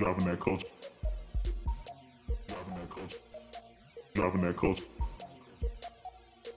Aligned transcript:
Driving 0.00 0.24
that 0.24 0.40
culture. 0.40 0.66
Driving 2.48 2.74
that 2.74 2.88
culture. 2.88 3.18
Driving 4.14 4.40
that 4.40 4.56
culture. 4.56 4.84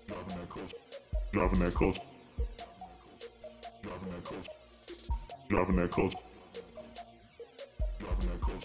Driving 0.08 0.38
that 0.38 0.50
culture. 0.50 0.78
Driving 1.34 1.60
that 1.60 1.74
culture. 1.76 2.02
Driving 3.84 4.10
that 4.14 4.24
culture. 4.24 4.48
Driving 5.50 5.76
that 5.76 5.92
culture. 5.92 6.18
Driving 8.00 8.26
that 8.32 8.42
culture. 8.42 8.64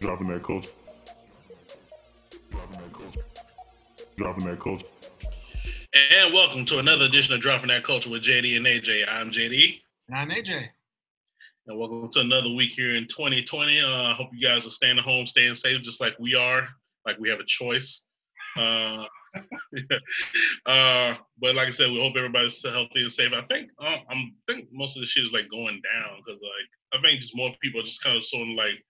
Driving 0.00 0.28
that 0.28 0.42
culture. 0.42 0.70
Driving 2.50 2.76
that 2.76 2.92
culture. 2.92 3.20
Driving 4.18 4.44
that 4.44 4.60
culture. 4.60 4.86
And 5.94 6.34
welcome 6.34 6.66
to 6.66 6.78
another 6.78 7.06
edition 7.06 7.32
of 7.32 7.40
Dropping 7.40 7.68
That 7.68 7.84
Culture 7.84 8.10
with 8.10 8.22
JD 8.22 8.54
and 8.58 8.66
AJ. 8.66 9.06
I'm 9.08 9.30
JD. 9.30 9.80
And 10.10 10.18
I'm 10.18 10.28
AJ. 10.28 10.68
And 11.70 11.78
welcome 11.78 12.10
to 12.10 12.18
another 12.18 12.48
week 12.48 12.72
here 12.72 12.96
in 12.96 13.06
2020. 13.06 13.80
Uh, 13.80 13.86
I 13.86 14.14
hope 14.14 14.30
you 14.32 14.44
guys 14.44 14.66
are 14.66 14.70
staying 14.70 14.98
at 14.98 15.04
home, 15.04 15.24
staying 15.24 15.54
safe, 15.54 15.80
just 15.82 16.00
like 16.00 16.18
we 16.18 16.34
are, 16.34 16.66
like 17.06 17.16
we 17.20 17.28
have 17.28 17.38
a 17.38 17.44
choice. 17.46 18.02
Uh, 18.56 19.04
uh, 20.66 21.14
but 21.40 21.54
like 21.54 21.68
I 21.68 21.70
said, 21.70 21.92
we 21.92 22.00
hope 22.00 22.14
everybody's 22.16 22.60
healthy 22.60 23.02
and 23.02 23.12
safe. 23.12 23.30
I 23.32 23.42
think 23.42 23.70
uh, 23.80 23.98
I'm 24.10 24.34
think 24.48 24.66
most 24.72 24.96
of 24.96 25.00
the 25.00 25.06
shit 25.06 25.24
is 25.24 25.32
like 25.32 25.48
going 25.48 25.80
down 25.94 26.18
because 26.18 26.42
like 26.42 26.98
I 26.98 27.00
think 27.02 27.20
just 27.20 27.36
more 27.36 27.52
people 27.62 27.82
are 27.82 27.84
just 27.84 28.02
kind 28.02 28.16
of 28.16 28.26
sort 28.26 28.48
of 28.48 28.56
like 28.56 28.82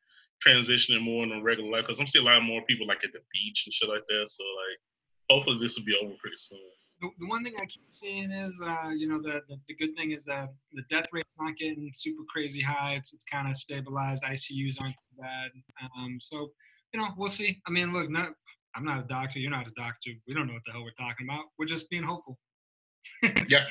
transitioning 0.43 1.03
more 1.03 1.25
into 1.25 1.43
regular 1.43 1.71
life 1.71 1.85
because 1.87 2.01
I'm 2.01 2.07
seeing 2.07 2.27
a 2.27 2.31
lot 2.31 2.43
more 2.43 2.63
people 2.65 2.87
like 2.87 3.05
at 3.05 3.13
the 3.13 3.21
beach 3.31 3.65
and 3.67 3.75
shit 3.75 3.91
like 3.91 4.07
that. 4.09 4.25
So 4.31 4.43
like, 4.57 4.79
hopefully 5.29 5.59
this 5.61 5.77
will 5.77 5.85
be 5.85 5.99
over 6.03 6.15
pretty 6.19 6.39
soon 6.39 6.61
the, 7.01 7.09
the 7.19 7.27
one 7.27 7.43
thing 7.43 7.55
I 7.61 7.67
keep 7.67 7.87
seeing 7.89 8.31
is, 8.31 8.61
uh, 8.65 8.91
you 8.91 9.09
know, 9.09 9.21
the, 9.21 9.41
the, 9.49 9.57
the 9.69 9.75
good 9.75 9.97
thing 9.97 10.13
is 10.13 10.25
that 10.27 10.51
the 10.73 10.83
death 10.91 11.07
rate's 11.13 11.35
not 11.39 11.57
getting 11.57 11.91
super 11.95 12.23
crazy 12.29 12.61
high. 12.61 12.95
It's 12.95 13.13
it's 13.13 13.25
kind 13.25 13.49
of 13.49 13.57
stabilized. 13.57 14.23
ICUs 14.23 14.81
aren't 14.81 14.95
too 14.95 15.21
bad. 15.21 15.51
Um, 15.97 16.19
so, 16.21 16.51
you 16.93 17.01
know, 17.01 17.09
we'll 17.17 17.31
see. 17.31 17.61
I 17.67 17.71
mean, 17.71 17.93
look, 17.93 18.11
not 18.11 18.31
I'm 18.75 18.85
not 18.85 19.01
a 19.01 19.09
doctor. 19.09 19.39
You're 19.39 19.51
not 19.51 19.67
a 19.67 19.73
doctor. 19.77 20.11
We 20.29 20.35
don't 20.35 20.47
know 20.47 20.53
what 20.53 20.63
the 20.67 20.73
hell 20.73 20.85
we're 20.85 20.91
talking 20.91 21.27
about. 21.27 21.45
We're 21.59 21.67
just 21.67 21.89
being 21.91 22.03
hopeful. 22.03 22.39
yeah, 23.49 23.65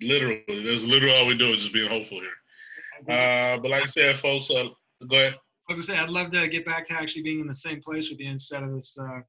literally. 0.00 0.44
That's 0.48 0.84
literally 0.84 1.16
all 1.16 1.26
we 1.26 1.36
do 1.36 1.52
is 1.52 1.62
just 1.62 1.72
being 1.72 1.88
hopeful 1.88 2.20
here. 2.20 3.14
Uh, 3.14 3.58
but 3.58 3.70
like 3.70 3.82
I 3.82 3.86
said, 3.86 4.18
folks, 4.18 4.50
uh, 4.50 4.68
go 5.08 5.16
ahead. 5.16 5.34
I 5.34 5.72
was 5.72 5.78
gonna 5.78 5.98
say 5.98 6.02
I'd 6.02 6.10
love 6.10 6.30
to 6.30 6.48
get 6.48 6.64
back 6.64 6.86
to 6.88 6.94
actually 6.94 7.22
being 7.22 7.40
in 7.40 7.46
the 7.46 7.54
same 7.54 7.80
place 7.82 8.08
with 8.08 8.18
you 8.20 8.30
instead 8.30 8.62
of 8.62 8.72
this, 8.72 8.96
uh, 8.98 9.20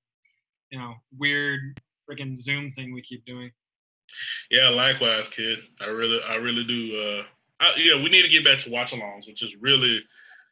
you 0.72 0.80
know, 0.80 0.94
weird 1.18 1.80
freaking 2.10 2.36
Zoom 2.36 2.72
thing 2.72 2.94
we 2.94 3.02
keep 3.02 3.26
doing. 3.26 3.52
Yeah, 4.50 4.70
likewise, 4.70 5.30
kid. 5.30 5.60
I 5.80 5.86
really, 5.86 6.20
I 6.28 6.36
really 6.36 6.64
do. 6.64 7.00
Uh, 7.00 7.24
I, 7.64 7.76
yeah, 7.78 8.02
we 8.02 8.10
need 8.10 8.24
to 8.24 8.30
get 8.30 8.44
back 8.46 8.60
to 8.60 8.72
watch 8.72 8.92
alongs, 8.92 9.28
which 9.28 9.44
is 9.44 9.52
really, 9.60 10.02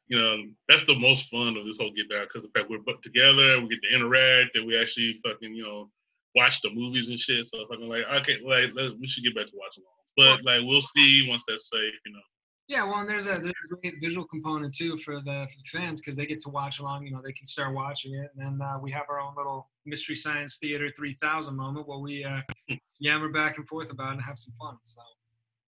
you 0.07 0.19
know, 0.19 0.43
that's 0.69 0.85
the 0.85 0.97
most 0.97 1.29
fun 1.29 1.57
of 1.57 1.65
this 1.65 1.77
whole 1.77 1.91
get 1.91 2.09
back 2.09 2.27
because 2.27 2.43
the 2.43 2.51
fact 2.57 2.69
we're 2.69 2.83
together, 3.01 3.59
we 3.61 3.69
get 3.69 3.81
to 3.81 3.95
interact, 3.95 4.55
and 4.55 4.67
we 4.67 4.79
actually 4.79 5.19
fucking, 5.25 5.53
you 5.53 5.63
know, 5.63 5.89
watch 6.35 6.61
the 6.61 6.69
movies 6.69 7.09
and 7.09 7.19
shit. 7.19 7.45
So 7.45 7.65
fucking 7.69 7.89
like, 7.89 8.05
okay, 8.21 8.37
like 8.45 8.73
we 8.99 9.07
should 9.07 9.23
get 9.23 9.35
back 9.35 9.47
to 9.47 9.55
watch 9.55 9.77
alongs, 9.77 10.11
but 10.15 10.45
like 10.45 10.61
we'll 10.63 10.81
see 10.81 11.27
once 11.27 11.43
that's 11.47 11.69
safe, 11.69 11.93
you 12.05 12.13
know. 12.13 12.19
Yeah, 12.67 12.83
well, 12.83 12.99
and 12.99 13.09
there's 13.09 13.27
a, 13.27 13.31
there's 13.31 13.53
a 13.71 13.75
great 13.75 13.95
visual 14.01 14.27
component 14.27 14.75
too 14.75 14.97
for 14.97 15.21
the, 15.21 15.47
for 15.49 15.57
the 15.57 15.79
fans 15.79 16.01
because 16.01 16.17
they 16.17 16.25
get 16.25 16.41
to 16.41 16.49
watch 16.49 16.79
along. 16.79 17.05
You 17.05 17.13
know, 17.13 17.21
they 17.23 17.31
can 17.31 17.45
start 17.45 17.73
watching 17.73 18.13
it, 18.15 18.29
and 18.35 18.59
then 18.59 18.61
uh, 18.61 18.77
we 18.81 18.91
have 18.91 19.05
our 19.09 19.21
own 19.21 19.33
little 19.37 19.69
Mystery 19.85 20.15
Science 20.15 20.57
Theater 20.57 20.91
3000 20.95 21.55
moment 21.55 21.87
where 21.87 21.99
we 21.99 22.25
uh, 22.25 22.41
yammer 22.99 23.29
back 23.29 23.57
and 23.57 23.65
forth 23.67 23.89
about 23.89 24.09
it 24.09 24.13
and 24.13 24.21
have 24.21 24.37
some 24.37 24.53
fun. 24.59 24.75
So. 24.83 25.01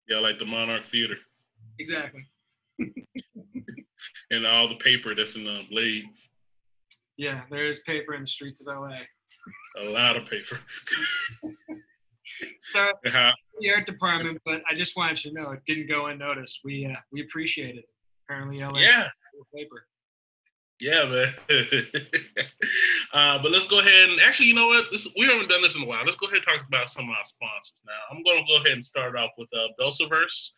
Yeah, 0.09 0.19
like 0.19 0.41
the 0.41 0.45
Monarch 0.45 0.83
Theater. 0.91 1.17
Exactly. 1.79 2.27
and 4.31 4.47
all 4.47 4.69
the 4.69 4.77
paper 4.77 5.15
that's 5.15 5.37
in 5.37 5.45
the 5.45 5.63
blade. 5.71 6.05
Yeah, 7.17 7.43
there 7.51 7.67
is 7.67 7.81
paper 7.81 8.15
in 8.15 8.23
the 8.23 8.27
streets 8.27 8.61
of 8.61 8.67
LA. 8.67 9.01
a 9.81 9.85
lot 9.85 10.17
of 10.17 10.25
paper. 10.25 10.58
so 12.66 12.80
uh-huh. 13.06 13.33
the 13.61 13.72
art 13.72 13.86
department, 13.86 14.40
but 14.44 14.62
I 14.70 14.74
just 14.74 14.96
wanted 14.96 15.24
you 15.24 15.33
to 15.33 15.40
know 15.40 15.50
it 15.52 15.64
didn't 15.66 15.89
go 15.89 16.06
unnoticed. 16.06 16.61
We 16.64 16.86
uh, 16.86 16.98
we 17.12 17.22
appreciate 17.22 17.77
it. 17.77 17.84
Apparently, 18.24 18.61
LA 18.61 18.78
yeah. 18.78 19.08
paper. 19.55 19.86
Yeah, 20.80 21.06
man. 21.06 21.34
uh, 23.12 23.42
but 23.42 23.50
let's 23.50 23.66
go 23.66 23.80
ahead 23.80 24.11
and 24.11 24.20
actually, 24.20 24.46
you 24.46 24.55
know 24.55 24.68
what? 24.68 24.86
This, 24.92 25.08
we 25.18 25.27
haven't 25.27 25.48
done 25.48 25.62
this 25.62 25.74
in 25.74 25.83
a 25.83 25.86
while. 25.86 26.05
Let's 26.05 26.16
go 26.18 26.27
ahead 26.27 26.36
and 26.36 26.44
talk 26.44 26.66
about 26.68 26.90
some 26.90 27.05
of 27.05 27.11
our 27.11 27.24
sponsors 27.24 27.83
now. 27.84 28.16
I'm 28.16 28.22
going 28.22 28.45
to 28.45 28.48
go 28.48 28.58
ahead 28.58 28.77
and 28.77 28.84
start 28.84 29.16
off 29.16 29.30
with 29.36 29.48
uh, 29.52 29.68
Belsaverse. 29.80 30.50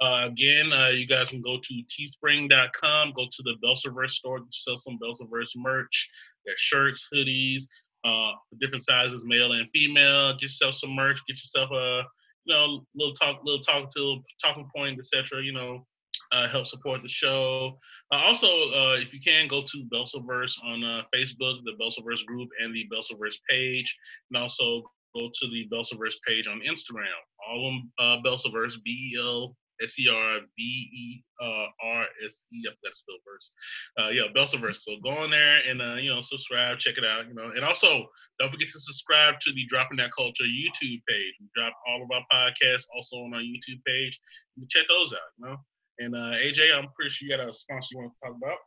Uh, 0.00 0.26
again, 0.26 0.72
uh, 0.72 0.88
you 0.88 1.06
guys 1.06 1.28
can 1.28 1.42
go 1.42 1.58
to 1.62 1.82
teespring.com, 1.84 3.12
go 3.16 3.26
to 3.30 3.42
the 3.42 3.54
Belsaverse 3.64 4.10
store, 4.10 4.40
sell 4.50 4.78
some 4.78 4.98
Belsaverse 4.98 5.56
merch. 5.56 6.10
Their 6.44 6.54
shirts, 6.56 7.06
hoodies, 7.12 7.64
uh, 8.04 8.32
different 8.60 8.84
sizes, 8.84 9.24
male 9.26 9.52
and 9.52 9.68
female. 9.70 10.32
Get 10.34 10.42
yourself 10.42 10.76
some 10.76 10.94
merch. 10.94 11.20
Get 11.26 11.38
yourself 11.38 11.70
a 11.70 12.02
you 12.44 12.54
know 12.54 12.84
little 12.94 13.14
talk, 13.14 13.40
little 13.44 13.62
talk 13.62 13.94
to 13.94 14.22
talking 14.42 14.68
point, 14.74 14.98
etc. 14.98 15.42
You 15.42 15.52
know, 15.52 15.86
uh, 16.32 16.48
help 16.48 16.66
support 16.66 17.02
the 17.02 17.08
show. 17.08 17.78
Uh, 18.12 18.16
also, 18.16 18.46
uh, 18.46 18.96
if 18.96 19.12
you 19.12 19.20
can, 19.20 19.48
go 19.48 19.62
to 19.62 19.84
Belsaverse 19.92 20.54
on 20.64 20.82
uh, 20.82 21.02
Facebook, 21.14 21.58
the 21.64 21.76
Belsaverse 21.80 22.24
group, 22.26 22.48
and 22.60 22.74
the 22.74 22.86
Belsaverse 22.92 23.36
page, 23.48 23.96
and 24.30 24.42
also 24.42 24.82
go 25.14 25.28
to 25.28 25.50
the 25.50 25.68
Belsaverse 25.72 26.14
page 26.26 26.46
on 26.46 26.60
Instagram. 26.60 27.06
All 27.46 27.68
of 27.68 27.72
them, 27.72 27.92
uh, 27.98 28.16
Belsaverse, 28.24 28.74
B 28.84 29.12
E 29.12 29.18
L 29.20 29.54
S 29.82 29.98
E 29.98 30.08
R 30.08 30.40
B 30.56 30.62
E 30.62 31.24
R 31.40 32.04
S 32.24 32.46
E. 32.52 32.66
That's 32.82 33.00
spelled 33.00 33.20
verse. 33.26 33.50
Uh, 33.98 34.10
yeah, 34.10 34.30
Belsaverse. 34.34 34.82
So 34.82 34.96
go 35.02 35.10
on 35.10 35.30
there 35.30 35.58
and 35.68 35.80
uh, 35.80 35.94
you 35.94 36.10
know 36.10 36.20
subscribe, 36.20 36.78
check 36.78 36.98
it 36.98 37.04
out. 37.04 37.28
You 37.28 37.34
know, 37.34 37.50
and 37.54 37.64
also 37.64 38.06
don't 38.38 38.50
forget 38.50 38.68
to 38.68 38.80
subscribe 38.80 39.40
to 39.40 39.52
the 39.52 39.66
Dropping 39.66 39.98
That 39.98 40.10
Culture 40.16 40.44
YouTube 40.44 41.02
page. 41.08 41.34
We 41.40 41.48
drop 41.54 41.74
all 41.88 42.02
of 42.02 42.08
our 42.10 42.24
podcasts 42.32 42.86
also 42.94 43.16
on 43.24 43.34
our 43.34 43.40
YouTube 43.40 43.82
page. 43.86 44.18
You 44.56 44.66
check 44.68 44.84
those 44.88 45.12
out. 45.12 45.30
You 45.38 45.46
know, 45.46 45.56
and 45.98 46.14
uh, 46.14 46.38
AJ, 46.38 46.74
I'm 46.76 46.88
pretty 46.94 47.10
sure 47.10 47.28
you 47.28 47.36
got 47.36 47.48
a 47.48 47.52
sponsor 47.52 47.88
you 47.92 47.98
want 47.98 48.12
to 48.12 48.28
talk 48.28 48.36
about. 48.36 48.58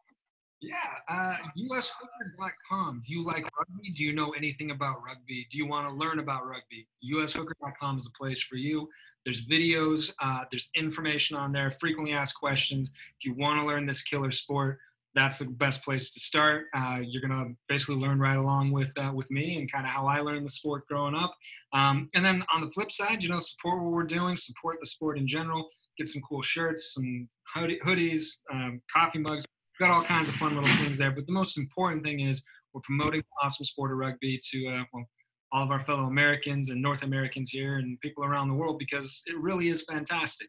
Yeah, 0.61 0.75
uh, 1.09 1.37
ushooker.com. 1.57 3.01
Do 3.07 3.13
you 3.13 3.23
like 3.23 3.49
rugby? 3.57 3.89
Do 3.95 4.03
you 4.03 4.13
know 4.13 4.29
anything 4.31 4.69
about 4.69 4.97
rugby? 5.03 5.47
Do 5.51 5.57
you 5.57 5.65
want 5.65 5.87
to 5.87 5.93
learn 5.93 6.19
about 6.19 6.45
rugby? 6.45 6.87
ushooker.com 7.03 7.97
is 7.97 8.05
the 8.05 8.11
place 8.11 8.41
for 8.43 8.57
you. 8.57 8.87
There's 9.25 9.45
videos, 9.45 10.11
uh, 10.21 10.43
there's 10.51 10.69
information 10.75 11.37
on 11.37 11.51
there, 11.51 11.71
frequently 11.71 12.13
asked 12.13 12.35
questions. 12.35 12.91
If 13.19 13.25
you 13.25 13.35
want 13.35 13.59
to 13.59 13.65
learn 13.65 13.85
this 13.85 14.01
killer 14.01 14.31
sport, 14.31 14.79
that's 15.13 15.39
the 15.39 15.45
best 15.45 15.83
place 15.83 16.09
to 16.11 16.19
start. 16.19 16.67
Uh, 16.73 16.99
you're 17.03 17.21
gonna 17.21 17.49
basically 17.67 17.95
learn 17.95 18.17
right 18.19 18.37
along 18.37 18.71
with 18.71 18.91
uh, 18.97 19.11
with 19.13 19.29
me 19.29 19.57
and 19.57 19.69
kind 19.69 19.85
of 19.85 19.91
how 19.91 20.07
I 20.07 20.21
learned 20.21 20.45
the 20.45 20.49
sport 20.49 20.87
growing 20.87 21.15
up. 21.15 21.35
Um, 21.73 22.09
and 22.15 22.23
then 22.23 22.43
on 22.53 22.61
the 22.61 22.67
flip 22.67 22.91
side, 22.91 23.21
you 23.21 23.29
know, 23.29 23.39
support 23.39 23.83
what 23.83 23.91
we're 23.91 24.03
doing, 24.03 24.37
support 24.37 24.77
the 24.79 24.87
sport 24.87 25.17
in 25.17 25.27
general. 25.27 25.67
Get 25.97 26.07
some 26.07 26.21
cool 26.21 26.41
shirts, 26.41 26.93
some 26.93 27.27
hoodies, 27.53 28.23
um, 28.51 28.81
coffee 28.91 29.19
mugs, 29.19 29.45
We've 29.81 29.87
got 29.87 29.95
all 29.95 30.03
kinds 30.03 30.29
of 30.29 30.35
fun 30.35 30.55
little 30.55 30.69
things 30.77 30.99
there. 30.99 31.09
But 31.09 31.25
the 31.25 31.31
most 31.31 31.57
important 31.57 32.03
thing 32.03 32.19
is 32.19 32.43
we're 32.71 32.81
promoting 32.81 33.21
the 33.21 33.45
awesome 33.45 33.65
sport 33.65 33.91
of 33.91 33.97
rugby 33.97 34.39
to 34.51 34.67
uh, 34.67 34.83
well, 34.93 35.05
all 35.51 35.63
of 35.63 35.71
our 35.71 35.79
fellow 35.79 36.05
Americans 36.05 36.69
and 36.69 36.81
North 36.81 37.03
Americans 37.03 37.49
here 37.49 37.75
and 37.77 37.99
people 37.99 38.23
around 38.23 38.47
the 38.47 38.53
world 38.53 38.79
because 38.79 39.21
it 39.25 39.37
really 39.37 39.69
is 39.69 39.83
fantastic. 39.83 40.47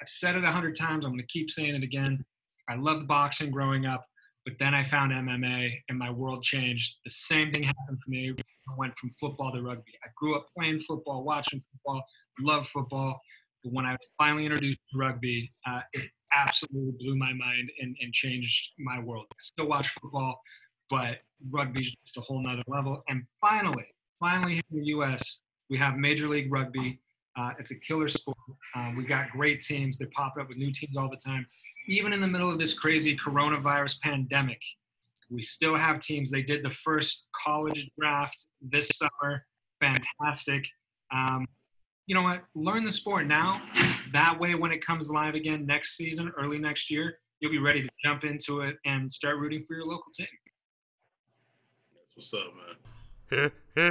I've 0.00 0.08
said 0.08 0.36
it 0.36 0.44
a 0.44 0.50
hundred 0.50 0.76
times. 0.76 1.04
I'm 1.04 1.12
going 1.12 1.20
to 1.20 1.26
keep 1.26 1.50
saying 1.50 1.74
it 1.74 1.82
again. 1.82 2.24
I 2.68 2.76
loved 2.76 3.08
boxing 3.08 3.50
growing 3.50 3.86
up, 3.86 4.04
but 4.44 4.54
then 4.58 4.74
I 4.74 4.84
found 4.84 5.12
MMA 5.12 5.70
and 5.88 5.98
my 5.98 6.10
world 6.10 6.42
changed. 6.42 6.96
The 7.04 7.10
same 7.10 7.50
thing 7.50 7.62
happened 7.62 8.00
for 8.04 8.10
me. 8.10 8.34
I 8.38 8.74
went 8.76 8.96
from 8.98 9.10
football 9.20 9.52
to 9.52 9.62
rugby. 9.62 9.92
I 10.04 10.08
grew 10.16 10.36
up 10.36 10.46
playing 10.56 10.80
football, 10.80 11.24
watching 11.24 11.60
football, 11.60 12.04
loved 12.40 12.68
football. 12.68 13.20
But 13.64 13.72
when 13.72 13.86
I 13.86 13.92
was 13.92 14.06
finally 14.18 14.44
introduced 14.44 14.78
to 14.92 14.98
rugby, 14.98 15.50
uh, 15.66 15.80
it 15.92 16.10
absolutely 16.34 16.92
blew 16.98 17.16
my 17.16 17.32
mind 17.32 17.70
and, 17.80 17.96
and 18.00 18.12
changed 18.12 18.72
my 18.78 18.98
world. 18.98 19.26
I 19.30 19.36
still 19.40 19.68
watch 19.68 19.88
football, 19.88 20.38
but 20.90 21.18
rugby's 21.50 21.92
just 22.04 22.16
a 22.16 22.20
whole 22.20 22.42
nother 22.42 22.62
level. 22.68 23.02
And 23.08 23.22
finally, 23.40 23.86
finally 24.18 24.54
here 24.54 24.62
in 24.70 24.78
the 24.78 24.86
U.S., 24.86 25.40
we 25.70 25.78
have 25.78 25.96
Major 25.96 26.28
League 26.28 26.50
Rugby. 26.52 27.00
Uh, 27.36 27.50
it's 27.58 27.70
a 27.70 27.74
killer 27.74 28.08
sport. 28.08 28.36
Uh, 28.74 28.92
we 28.96 29.04
got 29.04 29.30
great 29.30 29.60
teams. 29.60 29.98
They 29.98 30.06
pop 30.06 30.34
up 30.40 30.48
with 30.48 30.56
new 30.56 30.72
teams 30.72 30.96
all 30.96 31.10
the 31.10 31.16
time. 31.16 31.46
Even 31.86 32.12
in 32.12 32.20
the 32.20 32.26
middle 32.26 32.50
of 32.50 32.58
this 32.58 32.74
crazy 32.74 33.16
coronavirus 33.16 34.00
pandemic, 34.00 34.60
we 35.30 35.42
still 35.42 35.76
have 35.76 36.00
teams. 36.00 36.30
They 36.30 36.42
did 36.42 36.64
the 36.64 36.70
first 36.70 37.28
college 37.34 37.90
draft 37.98 38.46
this 38.60 38.90
summer. 38.94 39.44
Fantastic. 39.80 40.66
Um, 41.14 41.46
you 42.06 42.14
know 42.14 42.22
what? 42.22 42.42
Learn 42.54 42.84
the 42.84 42.92
sport 42.92 43.26
now. 43.26 43.60
That 44.12 44.38
way, 44.38 44.54
when 44.54 44.70
it 44.70 44.84
comes 44.84 45.10
live 45.10 45.34
again 45.34 45.66
next 45.66 45.96
season, 45.96 46.32
early 46.38 46.58
next 46.58 46.90
year, 46.90 47.18
you'll 47.40 47.50
be 47.50 47.58
ready 47.58 47.82
to 47.82 47.88
jump 48.02 48.24
into 48.24 48.60
it 48.60 48.76
and 48.84 49.10
start 49.10 49.38
rooting 49.38 49.64
for 49.66 49.74
your 49.74 49.84
local 49.84 50.10
team. 50.16 50.26
That's 52.16 52.32
what's 52.32 52.34
up, 52.34 52.54
man. 52.54 52.76
All 53.76 53.84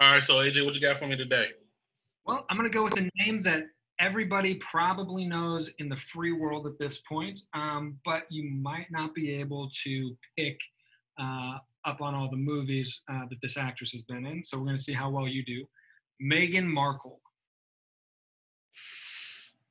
right, 0.00 0.22
so 0.22 0.36
AJ, 0.36 0.64
what 0.64 0.74
you 0.74 0.80
got 0.80 0.98
for 0.98 1.06
me 1.06 1.16
today? 1.16 1.48
Well, 2.24 2.46
I'm 2.48 2.56
gonna 2.56 2.70
go 2.70 2.84
with 2.84 2.96
a 2.96 3.10
name 3.16 3.42
that 3.42 3.64
everybody 3.98 4.54
probably 4.54 5.26
knows 5.26 5.70
in 5.78 5.90
the 5.90 5.96
free 5.96 6.32
world 6.32 6.66
at 6.66 6.78
this 6.78 7.02
point, 7.06 7.40
um, 7.52 7.98
but 8.04 8.22
you 8.30 8.50
might 8.50 8.86
not 8.90 9.14
be 9.14 9.34
able 9.34 9.70
to 9.84 10.16
pick 10.38 10.58
uh, 11.20 11.58
up 11.84 12.00
on 12.00 12.14
all 12.14 12.30
the 12.30 12.36
movies 12.36 13.02
uh, 13.12 13.26
that 13.28 13.36
this 13.42 13.58
actress 13.58 13.92
has 13.92 14.02
been 14.02 14.24
in. 14.24 14.42
So 14.42 14.58
we're 14.58 14.64
going 14.64 14.76
to 14.76 14.82
see 14.82 14.94
how 14.94 15.10
well 15.10 15.28
you 15.28 15.44
do. 15.44 15.64
Meghan 16.22 16.64
Markle. 16.66 17.19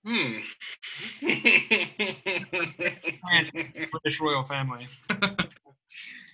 Hmm. 0.06 0.38
British 3.92 4.20
royal 4.22 4.44
family. 4.46 4.88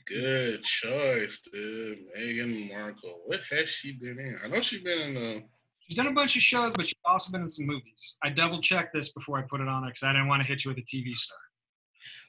Good 0.07 0.63
choice, 0.63 1.41
dude. 1.51 1.97
Meghan 2.15 2.69
Markle. 2.69 3.21
What 3.25 3.39
has 3.49 3.67
she 3.67 3.93
been 3.93 4.19
in? 4.19 4.37
I 4.43 4.47
know 4.47 4.61
she's 4.61 4.83
been 4.83 4.99
in 4.99 5.17
a. 5.17 5.41
She's 5.87 5.97
done 5.97 6.07
a 6.07 6.11
bunch 6.13 6.35
of 6.35 6.41
shows, 6.41 6.73
but 6.75 6.85
she's 6.85 6.93
also 7.05 7.31
been 7.31 7.41
in 7.41 7.49
some 7.49 7.65
movies. 7.65 8.17
I 8.23 8.29
double 8.29 8.61
checked 8.61 8.93
this 8.93 9.09
before 9.09 9.37
I 9.39 9.43
put 9.43 9.61
it 9.61 9.67
on 9.67 9.81
there 9.81 9.89
because 9.89 10.03
I 10.03 10.13
didn't 10.13 10.27
want 10.27 10.41
to 10.43 10.47
hit 10.47 10.63
you 10.63 10.69
with 10.69 10.77
a 10.77 10.81
TV 10.81 11.15
star. 11.15 11.37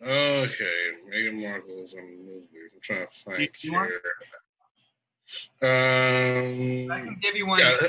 Okay, 0.02 0.72
Meghan 1.10 1.40
Markle 1.40 1.82
is 1.82 1.94
in 1.94 2.24
movies. 2.24 2.72
I'm 2.74 2.80
trying 2.82 3.06
to 3.06 3.36
think 3.36 3.52
You 3.62 3.72
here. 3.72 4.00
Um, 5.62 6.90
I 6.90 7.00
can 7.00 7.16
give 7.20 7.34
you 7.34 7.46
one. 7.46 7.58
yeah, 7.58 7.88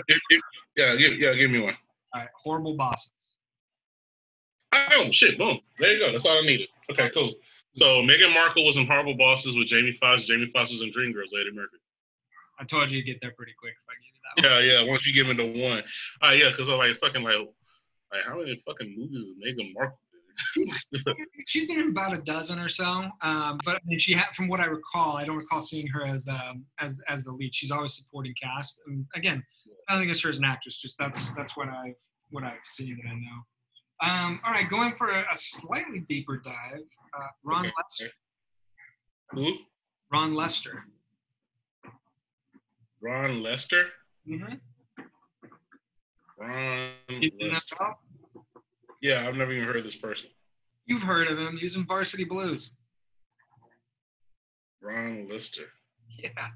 yeah, 0.76 0.96
give, 0.96 1.14
yeah, 1.20 1.34
give 1.34 1.52
me 1.52 1.60
one. 1.60 1.76
All 2.14 2.22
right, 2.22 2.30
horrible 2.36 2.76
bosses. 2.76 3.34
Oh 4.92 5.12
shit! 5.12 5.38
Boom. 5.38 5.60
There 5.80 5.94
you 5.94 6.00
go. 6.00 6.12
That's 6.12 6.26
all 6.26 6.38
I 6.38 6.42
needed. 6.42 6.70
Okay, 6.92 7.10
cool. 7.14 7.34
So 7.74 8.02
Meghan 8.02 8.34
Markle 8.34 8.66
was 8.66 8.78
in 8.78 8.88
Horrible 8.88 9.16
Bosses 9.16 9.56
with 9.56 9.68
Jamie 9.68 9.96
Foxx. 10.00 10.26
Jamie 10.26 10.50
Foxx 10.54 10.72
was 10.72 10.82
in 10.82 10.92
Dreamgirls. 10.92 11.30
Eddie 11.40 11.56
Murphy. 11.56 11.78
I 12.60 12.64
told 12.64 12.90
you 12.90 12.98
you'd 12.98 13.06
get 13.06 13.22
there 13.22 13.34
pretty 13.38 13.54
quick 13.60 13.74
if 13.74 13.88
I 13.88 13.94
you 14.02 14.50
that 14.50 14.50
one. 14.50 14.66
Yeah, 14.66 14.82
yeah. 14.82 14.90
Once 14.90 15.06
you 15.06 15.14
give 15.14 15.28
me 15.28 15.34
the 15.34 15.62
one, 15.64 15.84
uh, 16.24 16.34
yeah, 16.34 16.50
because 16.50 16.70
I'm 16.70 16.78
like 16.78 16.98
fucking 16.98 17.24
like, 17.24 17.36
like 18.12 18.24
how 18.26 18.40
many 18.40 18.56
fucking 18.56 18.96
movies 18.98 19.26
is 19.26 19.34
Meghan 19.34 19.74
Markle? 19.74 20.00
She's 21.48 21.68
been 21.68 21.80
in 21.80 21.90
about 21.90 22.14
a 22.14 22.20
dozen 22.20 22.60
or 22.60 22.70
so, 22.70 23.10
um, 23.22 23.60
but 23.66 23.76
I 23.76 23.80
mean, 23.86 23.98
she 23.98 24.14
had, 24.14 24.36
from 24.36 24.48
what 24.48 24.60
I 24.60 24.66
recall, 24.66 25.18
I 25.18 25.26
don't 25.26 25.38
recall 25.38 25.62
seeing 25.62 25.88
her 25.88 26.06
as 26.06 26.28
um, 26.28 26.64
as 26.80 27.00
as 27.08 27.24
the 27.24 27.32
lead. 27.32 27.54
She's 27.56 27.72
always 27.72 27.96
supporting 27.96 28.36
cast. 28.42 28.80
And 28.88 29.06
again, 29.16 29.44
I 29.88 29.94
don't 29.94 30.02
think 30.02 30.12
it's 30.12 30.22
her 30.22 30.30
as 30.30 30.38
an 30.38 30.46
actress. 30.46 30.78
Just 30.78 30.98
that's 31.00 31.30
that's 31.32 31.58
what 31.58 31.70
I've 31.70 31.96
what 32.30 32.44
I've 32.44 32.54
seen 32.66 33.00
that 33.04 33.10
I 33.10 33.14
know. 33.16 33.42
Um, 34.02 34.40
all 34.46 34.52
right, 34.54 34.70
going 34.70 34.96
for 34.96 35.10
a, 35.10 35.22
a 35.22 35.36
slightly 35.36 36.02
deeper 36.08 36.38
dive. 36.38 36.82
Uh, 37.18 37.28
Ron 37.44 37.66
Okay. 37.66 37.74
Lester. 37.78 38.10
Who? 39.32 39.54
Ron 40.12 40.34
Lester. 40.36 40.84
Ron 43.02 43.42
Lester. 43.42 43.88
Mm-hmm. 44.30 44.54
Ron 46.40 46.92
He's 47.10 47.32
Lester. 47.42 47.76
Yeah, 49.02 49.28
I've 49.28 49.36
never 49.36 49.52
even 49.52 49.66
heard 49.66 49.78
of 49.78 49.84
this 49.84 49.96
person. 49.96 50.30
You've 50.86 51.04
heard 51.04 51.28
of 51.28 51.38
him. 51.38 51.58
He 51.58 51.66
was 51.66 51.76
in 51.76 51.86
Varsity 51.86 52.24
Blues. 52.24 52.74
Ron 54.82 55.28
Lister. 55.30 55.64
Yeah. 56.20 56.48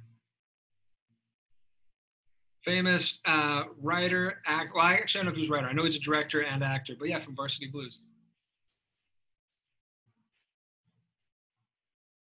Famous 2.64 3.20
uh, 3.26 3.64
writer, 3.80 4.40
act. 4.46 4.76
Well, 4.76 4.86
I 4.86 4.94
actually 4.94 5.20
don't 5.20 5.26
know 5.26 5.32
if 5.32 5.36
he 5.36 5.42
was 5.42 5.50
a 5.50 5.54
writer. 5.54 5.68
I 5.68 5.74
know 5.74 5.84
he's 5.84 5.96
a 5.96 6.00
director 6.00 6.42
and 6.42 6.64
actor, 6.64 6.94
but 6.98 7.08
yeah, 7.10 7.20
from 7.20 7.36
Varsity 7.36 7.68
Blues. 7.68 8.00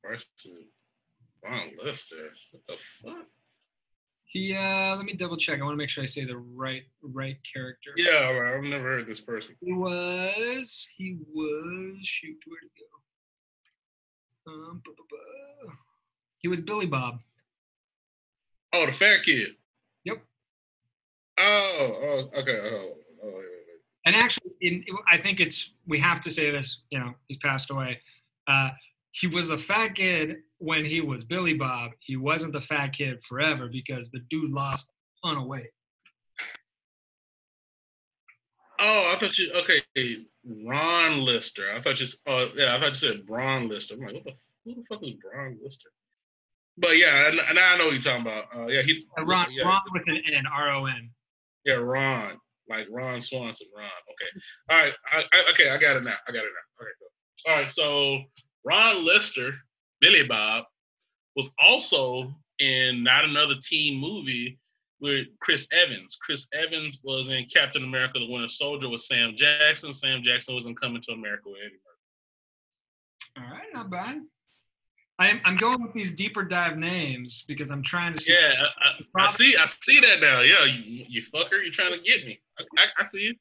Varsity. 0.02 0.68
Ron 1.44 1.70
Lister. 1.82 2.30
What 2.52 2.62
the 2.68 2.74
fuck? 3.02 3.26
He. 4.24 4.54
Uh, 4.54 4.96
let 4.96 5.04
me 5.04 5.12
double 5.12 5.36
check. 5.36 5.60
I 5.60 5.64
want 5.64 5.74
to 5.74 5.78
make 5.78 5.90
sure 5.90 6.02
I 6.02 6.06
say 6.06 6.24
the 6.24 6.38
right 6.38 6.84
right 7.02 7.36
character. 7.52 7.90
Yeah, 7.96 8.52
I've 8.54 8.62
never 8.62 8.84
heard 8.84 9.06
this 9.06 9.20
person. 9.20 9.56
He 9.60 9.72
was. 9.72 10.88
He 10.96 11.18
was. 11.34 11.96
Shoot, 12.02 12.36
where'd 12.46 12.62
it 12.62 12.70
go? 14.46 14.52
Um, 14.52 14.82
He 16.40 16.48
was 16.48 16.60
Billy 16.60 16.86
Bob. 16.86 17.20
Oh, 18.72 18.86
the 18.86 18.92
fat 18.92 19.22
kid. 19.24 19.50
Oh, 21.40 21.98
oh, 22.02 22.40
okay. 22.40 22.58
Oh, 22.62 22.94
oh, 23.22 23.26
wait, 23.26 23.34
wait, 23.34 23.34
wait. 23.34 23.80
And 24.06 24.14
actually, 24.14 24.52
in, 24.60 24.84
I 25.10 25.18
think 25.18 25.40
it's 25.40 25.70
we 25.86 25.98
have 26.00 26.20
to 26.22 26.30
say 26.30 26.50
this. 26.50 26.82
You 26.90 26.98
know, 27.00 27.14
he's 27.28 27.38
passed 27.38 27.70
away. 27.70 28.00
Uh, 28.46 28.70
he 29.12 29.26
was 29.26 29.50
a 29.50 29.58
fat 29.58 29.94
kid 29.94 30.36
when 30.58 30.84
he 30.84 31.00
was 31.00 31.24
Billy 31.24 31.54
Bob. 31.54 31.92
He 32.00 32.16
wasn't 32.16 32.52
the 32.52 32.60
fat 32.60 32.88
kid 32.88 33.22
forever 33.22 33.68
because 33.68 34.10
the 34.10 34.20
dude 34.30 34.50
lost 34.50 34.90
a 35.24 35.28
ton 35.28 35.38
of 35.38 35.46
weight. 35.46 35.70
Oh, 38.78 39.12
I 39.14 39.18
thought 39.18 39.36
you 39.38 39.52
okay. 39.52 40.26
Ron 40.66 41.20
Lister. 41.20 41.72
I 41.72 41.80
thought 41.80 42.00
you. 42.00 42.06
Oh, 42.26 42.48
yeah. 42.54 42.76
I 42.76 42.80
thought 42.80 43.02
you 43.02 43.08
said 43.08 43.26
Braun 43.26 43.68
Lister. 43.68 43.94
I'm 43.94 44.00
like, 44.00 44.14
what 44.14 44.24
the 44.24 44.32
who 44.64 44.74
the 44.74 44.82
fuck 44.88 45.02
is 45.02 45.14
Braun 45.14 45.58
Lister? 45.62 45.90
But 46.78 46.96
yeah, 46.96 47.30
now 47.52 47.74
I 47.74 47.76
know 47.76 47.86
what 47.86 47.92
you're 47.92 48.02
talking 48.02 48.22
about. 48.22 48.44
Uh, 48.56 48.66
yeah, 48.68 48.82
he. 48.82 49.04
Uh, 49.18 49.24
Ron, 49.24 49.52
yeah, 49.52 49.64
Ron 49.64 49.82
with 49.92 50.04
an 50.06 50.22
N, 50.32 50.44
R 50.46 50.70
O 50.70 50.86
N. 50.86 51.10
yeah, 51.64 51.74
Ron, 51.74 52.38
like 52.68 52.86
Ron 52.90 53.20
Swanson. 53.20 53.66
Ron. 53.76 53.86
Okay. 53.86 54.40
All 54.70 54.78
right. 54.78 54.94
I, 55.12 55.18
I, 55.32 55.52
okay, 55.52 55.70
I 55.70 55.76
got 55.78 55.96
it 55.96 56.04
now. 56.04 56.16
I 56.28 56.32
got 56.32 56.44
it 56.44 56.52
now. 56.52 56.82
Okay, 56.82 56.92
cool. 56.98 57.52
All 57.52 57.60
right. 57.60 57.70
So 57.70 58.20
Ron 58.64 59.04
Lister, 59.04 59.52
Billy 60.00 60.22
Bob, 60.22 60.64
was 61.36 61.50
also 61.62 62.34
in 62.58 63.02
not 63.02 63.24
another 63.24 63.54
teen 63.62 63.98
movie 64.00 64.58
with 65.00 65.26
Chris 65.40 65.66
Evans. 65.72 66.16
Chris 66.20 66.46
Evans 66.52 67.00
was 67.02 67.28
in 67.28 67.46
Captain 67.52 67.84
America: 67.84 68.18
The 68.18 68.30
Winter 68.30 68.48
Soldier 68.48 68.88
with 68.88 69.00
Sam 69.00 69.34
Jackson. 69.36 69.94
Sam 69.94 70.22
Jackson 70.22 70.54
was 70.54 70.66
in 70.66 70.74
Coming 70.76 71.02
to 71.02 71.12
America 71.12 71.44
with 71.46 71.60
Eddie 71.64 71.78
Murphy. 73.36 73.46
All 73.46 73.54
right, 73.54 73.68
not 73.72 73.90
bad. 73.90 74.20
I'm 75.20 75.40
I'm 75.44 75.56
going 75.56 75.82
with 75.82 75.92
these 75.92 76.12
deeper 76.12 76.42
dive 76.42 76.78
names 76.78 77.44
because 77.46 77.70
I'm 77.70 77.82
trying 77.82 78.14
to 78.14 78.20
see. 78.20 78.32
Yeah, 78.32 78.54
I, 78.58 79.20
I, 79.22 79.26
I 79.26 79.30
see. 79.30 79.54
I 79.54 79.66
see 79.66 80.00
that 80.00 80.20
now. 80.20 80.40
Yeah, 80.40 80.64
you, 80.64 81.04
you 81.08 81.22
fucker, 81.22 81.62
you're 81.62 81.70
trying 81.70 81.92
to 81.92 82.00
get 82.00 82.26
me. 82.26 82.40
I, 82.58 82.64
I, 82.78 82.86
I 83.02 83.04
see 83.04 83.20
you. 83.20 83.34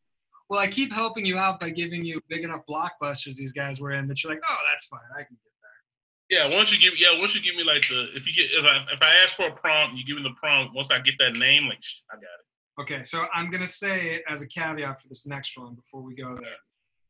Well, 0.49 0.59
I 0.59 0.67
keep 0.67 0.91
helping 0.91 1.25
you 1.25 1.37
out 1.37 1.59
by 1.59 1.69
giving 1.69 2.03
you 2.03 2.19
big 2.27 2.43
enough 2.43 2.61
blockbusters 2.67 3.35
these 3.35 3.51
guys 3.51 3.79
were 3.79 3.91
in 3.91 4.07
that 4.07 4.23
you're 4.23 4.33
like, 4.33 4.41
oh, 4.49 4.57
that's 4.71 4.85
fine, 4.85 4.99
I 5.13 5.23
can 5.23 5.37
get 5.43 5.53
there. 5.61 6.39
Yeah, 6.39 6.55
once 6.57 6.71
you 6.71 6.79
give, 6.79 6.99
yeah, 6.99 7.17
once 7.19 7.35
you 7.35 7.41
give 7.41 7.55
me 7.55 7.63
like 7.63 7.87
the, 7.87 8.07
if 8.15 8.25
you 8.25 8.33
get, 8.33 8.49
if 8.51 8.65
I, 8.65 8.91
if 8.91 9.01
I 9.01 9.13
ask 9.23 9.35
for 9.35 9.47
a 9.47 9.51
prompt, 9.51 9.95
you 9.95 10.03
give 10.05 10.17
me 10.17 10.23
the 10.23 10.35
prompt. 10.35 10.73
Once 10.73 10.89
I 10.91 10.99
get 10.99 11.13
that 11.19 11.33
name, 11.33 11.67
like, 11.67 11.81
shh, 11.81 12.01
I 12.11 12.15
got 12.15 12.23
it. 12.23 12.81
Okay, 12.81 13.03
so 13.03 13.25
I'm 13.33 13.49
gonna 13.51 13.67
say 13.67 14.15
it 14.15 14.23
as 14.27 14.41
a 14.41 14.47
caveat 14.47 14.99
for 15.01 15.07
this 15.07 15.27
next 15.27 15.57
one 15.57 15.75
before 15.75 16.01
we 16.01 16.15
go 16.15 16.35
there. 16.35 16.57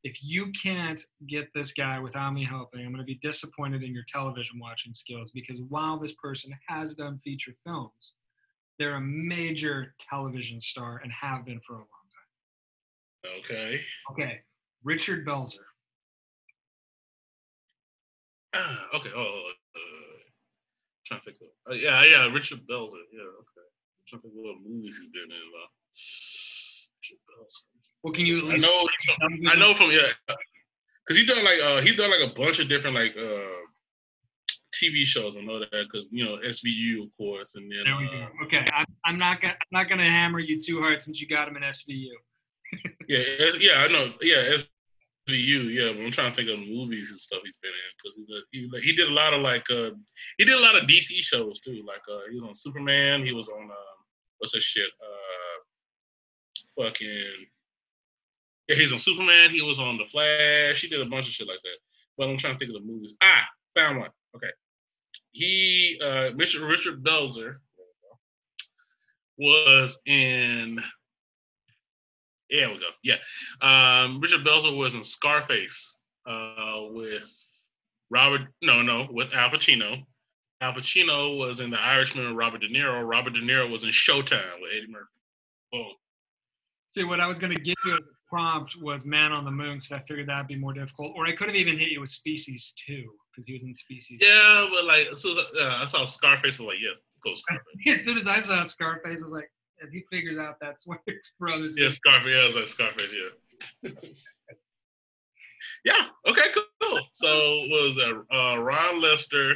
If 0.03 0.23
you 0.23 0.51
can't 0.51 1.01
get 1.27 1.49
this 1.53 1.73
guy 1.73 1.99
without 1.99 2.31
me 2.33 2.45
helping, 2.45 2.85
I'm 2.85 2.91
gonna 2.91 3.03
be 3.03 3.19
disappointed 3.21 3.83
in 3.83 3.93
your 3.93 4.05
television 4.07 4.59
watching 4.59 4.93
skills 4.93 5.31
because 5.31 5.61
while 5.67 5.99
this 5.99 6.13
person 6.13 6.51
has 6.67 6.95
done 6.95 7.17
feature 7.19 7.53
films, 7.65 8.13
they're 8.77 8.95
a 8.95 9.01
major 9.01 9.93
television 9.99 10.59
star 10.59 11.01
and 11.03 11.11
have 11.11 11.45
been 11.45 11.59
for 11.59 11.73
a 11.73 11.79
long 11.79 11.87
time. 13.25 13.31
Okay, 13.39 13.81
Okay. 14.11 14.41
Richard 14.83 15.25
Belzer. 15.27 15.65
Ah, 18.53 18.87
okay. 18.95 19.09
Oh, 19.13 19.51
uh, 19.75 19.79
trying 21.05 21.19
to 21.19 21.25
think. 21.25 21.37
Of, 21.41 21.73
uh, 21.73 21.75
yeah, 21.75 22.03
yeah. 22.05 22.25
Richard 22.31 22.65
Belzer. 22.67 23.03
Yeah. 23.11 23.21
Okay. 23.21 23.67
I'm 23.67 24.05
trying 24.07 24.21
to 24.21 24.27
think 24.29 24.33
of 24.37 24.43
what 24.45 24.55
movies 24.65 24.97
he's 24.97 25.11
been 25.11 25.29
in. 25.29 25.47
Uh, 25.53 25.67
Richard 27.03 27.19
Belzer. 27.27 27.78
Well, 28.03 28.13
can 28.13 28.25
you 28.25 28.47
at 28.49 28.55
I 28.55 28.57
know. 28.57 28.87
from- 29.19 29.47
I 29.47 29.55
know 29.55 29.73
from 29.73 29.91
yeah, 29.91 30.07
because 31.05 31.17
he's 31.17 31.27
done 31.27 31.43
like 31.43 31.59
uh 31.61 31.81
he's 31.81 31.95
done 31.95 32.09
like 32.11 32.21
a 32.31 32.33
bunch 32.33 32.59
of 32.59 32.69
different 32.69 32.95
like 32.95 33.15
uh 33.17 33.57
TV 34.81 35.03
shows. 35.03 35.35
I 35.35 35.41
know 35.41 35.59
that 35.59 35.69
because 35.71 36.07
you 36.11 36.23
know 36.23 36.37
SVU 36.37 37.03
of 37.03 37.09
course, 37.17 37.55
and 37.55 37.69
then 37.71 37.79
There 37.85 37.97
we 37.97 38.05
uh, 38.07 38.27
go. 38.27 38.45
Okay, 38.45 38.65
I'm, 38.73 38.85
I'm 39.05 39.17
not 39.17 39.41
gonna 39.41 39.53
I'm 39.53 39.67
not 39.79 39.89
gonna 39.89 40.03
hammer 40.09 40.39
you 40.39 40.59
too 40.61 40.79
hard 40.79 41.01
since 41.01 41.19
you 41.19 41.27
got 41.27 41.47
him 41.47 41.57
in 41.57 41.63
SVU. 41.63 42.07
yeah, 43.07 43.23
yeah, 43.59 43.73
I 43.79 43.87
know, 43.87 44.13
yeah, 44.21 44.57
SVU, 45.27 45.73
yeah. 45.73 45.91
But 45.91 46.05
I'm 46.05 46.11
trying 46.11 46.31
to 46.31 46.35
think 46.35 46.49
of 46.49 46.59
movies 46.59 47.09
and 47.11 47.19
stuff 47.19 47.41
he's 47.43 47.57
been 47.61 47.71
in 47.71 47.93
because 47.97 48.15
he, 48.15 48.25
did- 48.69 48.81
he 48.81 48.87
he 48.91 48.95
did 48.95 49.09
a 49.09 49.13
lot 49.13 49.33
of 49.33 49.41
like 49.41 49.69
uh 49.69 49.89
he 50.37 50.45
did 50.45 50.55
a 50.55 50.59
lot 50.61 50.75
of 50.77 50.87
DC 50.87 51.21
shows 51.21 51.59
too. 51.59 51.83
Like 51.85 52.01
uh 52.09 52.21
he 52.31 52.39
was 52.39 52.47
on 52.47 52.55
Superman. 52.55 53.25
He 53.25 53.33
was 53.33 53.49
on 53.49 53.63
um 53.63 53.97
what's 54.37 54.53
that 54.53 54.61
shit 54.61 54.89
uh 55.01 55.57
fucking 56.83 57.25
yeah 58.69 58.75
he's 58.75 58.93
on 58.93 58.99
Superman. 58.99 59.49
He 59.49 59.61
was 59.61 59.79
on 59.79 59.97
The 59.97 60.05
Flash. 60.05 60.81
He 60.81 60.87
did 60.87 61.01
a 61.01 61.09
bunch 61.09 61.27
of 61.27 61.33
shit 61.33 61.47
like 61.47 61.59
that. 61.63 61.77
But 62.17 62.29
I'm 62.29 62.37
trying 62.37 62.53
to 62.53 62.59
think 62.59 62.75
of 62.75 62.81
the 62.81 62.87
movies. 62.87 63.15
Ah, 63.21 63.43
found 63.75 63.99
one. 63.99 64.09
Okay. 64.35 64.51
He 65.31 65.99
uh 66.01 66.33
Richard 66.35 66.61
Richard 66.61 67.03
Belzer 67.03 67.57
was 69.37 69.99
in 70.05 70.79
yeah, 72.49 72.67
we 72.67 72.79
go. 72.79 72.89
Yeah. 73.03 73.17
Um, 73.61 74.19
Richard 74.19 74.43
Belzer 74.43 74.75
was 74.75 74.95
in 74.95 75.03
Scarface 75.03 75.97
uh, 76.27 76.81
with 76.89 77.31
Robert, 78.09 78.41
no, 78.63 78.81
no, 78.81 79.07
with 79.11 79.33
Al 79.33 79.51
Pacino. 79.51 80.03
Al 80.61 80.73
Pacino 80.73 81.37
was 81.37 81.59
in 81.59 81.69
The 81.69 81.79
Irishman 81.79 82.25
with 82.25 82.35
Robert 82.35 82.61
De 82.61 82.69
Niro. 82.69 83.07
Robert 83.07 83.33
De 83.33 83.39
Niro 83.39 83.71
was 83.71 83.83
in 83.83 83.91
Showtime 83.91 84.61
with 84.61 84.71
Eddie 84.75 84.91
Murphy. 84.91 85.05
Oh, 85.75 85.91
See, 86.91 87.03
what 87.03 87.19
I 87.19 87.27
was 87.27 87.37
gonna 87.37 87.53
give 87.53 87.75
you 87.85 87.99
prompt 88.29 88.75
was 88.81 89.05
Man 89.05 89.31
on 89.31 89.45
the 89.45 89.51
Moon 89.51 89.77
because 89.77 89.91
I 89.91 89.99
figured 89.99 90.27
that'd 90.27 90.47
be 90.47 90.55
more 90.55 90.73
difficult. 90.73 91.13
Or 91.15 91.25
I 91.25 91.31
could 91.33 91.47
have 91.47 91.55
even 91.55 91.77
hit 91.77 91.89
you 91.89 91.99
with 92.01 92.09
Species 92.09 92.73
too 92.85 93.09
because 93.31 93.45
he 93.45 93.53
was 93.53 93.63
in 93.63 93.73
Species. 93.73 94.19
Yeah, 94.21 94.67
but 94.71 94.85
like, 94.85 95.07
as 95.13 95.21
soon 95.21 95.37
as 95.37 95.45
I, 95.59 95.61
uh, 95.63 95.83
I 95.83 95.85
saw 95.87 96.05
Scarface, 96.05 96.59
I 96.59 96.63
was 96.63 96.67
like, 96.73 96.77
yeah, 96.81 96.95
go 97.23 97.33
Scarface. 97.35 97.99
as 97.99 98.05
soon 98.05 98.17
as 98.17 98.27
I 98.27 98.39
saw 98.39 98.63
Scarface, 98.63 99.19
I 99.19 99.23
was 99.23 99.31
like, 99.33 99.49
if 99.81 99.89
he 99.91 100.03
figures 100.11 100.37
out 100.37 100.55
that's 100.61 100.85
what 100.87 100.99
Brothers. 101.39 101.75
yeah, 101.77 101.89
Scarface. 101.89 102.33
Yeah, 102.33 102.41
I 102.41 102.45
was 102.45 102.55
like 102.55 102.67
Scarface. 102.67 103.11
Yeah. 103.83 103.91
yeah. 105.85 106.07
Okay. 106.27 106.49
Cool. 106.81 106.99
So 107.13 107.27
was 107.27 107.95
that? 107.95 108.23
Uh, 108.33 108.57
Ron 108.59 109.01
Lester, 109.01 109.55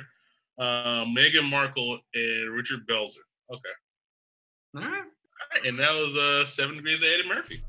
uh, 0.60 1.06
Meghan 1.06 1.50
Markle, 1.50 2.00
and 2.14 2.54
Richard 2.54 2.88
Belzer. 2.88 3.24
Okay. 3.52 4.76
All 4.76 4.82
right. 4.82 5.02
All 5.04 5.60
right, 5.60 5.66
and 5.66 5.80
that 5.80 5.92
was 5.92 6.16
uh, 6.16 6.46
Seven 6.46 6.76
Degrees 6.76 7.02
of 7.02 7.08
Eddie 7.08 7.28
Murphy. 7.28 7.62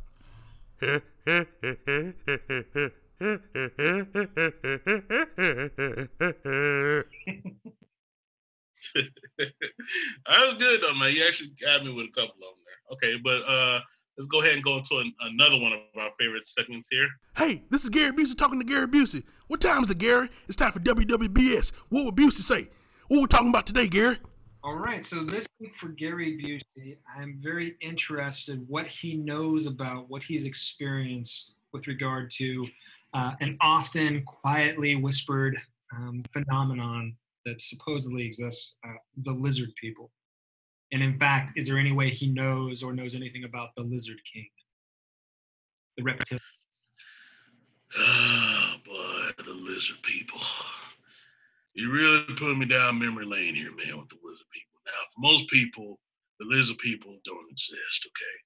that 0.81 1.04
was 10.28 10.54
good 10.59 10.81
though, 10.83 10.95
man. 10.95 11.12
You 11.14 11.25
actually 11.26 11.52
got 11.61 11.85
me 11.85 11.93
with 11.93 12.07
a 12.07 12.12
couple 12.12 12.35
of 12.35 12.40
them 12.40 12.64
there. 12.64 12.81
Okay, 12.93 13.21
but 13.23 13.43
uh, 13.50 13.81
let's 14.19 14.28
go 14.28 14.43
ahead 14.43 14.54
and 14.54 14.64
go 14.64 14.78
into 14.78 14.99
an, 14.99 15.12
another 15.21 15.59
one 15.59 15.73
of 15.73 15.81
our 15.99 16.11
favorite 16.19 16.47
segments 16.47 16.88
here. 16.90 17.09
Hey, 17.37 17.64
this 17.71 17.85
is 17.85 17.90
Gary 17.90 18.12
Busey 18.12 18.37
talking 18.37 18.59
to 18.59 18.64
Gary 18.64 18.88
Busey. 18.88 19.25
What 19.47 19.61
time 19.61 19.83
is 19.83 19.90
it, 19.90 19.99
Gary? 19.99 20.28
It's 20.47 20.57
time 20.57 20.73
for 20.73 20.81
WWBS. 20.81 21.73
What 21.88 22.04
would 22.04 22.16
Busey 22.16 22.43
say? 22.43 22.69
What 23.09 23.21
we're 23.21 23.26
talking 23.26 23.50
about 23.50 23.66
today, 23.66 23.88
Gary? 23.88 24.19
All 24.64 24.76
right. 24.76 25.04
So 25.04 25.25
this 25.25 25.47
week 25.61 25.76
for 25.76 25.88
Gary 25.88 26.38
Busey, 26.38 26.97
I'm 27.14 27.38
very 27.42 27.76
interested 27.83 28.64
what 28.66 28.87
he 28.87 29.14
knows 29.14 29.66
about 29.66 30.09
what 30.09 30.23
he's 30.23 30.47
experienced 30.47 31.56
with 31.75 31.87
regard 31.87 32.30
to 32.38 32.66
uh, 33.12 33.33
an 33.40 33.59
often 33.61 34.23
quietly 34.25 34.97
whispered 34.97 35.61
um, 35.94 36.23
phenomenon 36.33 37.14
that 37.44 37.61
supposedly 37.61 38.25
exists, 38.25 38.76
uh, 38.88 38.94
the 39.25 39.33
lizard 39.33 39.68
people. 39.78 40.11
And 40.92 41.02
in 41.02 41.18
fact, 41.18 41.52
is 41.56 41.68
there 41.68 41.78
any 41.78 41.92
way 41.92 42.09
he 42.09 42.28
knows 42.28 42.83
or 42.83 42.94
knows 42.94 43.14
anything 43.14 43.44
about 43.44 43.68
the 43.76 43.83
Lizard 43.83 44.21
King, 44.33 44.49
the 45.99 46.04
reptilian? 46.04 46.40
Oh 47.97 48.75
boy, 48.85 49.44
the 49.44 49.52
lizard 49.52 50.02
people. 50.02 50.40
You 51.75 51.90
really 51.90 52.23
put 52.37 52.57
me 52.57 52.66
down 52.66 52.99
memory 52.99 53.26
lane 53.26 53.54
here, 53.54 53.75
man, 53.75 53.99
with 53.99 54.09
the 54.09 54.19
lizard 54.23 54.47
people. 54.52 54.78
Now, 54.87 54.93
for 55.12 55.21
most 55.21 55.49
people, 55.49 55.99
the 56.38 56.47
lizard 56.47 56.78
people 56.78 57.19
don't 57.25 57.50
exist, 57.50 58.07
okay? 58.07 58.37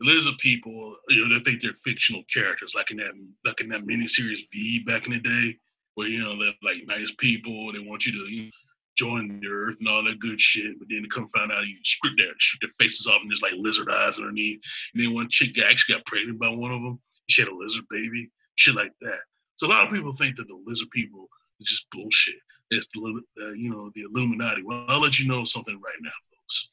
The 0.00 0.14
lizard 0.14 0.38
people, 0.38 0.96
you 1.08 1.26
know, 1.26 1.34
they 1.34 1.42
think 1.42 1.62
they're 1.62 1.72
fictional 1.72 2.22
characters, 2.32 2.74
like 2.74 2.90
in 2.90 2.98
that 2.98 3.12
like 3.44 3.60
in 3.60 3.68
that 3.70 3.86
miniseries 3.86 4.50
V 4.52 4.84
back 4.84 5.06
in 5.06 5.12
the 5.12 5.18
day, 5.18 5.56
where 5.94 6.08
you 6.08 6.22
know 6.22 6.38
they're 6.38 6.52
like 6.62 6.86
nice 6.86 7.12
people, 7.18 7.72
they 7.72 7.80
want 7.80 8.06
you 8.06 8.12
to 8.12 8.30
you 8.30 8.44
know, 8.44 8.50
join 8.96 9.40
the 9.40 9.48
earth 9.48 9.76
and 9.78 9.88
all 9.88 10.04
that 10.04 10.18
good 10.18 10.40
shit, 10.40 10.78
but 10.78 10.88
then 10.90 11.02
to 11.02 11.08
come 11.08 11.26
find 11.28 11.50
out 11.50 11.66
you 11.66 11.76
strip 11.84 12.14
their 12.16 12.32
shoot 12.38 12.58
their 12.60 12.70
faces 12.78 13.06
off 13.06 13.22
and 13.22 13.30
there's 13.30 13.42
like 13.42 13.52
lizard 13.56 13.90
eyes 13.90 14.18
underneath. 14.18 14.60
And 14.92 15.02
then 15.02 15.14
one 15.14 15.28
chick 15.30 15.58
actually 15.58 15.94
got 15.94 16.06
pregnant 16.06 16.38
by 16.38 16.50
one 16.50 16.72
of 16.72 16.82
them. 16.82 17.00
She 17.28 17.42
had 17.42 17.48
a 17.48 17.54
lizard 17.54 17.84
baby, 17.90 18.30
shit 18.56 18.74
like 18.74 18.92
that. 19.00 19.20
So 19.56 19.66
a 19.66 19.70
lot 19.70 19.86
of 19.86 19.92
people 19.92 20.12
think 20.12 20.36
that 20.36 20.48
the 20.48 20.60
lizard 20.66 20.90
people 20.90 21.28
is 21.60 21.68
just 21.68 21.86
bullshit. 21.92 22.36
It's 22.70 22.88
the 22.88 23.22
uh, 23.40 23.50
you 23.52 23.70
know 23.70 23.90
the 23.94 24.02
Illuminati. 24.02 24.62
Well, 24.62 24.84
I'll 24.88 25.00
let 25.00 25.18
you 25.18 25.26
know 25.26 25.44
something 25.44 25.74
right 25.74 26.00
now, 26.02 26.10
folks. 26.30 26.68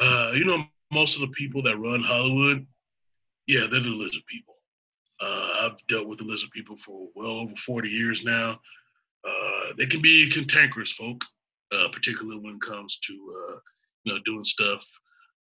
Uh, 0.00 0.32
you 0.34 0.44
know 0.44 0.64
most 0.92 1.14
of 1.14 1.22
the 1.22 1.28
people 1.28 1.62
that 1.62 1.78
run 1.78 2.02
Hollywood, 2.02 2.66
yeah, 3.46 3.66
they're 3.70 3.80
the 3.80 3.88
lizard 3.88 4.22
people. 4.28 4.56
Uh, 5.20 5.52
I've 5.62 5.86
dealt 5.88 6.06
with 6.06 6.18
the 6.18 6.24
lizard 6.24 6.50
people 6.50 6.76
for 6.76 7.08
well 7.14 7.30
over 7.30 7.54
40 7.54 7.88
years 7.88 8.24
now. 8.24 8.60
Uh, 9.26 9.72
they 9.78 9.86
can 9.86 10.02
be 10.02 10.28
cantankerous 10.28 10.92
folk, 10.92 11.24
uh, 11.72 11.88
particularly 11.92 12.40
when 12.40 12.56
it 12.56 12.60
comes 12.60 12.98
to 13.06 13.12
uh, 13.12 13.58
you 14.04 14.12
know 14.12 14.20
doing 14.24 14.44
stuff 14.44 14.84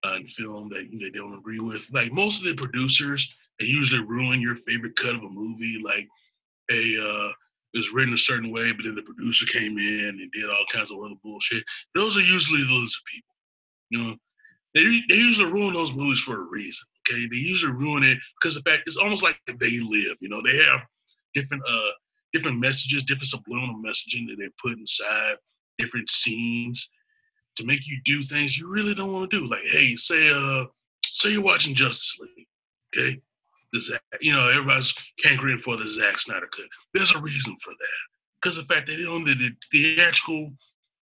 on 0.03 0.25
film 0.25 0.69
that 0.69 0.87
they 0.99 1.09
don't 1.09 1.37
agree 1.37 1.59
with. 1.59 1.87
Like 1.91 2.11
most 2.11 2.39
of 2.39 2.45
the 2.45 2.55
producers, 2.55 3.31
they 3.59 3.65
usually 3.65 4.03
ruin 4.03 4.41
your 4.41 4.55
favorite 4.55 4.95
cut 4.95 5.15
of 5.15 5.23
a 5.23 5.29
movie. 5.29 5.81
Like 5.83 6.07
a 6.71 6.97
uh, 7.01 7.31
it 7.73 7.77
was 7.77 7.93
written 7.93 8.13
a 8.13 8.17
certain 8.17 8.51
way, 8.51 8.71
but 8.73 8.83
then 8.83 8.95
the 8.95 9.01
producer 9.01 9.45
came 9.45 9.77
in 9.77 10.19
and 10.19 10.31
did 10.31 10.49
all 10.49 10.65
kinds 10.71 10.91
of 10.91 10.99
other 10.99 11.15
bullshit. 11.23 11.63
Those 11.95 12.17
are 12.17 12.21
usually 12.21 12.61
the 12.61 12.89
people. 13.11 13.35
You 13.89 13.99
know, 13.99 14.15
they 14.73 14.83
they 15.09 15.15
usually 15.15 15.51
ruin 15.51 15.73
those 15.73 15.93
movies 15.93 16.19
for 16.19 16.35
a 16.35 16.49
reason. 16.49 16.85
Okay, 17.09 17.27
they 17.27 17.37
usually 17.37 17.73
ruin 17.73 18.03
it 18.03 18.17
because 18.39 18.55
the 18.55 18.61
fact 18.61 18.83
it's 18.85 18.97
almost 18.97 19.23
like 19.23 19.39
they 19.47 19.79
live. 19.79 20.17
You 20.19 20.29
know, 20.29 20.41
they 20.43 20.57
have 20.63 20.81
different 21.33 21.63
uh 21.67 21.91
different 22.33 22.59
messages, 22.59 23.03
different 23.03 23.29
subliminal 23.29 23.75
messaging 23.75 24.27
that 24.27 24.37
they 24.39 24.49
put 24.61 24.77
inside 24.77 25.35
different 25.77 26.09
scenes 26.09 26.89
to 27.57 27.65
make 27.65 27.87
you 27.87 27.99
do 28.05 28.23
things 28.23 28.57
you 28.57 28.67
really 28.67 28.95
don't 28.95 29.11
want 29.11 29.29
to 29.29 29.39
do. 29.39 29.47
Like, 29.47 29.63
hey, 29.69 29.95
say 29.95 30.29
uh 30.29 30.65
say 31.03 31.31
you're 31.31 31.41
watching 31.41 31.75
Justice 31.75 32.17
League, 32.19 32.47
okay? 32.95 33.21
The 33.73 33.99
you 34.19 34.33
know, 34.33 34.49
everybody's 34.49 34.93
cankering 35.23 35.59
for 35.59 35.77
the 35.77 35.87
Zack 35.87 36.19
Snyder 36.19 36.47
cut. 36.47 36.65
There's 36.93 37.13
a 37.13 37.19
reason 37.19 37.55
for 37.57 37.71
that. 37.71 38.41
Because 38.41 38.55
the 38.57 38.63
fact 38.63 38.87
that 38.87 38.99
on 39.07 39.23
the, 39.23 39.35
the 39.35 39.51
theatrical 39.71 40.51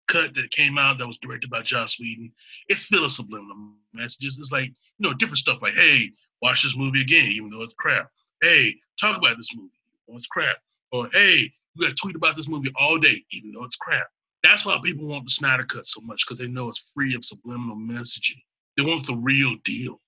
cut 0.07 0.33
that 0.35 0.51
came 0.51 0.77
out 0.77 0.97
that 0.97 1.07
was 1.07 1.17
directed 1.21 1.49
by 1.49 1.61
Joss 1.61 1.99
Whedon, 1.99 2.31
it's 2.67 2.85
full 2.85 3.05
of 3.05 3.11
subliminal 3.11 3.73
messages. 3.93 4.37
It's 4.37 4.51
like, 4.51 4.67
you 4.97 5.09
know, 5.09 5.13
different 5.13 5.39
stuff 5.39 5.59
like, 5.61 5.75
hey, 5.75 6.11
watch 6.41 6.63
this 6.63 6.75
movie 6.75 7.01
again, 7.01 7.31
even 7.31 7.49
though 7.49 7.61
it's 7.61 7.73
crap. 7.77 8.09
Hey, 8.41 8.75
talk 8.99 9.17
about 9.17 9.37
this 9.37 9.49
movie, 9.55 9.71
even 9.87 9.99
though 10.07 10.17
it's 10.17 10.27
crap. 10.27 10.57
Or 10.91 11.09
hey, 11.13 11.51
you 11.75 11.85
gotta 11.85 11.95
tweet 11.95 12.15
about 12.15 12.35
this 12.35 12.47
movie 12.47 12.71
all 12.75 12.97
day, 12.97 13.23
even 13.31 13.51
though 13.51 13.63
it's 13.63 13.75
crap. 13.75 14.07
That's 14.43 14.65
why 14.65 14.79
people 14.83 15.07
want 15.07 15.25
the 15.25 15.31
Snyder 15.31 15.63
cut 15.63 15.85
so 15.85 16.01
much, 16.01 16.25
because 16.25 16.37
they 16.37 16.47
know 16.47 16.69
it's 16.69 16.91
free 16.93 17.15
of 17.15 17.25
subliminal 17.25 17.75
messaging. 17.75 18.41
They 18.77 18.83
want 18.83 19.05
the 19.05 19.15
real 19.15 19.55
deal. 19.63 19.99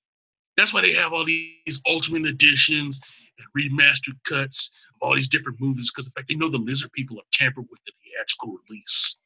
That's 0.57 0.73
why 0.73 0.81
they 0.81 0.93
have 0.93 1.13
all 1.13 1.25
these 1.25 1.81
ultimate 1.87 2.25
editions 2.25 2.99
and 3.37 3.47
remastered 3.57 4.21
cuts 4.25 4.69
of 4.95 5.07
all 5.07 5.15
these 5.15 5.27
different 5.27 5.59
movies, 5.61 5.89
because 5.91 6.07
in 6.07 6.11
fact 6.11 6.27
they 6.27 6.35
know 6.35 6.49
the 6.49 6.57
lizard 6.57 6.91
people 6.91 7.17
have 7.17 7.31
tampered 7.31 7.65
with 7.69 7.79
the 7.85 7.91
theatrical 8.03 8.57
release. 8.69 9.19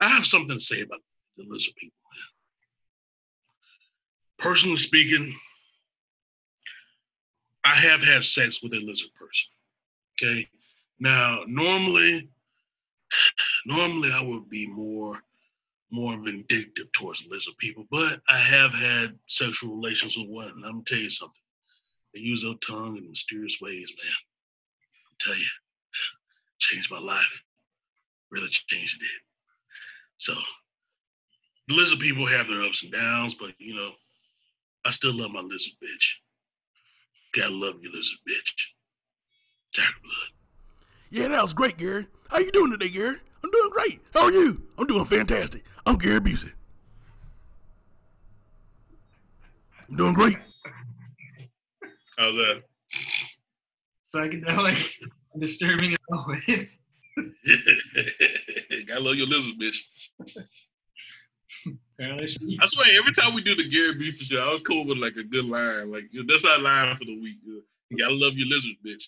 I 0.00 0.08
have 0.08 0.26
something 0.26 0.58
to 0.58 0.64
say 0.64 0.82
about 0.82 1.00
the 1.36 1.44
lizard 1.48 1.74
people. 1.76 1.96
Personally 4.38 4.76
speaking, 4.76 5.34
I 7.64 7.74
have 7.74 8.02
had 8.02 8.24
sex 8.24 8.62
with 8.62 8.74
a 8.74 8.80
lizard 8.80 9.08
person. 9.14 9.48
Okay. 10.20 10.48
Now, 11.00 11.40
normally, 11.46 12.28
normally 13.66 14.12
I 14.12 14.20
would 14.20 14.50
be 14.50 14.66
more 14.66 15.22
more 15.94 16.16
vindictive 16.16 16.90
towards 16.92 17.24
lizard 17.30 17.54
people, 17.58 17.84
but 17.88 18.20
I 18.28 18.36
have 18.36 18.72
had 18.72 19.16
sexual 19.28 19.76
relations 19.76 20.16
with 20.16 20.28
one. 20.28 20.48
And 20.48 20.64
I'm 20.64 20.72
gonna 20.72 20.84
tell 20.84 20.98
you 20.98 21.10
something. 21.10 21.42
They 22.12 22.20
use 22.20 22.42
their 22.42 22.54
tongue 22.66 22.96
in 22.96 23.08
mysterious 23.08 23.58
ways, 23.60 23.92
man. 23.96 24.12
I 25.06 25.14
tell 25.20 25.36
you, 25.36 25.46
changed 26.58 26.90
my 26.90 26.98
life. 26.98 27.42
Really 28.30 28.48
changed 28.48 29.00
it. 29.00 29.08
So 30.16 30.34
the 31.68 31.74
lizard 31.74 32.00
people 32.00 32.26
have 32.26 32.48
their 32.48 32.62
ups 32.62 32.82
and 32.82 32.92
downs, 32.92 33.34
but 33.34 33.50
you 33.58 33.76
know, 33.76 33.92
I 34.84 34.90
still 34.90 35.14
love 35.14 35.30
my 35.30 35.40
lizard 35.40 35.72
bitch. 35.82 36.14
Gotta 37.34 37.54
love 37.54 37.76
you, 37.80 37.90
lizard 37.94 38.18
bitch. 38.28 38.50
Tiger 39.76 39.88
blood. 40.02 40.34
Yeah, 41.10 41.28
that 41.28 41.42
was 41.42 41.52
great, 41.52 41.78
Gary. 41.78 42.08
How 42.30 42.38
you 42.38 42.50
doing 42.50 42.72
today, 42.72 42.90
Gary? 42.90 43.18
I'm 43.44 43.50
doing 43.50 43.70
great. 43.72 44.00
How 44.14 44.24
are 44.24 44.32
you? 44.32 44.62
I'm 44.78 44.86
doing 44.86 45.04
fantastic. 45.04 45.64
I'm 45.84 45.96
Gary 45.96 46.18
Busey. 46.20 46.54
I'm 49.90 49.96
doing 49.96 50.14
great. 50.14 50.38
How's 52.16 52.34
that? 52.36 52.62
Psychedelic, 54.14 54.92
disturbing 55.38 55.92
as 55.92 55.98
always. 56.10 56.78
Gotta 58.86 59.00
love 59.00 59.16
your 59.16 59.26
lizard 59.26 59.54
bitch. 59.60 59.76
Apparently 61.98 62.26
she- 62.26 62.58
I 62.62 62.66
swear, 62.66 62.98
every 62.98 63.12
time 63.12 63.34
we 63.34 63.42
do 63.42 63.54
the 63.54 63.68
Gary 63.68 63.94
Busey 63.96 64.22
show, 64.24 64.38
I 64.38 64.50
was 64.52 64.62
cool 64.62 64.86
with 64.86 64.96
like 64.98 65.16
a 65.16 65.22
good 65.22 65.44
line. 65.44 65.92
Like 65.92 66.04
that's 66.26 66.46
our 66.46 66.58
line 66.60 66.96
for 66.96 67.04
the 67.04 67.20
week. 67.20 67.36
You 67.44 67.62
gotta 67.98 68.14
love 68.14 68.32
your 68.36 68.48
lizard 68.48 68.76
bitch. 68.86 69.02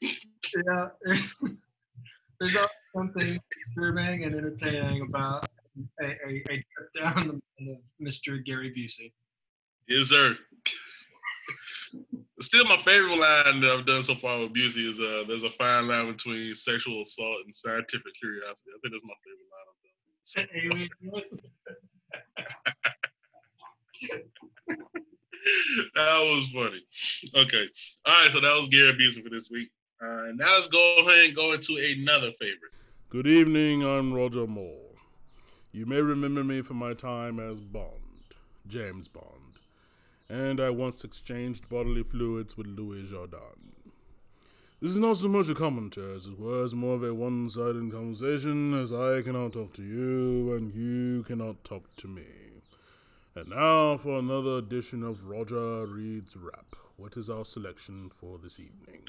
yeah, 0.00 0.88
there's 2.40 2.56
always 2.56 2.70
something 2.94 3.38
disturbing 3.52 4.24
and 4.24 4.34
entertaining 4.34 5.02
about 5.02 5.48
a, 6.00 6.04
a, 6.04 6.42
a 6.50 6.52
trip 6.74 6.90
down 6.98 7.40
the 7.58 7.78
Mr. 8.02 8.42
Gary 8.44 8.72
Busey. 8.76 9.12
Yes, 9.88 10.08
sir. 10.08 10.36
Still, 12.40 12.64
my 12.64 12.76
favorite 12.78 13.18
line 13.18 13.60
that 13.60 13.70
I've 13.70 13.86
done 13.86 14.02
so 14.02 14.14
far 14.14 14.40
with 14.40 14.52
Busey 14.52 14.88
is 14.90 15.00
uh, 15.00 15.24
"There's 15.26 15.44
a 15.44 15.50
fine 15.50 15.88
line 15.88 16.12
between 16.12 16.54
sexual 16.54 17.00
assault 17.02 17.38
and 17.44 17.54
scientific 17.54 18.14
curiosity." 18.20 18.70
I 18.74 18.78
think 18.82 18.92
that's 18.92 19.04
my 19.04 19.14
favorite 19.24 19.50
line 19.52 19.66
I've 19.70 19.80
done. 20.34 20.46
That 25.94 26.18
was 26.18 26.48
funny. 26.52 26.82
Okay. 27.44 27.68
All 28.04 28.12
right. 28.12 28.32
So 28.32 28.40
that 28.40 28.52
was 28.58 28.68
Gary 28.68 28.92
Busey 28.94 29.22
for 29.22 29.30
this 29.30 29.48
week. 29.48 29.70
Uh, 30.00 30.30
now 30.34 30.56
let's 30.56 30.68
go 30.68 30.96
ahead 30.98 31.24
and 31.24 31.34
go 31.34 31.54
into 31.54 31.76
another 31.76 32.30
favorite. 32.32 32.72
Good 33.08 33.26
evening, 33.26 33.82
I'm 33.82 34.12
Roger 34.12 34.46
Moore. 34.46 34.92
You 35.72 35.86
may 35.86 36.02
remember 36.02 36.44
me 36.44 36.60
from 36.60 36.76
my 36.76 36.92
time 36.92 37.40
as 37.40 37.62
Bond, 37.62 38.34
James 38.66 39.08
Bond, 39.08 39.58
and 40.28 40.60
I 40.60 40.68
once 40.68 41.02
exchanged 41.02 41.70
bodily 41.70 42.02
fluids 42.02 42.58
with 42.58 42.66
Louis 42.66 43.04
Jourdan. 43.10 43.72
This 44.82 44.90
is 44.90 44.98
not 44.98 45.16
so 45.16 45.28
much 45.28 45.48
a 45.48 45.54
commentary 45.54 46.14
as 46.14 46.26
it 46.26 46.38
was 46.38 46.74
more 46.74 46.96
of 46.96 47.02
a 47.02 47.14
one 47.14 47.48
sided 47.48 47.90
conversation, 47.90 48.74
as 48.74 48.92
I 48.92 49.22
cannot 49.22 49.54
talk 49.54 49.72
to 49.74 49.82
you 49.82 50.54
and 50.54 50.74
you 50.74 51.22
cannot 51.22 51.64
talk 51.64 51.96
to 51.96 52.06
me. 52.06 52.26
And 53.34 53.48
now 53.48 53.96
for 53.96 54.18
another 54.18 54.58
edition 54.58 55.02
of 55.02 55.24
Roger 55.24 55.86
Reads 55.86 56.36
Rap. 56.36 56.76
What 56.98 57.16
is 57.16 57.30
our 57.30 57.46
selection 57.46 58.10
for 58.10 58.38
this 58.38 58.60
evening? 58.60 59.02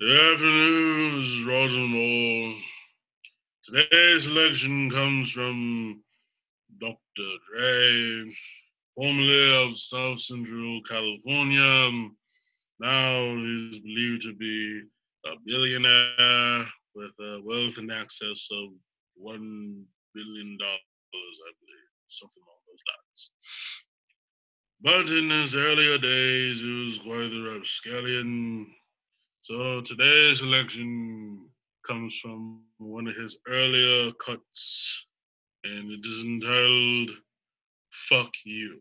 Good 0.00 0.32
afternoon, 0.32 1.20
this 1.20 1.28
is 1.28 1.44
Roger 1.44 1.80
Moore. 1.80 2.54
Today's 3.66 4.22
selection 4.22 4.88
comes 4.88 5.30
from 5.30 6.02
Dr. 6.80 7.28
Dre, 7.46 8.34
formerly 8.96 9.62
of 9.62 9.78
South 9.78 10.22
Central 10.22 10.80
California. 10.88 11.90
Now 12.78 13.36
he's 13.36 13.78
believed 13.80 14.22
to 14.22 14.32
be 14.32 14.84
a 15.26 15.32
billionaire 15.44 16.66
with 16.94 17.12
a 17.20 17.42
wealth 17.44 17.76
in 17.76 17.90
excess 17.90 18.48
of 18.52 18.70
one 19.16 19.84
billion 20.14 20.56
dollars, 20.56 20.80
I 21.12 21.52
believe, 21.60 21.90
something 22.08 22.42
along 22.46 22.62
those 22.70 22.84
lines. 22.88 23.30
But 24.80 25.14
in 25.18 25.28
his 25.28 25.54
earlier 25.54 25.98
days, 25.98 26.60
he 26.60 26.84
was 26.86 26.98
quite 27.00 27.28
the 27.28 27.52
rapscallion. 27.52 28.66
So 29.42 29.80
today's 29.80 30.40
selection 30.40 31.48
comes 31.88 32.14
from 32.18 32.60
one 32.76 33.06
of 33.06 33.16
his 33.16 33.38
earlier 33.48 34.12
cuts, 34.12 35.06
and 35.64 35.90
it 35.90 36.04
is 36.04 36.24
entitled 36.24 37.10
Fuck 37.90 38.30
You. 38.44 38.78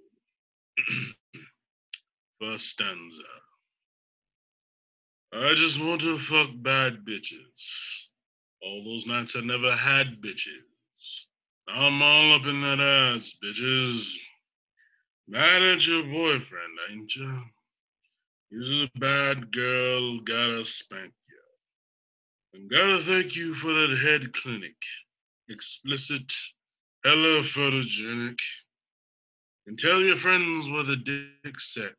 First 2.42 2.68
stanza. 2.68 3.22
I 5.34 5.54
just 5.54 5.82
want 5.82 6.02
to 6.02 6.20
fuck 6.20 6.50
bad 6.56 7.06
bitches. 7.06 8.08
All 8.62 8.84
those 8.84 9.06
nights 9.06 9.38
I 9.38 9.42
never 9.42 9.74
had 9.74 10.22
bitches. 10.22 10.60
I'm 11.70 12.02
all 12.02 12.34
up 12.34 12.46
in 12.46 12.62
that 12.62 12.82
ass, 12.82 13.34
bitches. 13.42 14.04
Mad 15.26 15.62
at 15.62 15.88
your 15.88 16.04
boyfriend, 16.04 16.78
ain't 16.92 17.16
ya? 17.16 17.44
He's 18.52 18.72
a 18.72 18.90
bad 19.00 19.52
girl, 19.52 20.20
gotta 20.22 20.66
spank 20.66 21.14
ya. 21.30 22.56
And 22.56 22.70
gotta 22.70 23.04
thank 23.04 23.36
you 23.36 23.54
for 23.54 23.72
that 23.74 24.00
head 24.00 24.34
clinic. 24.34 24.76
Explicit, 25.50 26.34
hella 27.06 27.44
photogenic. 27.44 28.40
And 29.68 29.78
tell 29.78 30.02
your 30.02 30.18
friends 30.18 30.68
where 30.68 30.84
the 30.84 30.96
dick's 30.96 31.76
set, 31.76 31.94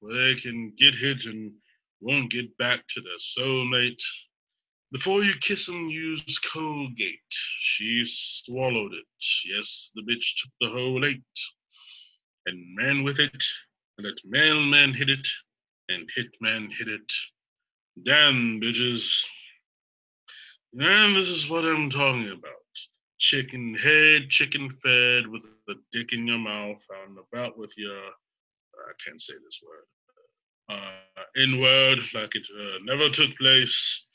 where 0.00 0.14
they 0.14 0.38
can 0.38 0.74
get 0.76 0.94
hit 0.94 1.24
and 1.24 1.52
won't 2.00 2.30
get 2.30 2.54
back 2.58 2.86
to 2.88 3.00
their 3.00 3.44
soulmate. 3.46 4.02
Before 4.92 5.24
you 5.24 5.32
kiss 5.40 5.66
use 5.66 6.38
Colgate. 6.38 7.20
She 7.60 8.02
swallowed 8.04 8.92
it. 8.92 9.24
Yes, 9.46 9.92
the 9.94 10.02
bitch 10.02 10.42
took 10.42 10.52
the 10.60 10.68
whole 10.68 11.06
eight. 11.06 11.22
And 12.44 12.74
man 12.76 13.02
with 13.02 13.18
it, 13.18 13.44
and 13.96 14.06
that 14.06 14.20
mailman 14.24 14.92
hit 14.92 15.08
it, 15.08 15.26
and 15.88 16.08
hitman 16.16 16.68
hit 16.76 16.88
it. 16.88 17.12
Damn, 18.04 18.60
bitches. 18.60 19.08
And 20.78 21.16
this 21.16 21.28
is 21.28 21.48
what 21.48 21.64
I'm 21.64 21.88
talking 21.88 22.30
about. 22.30 22.52
Chicken 23.18 23.74
head, 23.74 24.28
chicken 24.28 24.68
fed, 24.82 25.26
with 25.26 25.42
a 25.70 25.74
dick 25.92 26.12
in 26.12 26.26
your 26.26 26.38
mouth, 26.38 26.84
out 26.94 27.08
and 27.08 27.18
about 27.32 27.58
with 27.58 27.72
your, 27.76 27.96
I 27.96 28.92
can't 29.04 29.20
say 29.20 29.34
this 29.42 29.60
word, 29.66 30.76
uh, 30.78 31.22
in 31.36 31.60
word, 31.60 32.00
like 32.12 32.34
it 32.34 32.46
uh, 32.60 32.78
never 32.84 33.08
took 33.08 33.36
place. 33.38 34.06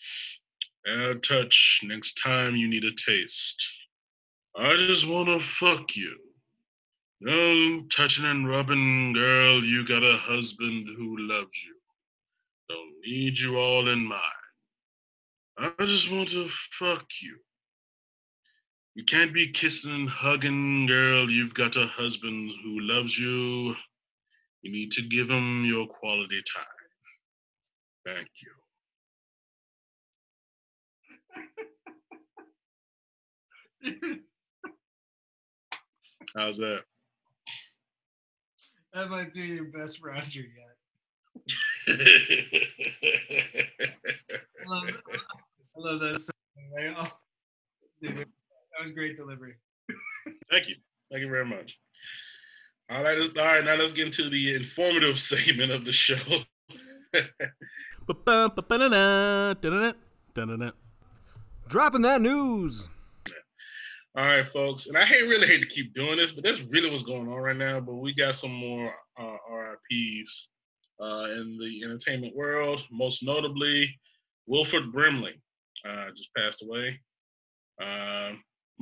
Air 0.85 1.15
touch, 1.15 1.81
next 1.83 2.19
time 2.23 2.55
you 2.55 2.67
need 2.67 2.83
a 2.83 2.91
taste. 2.93 3.63
I 4.55 4.75
just 4.75 5.07
wanna 5.07 5.39
fuck 5.39 5.95
you. 5.95 6.17
No 7.23 7.81
touching 7.95 8.25
and 8.25 8.49
rubbing, 8.49 9.13
girl, 9.13 9.63
you 9.63 9.85
got 9.85 10.03
a 10.03 10.17
husband 10.17 10.87
who 10.97 11.17
loves 11.19 11.51
you. 11.63 11.75
Don't 12.67 12.95
need 13.05 13.37
you 13.37 13.59
all 13.59 13.87
in 13.89 14.03
mine. 14.03 14.19
I 15.59 15.71
just 15.85 16.11
want 16.11 16.29
to 16.29 16.49
fuck 16.79 17.05
you. 17.21 17.37
You 18.95 19.05
can't 19.05 19.33
be 19.35 19.51
kissing 19.51 19.91
and 19.91 20.09
hugging, 20.09 20.87
girl. 20.87 21.29
You've 21.29 21.53
got 21.53 21.75
a 21.75 21.85
husband 21.85 22.49
who 22.63 22.79
loves 22.79 23.15
you. 23.15 23.75
You 24.63 24.71
need 24.71 24.91
to 24.93 25.03
give 25.03 25.29
him 25.29 25.63
your 25.63 25.85
quality 25.85 26.41
time. 26.55 26.65
Thank 28.05 28.29
you. 33.85 34.19
How's 36.35 36.57
that? 36.57 36.81
That 38.93 39.09
might 39.09 39.33
be 39.33 39.39
your 39.41 39.65
best 39.65 40.01
Roger 40.03 40.41
yet. 40.41 40.75
I 41.87 41.87
love, 44.67 44.83
I 44.83 44.89
love 45.77 45.99
that. 46.01 46.19
song, 46.19 46.33
man. 46.75 46.95
Oh, 46.97 47.07
dude, 48.01 48.17
that 48.17 48.83
was 48.83 48.91
great 48.91 49.15
delivery. 49.15 49.53
Thank 50.51 50.67
you. 50.67 50.75
Thank 51.09 51.21
you 51.23 51.29
very 51.29 51.45
much. 51.45 51.77
All 52.89 53.01
right, 53.03 53.17
all 53.17 53.29
right, 53.45 53.63
Now 53.63 53.75
let's 53.75 53.93
get 53.93 54.07
into 54.07 54.29
the 54.29 54.55
informative 54.55 55.17
segment 55.19 55.71
of 55.71 55.85
the 55.85 55.93
show. 55.93 56.17
Dropping 61.69 62.01
that 62.01 62.21
news. 62.21 62.89
All 64.13 64.25
right, 64.25 64.47
folks, 64.51 64.87
and 64.87 64.97
I 64.97 65.05
hate 65.05 65.29
really 65.29 65.47
hate 65.47 65.61
to 65.61 65.67
keep 65.67 65.93
doing 65.93 66.17
this, 66.17 66.33
but 66.33 66.43
that's 66.43 66.59
really 66.59 66.89
what's 66.89 67.03
going 67.03 67.29
on 67.29 67.39
right 67.39 67.55
now. 67.55 67.79
But 67.79 67.95
we 67.95 68.13
got 68.13 68.35
some 68.35 68.51
more 68.51 68.93
uh, 69.17 69.37
RIPS 69.49 70.49
uh, 71.01 71.31
in 71.31 71.57
the 71.57 71.81
entertainment 71.85 72.35
world. 72.35 72.81
Most 72.91 73.23
notably, 73.23 73.89
Wilford 74.47 74.91
Brimley 74.91 75.41
uh, 75.87 76.09
just 76.09 76.29
passed 76.35 76.61
away. 76.61 76.99
Uh, 77.81 78.31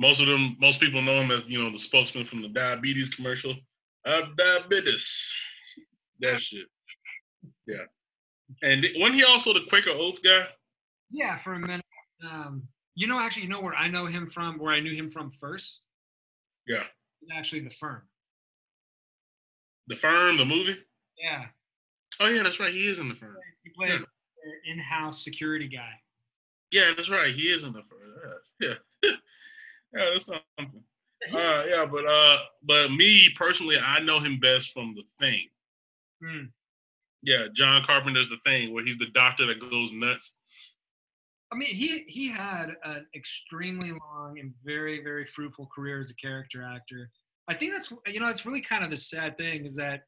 most 0.00 0.20
of 0.20 0.26
them, 0.26 0.56
most 0.58 0.80
people 0.80 1.00
know 1.00 1.20
him 1.20 1.30
as 1.30 1.44
you 1.46 1.62
know 1.62 1.70
the 1.70 1.78
spokesman 1.78 2.24
from 2.24 2.42
the 2.42 2.48
diabetes 2.48 3.10
commercial. 3.10 3.54
Uh, 4.04 4.22
diabetes, 4.36 5.32
that 6.18 6.40
shit. 6.40 6.66
Yeah, 7.68 7.84
and 8.64 8.84
wasn't 8.96 9.14
he 9.14 9.24
also 9.24 9.52
the 9.52 9.60
Quaker 9.68 9.90
Oats 9.90 10.18
guy? 10.18 10.46
Yeah, 11.12 11.36
for 11.36 11.52
a 11.52 11.58
minute. 11.60 11.84
Um, 12.28 12.64
you 13.00 13.06
know, 13.06 13.18
actually, 13.18 13.44
you 13.44 13.48
know 13.48 13.62
where 13.62 13.74
I 13.74 13.88
know 13.88 14.04
him 14.04 14.28
from, 14.28 14.58
where 14.58 14.74
I 14.74 14.80
knew 14.80 14.94
him 14.94 15.10
from 15.10 15.30
first? 15.30 15.80
Yeah, 16.66 16.84
It's 17.22 17.32
actually 17.34 17.60
the 17.60 17.70
firm. 17.70 18.02
the 19.88 19.96
firm, 19.96 20.36
the 20.36 20.44
movie. 20.44 20.76
Yeah. 21.18 21.46
Oh 22.20 22.28
yeah, 22.28 22.42
that's 22.42 22.60
right. 22.60 22.72
He 22.74 22.86
is 22.86 22.98
in 22.98 23.08
the 23.08 23.14
firm. 23.14 23.36
He 23.64 23.70
plays 23.70 24.00
their 24.00 24.72
in-house 24.72 25.24
security 25.24 25.66
guy. 25.66 25.92
Yeah, 26.70 26.92
that's 26.94 27.08
right. 27.08 27.34
He 27.34 27.44
is 27.44 27.64
in 27.64 27.72
the 27.72 27.82
firm. 27.82 28.38
Yeah, 28.60 28.68
yeah, 29.02 29.10
yeah 29.94 30.10
that's 30.12 30.26
something. 30.26 30.82
Uh, 31.32 31.64
yeah, 31.68 31.86
but 31.86 32.04
uh, 32.06 32.38
but 32.62 32.92
me 32.92 33.30
personally, 33.34 33.78
I 33.78 34.00
know 34.00 34.20
him 34.20 34.38
best 34.38 34.72
from 34.72 34.94
The 34.94 35.02
Thing. 35.18 35.48
Hmm. 36.22 36.44
Yeah, 37.22 37.46
John 37.54 37.82
Carpenter's 37.82 38.28
The 38.28 38.38
Thing, 38.44 38.74
where 38.74 38.84
he's 38.84 38.98
the 38.98 39.10
doctor 39.14 39.46
that 39.46 39.60
goes 39.70 39.90
nuts. 39.92 40.34
I 41.52 41.56
mean, 41.56 41.74
he 41.74 42.04
he 42.06 42.28
had 42.28 42.76
an 42.84 43.06
extremely 43.14 43.92
long 43.92 44.38
and 44.38 44.52
very 44.64 45.02
very 45.02 45.26
fruitful 45.26 45.68
career 45.74 45.98
as 46.00 46.10
a 46.10 46.14
character 46.14 46.62
actor. 46.62 47.10
I 47.48 47.54
think 47.54 47.72
that's 47.72 47.92
you 48.06 48.20
know 48.20 48.28
it's 48.28 48.46
really 48.46 48.60
kind 48.60 48.84
of 48.84 48.90
the 48.90 48.96
sad 48.96 49.36
thing 49.36 49.64
is 49.64 49.74
that 49.76 50.02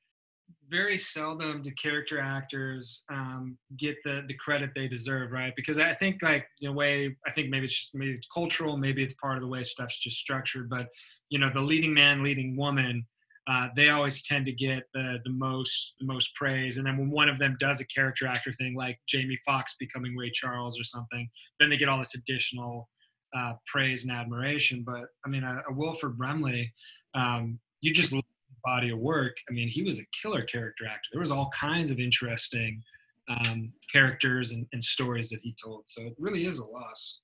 very 0.68 0.98
seldom 0.98 1.62
do 1.62 1.70
character 1.72 2.20
actors 2.20 3.02
um, 3.11 3.57
get 3.76 3.96
the 4.05 4.22
the 4.28 4.35
credit 4.35 4.70
they 4.74 4.88
deserve, 4.88 5.33
right? 5.33 5.52
Because 5.57 5.78
I 5.78 5.94
think 5.94 6.22
like 6.22 6.46
the 6.61 6.72
way 6.72 7.16
I 7.26 7.33
think 7.33 7.50
maybe 7.50 7.66
it's 7.66 7.74
just, 7.74 7.94
maybe 7.94 8.12
it's 8.12 8.28
cultural, 8.33 8.76
maybe 8.76 9.02
it's 9.02 9.14
part 9.14 9.37
of 9.37 9.42
the 9.42 9.48
way 9.48 9.62
stuff's 9.62 9.98
just 9.98 10.18
structured, 10.18 10.68
but 10.70 10.88
you 11.31 11.38
know 11.38 11.50
the 11.52 11.61
leading 11.61 11.94
man, 11.94 12.22
leading 12.22 12.57
woman. 12.57 13.07
Uh, 13.50 13.68
they 13.74 13.88
always 13.88 14.22
tend 14.22 14.46
to 14.46 14.52
get 14.52 14.85
the 14.94 15.18
the 15.24 15.31
most 15.31 15.94
the 15.98 16.07
most 16.07 16.35
praise, 16.35 16.78
and 16.78 16.87
then 16.87 16.96
when 16.96 17.11
one 17.11 17.28
of 17.28 17.38
them 17.38 17.57
does 17.59 17.81
a 17.81 17.87
character 17.87 18.26
actor 18.26 18.52
thing, 18.52 18.74
like 18.76 18.98
Jamie 19.09 19.38
Foxx 19.44 19.74
becoming 19.81 20.16
Ray 20.16 20.31
Charles 20.33 20.78
or 20.78 20.85
something, 20.85 21.28
then 21.59 21.68
they 21.68 21.76
get 21.76 21.88
all 21.88 21.98
this 21.98 22.14
additional 22.14 22.88
uh, 23.37 23.55
praise 23.66 24.05
and 24.05 24.12
admiration. 24.12 24.85
But 24.87 25.07
I 25.26 25.28
mean, 25.28 25.42
a, 25.42 25.62
a 25.68 25.72
Wilford 25.72 26.16
Brimley, 26.16 26.72
um, 27.14 27.59
you 27.81 27.92
just 27.92 28.12
love 28.12 28.22
body 28.64 28.90
of 28.90 28.98
work. 28.98 29.37
I 29.50 29.52
mean, 29.52 29.68
he 29.68 29.83
was 29.83 29.98
a 29.98 30.07
killer 30.20 30.42
character 30.42 30.87
actor. 30.87 31.09
There 31.12 31.20
was 31.20 31.33
all 31.33 31.50
kinds 31.50 31.90
of 31.90 31.98
interesting 31.98 32.83
um, 33.28 33.72
characters 33.92 34.52
and, 34.52 34.66
and 34.72 34.83
stories 34.83 35.28
that 35.31 35.40
he 35.42 35.55
told. 35.62 35.87
So 35.87 36.02
it 36.02 36.14
really 36.18 36.46
is 36.46 36.59
a 36.59 36.64
loss. 36.64 37.20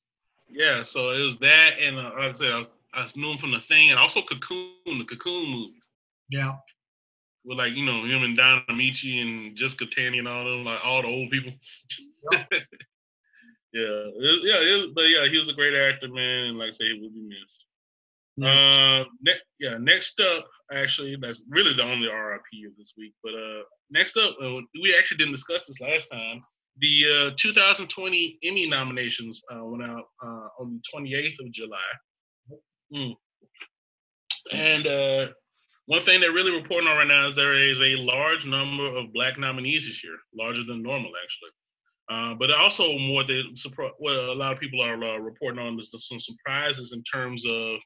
Yeah, 0.49 0.83
so 0.83 1.11
it 1.11 1.21
was 1.21 1.39
that, 1.39 1.73
and 1.81 1.97
uh, 1.99 2.11
like 2.19 2.31
I 2.31 2.33
said, 2.33 2.53
I 2.53 2.57
was, 2.57 2.71
I 2.95 3.03
was 3.03 3.13
from 3.13 3.51
the 3.51 3.61
thing, 3.61 3.91
and 3.91 3.99
also 3.99 4.23
Cocoon, 4.23 4.73
the 4.87 5.05
Cocoon 5.05 5.51
movies, 5.51 5.78
Yeah. 6.31 6.57
with 7.45 7.59
like 7.59 7.73
you 7.75 7.85
know 7.85 8.05
him 8.05 8.23
and 8.23 8.37
Don 8.37 8.63
Ameche 8.69 9.21
and 9.21 9.57
Jessica 9.57 9.87
Tandy 9.87 10.19
and 10.19 10.29
all 10.29 10.45
them, 10.45 10.65
like 10.65 10.85
all 10.85 11.03
the 11.03 11.09
old 11.09 11.31
people. 11.31 11.53
Yeah. 12.33 12.45
yeah, 13.73 14.05
it, 14.17 14.41
yeah, 14.45 14.61
it, 14.61 14.95
but 14.95 15.09
yeah, 15.09 15.29
he 15.29 15.37
was 15.37 15.49
a 15.49 15.55
great 15.55 15.75
actor, 15.75 16.09
man. 16.09 16.49
And 16.49 16.59
like 16.59 16.69
I 16.69 16.73
say, 16.73 16.85
he 16.87 17.01
will 17.01 17.11
be 17.11 17.29
missed. 17.29 17.67
Yeah. 18.37 18.49
Uh, 18.49 19.05
ne- 19.23 19.41
yeah. 19.59 19.79
Next 19.79 20.21
up, 20.21 20.47
actually, 20.73 21.17
that's 21.21 21.43
really 21.49 21.75
the 21.75 21.83
only 21.83 22.09
RIP 22.09 22.71
of 22.71 22.77
this 22.77 22.95
week. 22.97 23.15
But 23.23 23.35
uh, 23.35 23.63
next 23.91 24.17
up, 24.17 24.37
uh, 24.43 24.61
we 24.83 24.95
actually 24.97 25.19
didn't 25.19 25.33
discuss 25.33 25.67
this 25.67 25.81
last 25.81 26.07
time. 26.11 26.43
The 26.81 27.33
uh, 27.33 27.37
2020 27.41 28.39
Emmy 28.45 28.69
nominations 28.69 29.43
uh, 29.53 29.65
went 29.65 29.83
out 29.83 30.05
uh, 30.23 30.49
on 30.61 30.81
the 30.81 31.11
28th 31.11 31.41
of 31.41 31.51
July. 31.51 31.79
Mm. 32.95 33.15
And 34.53 34.87
uh, 34.87 35.29
one 35.89 36.03
thing 36.03 36.21
they're 36.21 36.33
really 36.33 36.53
reporting 36.53 36.87
on 36.87 36.99
right 36.99 37.09
now 37.09 37.31
is 37.31 37.35
there 37.35 37.57
is 37.57 37.81
a 37.81 37.97
large 37.97 38.45
number 38.45 38.95
of 38.95 39.11
black 39.15 39.39
nominees 39.39 39.87
this 39.87 40.05
year, 40.05 40.19
larger 40.37 40.63
than 40.63 40.83
normal, 40.83 41.11
actually. 41.25 41.49
Uh, 42.11 42.35
but 42.35 42.51
also 42.51 42.99
more 42.99 43.25
than 43.25 43.55
what 43.99 44.15
a 44.15 44.35
lot 44.35 44.53
of 44.53 44.61
people 44.61 44.83
are 44.83 45.03
uh, 45.03 45.17
reporting 45.17 45.59
on 45.59 45.79
is 45.79 45.91
some 45.97 46.21
surprises 46.21 46.93
in 46.93 47.03
terms 47.05 47.43
of 47.49 47.77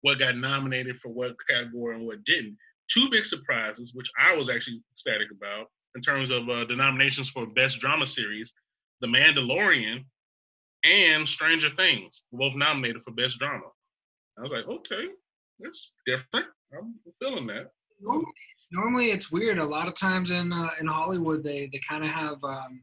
what 0.00 0.18
got 0.18 0.38
nominated 0.38 0.96
for 0.96 1.10
what 1.10 1.36
category 1.46 1.94
and 1.94 2.06
what 2.06 2.24
didn't. 2.24 2.56
Two 2.90 3.10
big 3.10 3.26
surprises, 3.26 3.92
which 3.92 4.10
I 4.18 4.34
was 4.34 4.48
actually 4.48 4.80
ecstatic 4.92 5.28
about, 5.30 5.66
in 5.96 6.00
terms 6.00 6.30
of 6.30 6.48
uh, 6.48 6.64
the 6.64 6.76
nominations 6.76 7.28
for 7.28 7.44
Best 7.44 7.78
Drama 7.78 8.06
Series, 8.06 8.54
The 9.02 9.06
Mandalorian 9.06 10.06
and 10.82 11.28
Stranger 11.28 11.68
Things, 11.68 12.22
were 12.32 12.38
both 12.38 12.56
nominated 12.56 13.02
for 13.02 13.10
Best 13.10 13.38
Drama. 13.38 13.66
I 14.38 14.42
was 14.42 14.50
like, 14.50 14.66
okay, 14.66 15.08
that's 15.64 15.92
different. 16.06 16.46
I'm 16.76 16.94
feeling 17.20 17.46
that. 17.48 17.70
normally, 18.00 18.32
normally 18.70 19.10
it's 19.10 19.32
weird. 19.32 19.58
A 19.58 19.64
lot 19.64 19.88
of 19.88 19.94
times 19.94 20.30
in 20.30 20.52
uh, 20.52 20.70
in 20.80 20.86
Hollywood, 20.86 21.42
they 21.42 21.68
they 21.72 21.80
kind 21.88 22.04
of 22.04 22.10
have, 22.10 22.38
um, 22.44 22.82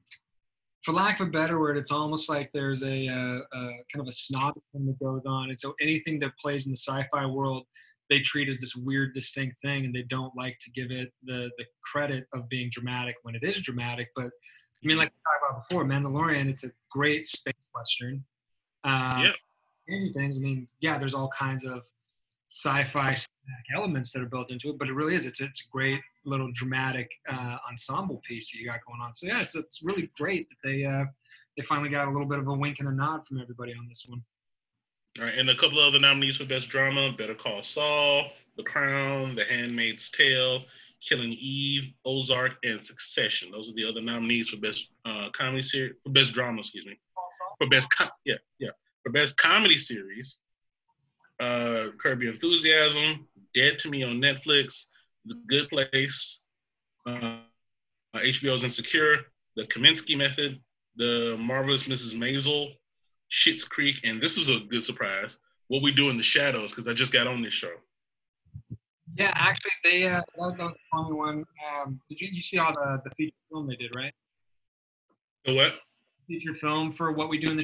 for 0.83 0.93
lack 0.93 1.19
of 1.19 1.27
a 1.27 1.31
better 1.31 1.59
word, 1.59 1.77
it's 1.77 1.91
almost 1.91 2.29
like 2.29 2.49
there's 2.53 2.81
a, 2.83 3.07
uh, 3.07 3.39
uh, 3.57 3.71
kind 3.93 3.99
of 3.99 4.07
a 4.07 4.11
snob 4.11 4.55
thing 4.71 4.85
that 4.87 4.99
goes 4.99 5.25
on, 5.25 5.49
and 5.49 5.59
so 5.59 5.73
anything 5.81 6.19
that 6.19 6.37
plays 6.37 6.65
in 6.65 6.71
the 6.71 6.77
sci-fi 6.77 7.25
world, 7.25 7.63
they 8.09 8.19
treat 8.19 8.49
as 8.49 8.59
this 8.59 8.75
weird, 8.75 9.13
distinct 9.13 9.61
thing, 9.61 9.85
and 9.85 9.93
they 9.93 10.03
don't 10.03 10.35
like 10.35 10.57
to 10.61 10.71
give 10.71 10.91
it 10.91 11.11
the 11.23 11.49
the 11.57 11.65
credit 11.83 12.25
of 12.33 12.49
being 12.49 12.69
dramatic 12.71 13.15
when 13.23 13.35
it 13.35 13.43
is 13.43 13.59
dramatic. 13.59 14.09
But 14.15 14.25
I 14.83 14.87
mean, 14.87 14.97
like 14.97 15.11
we 15.11 15.19
talked 15.31 15.51
about 15.51 15.67
before, 15.69 15.85
Mandalorian, 15.85 16.49
it's 16.49 16.63
a 16.63 16.71
great 16.89 17.27
space 17.27 17.67
western. 17.75 18.23
Um, 18.83 19.23
Yeah. 19.23 19.31
Things, 20.13 20.37
I 20.37 20.39
mean, 20.39 20.67
yeah, 20.79 20.97
there's 20.97 21.13
all 21.13 21.29
kinds 21.37 21.65
of 21.65 21.81
sci-fi 22.51 23.15
elements 23.73 24.11
that 24.11 24.21
are 24.21 24.27
built 24.27 24.51
into 24.51 24.69
it, 24.69 24.77
but 24.77 24.89
it 24.89 24.93
really 24.93 25.15
is. 25.15 25.25
It's 25.25 25.39
it's 25.41 25.61
a 25.61 25.69
great 25.71 26.01
little 26.25 26.51
dramatic 26.53 27.09
uh, 27.31 27.57
ensemble 27.69 28.21
piece 28.27 28.51
that 28.51 28.59
you 28.59 28.67
got 28.67 28.85
going 28.85 29.01
on. 29.01 29.15
So 29.15 29.25
yeah, 29.25 29.41
it's 29.41 29.55
it's 29.55 29.81
really 29.81 30.11
great 30.17 30.49
that 30.49 30.57
they 30.63 30.83
uh, 30.83 31.05
they 31.55 31.63
finally 31.63 31.89
got 31.89 32.07
a 32.07 32.11
little 32.11 32.27
bit 32.27 32.39
of 32.39 32.47
a 32.47 32.53
wink 32.53 32.79
and 32.79 32.89
a 32.89 32.91
nod 32.91 33.25
from 33.25 33.39
everybody 33.39 33.73
on 33.73 33.87
this 33.87 34.03
one. 34.07 34.21
All 35.19 35.25
right, 35.25 35.37
and 35.37 35.49
a 35.49 35.55
couple 35.55 35.79
of 35.79 35.87
other 35.87 35.99
nominees 35.99 36.37
for 36.37 36.45
Best 36.45 36.69
Drama: 36.69 37.13
Better 37.17 37.35
Call 37.35 37.63
Saul, 37.63 38.31
The 38.57 38.63
Crown, 38.63 39.35
The 39.35 39.45
Handmaid's 39.45 40.09
Tale, 40.09 40.63
Killing 41.01 41.31
Eve, 41.31 41.93
Ozark, 42.05 42.53
and 42.63 42.83
Succession. 42.83 43.51
Those 43.51 43.69
are 43.69 43.73
the 43.73 43.87
other 43.87 44.01
nominees 44.01 44.49
for 44.49 44.57
Best 44.57 44.87
uh, 45.05 45.29
Comedy 45.33 45.63
Series, 45.63 45.93
for 46.03 46.11
Best 46.11 46.33
Drama, 46.33 46.59
excuse 46.59 46.85
me, 46.85 46.99
for 47.57 47.67
Best 47.69 47.87
com- 47.97 48.09
yeah 48.25 48.35
yeah 48.59 48.71
for 49.03 49.11
Best 49.11 49.37
Comedy 49.37 49.77
Series. 49.77 50.39
Uh, 51.41 51.87
Curb 51.99 52.21
Your 52.21 52.33
Enthusiasm, 52.33 53.27
Dead 53.55 53.79
to 53.79 53.89
Me 53.89 54.03
on 54.03 54.21
Netflix, 54.21 54.85
The 55.25 55.35
Good 55.47 55.69
Place, 55.69 56.41
uh, 57.07 57.37
HBO's 58.15 58.63
Insecure, 58.63 59.17
The 59.55 59.65
Kominsky 59.65 60.15
Method, 60.15 60.59
The 60.97 61.35
Marvelous 61.39 61.87
Mrs. 61.87 62.13
Maisel, 62.13 62.73
Schitt's 63.31 63.63
Creek, 63.63 64.01
and 64.03 64.21
this 64.21 64.37
is 64.37 64.49
a 64.49 64.59
good 64.69 64.83
surprise. 64.83 65.37
What 65.67 65.81
we 65.81 65.91
do 65.91 66.11
in 66.11 66.17
the 66.17 66.23
shadows, 66.23 66.71
because 66.71 66.87
I 66.87 66.93
just 66.93 67.11
got 67.11 67.25
on 67.25 67.41
this 67.41 67.53
show. 67.53 67.73
Yeah, 69.17 69.31
actually, 69.35 69.71
they 69.83 70.07
uh, 70.07 70.21
that, 70.37 70.57
that 70.57 70.63
was 70.63 70.73
the 70.73 70.97
only 70.97 71.13
one. 71.13 71.45
Um, 71.67 71.99
did 72.09 72.21
you 72.21 72.29
you 72.31 72.41
see 72.41 72.59
all 72.59 72.73
the 72.73 73.01
the 73.03 73.09
feature 73.15 73.35
film 73.51 73.67
they 73.67 73.75
did 73.75 73.93
right? 73.95 74.13
The 75.45 75.55
what? 75.55 75.73
Feature 76.27 76.53
film 76.53 76.91
for 76.91 77.11
what 77.11 77.29
we 77.29 77.37
do 77.37 77.51
in 77.51 77.57
the. 77.57 77.63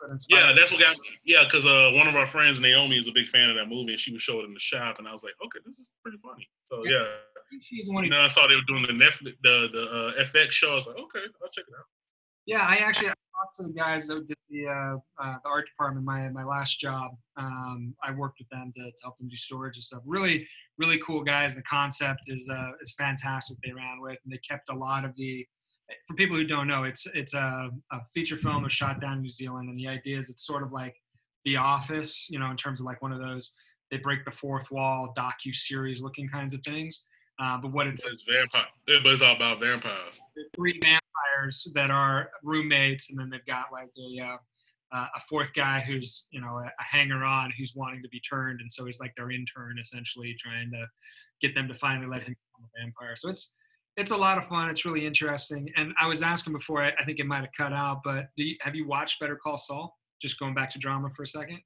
That 0.00 0.24
Yeah, 0.28 0.52
that's 0.56 0.70
what 0.70 0.80
got 0.80 0.96
yeah, 1.24 1.44
because 1.44 1.66
uh, 1.66 1.90
one 1.94 2.08
of 2.08 2.16
our 2.16 2.26
friends, 2.26 2.60
Naomi, 2.60 2.98
is 2.98 3.08
a 3.08 3.12
big 3.12 3.28
fan 3.28 3.50
of 3.50 3.56
that 3.56 3.66
movie, 3.66 3.92
and 3.92 4.00
she 4.00 4.12
would 4.12 4.20
show 4.20 4.40
it 4.40 4.44
in 4.44 4.54
the 4.54 4.60
shop, 4.60 4.98
and 4.98 5.08
I 5.08 5.12
was 5.12 5.22
like, 5.22 5.34
okay, 5.44 5.58
this 5.64 5.78
is 5.78 5.90
pretty 6.02 6.18
funny. 6.22 6.48
So 6.70 6.84
Yeah. 6.84 7.04
yeah, 7.52 7.58
she's 7.62 7.88
one 7.88 8.04
who 8.04 8.10
know, 8.10 8.20
I 8.20 8.28
saw 8.28 8.46
they 8.46 8.54
were 8.54 8.68
doing 8.68 8.82
the 8.82 8.92
Netflix, 8.92 9.34
the 9.42 9.68
the 9.72 9.82
uh, 9.84 10.24
FX 10.24 10.50
show. 10.52 10.72
I 10.72 10.74
was 10.76 10.86
like, 10.86 10.96
okay, 10.96 11.24
I'll 11.42 11.50
check 11.50 11.64
it 11.66 11.74
out. 11.78 11.86
Yeah, 12.46 12.64
I 12.66 12.76
actually 12.76 13.10
I 13.10 13.14
talked 13.38 13.56
to 13.56 13.62
the 13.64 13.72
guys 13.72 14.06
that 14.08 14.26
did 14.26 14.36
the 14.48 14.66
uh, 14.66 14.96
uh, 15.22 15.36
the 15.44 15.48
art 15.48 15.66
department. 15.66 16.06
My 16.06 16.28
my 16.30 16.44
last 16.44 16.80
job, 16.80 17.12
um, 17.36 17.94
I 18.02 18.12
worked 18.12 18.38
with 18.38 18.48
them 18.48 18.72
to, 18.74 18.84
to 18.84 18.96
help 19.02 19.18
them 19.18 19.28
do 19.28 19.36
storage 19.36 19.76
and 19.76 19.84
stuff. 19.84 20.02
Really, 20.06 20.48
really 20.78 20.98
cool 20.98 21.22
guys. 21.22 21.54
The 21.54 21.62
concept 21.62 22.22
is 22.28 22.48
uh, 22.48 22.70
is 22.80 22.94
fantastic. 22.96 23.58
They 23.62 23.72
ran 23.72 24.00
with, 24.00 24.18
and 24.24 24.32
they 24.32 24.38
kept 24.38 24.70
a 24.70 24.74
lot 24.74 25.04
of 25.04 25.14
the. 25.16 25.46
For 26.06 26.14
people 26.14 26.36
who 26.36 26.44
don't 26.44 26.68
know, 26.68 26.84
it's 26.84 27.06
it's 27.14 27.34
a, 27.34 27.70
a 27.92 27.98
feature 28.14 28.36
film 28.36 28.62
was 28.62 28.72
shot 28.72 29.00
down 29.00 29.14
in 29.14 29.22
New 29.22 29.30
Zealand, 29.30 29.68
and 29.70 29.78
the 29.78 29.88
idea 29.88 30.18
is 30.18 30.28
it's 30.28 30.46
sort 30.46 30.62
of 30.62 30.72
like 30.72 30.94
The 31.44 31.56
Office, 31.56 32.28
you 32.28 32.38
know, 32.38 32.50
in 32.50 32.56
terms 32.56 32.80
of 32.80 32.86
like 32.86 33.00
one 33.00 33.12
of 33.12 33.20
those 33.20 33.52
they 33.90 33.96
break 33.98 34.24
the 34.24 34.30
fourth 34.30 34.70
wall 34.70 35.14
docu 35.16 35.54
series 35.54 36.02
looking 36.02 36.28
kinds 36.28 36.54
of 36.54 36.62
things. 36.62 37.02
Uh, 37.40 37.56
but 37.56 37.72
what 37.72 37.86
it's 37.86 38.04
It's 38.04 38.24
vampire, 38.28 38.66
but 38.86 39.06
it's 39.06 39.22
all 39.22 39.36
about 39.36 39.60
vampires. 39.60 40.20
three 40.56 40.78
vampires 40.82 41.66
that 41.74 41.90
are 41.90 42.30
roommates, 42.42 43.10
and 43.10 43.18
then 43.18 43.30
they've 43.30 43.46
got 43.46 43.66
like 43.72 43.90
a 43.96 44.24
uh, 44.24 44.36
uh, 44.90 45.06
a 45.14 45.20
fourth 45.28 45.52
guy 45.54 45.80
who's 45.80 46.26
you 46.30 46.40
know 46.40 46.56
a, 46.56 46.64
a 46.64 46.82
hanger 46.82 47.22
on 47.22 47.52
who's 47.56 47.74
wanting 47.76 48.02
to 48.02 48.08
be 48.08 48.20
turned, 48.20 48.60
and 48.60 48.70
so 48.70 48.84
he's 48.84 48.98
like 48.98 49.14
their 49.16 49.30
intern 49.30 49.78
essentially, 49.80 50.34
trying 50.38 50.70
to 50.72 50.84
get 51.40 51.54
them 51.54 51.68
to 51.68 51.74
finally 51.74 52.08
let 52.08 52.22
him 52.22 52.34
become 52.34 52.68
a 52.68 52.80
vampire. 52.82 53.14
So 53.14 53.28
it's 53.28 53.52
it's 53.98 54.12
a 54.12 54.16
lot 54.16 54.38
of 54.38 54.46
fun. 54.46 54.70
It's 54.70 54.84
really 54.84 55.04
interesting. 55.04 55.68
And 55.76 55.92
I 56.00 56.06
was 56.06 56.22
asking 56.22 56.52
before, 56.52 56.82
I, 56.82 56.92
I 57.00 57.04
think 57.04 57.18
it 57.18 57.26
might 57.26 57.40
have 57.40 57.52
cut 57.56 57.72
out, 57.72 58.02
but 58.04 58.28
do 58.36 58.44
you, 58.44 58.56
have 58.60 58.76
you 58.76 58.86
watched 58.86 59.18
Better 59.18 59.36
Call 59.36 59.58
Saul? 59.58 59.94
Just 60.22 60.38
going 60.38 60.54
back 60.54 60.70
to 60.70 60.78
drama 60.78 61.10
for 61.10 61.24
a 61.24 61.26
second. 61.26 61.60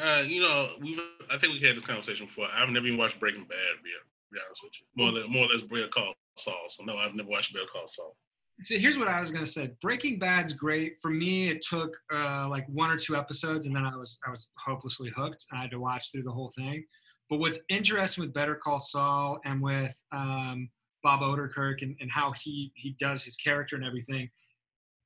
Uh, 0.00 0.24
you 0.26 0.40
know, 0.40 0.70
we've 0.80 0.98
I 1.30 1.38
think 1.38 1.52
we've 1.52 1.62
had 1.62 1.76
this 1.76 1.84
conversation 1.84 2.26
before. 2.26 2.48
I've 2.52 2.68
never 2.70 2.86
even 2.86 2.98
watched 2.98 3.20
Breaking 3.20 3.44
Bad. 3.44 3.76
To 3.76 3.82
be, 3.82 3.90
be 4.32 4.38
honest 4.44 4.60
with 4.62 4.72
you, 4.80 4.86
more 4.96 5.10
or 5.10 5.12
less, 5.12 5.30
more 5.30 5.44
or 5.44 5.48
less 5.48 5.62
Better 5.62 5.88
Call 5.88 6.14
Saul. 6.36 6.66
So 6.68 6.82
no, 6.82 6.96
I've 6.96 7.14
never 7.14 7.28
watched 7.28 7.52
Better 7.52 7.66
Call 7.72 7.86
Saul. 7.86 8.16
So 8.62 8.76
here's 8.76 8.98
what 8.98 9.08
I 9.08 9.20
was 9.20 9.30
gonna 9.30 9.46
say. 9.46 9.70
Breaking 9.80 10.18
Bad's 10.18 10.52
great. 10.52 10.94
For 11.00 11.10
me, 11.10 11.48
it 11.48 11.62
took 11.62 11.96
uh, 12.12 12.48
like 12.48 12.66
one 12.68 12.90
or 12.90 12.98
two 12.98 13.14
episodes, 13.16 13.66
and 13.66 13.76
then 13.76 13.84
I 13.84 13.94
was 13.94 14.18
I 14.26 14.30
was 14.30 14.48
hopelessly 14.58 15.12
hooked. 15.14 15.46
I 15.52 15.62
had 15.62 15.70
to 15.70 15.78
watch 15.78 16.10
through 16.10 16.24
the 16.24 16.32
whole 16.32 16.50
thing. 16.56 16.84
But 17.30 17.38
what's 17.38 17.60
interesting 17.68 18.24
with 18.24 18.34
Better 18.34 18.56
Call 18.56 18.80
Saul 18.80 19.38
and 19.44 19.62
with 19.62 19.94
um, 20.12 20.68
Bob 21.04 21.20
Odenkirk 21.20 21.82
and, 21.82 21.94
and 22.00 22.10
how 22.10 22.32
he 22.32 22.72
he 22.74 22.96
does 22.98 23.22
his 23.22 23.36
character 23.36 23.76
and 23.76 23.84
everything, 23.84 24.28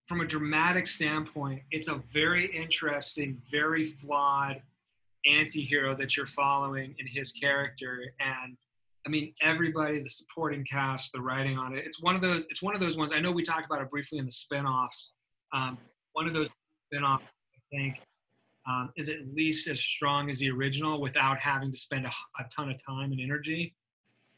from 0.06 0.22
a 0.22 0.26
dramatic 0.26 0.86
standpoint, 0.86 1.60
it's 1.70 1.88
a 1.88 2.00
very 2.14 2.46
interesting, 2.56 3.42
very 3.50 3.84
flawed 3.84 4.62
anti-hero 5.26 5.94
that 5.96 6.16
you're 6.16 6.24
following 6.24 6.94
in 6.98 7.06
his 7.06 7.32
character 7.32 8.14
and 8.20 8.56
I 9.06 9.10
mean, 9.10 9.32
everybody, 9.40 10.02
the 10.02 10.08
supporting 10.08 10.64
cast, 10.64 11.12
the 11.12 11.20
writing 11.20 11.56
on 11.56 11.74
it. 11.74 11.84
It's 11.86 12.02
one 12.02 12.14
of 12.14 12.20
those. 12.20 12.44
It's 12.50 12.60
one 12.60 12.74
of 12.74 12.80
those 12.80 12.96
ones. 12.98 13.10
I 13.14 13.20
know 13.20 13.32
we 13.32 13.42
talked 13.42 13.64
about 13.64 13.80
it 13.80 13.90
briefly 13.90 14.18
in 14.18 14.26
the 14.26 14.30
spinoffs. 14.30 15.06
Um, 15.54 15.78
one 16.12 16.26
of 16.26 16.34
those 16.34 16.48
spinoffs, 16.92 17.22
I 17.24 17.60
think, 17.70 17.94
um, 18.68 18.90
is 18.96 19.08
at 19.08 19.16
least 19.34 19.66
as 19.66 19.80
strong 19.80 20.28
as 20.28 20.40
the 20.40 20.50
original 20.50 21.00
without 21.00 21.38
having 21.38 21.70
to 21.70 21.78
spend 21.78 22.04
a, 22.04 22.10
a 22.38 22.44
ton 22.54 22.68
of 22.68 22.76
time 22.84 23.12
and 23.12 23.20
energy 23.20 23.74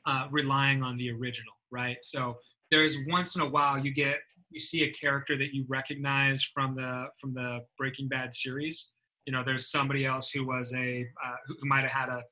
uh, 0.06 0.26
relying 0.30 0.82
on 0.82 0.96
the 0.96 1.10
original, 1.10 1.52
right? 1.70 1.98
So 2.02 2.36
there's 2.70 2.96
once 3.06 3.36
in 3.36 3.42
a 3.42 3.48
while 3.48 3.78
you 3.78 3.92
get 3.92 4.18
you 4.50 4.58
see 4.58 4.82
a 4.82 4.90
character 4.90 5.38
that 5.38 5.54
you 5.54 5.64
recognize 5.68 6.42
from 6.42 6.74
the 6.74 7.06
from 7.20 7.34
the 7.34 7.60
Breaking 7.78 8.08
Bad 8.08 8.34
series. 8.34 8.90
You 9.26 9.32
know, 9.32 9.42
there's 9.44 9.70
somebody 9.70 10.06
else 10.06 10.30
who 10.30 10.46
was 10.46 10.72
a 10.74 11.06
uh, 11.24 11.36
who, 11.46 11.68
might 11.68 11.82
have 11.82 11.92
had 11.92 12.08
a 12.08 12.22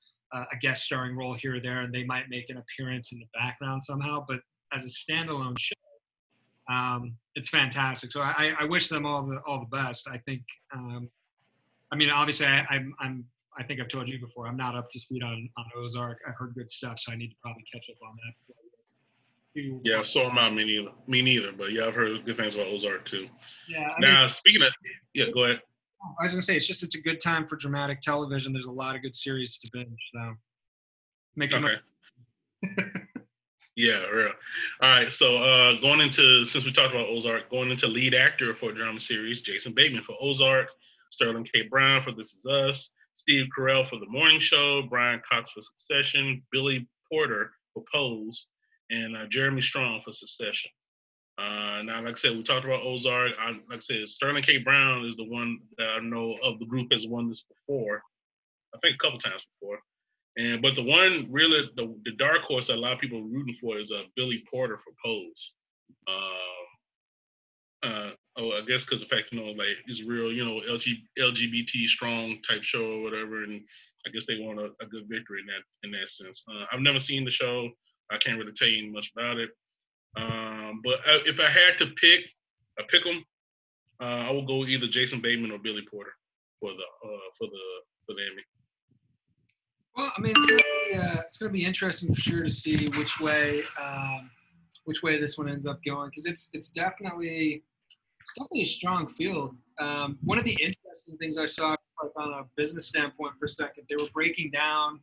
a 0.52 0.56
guest 0.60 0.84
starring 0.84 1.16
role 1.16 1.34
here 1.34 1.56
or 1.56 1.60
there, 1.60 1.80
and 1.80 1.94
they 1.94 2.04
might 2.04 2.28
make 2.28 2.50
an 2.50 2.58
appearance 2.58 3.12
in 3.12 3.18
the 3.18 3.26
background 3.34 3.82
somehow. 3.82 4.24
But 4.28 4.40
as 4.74 4.84
a 4.84 5.12
standalone 5.12 5.58
show, 5.58 5.74
um, 6.70 7.14
it's 7.34 7.48
fantastic. 7.48 8.12
So 8.12 8.20
I, 8.20 8.52
I 8.60 8.64
wish 8.64 8.88
them 8.88 9.06
all 9.06 9.24
the 9.26 9.40
all 9.46 9.60
the 9.60 9.76
best. 9.76 10.08
I 10.08 10.18
think, 10.18 10.42
um, 10.74 11.08
I 11.92 11.96
mean, 11.96 12.10
obviously, 12.10 12.46
I, 12.46 12.66
I'm 12.70 12.94
I'm 13.00 13.24
I 13.58 13.64
think 13.64 13.80
I've 13.80 13.88
told 13.88 14.08
you 14.08 14.20
before. 14.20 14.46
I'm 14.46 14.56
not 14.56 14.76
up 14.76 14.88
to 14.90 15.00
speed 15.00 15.22
on 15.22 15.48
on 15.56 15.64
Ozark. 15.76 16.18
I've 16.26 16.36
heard 16.36 16.54
good 16.54 16.70
stuff, 16.70 16.98
so 16.98 17.12
I 17.12 17.16
need 17.16 17.28
to 17.28 17.36
probably 17.42 17.64
catch 17.72 17.86
up 17.90 17.96
on 18.08 18.16
that. 18.16 18.54
before 19.54 19.80
Yeah, 19.84 20.02
so 20.02 20.30
am 20.30 20.38
I. 20.38 20.48
Me 20.50 20.64
neither. 20.64 20.90
Me 21.06 21.22
neither. 21.22 21.52
But 21.52 21.72
yeah, 21.72 21.86
I've 21.86 21.94
heard 21.94 22.24
good 22.24 22.36
things 22.36 22.54
about 22.54 22.68
Ozark 22.68 23.04
too. 23.04 23.28
Yeah. 23.68 23.80
I 23.80 24.00
mean, 24.00 24.10
Now, 24.10 24.26
speaking 24.26 24.62
of, 24.62 24.72
yeah, 25.14 25.26
go 25.34 25.44
ahead. 25.44 25.60
I 26.20 26.22
was 26.22 26.32
gonna 26.32 26.42
say 26.42 26.56
it's 26.56 26.66
just 26.66 26.82
it's 26.82 26.94
a 26.94 27.00
good 27.00 27.20
time 27.20 27.46
for 27.46 27.56
dramatic 27.56 28.00
television. 28.00 28.52
There's 28.52 28.66
a 28.66 28.72
lot 28.72 28.94
of 28.94 29.02
good 29.02 29.14
series 29.14 29.58
to 29.58 29.70
binge. 29.72 29.98
So 30.14 30.34
make 31.34 31.52
Okay. 31.52 31.74
yeah, 33.76 34.06
real. 34.06 34.32
All 34.80 34.90
right. 34.90 35.12
So 35.12 35.38
uh 35.42 35.80
going 35.80 36.00
into 36.00 36.44
since 36.44 36.64
we 36.64 36.72
talked 36.72 36.94
about 36.94 37.08
Ozark, 37.08 37.50
going 37.50 37.70
into 37.70 37.88
lead 37.88 38.14
actor 38.14 38.54
for 38.54 38.70
a 38.70 38.74
drama 38.74 39.00
series, 39.00 39.40
Jason 39.40 39.72
Bateman 39.74 40.04
for 40.04 40.16
Ozark, 40.20 40.68
Sterling 41.10 41.44
K. 41.44 41.62
Brown 41.62 42.02
for 42.02 42.12
This 42.12 42.34
Is 42.34 42.46
Us, 42.46 42.90
Steve 43.18 43.46
Carell 43.56 43.84
for 43.84 43.98
The 43.98 44.06
Morning 44.06 44.38
Show, 44.38 44.82
Brian 44.82 45.20
Cox 45.28 45.50
for 45.50 45.60
Succession, 45.60 46.40
Billy 46.52 46.86
Porter 47.10 47.50
for 47.74 47.82
Pose, 47.92 48.46
and 48.90 49.16
uh, 49.16 49.26
Jeremy 49.26 49.60
Strong 49.60 50.02
for 50.04 50.12
Succession. 50.12 50.70
Uh, 51.36 51.82
now, 51.82 52.00
like 52.04 52.12
I 52.12 52.14
said, 52.14 52.36
we 52.36 52.44
talked 52.44 52.64
about 52.64 52.84
Ozark. 52.84 53.32
I, 53.40 53.50
like 53.50 53.60
I 53.72 53.78
said, 53.80 54.08
Sterling 54.08 54.44
K. 54.44 54.58
Brown 54.58 55.04
is 55.04 55.16
the 55.16 55.28
one 55.28 55.58
that 55.78 55.88
I 55.88 55.98
know 55.98 56.36
of 56.44 56.60
the 56.60 56.66
group 56.66 56.92
has 56.92 57.08
won 57.08 57.26
this 57.26 57.42
before. 57.42 58.02
I 58.72 58.78
think 58.78 58.94
a 58.94 58.98
couple 58.98 59.18
times 59.18 59.42
before. 59.52 59.80
And 60.36 60.62
but 60.62 60.76
the 60.76 60.84
one 60.84 61.26
really 61.28 61.68
the, 61.74 61.96
the 62.04 62.12
dark 62.12 62.42
horse 62.42 62.68
that 62.68 62.76
a 62.76 62.80
lot 62.80 62.92
of 62.92 63.00
people 63.00 63.18
are 63.18 63.22
rooting 63.22 63.54
for 63.54 63.78
is 63.78 63.90
uh, 63.90 64.02
Billy 64.14 64.44
Porter 64.48 64.78
for 64.78 64.92
Pose. 65.04 65.52
Um, 66.06 66.22
uh, 67.82 68.10
oh, 68.38 68.52
I 68.52 68.62
guess 68.66 68.84
because 68.84 69.00
the 69.00 69.06
fact 69.06 69.32
you 69.32 69.40
know 69.40 69.50
like 69.52 69.68
it's 69.86 70.02
real, 70.02 70.32
you 70.32 70.44
know, 70.44 70.60
LG, 70.68 70.94
LGBT 71.18 71.86
strong 71.86 72.38
type 72.48 72.62
show 72.62 72.92
or 72.92 73.02
whatever, 73.02 73.44
and 73.44 73.60
I 74.06 74.10
guess 74.10 74.24
they 74.26 74.38
want 74.38 74.60
a, 74.60 74.70
a 74.80 74.86
good 74.86 75.08
victory 75.08 75.40
in 75.40 75.46
that 75.46 75.62
in 75.84 75.90
that 75.92 76.10
sense. 76.10 76.44
Uh, 76.48 76.64
I've 76.72 76.80
never 76.80 76.98
seen 76.98 77.24
the 77.24 77.30
show. 77.30 77.68
I 78.10 78.16
can't 78.16 78.38
really 78.38 78.52
tell 78.52 78.68
you 78.68 78.90
much 78.92 79.12
about 79.16 79.38
it. 79.38 79.50
Um, 80.16 80.80
but 80.82 81.00
I, 81.06 81.20
if 81.26 81.40
I 81.40 81.50
had 81.50 81.76
to 81.78 81.86
pick, 82.00 82.30
I 82.78 82.84
pick 82.88 83.04
them. 83.04 83.24
Uh, 84.00 84.28
I 84.28 84.30
will 84.30 84.46
go 84.46 84.64
either 84.64 84.86
Jason 84.86 85.20
Bateman 85.20 85.50
or 85.50 85.58
Billy 85.58 85.82
Porter 85.90 86.12
for 86.60 86.70
the 86.70 87.08
uh, 87.08 87.28
for 87.36 87.48
the 87.48 87.62
for 88.06 88.14
the 88.14 88.22
Emmy. 88.32 88.42
Well, 89.96 90.12
I 90.16 90.20
mean, 90.20 90.32
it's 90.36 90.46
gonna, 90.46 90.62
be, 90.90 90.96
uh, 90.96 91.22
it's 91.26 91.38
gonna 91.38 91.52
be 91.52 91.64
interesting 91.64 92.14
for 92.14 92.20
sure 92.20 92.44
to 92.44 92.50
see 92.50 92.88
which 92.96 93.18
way 93.20 93.62
um, 93.82 94.30
which 94.84 95.02
way 95.02 95.20
this 95.20 95.36
one 95.36 95.48
ends 95.48 95.66
up 95.66 95.80
going 95.84 96.08
because 96.08 96.26
it's 96.26 96.50
it's 96.52 96.68
definitely 96.68 97.64
it's 98.28 98.38
definitely 98.38 98.60
a 98.60 98.66
strong 98.66 99.06
field. 99.06 99.56
Um, 99.80 100.18
one 100.22 100.38
of 100.38 100.44
the 100.44 100.56
interesting 100.60 101.16
things 101.16 101.38
I 101.38 101.46
saw, 101.46 101.68
on 102.16 102.34
a 102.34 102.42
business 102.56 102.86
standpoint, 102.86 103.34
for 103.38 103.46
a 103.46 103.48
second, 103.48 103.84
they 103.88 103.96
were 103.96 104.08
breaking 104.12 104.50
down 104.50 105.00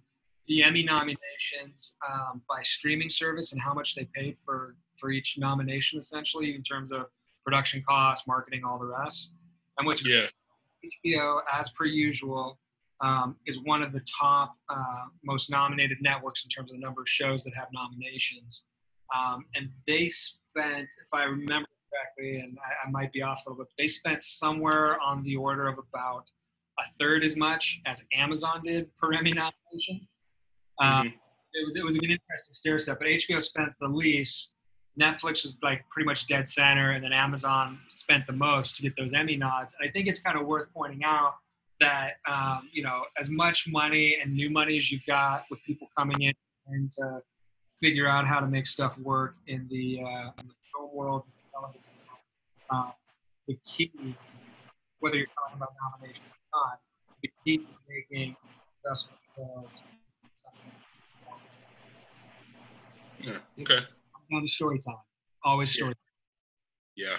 the 0.47 0.61
Emmy 0.61 0.83
nominations 0.83 1.95
um, 2.07 2.43
by 2.47 2.61
streaming 2.61 3.09
service 3.09 3.51
and 3.51 3.59
how 3.59 3.73
much 3.73 3.95
they 3.95 4.07
paid 4.13 4.37
for 4.45 4.75
for 4.95 5.09
each 5.09 5.37
nomination, 5.39 5.97
essentially 5.97 6.55
in 6.55 6.61
terms 6.61 6.91
of 6.91 7.07
production 7.43 7.83
costs, 7.87 8.27
marketing, 8.27 8.61
all 8.63 8.77
the 8.77 8.85
rest. 8.85 9.31
And 9.77 9.87
what's 9.87 10.05
Yeah. 10.05 10.27
HBO, 11.05 11.41
as 11.51 11.71
per 11.71 11.85
usual, 11.85 12.59
um, 13.01 13.35
is 13.47 13.59
one 13.59 13.81
of 13.81 13.91
the 13.91 14.01
top 14.01 14.55
uh, 14.69 15.05
most 15.23 15.49
nominated 15.49 15.97
networks 15.99 16.45
in 16.45 16.49
terms 16.49 16.71
of 16.71 16.77
the 16.77 16.81
number 16.81 17.01
of 17.01 17.09
shows 17.09 17.43
that 17.43 17.55
have 17.55 17.67
nominations. 17.73 18.61
Um, 19.13 19.45
and 19.55 19.69
they 19.87 20.07
spent, 20.07 20.87
if 21.01 21.11
I 21.11 21.23
remember 21.23 21.67
correctly, 21.95 22.41
and 22.41 22.57
I, 22.59 22.87
I 22.87 22.91
might 22.91 23.11
be 23.11 23.21
off 23.21 23.43
a 23.45 23.49
little 23.49 23.63
bit, 23.63 23.73
they 23.77 23.87
spent 23.87 24.23
somewhere 24.23 24.99
on 25.01 25.23
the 25.23 25.35
order 25.35 25.67
of 25.67 25.77
about 25.77 26.29
a 26.79 26.83
third 26.99 27.23
as 27.23 27.35
much 27.35 27.81
as 27.85 28.03
Amazon 28.13 28.61
did 28.63 28.93
per 28.95 29.13
Emmy 29.13 29.31
nomination. 29.31 30.07
Um, 30.81 31.07
Mhm. 31.07 31.13
It 31.57 31.63
was 31.63 31.77
it 31.77 31.85
was 31.85 31.95
an 31.95 32.03
interesting 32.03 32.53
stair 32.53 32.77
step, 32.77 32.99
but 32.99 33.07
HBO 33.07 33.41
spent 33.41 33.71
the 33.79 33.87
least. 33.87 34.55
Netflix 34.99 35.43
was 35.43 35.57
like 35.63 35.87
pretty 35.89 36.05
much 36.05 36.27
dead 36.27 36.49
center, 36.49 36.91
and 36.91 37.01
then 37.01 37.13
Amazon 37.13 37.79
spent 37.87 38.27
the 38.27 38.33
most 38.33 38.75
to 38.75 38.81
get 38.81 38.93
those 38.97 39.13
Emmy 39.13 39.37
nods. 39.37 39.73
And 39.79 39.87
I 39.87 39.91
think 39.91 40.07
it's 40.07 40.19
kind 40.19 40.37
of 40.37 40.45
worth 40.45 40.67
pointing 40.73 41.05
out 41.05 41.35
that 41.79 42.15
um, 42.29 42.69
you 42.73 42.83
know 42.83 43.03
as 43.17 43.29
much 43.29 43.67
money 43.69 44.17
and 44.21 44.33
new 44.33 44.49
money 44.49 44.77
as 44.77 44.91
you've 44.91 45.05
got 45.05 45.45
with 45.49 45.63
people 45.63 45.87
coming 45.97 46.21
in 46.23 46.33
and 46.67 46.91
to 46.91 47.21
figure 47.79 48.07
out 48.07 48.27
how 48.27 48.39
to 48.41 48.47
make 48.47 48.67
stuff 48.67 48.97
work 48.99 49.35
in 49.47 49.67
the, 49.69 49.99
uh, 50.01 50.31
in 50.39 50.47
the 50.47 50.53
film 50.73 50.89
world, 50.93 51.23
television 51.55 51.81
world, 52.07 52.19
uh, 52.69 52.91
the 53.47 53.57
key, 53.63 53.91
whether 54.99 55.15
you're 55.15 55.27
talking 55.27 55.55
about 55.55 55.73
nomination 55.79 56.23
or 56.27 56.35
not, 56.53 56.79
the 57.23 57.29
key 57.43 57.57
to 57.57 57.73
making 57.87 58.35
successful 58.83 59.17
shows. 59.35 59.83
Yeah. 63.21 63.37
Okay. 63.61 63.79
On 64.33 64.41
the 64.41 64.47
storytelling, 64.47 64.99
always 65.43 65.73
Yeah. 65.75 65.83
story. 65.83 65.95
Yeah. 66.95 67.17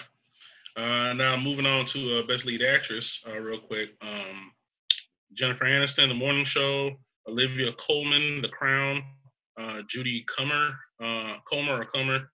Uh, 0.75 1.13
now 1.13 1.35
moving 1.35 1.65
on 1.65 1.85
to 1.87 2.19
uh, 2.19 2.23
best 2.27 2.45
lead 2.45 2.61
actress, 2.61 3.19
uh, 3.27 3.37
real 3.39 3.59
quick. 3.59 3.95
Um, 4.01 4.53
Jennifer 5.33 5.65
Aniston, 5.65 6.07
The 6.07 6.13
Morning 6.13 6.45
Show. 6.45 6.97
Olivia 7.27 7.73
Colman, 7.73 8.41
The 8.41 8.49
Crown. 8.49 9.03
Uh, 9.57 9.81
Jodie 9.91 10.23
Comer, 10.27 10.79
uh, 11.01 11.39
Comer 11.51 11.81
or 11.81 11.85
Comer, 11.85 12.31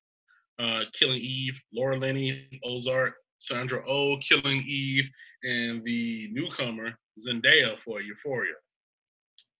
uh, 0.59 0.83
Killing 0.93 1.21
Eve. 1.21 1.59
Laura 1.73 1.97
Linney, 1.97 2.59
Ozark. 2.63 3.15
Sandra 3.43 3.83
Oh, 3.87 4.17
Killing 4.17 4.63
Eve, 4.65 5.09
and 5.43 5.83
the 5.83 6.29
newcomer 6.31 6.97
Zendaya 7.19 7.77
for 7.79 8.01
Euphoria. 8.01 8.53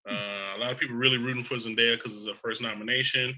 Uh, 0.10 0.56
a 0.56 0.58
lot 0.58 0.72
of 0.72 0.80
people 0.80 0.96
really 0.96 1.18
rooting 1.18 1.44
for 1.44 1.56
Zendaya 1.56 1.98
because 1.98 2.14
it's 2.14 2.28
her 2.28 2.34
first 2.42 2.62
nomination, 2.62 3.36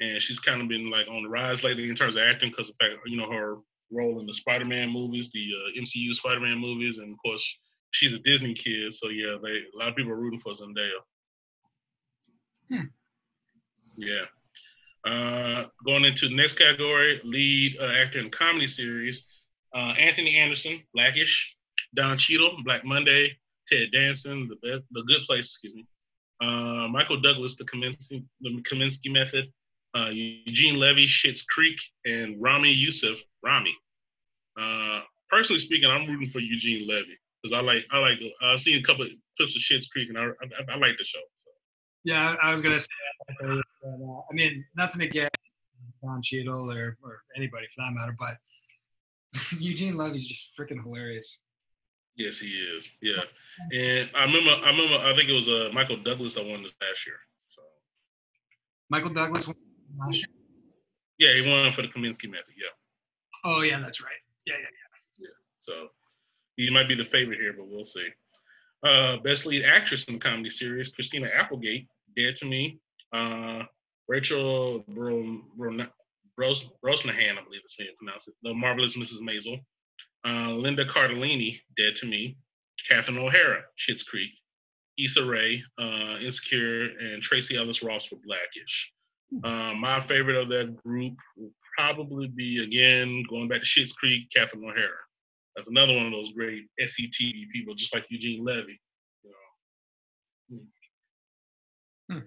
and 0.00 0.22
she's 0.22 0.38
kind 0.38 0.62
of 0.62 0.68
been 0.68 0.90
like 0.90 1.08
on 1.08 1.24
the 1.24 1.28
rise 1.28 1.64
lately 1.64 1.88
in 1.88 1.96
terms 1.96 2.14
of 2.14 2.22
acting 2.22 2.50
because 2.50 2.68
of 2.68 2.76
the 2.78 2.84
fact 2.84 3.00
you 3.06 3.16
know 3.16 3.30
her 3.30 3.56
role 3.90 4.20
in 4.20 4.26
the 4.26 4.32
Spider-Man 4.32 4.90
movies, 4.90 5.30
the 5.32 5.50
uh, 5.56 5.80
MCU 5.80 6.14
Spider-Man 6.14 6.58
movies, 6.58 6.98
and 6.98 7.12
of 7.12 7.18
course 7.24 7.44
she's 7.90 8.12
a 8.12 8.18
Disney 8.20 8.54
kid, 8.54 8.92
so 8.92 9.08
yeah, 9.08 9.36
they 9.42 9.62
a 9.74 9.78
lot 9.78 9.88
of 9.88 9.96
people 9.96 10.12
are 10.12 10.20
rooting 10.20 10.40
for 10.40 10.52
Zendaya. 10.52 11.00
Hmm. 12.70 12.86
Yeah. 13.96 14.26
Uh, 15.04 15.64
going 15.84 16.04
into 16.04 16.28
the 16.28 16.34
next 16.34 16.54
category, 16.54 17.20
lead 17.24 17.76
uh, 17.80 17.86
actor 17.86 18.18
in 18.18 18.30
comedy 18.30 18.66
series, 18.66 19.26
uh, 19.74 19.94
Anthony 19.98 20.36
Anderson, 20.36 20.82
Blackish, 20.94 21.56
Don 21.94 22.18
Cheadle, 22.18 22.58
Black 22.64 22.84
Monday, 22.84 23.36
Ted 23.66 23.88
Danson, 23.92 24.48
The 24.62 24.82
The 24.90 25.02
Good 25.02 25.22
Place, 25.26 25.46
excuse 25.46 25.74
me, 25.74 25.86
uh, 26.42 26.88
Michael 26.88 27.20
Douglas, 27.20 27.56
The 27.56 27.64
Kominsky, 27.64 28.24
the 28.40 28.62
Kominsky 28.62 29.10
Method, 29.10 29.46
uh, 29.94 30.10
Eugene 30.12 30.78
Levy, 30.78 31.06
Schitt's 31.06 31.42
Creek, 31.42 31.78
and 32.04 32.36
Ramy 32.40 32.72
Youssef, 32.72 33.18
Rami. 33.42 33.74
Uh, 34.60 35.00
personally 35.30 35.60
speaking, 35.60 35.90
I'm 35.90 36.06
rooting 36.06 36.28
for 36.28 36.40
Eugene 36.40 36.86
Levy 36.86 37.18
because 37.42 37.56
I 37.56 37.60
like 37.60 37.84
I 37.90 37.98
like 37.98 38.18
I've 38.42 38.60
seen 38.60 38.78
a 38.78 38.82
couple 38.82 39.04
of 39.04 39.10
clips 39.36 39.56
of 39.56 39.62
Schitt's 39.62 39.88
Creek 39.88 40.08
and 40.08 40.18
I 40.18 40.24
I, 40.24 40.74
I 40.74 40.76
like 40.76 40.98
the 40.98 41.04
show. 41.04 41.20
So. 41.34 41.49
Yeah, 42.04 42.34
I 42.42 42.50
was 42.50 42.62
gonna 42.62 42.80
say. 42.80 42.86
but, 43.40 43.48
uh, 43.50 43.60
I 44.30 44.32
mean, 44.32 44.64
nothing 44.76 45.02
against 45.02 45.30
Don 46.02 46.20
Cheadle 46.22 46.70
or, 46.70 46.96
or 47.02 47.22
anybody 47.36 47.66
for 47.66 47.84
that 47.84 47.92
matter, 47.92 48.16
but 48.18 48.36
Eugene 49.58 49.96
Levy's 49.96 50.26
just 50.26 50.50
freaking 50.58 50.82
hilarious. 50.82 51.38
Yes, 52.16 52.38
he 52.38 52.48
is. 52.48 52.90
Yeah, 53.00 53.22
and 53.72 54.10
I 54.14 54.24
remember 54.24 54.50
I 54.50 54.70
remember 54.70 54.96
I 54.96 55.14
think 55.14 55.28
it 55.28 55.32
was 55.32 55.48
uh, 55.48 55.70
Michael 55.72 56.02
Douglas 56.02 56.34
that 56.34 56.44
won 56.44 56.62
this 56.62 56.72
last 56.80 57.06
year. 57.06 57.16
So 57.48 57.62
Michael 58.88 59.10
Douglas 59.10 59.46
won 59.46 59.56
last 59.98 60.16
year. 60.16 60.26
yeah, 61.18 61.42
he 61.42 61.48
won 61.48 61.72
for 61.72 61.82
the 61.82 61.88
Kominsky 61.88 62.30
Method. 62.30 62.54
Yeah, 62.56 62.74
Oh 63.44 63.62
yeah, 63.62 63.80
that's 63.80 64.02
right. 64.02 64.20
Yeah, 64.46 64.54
yeah, 64.54 64.60
yeah, 64.60 65.26
yeah, 65.28 65.28
so 65.56 65.88
he 66.56 66.70
might 66.70 66.88
be 66.88 66.94
the 66.94 67.04
favorite 67.04 67.38
here, 67.38 67.54
but 67.56 67.68
we'll 67.68 67.84
see. 67.84 68.08
Uh, 68.82 69.18
best 69.18 69.44
lead 69.46 69.64
actress 69.64 70.04
in 70.04 70.14
the 70.14 70.20
comedy 70.20 70.50
series: 70.50 70.88
Christina 70.88 71.28
Applegate, 71.34 71.86
Dead 72.16 72.36
to 72.36 72.46
Me. 72.46 72.78
Uh, 73.12 73.62
Rachel 74.08 74.84
Bro, 74.88 75.42
Bro, 75.56 75.86
Bros, 76.36 76.64
Brosnahan, 76.84 77.38
I 77.38 77.44
believe 77.44 77.60
that's 77.62 77.76
how 77.78 77.84
you 77.84 77.92
pronounce 77.98 78.26
it. 78.26 78.34
The 78.42 78.54
marvelous 78.54 78.96
Mrs. 78.96 79.20
Maisel. 79.20 79.60
Uh, 80.26 80.52
Linda 80.52 80.84
Cardellini, 80.84 81.60
Dead 81.76 81.94
to 81.96 82.06
Me. 82.06 82.36
Catherine 82.88 83.18
O'Hara, 83.18 83.62
Schitt's 83.78 84.02
Creek. 84.02 84.30
Issa 84.98 85.24
Rae, 85.24 85.62
uh, 85.78 86.18
Insecure, 86.20 86.90
and 86.98 87.22
Tracee 87.22 87.56
Ellis 87.56 87.82
Ross 87.82 88.04
for 88.04 88.16
Blackish. 88.16 88.92
Uh, 89.44 89.74
my 89.74 90.00
favorite 90.00 90.36
of 90.36 90.48
that 90.48 90.76
group 90.82 91.14
will 91.36 91.52
probably 91.76 92.26
be 92.28 92.62
again 92.64 93.22
going 93.28 93.48
back 93.48 93.60
to 93.60 93.66
Schitt's 93.66 93.92
Creek, 93.92 94.28
Catherine 94.34 94.64
O'Hara. 94.64 94.90
That's 95.60 95.68
another 95.68 95.94
one 95.94 96.06
of 96.06 96.12
those 96.12 96.32
great 96.32 96.64
SCTV 96.80 97.50
people, 97.52 97.74
just 97.74 97.94
like 97.94 98.06
Eugene 98.08 98.42
Levy. 98.42 98.80
You 99.22 99.30
know. 100.50 100.60
Hmm. 102.08 102.18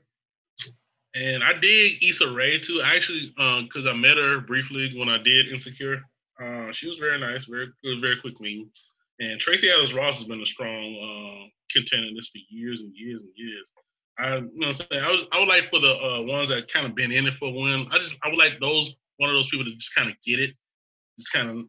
And 1.16 1.44
I 1.44 1.54
dig 1.54 2.04
Issa 2.04 2.32
Rae 2.32 2.60
too. 2.60 2.80
I 2.84 2.96
actually, 2.96 3.34
because 3.36 3.88
I 3.88 3.94
met 3.94 4.18
her 4.18 4.40
briefly 4.40 4.94
when 4.96 5.10
I 5.10 5.18
did 5.18 5.52
Insecure. 5.52 6.04
Uh, 6.40 6.72
she 6.74 6.88
was 6.88 7.00
very 7.00 7.20
nice, 7.20 7.46
very 7.46 7.70
it 7.84 7.90
was 7.90 8.00
very 8.02 8.18
quick 8.22 8.40
meeting. 8.40 8.70
And 9.20 9.40
Tracee 9.40 9.72
Ellis 9.72 9.94
Ross 9.94 10.18
has 10.18 10.28
been 10.28 10.42
a 10.42 10.46
strong 10.46 10.70
uh, 10.70 11.50
contender 11.72 12.10
in 12.10 12.16
this 12.16 12.28
for 12.28 12.40
years 12.52 12.82
and 12.82 12.94
years 12.96 13.24
and 13.24 13.32
years. 13.36 13.72
I, 14.20 14.36
you 14.36 14.52
know, 14.54 14.68
I'm 14.68 14.74
saying 14.74 15.04
I 15.04 15.12
was, 15.12 15.24
I 15.32 15.40
would 15.40 15.48
like 15.48 15.72
for 15.72 15.80
the 15.80 15.96
uh, 15.96 16.22
ones 16.22 16.50
that 16.50 16.72
kind 16.72 16.86
of 16.86 16.94
been 16.94 17.12
in 17.12 17.26
it 17.26 17.34
for 17.34 17.48
a 17.48 17.52
win. 17.52 17.88
I 17.92 17.98
just, 17.98 18.16
I 18.24 18.28
would 18.28 18.38
like 18.38 18.60
those, 18.60 18.96
one 19.18 19.32
of 19.32 19.36
those 19.36 19.50
people 19.50 19.66
to 19.66 19.74
just 19.74 19.96
kind 19.96 20.08
of 20.08 20.16
get 20.24 20.40
it, 20.40 20.54
just 21.18 21.32
kind 21.32 21.50
of 21.50 21.66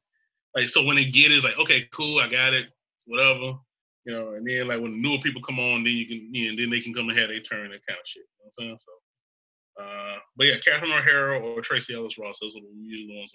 like, 0.54 0.68
so 0.68 0.82
when 0.84 0.96
they 0.96 1.04
get 1.04 1.30
it, 1.30 1.36
it's 1.36 1.44
like, 1.44 1.58
okay, 1.58 1.88
cool, 1.94 2.20
I 2.20 2.30
got 2.30 2.54
it, 2.54 2.66
whatever, 3.06 3.58
you 4.04 4.12
know. 4.12 4.34
And 4.34 4.46
then 4.46 4.68
like 4.68 4.80
when 4.80 5.00
newer 5.02 5.18
people 5.22 5.42
come 5.42 5.58
on, 5.58 5.84
then 5.84 5.92
you 5.92 6.06
can, 6.06 6.34
you 6.34 6.50
know, 6.50 6.62
then 6.62 6.70
they 6.70 6.80
can 6.80 6.94
come 6.94 7.08
and 7.08 7.18
have 7.18 7.28
their 7.28 7.40
turn, 7.40 7.70
that 7.70 7.86
kind 7.86 7.98
of 7.98 8.06
shit. 8.06 8.22
You 8.22 8.44
know 8.44 8.50
what 8.56 8.64
I'm 8.64 8.66
saying? 8.66 8.78
So, 8.78 9.82
uh, 9.82 10.18
but 10.36 10.46
yeah, 10.46 10.56
Catherine 10.64 10.92
O'Hara 10.92 11.40
or 11.40 11.60
Tracee 11.60 11.94
Ellis 11.94 12.18
Ross, 12.18 12.38
those 12.40 12.56
are 12.56 12.60
the 12.60 12.68
usual 12.80 13.18
ones. 13.18 13.32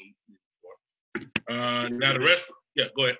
Uh, 1.50 1.90
now 1.90 2.14
the 2.14 2.20
rest, 2.20 2.46
yeah, 2.76 2.86
go 2.96 3.06
ahead. 3.06 3.18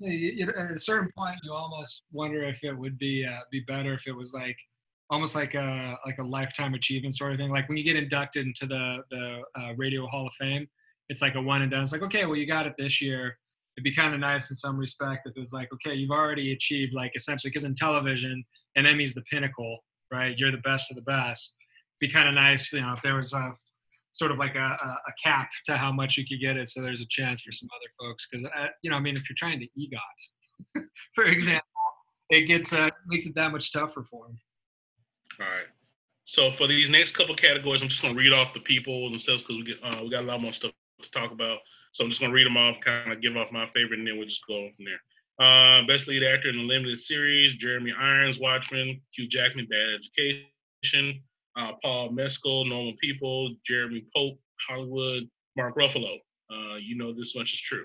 You, 0.00 0.10
you, 0.12 0.48
at 0.56 0.70
a 0.70 0.78
certain 0.78 1.10
point, 1.16 1.36
you 1.42 1.52
almost 1.52 2.04
wonder 2.12 2.44
if 2.44 2.62
it 2.62 2.72
would 2.72 2.98
be 2.98 3.24
uh, 3.24 3.40
be 3.50 3.60
better 3.60 3.94
if 3.94 4.06
it 4.06 4.12
was 4.12 4.32
like 4.32 4.56
almost 5.10 5.34
like 5.34 5.54
a 5.54 5.96
like 6.06 6.18
a 6.18 6.22
lifetime 6.22 6.74
achievement 6.74 7.16
sort 7.16 7.32
of 7.32 7.38
thing. 7.38 7.50
Like 7.50 7.68
when 7.68 7.78
you 7.78 7.84
get 7.84 7.96
inducted 7.96 8.46
into 8.46 8.66
the 8.66 8.98
the 9.10 9.42
uh, 9.58 9.74
Radio 9.76 10.06
Hall 10.06 10.26
of 10.26 10.34
Fame, 10.34 10.68
it's 11.08 11.22
like 11.22 11.34
a 11.34 11.40
one 11.40 11.62
and 11.62 11.70
done. 11.70 11.82
It's 11.82 11.92
like 11.92 12.02
okay, 12.02 12.24
well 12.24 12.36
you 12.36 12.46
got 12.46 12.66
it 12.66 12.74
this 12.78 13.00
year. 13.00 13.38
It'd 13.76 13.84
be 13.84 13.94
kind 13.94 14.12
of 14.12 14.20
nice 14.20 14.50
in 14.50 14.56
some 14.56 14.76
respect 14.76 15.26
if 15.26 15.36
it 15.36 15.40
was 15.40 15.52
like 15.52 15.72
okay, 15.74 15.94
you've 15.94 16.10
already 16.10 16.52
achieved 16.52 16.94
like 16.94 17.12
essentially 17.14 17.50
because 17.50 17.64
in 17.64 17.74
television, 17.74 18.44
an 18.76 18.86
Emmy's 18.86 19.14
the 19.14 19.22
pinnacle, 19.30 19.78
right? 20.12 20.36
You're 20.36 20.52
the 20.52 20.58
best 20.58 20.90
of 20.90 20.96
the 20.96 21.02
best. 21.02 21.54
It'd 22.00 22.10
be 22.10 22.12
kind 22.12 22.28
of 22.28 22.34
nice, 22.34 22.72
you 22.72 22.80
know, 22.80 22.92
if 22.92 23.02
there 23.02 23.14
was 23.14 23.32
a 23.32 23.52
sort 24.12 24.32
of 24.32 24.38
like 24.38 24.54
a, 24.54 24.58
a, 24.58 24.88
a 25.08 25.12
cap 25.22 25.48
to 25.66 25.76
how 25.76 25.92
much 25.92 26.16
you 26.16 26.24
could 26.26 26.40
get 26.40 26.56
it, 26.56 26.68
so 26.68 26.82
there's 26.82 27.00
a 27.00 27.06
chance 27.08 27.42
for 27.42 27.52
some 27.52 27.68
other 27.74 27.90
folks. 28.00 28.26
Because 28.30 28.44
uh, 28.44 28.66
you 28.82 28.90
know, 28.90 28.96
I 28.96 29.00
mean, 29.00 29.16
if 29.16 29.28
you're 29.28 29.36
trying 29.36 29.60
to 29.60 29.66
EGOT, 29.78 30.84
for 31.14 31.24
example, 31.24 31.62
it 32.30 32.42
gets 32.42 32.72
uh, 32.72 32.90
makes 33.06 33.26
it 33.26 33.34
that 33.34 33.52
much 33.52 33.72
tougher 33.72 34.02
for 34.02 34.26
them. 34.26 34.38
All 35.40 35.46
right. 35.46 35.66
So 36.24 36.52
for 36.52 36.66
these 36.66 36.90
next 36.90 37.16
couple 37.16 37.34
categories, 37.34 37.80
I'm 37.80 37.88
just 37.88 38.02
gonna 38.02 38.14
read 38.14 38.32
off 38.32 38.52
the 38.52 38.60
people 38.60 39.08
themselves 39.08 39.42
because 39.42 39.56
we 39.56 39.64
get 39.64 39.78
uh, 39.82 40.02
we 40.02 40.10
got 40.10 40.24
a 40.24 40.26
lot 40.26 40.40
more 40.42 40.52
stuff 40.52 40.72
to 41.02 41.10
talk 41.10 41.32
about. 41.32 41.58
So 41.92 42.04
I'm 42.04 42.10
just 42.10 42.20
gonna 42.20 42.32
read 42.32 42.46
them 42.46 42.56
off, 42.56 42.76
kind 42.84 43.12
of 43.12 43.20
give 43.20 43.36
off 43.36 43.52
my 43.52 43.66
favorite, 43.74 43.98
and 43.98 44.06
then 44.06 44.18
we'll 44.18 44.26
just 44.26 44.46
go 44.46 44.68
from 44.76 44.84
there. 44.84 45.00
Uh, 45.38 45.86
best 45.86 46.08
lead 46.08 46.24
actor 46.24 46.48
in 46.48 46.58
a 46.58 46.62
limited 46.62 47.00
series: 47.00 47.54
Jeremy 47.54 47.92
Irons, 47.98 48.38
Watchmen; 48.38 49.00
Hugh 49.12 49.28
Jackman, 49.28 49.66
Bad 49.66 49.88
Education; 49.94 51.22
uh, 51.56 51.72
Paul 51.82 52.10
Mescal, 52.10 52.64
Normal 52.64 52.94
People; 53.00 53.54
Jeremy 53.64 54.04
Pope, 54.14 54.38
Hollywood; 54.68 55.28
Mark 55.56 55.76
Ruffalo. 55.76 56.18
Uh, 56.50 56.76
you 56.76 56.96
know 56.96 57.12
this 57.12 57.36
much 57.36 57.52
is 57.52 57.60
true. 57.60 57.84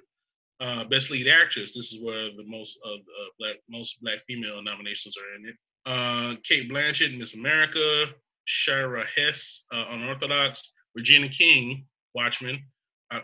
Uh, 0.59 0.83
best 0.85 1.11
lead 1.11 1.27
actress. 1.27 1.73
This 1.75 1.91
is 1.91 2.01
where 2.01 2.29
the 2.35 2.43
most 2.45 2.79
of 2.85 2.99
uh, 2.99 3.29
black 3.39 3.57
most 3.69 4.01
black 4.01 4.19
female 4.25 4.61
nominations 4.61 5.15
are 5.17 5.35
in 5.35 5.49
it. 5.49 5.55
Uh, 5.85 6.35
Cate 6.43 6.71
Blanchett, 6.71 7.17
Miss 7.17 7.33
America, 7.33 8.05
Shira 8.45 9.05
Haas, 9.15 9.65
Unorthodox, 9.71 10.71
Regina 10.95 11.27
King, 11.27 11.85
Watchmen, 12.15 12.63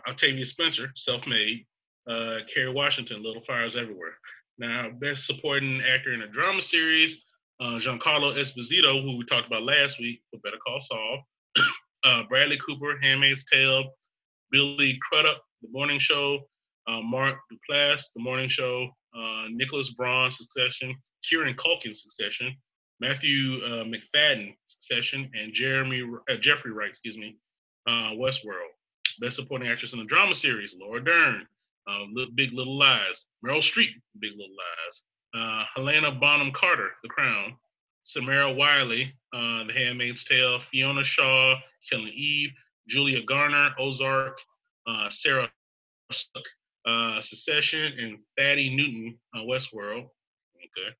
Octavia 0.08 0.44
Spencer, 0.44 0.90
Self 0.94 1.26
Made, 1.26 1.66
uh, 2.08 2.38
Kerry 2.52 2.72
Washington, 2.72 3.22
Little 3.22 3.42
Fires 3.42 3.76
Everywhere. 3.76 4.14
Now, 4.58 4.90
best 4.90 5.26
supporting 5.26 5.80
actor 5.82 6.12
in 6.12 6.22
a 6.22 6.28
drama 6.28 6.62
series, 6.62 7.22
uh, 7.60 7.78
Giancarlo 7.78 8.36
Esposito, 8.36 9.02
who 9.02 9.16
we 9.16 9.24
talked 9.24 9.46
about 9.46 9.62
last 9.62 9.98
week 9.98 10.22
for 10.30 10.38
Better 10.40 10.58
Call 10.64 10.80
Saul, 10.80 11.22
uh, 12.04 12.22
Bradley 12.28 12.58
Cooper, 12.58 12.98
Handmaid's 13.00 13.44
Tale, 13.50 13.84
Billy 14.50 14.98
Crudup, 15.02 15.42
The 15.62 15.68
Morning 15.70 15.98
Show, 15.98 16.40
uh, 16.88 17.00
Mark 17.00 17.36
Duplass, 17.52 18.12
The 18.14 18.22
Morning 18.22 18.48
Show, 18.48 18.88
uh, 19.16 19.44
Nicholas 19.50 19.90
Braun, 19.90 20.30
Succession, 20.30 20.94
Kieran 21.22 21.54
Culkin, 21.54 21.94
Succession, 21.94 22.54
Matthew 23.00 23.60
uh, 23.64 23.84
Macfadyen, 23.84 24.54
Succession, 24.66 25.30
and 25.34 25.54
Jeremy 25.54 26.04
uh, 26.30 26.36
Jeffrey 26.36 26.72
Wright, 26.72 26.90
excuse 26.90 27.16
me, 27.16 27.38
uh, 27.86 28.12
Westworld. 28.12 28.72
Best 29.20 29.36
Supporting 29.36 29.68
Actress 29.68 29.92
in 29.92 30.00
a 30.00 30.04
Drama 30.04 30.34
Series, 30.34 30.74
Laura 30.78 31.02
Dern, 31.04 31.46
uh, 31.86 32.04
Big 32.34 32.52
Little 32.52 32.78
Lies, 32.78 33.26
Meryl 33.44 33.58
Streep, 33.58 33.90
Big 34.18 34.32
Little 34.32 34.56
Lies, 34.56 35.02
uh, 35.34 35.64
Helena 35.74 36.10
Bonham 36.10 36.52
Carter, 36.52 36.90
The 37.02 37.08
Crown, 37.08 37.56
Samira 38.04 38.54
Wiley, 38.54 39.12
uh, 39.32 39.64
The 39.64 39.72
Handmaid's 39.74 40.24
Tale, 40.24 40.60
Fiona 40.70 41.04
Shaw, 41.04 41.56
Killing 41.88 42.12
Eve, 42.14 42.50
Julia 42.88 43.22
Garner, 43.22 43.70
Ozark, 43.78 44.38
uh, 44.86 45.08
Sarah 45.10 45.50
uh, 46.86 47.20
Succession, 47.20 47.92
and 47.98 48.18
Thandie 48.38 48.74
Newton, 48.74 49.18
uh, 49.34 49.40
Westworld. 49.40 50.08
Okay. 50.56 50.96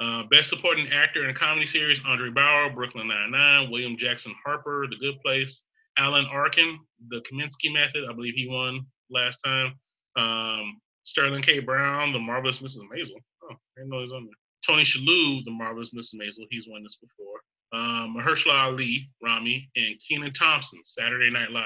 Uh, 0.00 0.24
Best 0.30 0.48
Supporting 0.48 0.88
Actor 0.90 1.24
in 1.24 1.30
a 1.30 1.34
Comedy 1.34 1.66
Series: 1.66 2.00
Andre 2.06 2.30
Braugher, 2.30 2.74
Brooklyn 2.74 3.08
Nine-Nine, 3.08 3.70
William 3.70 3.96
Jackson 3.96 4.34
Harper, 4.44 4.86
The 4.88 4.96
Good 4.96 5.20
Place, 5.20 5.62
Alan 5.98 6.26
Arkin, 6.26 6.78
The 7.08 7.22
Kominsky 7.30 7.72
Method. 7.72 8.04
I 8.08 8.12
believe 8.12 8.34
he 8.34 8.48
won 8.48 8.86
last 9.10 9.38
time. 9.44 9.74
Um, 10.16 10.80
Sterling 11.04 11.42
K. 11.42 11.58
Brown, 11.58 12.12
The 12.12 12.18
Marvelous 12.18 12.58
Mrs. 12.58 12.82
Maisel. 12.92 13.20
Oh, 13.44 13.50
I 13.50 13.56
didn't 13.76 13.90
know 13.90 13.98
he 13.98 14.04
was 14.04 14.12
on 14.12 14.24
there. 14.24 14.34
Tony 14.64 14.84
Shalhoub, 14.84 15.44
The 15.44 15.50
Marvelous 15.50 15.92
Mrs. 15.92 16.14
Maisel. 16.14 16.46
He's 16.50 16.68
won 16.68 16.82
this 16.82 16.96
before. 16.96 17.40
Um, 17.72 18.16
Mahershala 18.16 18.64
Ali, 18.64 19.08
Ramy, 19.22 19.68
and 19.76 19.96
Kenan 20.06 20.32
Thompson, 20.34 20.80
Saturday 20.84 21.30
Night 21.30 21.50
Live. 21.50 21.64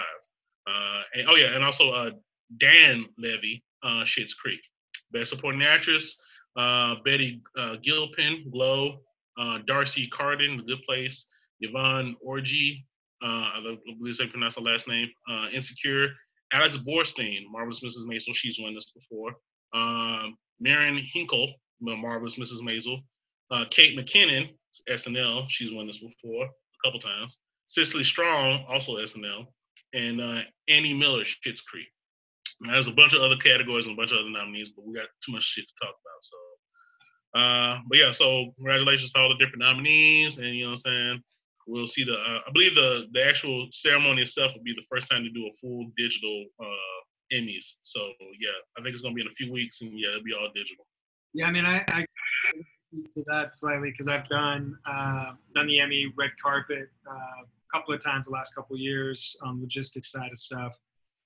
Uh, 0.67 1.03
and, 1.15 1.29
oh 1.29 1.35
yeah, 1.35 1.55
and 1.55 1.65
also 1.65 1.91
uh, 1.91 2.11
Dan 2.59 3.07
Levy, 3.19 3.63
uh, 3.83 4.05
Schitt's 4.05 4.35
Creek. 4.35 4.61
Best 5.13 5.31
Supporting 5.31 5.63
Actress, 5.63 6.17
uh, 6.57 6.97
Betty 7.05 7.41
uh, 7.59 7.77
Gilpin, 7.83 8.51
Glow, 8.51 9.01
uh, 9.39 9.59
D'Arcy 9.67 10.09
Carden, 10.09 10.57
The 10.57 10.63
Good 10.63 10.83
Place, 10.87 11.27
Yvonne 11.61 12.17
uh, 12.27 12.85
I 13.23 13.77
believe 13.99 14.17
I 14.21 14.27
pronounce 14.27 14.57
her 14.57 14.63
last 14.63 14.89
name, 14.89 15.09
uh, 15.31 15.47
Insecure, 15.53 16.09
Alex 16.53 16.77
Borstein, 16.77 17.45
Marvelous 17.51 17.81
Mrs. 17.83 18.07
Maisel, 18.07 18.35
she's 18.35 18.59
won 18.61 18.75
this 18.75 18.93
before, 18.93 19.35
um, 19.75 20.37
Marin 20.61 20.99
Hinkle, 21.13 21.53
Marvelous 21.81 22.37
Mrs. 22.37 22.61
Maisel, 22.61 22.99
uh, 23.51 23.65
Kate 23.71 23.99
McKinnon, 23.99 24.51
SNL, 24.89 25.47
she's 25.49 25.73
won 25.73 25.87
this 25.87 25.99
before 25.99 26.45
a 26.45 26.49
couple 26.85 27.01
times, 27.01 27.39
Cecily 27.67 28.05
Strong, 28.05 28.65
also 28.69 28.97
SNL, 28.97 29.47
and 29.93 30.21
uh, 30.21 30.41
Annie 30.69 30.95
Miller, 30.95 31.25
Schitt's 31.25 31.63
Creek. 31.63 31.89
Now, 32.61 32.73
there's 32.73 32.89
a 32.89 32.93
bunch 32.93 33.13
of 33.13 33.23
other 33.23 33.37
categories 33.37 33.87
and 33.87 33.95
a 33.95 33.97
bunch 33.97 34.13
of 34.13 34.19
other 34.19 34.31
nominees, 34.31 34.71
but 34.71 34.87
we 34.87 34.95
got 34.95 35.09
too 35.25 35.33
much 35.33 35.45
shit 35.45 35.67
to 35.67 35.87
talk 35.87 35.95
about. 35.95 36.23
So, 36.23 36.37
uh, 37.39 37.79
but 37.89 37.99
yeah, 37.99 38.13
so 38.13 38.53
congratulations 38.57 39.13
to 39.13 39.19
all 39.19 39.29
the 39.29 39.45
different 39.45 39.61
nominees, 39.61 40.39
and 40.39 40.55
you 40.57 40.65
know 40.65 40.71
what 40.71 40.81
I'm 40.87 40.93
saying. 40.93 41.23
We'll 41.67 41.89
see 41.89 42.05
the. 42.05 42.15
Uh, 42.15 42.41
I 42.47 42.51
believe 42.53 42.75
the 42.75 43.07
the 43.13 43.25
actual 43.25 43.67
ceremony 43.71 44.23
itself 44.23 44.53
will 44.55 44.63
be 44.63 44.75
the 44.75 44.87
first 44.91 45.11
time 45.11 45.25
to 45.25 45.31
do 45.31 45.47
a 45.47 45.53
full 45.61 45.91
digital 45.97 46.45
uh, 46.61 47.35
Emmys. 47.35 47.77
So 47.83 48.01
yeah, 48.39 48.51
I 48.79 48.83
think 48.83 48.95
it's 48.95 49.03
gonna 49.03 49.15
be 49.15 49.23
in 49.23 49.27
a 49.27 49.35
few 49.35 49.53
weeks, 49.53 49.81
and 49.83 49.99
yeah, 49.99 50.11
it'll 50.11 50.23
be 50.23 50.33
all 50.33 50.49
digital. 50.55 50.87
Yeah, 51.35 51.47
I 51.47 51.51
mean, 51.51 51.67
I, 51.67 51.85
I 51.89 52.07
to 53.15 53.25
that 53.27 53.55
slightly 53.55 53.91
because 53.91 54.09
I've 54.09 54.29
done 54.29 54.79
uh, 54.87 55.33
done 55.55 55.67
the 55.67 55.81
Emmy 55.81 56.13
red 56.17 56.31
carpet 56.43 56.89
uh, 57.11 57.43
a 57.43 57.79
couple 57.79 57.95
of 57.95 58.03
times 58.03 58.27
the 58.27 58.33
last 58.33 58.55
couple 58.55 58.75
of 58.75 58.81
years 58.81 59.37
on 59.43 59.61
logistics 59.61 60.13
side 60.13 60.31
of 60.31 60.39
stuff, 60.39 60.77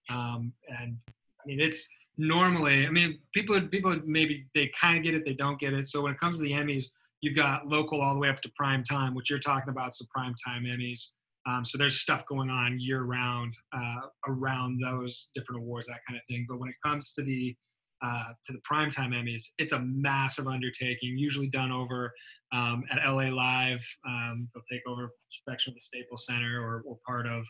um, 0.09 0.53
and 0.69 0.97
I 1.09 1.47
mean 1.47 1.61
it's 1.61 1.87
normally 2.17 2.87
I 2.87 2.91
mean 2.91 3.19
people 3.35 3.61
people 3.61 3.97
maybe 4.05 4.47
they 4.55 4.71
kind 4.79 4.97
of 4.97 5.05
get 5.05 5.15
it 5.15 5.25
they 5.25 5.35
don't 5.35 5.61
get 5.61 5.73
it. 5.75 5.87
So 5.87 6.03
when 6.03 6.13
it 6.13 6.19
comes 6.19 6.39
to 6.39 6.43
the 6.43 6.53
Emmys, 6.53 6.87
you've 7.21 7.37
got 7.37 7.67
local 7.67 8.01
all 8.01 8.15
the 8.15 8.21
way 8.21 8.29
up 8.29 8.41
to 8.43 8.51
prime 8.57 8.83
time, 8.85 9.15
which 9.15 9.31
you're 9.31 9.39
talking 9.39 9.71
about 9.71 9.93
the 9.99 10.07
prime 10.15 10.35
time 10.47 10.65
Emmys. 10.65 11.09
Um, 11.47 11.65
so 11.65 11.79
there's 11.79 12.01
stuff 12.01 12.27
going 12.27 12.51
on 12.51 12.79
year 12.79 13.03
round 13.03 13.55
uh, 13.73 14.01
around 14.29 14.81
those 14.83 15.31
different 15.35 15.63
awards, 15.63 15.87
that 15.87 16.01
kind 16.07 16.19
of 16.19 16.23
thing. 16.29 16.47
But 16.49 16.59
when 16.59 16.69
it 16.69 16.77
comes 16.85 17.13
to 17.15 17.23
the 17.23 17.57
uh, 18.03 18.33
to 18.47 18.53
the 18.53 18.61
primetime 18.61 19.13
Emmys, 19.13 19.43
it's 19.59 19.73
a 19.73 19.79
massive 19.81 20.47
undertaking, 20.47 21.19
usually 21.19 21.49
done 21.49 21.71
over 21.71 22.13
um, 22.53 22.83
at 22.91 22.99
LA 23.07 23.29
Live. 23.29 23.85
Um, 24.07 24.49
they'll 24.55 24.65
take 24.71 24.87
over 24.87 25.05
a 25.05 25.51
section 25.51 25.73
of 25.73 25.75
the 25.75 25.81
Staples 25.83 26.25
Center 26.27 26.63
or, 26.63 26.83
or 26.87 26.97
part 27.07 27.27
of. 27.27 27.45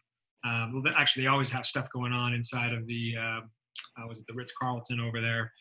Um, 0.44 0.82
well, 0.82 0.94
actually, 0.96 1.24
they 1.24 1.28
always 1.28 1.50
have 1.50 1.66
stuff 1.66 1.88
going 1.92 2.12
on 2.12 2.32
inside 2.32 2.72
of 2.72 2.86
the 2.86 3.14
uh, 3.16 3.40
uh, 3.98 4.06
was 4.08 4.18
it 4.18 4.26
the 4.26 4.34
Ritz 4.34 4.52
Carlton 4.60 5.00
over 5.00 5.20
there? 5.20 5.52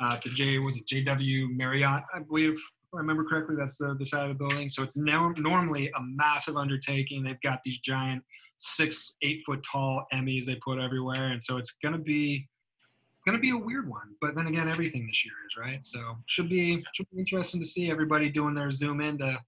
Uh, 0.00 0.18
the 0.24 0.30
J 0.30 0.58
was 0.58 0.76
it 0.76 0.86
JW 0.86 1.54
Marriott, 1.56 2.02
I 2.14 2.20
believe. 2.20 2.60
I 2.94 2.98
remember 2.98 3.24
correctly, 3.24 3.56
that's 3.56 3.78
the, 3.78 3.94
the 3.98 4.04
side 4.04 4.28
of 4.30 4.36
the 4.36 4.44
building. 4.44 4.68
So 4.68 4.82
it's 4.82 4.96
now 4.96 5.32
normally 5.38 5.90
a 5.96 6.00
massive 6.02 6.56
undertaking. 6.56 7.22
They've 7.22 7.40
got 7.42 7.60
these 7.64 7.78
giant 7.78 8.22
six, 8.58 9.14
eight 9.22 9.42
foot 9.46 9.64
tall 9.70 10.06
Emmys 10.12 10.44
they 10.44 10.56
put 10.56 10.78
everywhere, 10.78 11.28
and 11.28 11.42
so 11.42 11.56
it's 11.56 11.74
gonna 11.82 11.98
be 11.98 12.48
going 13.24 13.36
to 13.36 13.40
be 13.40 13.50
a 13.50 13.56
weird 13.56 13.88
one. 13.88 14.14
But 14.20 14.34
then 14.34 14.46
again, 14.46 14.68
everything 14.68 15.06
this 15.06 15.24
year 15.24 15.34
is 15.46 15.56
right. 15.56 15.84
So 15.84 16.16
should 16.26 16.48
be 16.48 16.84
should 16.94 17.06
be 17.12 17.18
interesting 17.18 17.60
to 17.60 17.66
see 17.66 17.90
everybody 17.90 18.28
doing 18.28 18.54
their 18.54 18.70
Zoom 18.70 19.00
in 19.00 19.18
to 19.18 19.38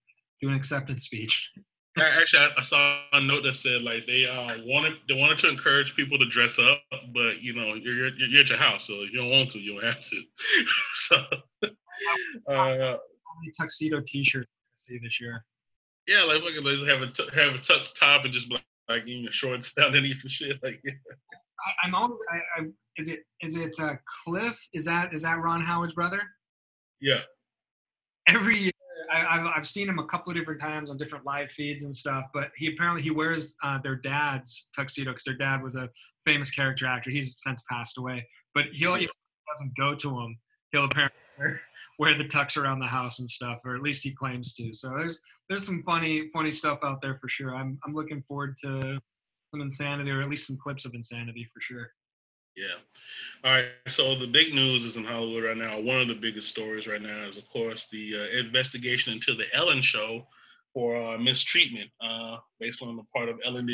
do 0.40 0.48
an 0.48 0.54
acceptance 0.54 1.04
speech. 1.04 1.50
Actually, 1.96 2.40
I, 2.40 2.50
I, 2.58 2.62
saw 2.62 2.98
a 3.12 3.20
note 3.20 3.44
that 3.44 3.54
said 3.54 3.82
like 3.82 4.04
they 4.06 4.26
uh, 4.26 4.56
wanted 4.64 4.94
they 5.08 5.14
wanted 5.14 5.38
to 5.40 5.48
encourage 5.48 5.94
people 5.94 6.18
to 6.18 6.26
dress 6.26 6.58
up, 6.58 6.80
but 7.12 7.40
you 7.40 7.54
know 7.54 7.74
you're 7.74 7.94
you're, 7.94 8.16
you're 8.16 8.40
at 8.40 8.48
your 8.48 8.58
house, 8.58 8.86
so 8.86 8.94
if 9.02 9.12
you 9.12 9.20
don't 9.20 9.30
want 9.30 9.50
to, 9.50 9.60
you 9.60 9.74
don't 9.74 9.84
have 9.84 10.02
to. 10.02 10.22
so, 10.94 11.16
uh, 12.52 12.96
tuxedo 13.58 14.02
T-shirts 14.06 14.48
see 14.74 14.98
this 15.02 15.20
year? 15.20 15.44
Yeah, 16.06 16.24
like 16.24 16.42
fucking 16.42 16.64
like 16.64 16.88
have 16.88 17.02
a 17.02 17.10
t- 17.12 17.28
have 17.34 17.54
a 17.54 17.58
tux 17.58 17.94
top 17.98 18.24
and 18.24 18.34
just 18.34 18.50
like, 18.50 18.64
like 18.88 19.04
shorts 19.30 19.72
underneath 19.82 20.22
and 20.22 20.30
shit. 20.30 20.62
Like, 20.62 20.80
yeah. 20.84 20.92
I, 21.82 21.86
am 21.86 21.94
always. 21.94 22.18
I, 22.30 22.62
I, 22.62 22.66
is 22.96 23.08
it 23.08 23.20
is 23.40 23.56
it 23.56 23.74
uh, 23.80 23.94
Cliff? 24.24 24.60
Is 24.74 24.84
that 24.84 25.14
is 25.14 25.22
that 25.22 25.38
Ron 25.40 25.62
Howard's 25.62 25.94
brother? 25.94 26.20
Yeah. 27.00 27.20
Every 28.28 28.58
year, 28.58 28.72
I, 29.12 29.36
have 29.36 29.46
I've 29.46 29.68
seen 29.68 29.88
him 29.88 29.98
a 29.98 30.06
couple 30.06 30.30
of 30.30 30.36
different 30.36 30.60
times 30.60 30.90
on 30.90 30.96
different 30.96 31.24
live 31.24 31.50
feeds 31.50 31.82
and 31.84 31.94
stuff. 31.94 32.24
But 32.34 32.50
he 32.56 32.72
apparently 32.72 33.02
he 33.02 33.10
wears 33.10 33.54
uh, 33.62 33.78
their 33.82 33.96
dad's 33.96 34.66
tuxedo 34.76 35.12
because 35.12 35.24
their 35.24 35.36
dad 35.36 35.62
was 35.62 35.76
a 35.76 35.88
famous 36.24 36.50
character 36.50 36.86
actor. 36.86 37.10
He's 37.10 37.36
since 37.40 37.62
passed 37.70 37.98
away. 37.98 38.26
But 38.54 38.66
he'll 38.72 38.94
he 38.94 39.08
doesn't 39.52 39.76
go 39.76 39.94
to 39.94 40.20
him. 40.20 40.38
He'll 40.72 40.84
apparently 40.84 41.18
wear, 41.98 42.16
the 42.16 42.24
tux 42.24 42.56
around 42.56 42.80
the 42.80 42.86
house 42.86 43.18
and 43.18 43.28
stuff, 43.28 43.60
or 43.64 43.74
at 43.74 43.82
least 43.82 44.02
he 44.02 44.12
claims 44.12 44.54
to. 44.54 44.72
So 44.72 44.90
there's 44.90 45.20
there's 45.48 45.64
some 45.64 45.82
funny 45.82 46.28
funny 46.32 46.50
stuff 46.50 46.78
out 46.82 47.00
there 47.00 47.14
for 47.16 47.28
sure. 47.28 47.54
I'm 47.54 47.78
I'm 47.84 47.94
looking 47.94 48.22
forward 48.22 48.56
to 48.64 48.98
some 49.50 49.60
insanity, 49.60 50.10
or 50.10 50.22
at 50.22 50.28
least 50.28 50.46
some 50.46 50.58
clips 50.58 50.84
of 50.84 50.94
insanity 50.94 51.48
for 51.52 51.60
sure. 51.60 51.90
Yeah. 52.56 52.76
All 53.42 53.52
right. 53.52 53.66
So 53.88 54.16
the 54.16 54.26
big 54.26 54.54
news 54.54 54.84
is 54.84 54.96
in 54.96 55.04
Hollywood 55.04 55.44
right 55.44 55.56
now. 55.56 55.80
One 55.80 56.00
of 56.00 56.08
the 56.08 56.14
biggest 56.14 56.48
stories 56.48 56.86
right 56.86 57.02
now 57.02 57.28
is, 57.28 57.36
of 57.36 57.48
course, 57.50 57.88
the 57.90 58.12
uh, 58.16 58.38
investigation 58.38 59.12
into 59.12 59.34
the 59.34 59.46
Ellen 59.54 59.82
Show 59.82 60.26
for 60.72 60.96
uh, 60.96 61.18
mistreatment, 61.18 61.90
uh, 62.00 62.36
based 62.60 62.82
on 62.82 62.96
the 62.96 63.02
part 63.14 63.28
of 63.28 63.40
Ellen 63.44 63.66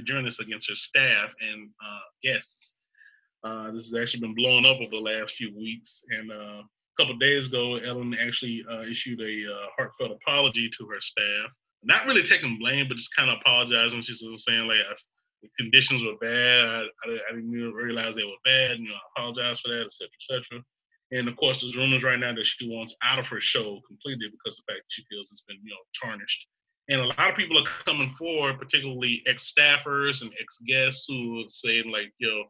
DeGeneres 0.00 0.40
against 0.40 0.68
her 0.68 0.76
staff 0.76 1.30
and 1.40 1.70
uh, 1.84 2.00
guests. 2.22 2.76
Uh, 3.44 3.70
this 3.72 3.90
has 3.90 3.94
actually 3.94 4.20
been 4.20 4.34
blowing 4.34 4.64
up 4.64 4.80
over 4.80 4.90
the 4.90 4.96
last 4.96 5.34
few 5.34 5.54
weeks, 5.56 6.02
and 6.10 6.32
uh, 6.32 6.62
a 6.96 7.02
couple 7.02 7.16
days 7.18 7.48
ago, 7.48 7.76
Ellen 7.76 8.16
actually 8.20 8.64
issued 8.88 9.20
a 9.20 9.68
heartfelt 9.76 10.12
apology 10.12 10.70
to 10.78 10.86
her 10.86 11.00
staff. 11.00 11.50
Not 11.82 12.06
really 12.06 12.22
taking 12.22 12.58
blame, 12.58 12.88
but 12.88 12.96
just 12.96 13.14
kind 13.14 13.30
of 13.30 13.38
apologizing. 13.40 14.02
She's 14.02 14.20
saying 14.20 14.66
like, 14.66 14.78
the 15.42 15.48
conditions 15.58 16.02
were 16.02 16.16
bad. 16.20 16.64
I, 16.64 17.10
I, 17.10 17.18
I, 17.28 17.34
didn't 17.34 17.52
even 17.52 17.72
realize 17.72 18.14
they 18.14 18.24
were 18.24 18.40
bad. 18.44 18.78
You 18.78 18.88
know, 18.88 18.94
I 18.94 19.20
apologize 19.20 19.60
for 19.60 19.68
that, 19.68 19.84
etc., 19.84 20.08
etc. 20.22 20.62
And 21.12 21.28
of 21.28 21.36
course, 21.36 21.60
there's 21.60 21.76
rumors 21.76 22.02
right 22.02 22.18
now 22.18 22.34
that 22.34 22.46
she 22.46 22.68
wants 22.68 22.96
out 23.02 23.18
of 23.18 23.26
her 23.28 23.40
show 23.40 23.80
completely 23.86 24.28
because 24.30 24.58
of 24.58 24.64
the 24.66 24.72
fact 24.72 24.84
that 24.84 24.92
she 24.92 25.04
feels 25.10 25.30
it's 25.30 25.44
been, 25.46 25.58
you 25.62 25.70
know, 25.70 25.76
tarnished. 26.02 26.46
And 26.88 27.00
a 27.00 27.06
lot 27.06 27.30
of 27.30 27.36
people 27.36 27.58
are 27.58 27.68
coming 27.84 28.14
forward, 28.18 28.58
particularly 28.58 29.22
ex-staffers 29.26 30.22
and 30.22 30.32
ex-guests 30.40 31.04
who 31.06 31.40
are 31.40 31.48
saying 31.48 31.90
like, 31.90 32.12
yo, 32.18 32.44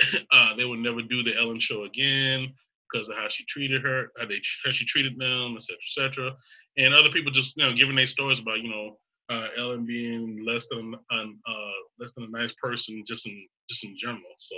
uh, 0.32 0.56
they 0.56 0.64
would 0.64 0.80
never 0.80 1.02
do 1.02 1.22
the 1.22 1.36
Ellen 1.36 1.60
show 1.60 1.84
again 1.84 2.54
because 2.90 3.08
of 3.08 3.16
how 3.16 3.28
she 3.28 3.44
treated 3.44 3.82
her, 3.82 4.12
how 4.18 4.26
they 4.26 4.40
how 4.64 4.70
she 4.70 4.84
treated 4.84 5.18
them, 5.18 5.56
etc., 5.56 5.76
etc. 5.86 6.36
And 6.76 6.94
other 6.94 7.10
people 7.10 7.32
just, 7.32 7.56
you 7.56 7.64
know, 7.64 7.74
giving 7.74 7.96
their 7.96 8.06
stories 8.06 8.38
about, 8.38 8.60
you 8.60 8.70
know, 8.70 8.96
uh, 9.30 9.48
Ellen 9.58 9.86
being 9.86 10.44
less 10.44 10.66
than 10.70 10.94
an 11.10 11.38
uh, 11.48 11.78
less 11.98 12.12
than 12.14 12.24
a 12.24 12.38
nice 12.38 12.54
person, 12.62 13.02
just 13.06 13.26
in 13.26 13.46
just 13.68 13.84
in 13.84 13.96
general. 13.96 14.22
So, 14.38 14.56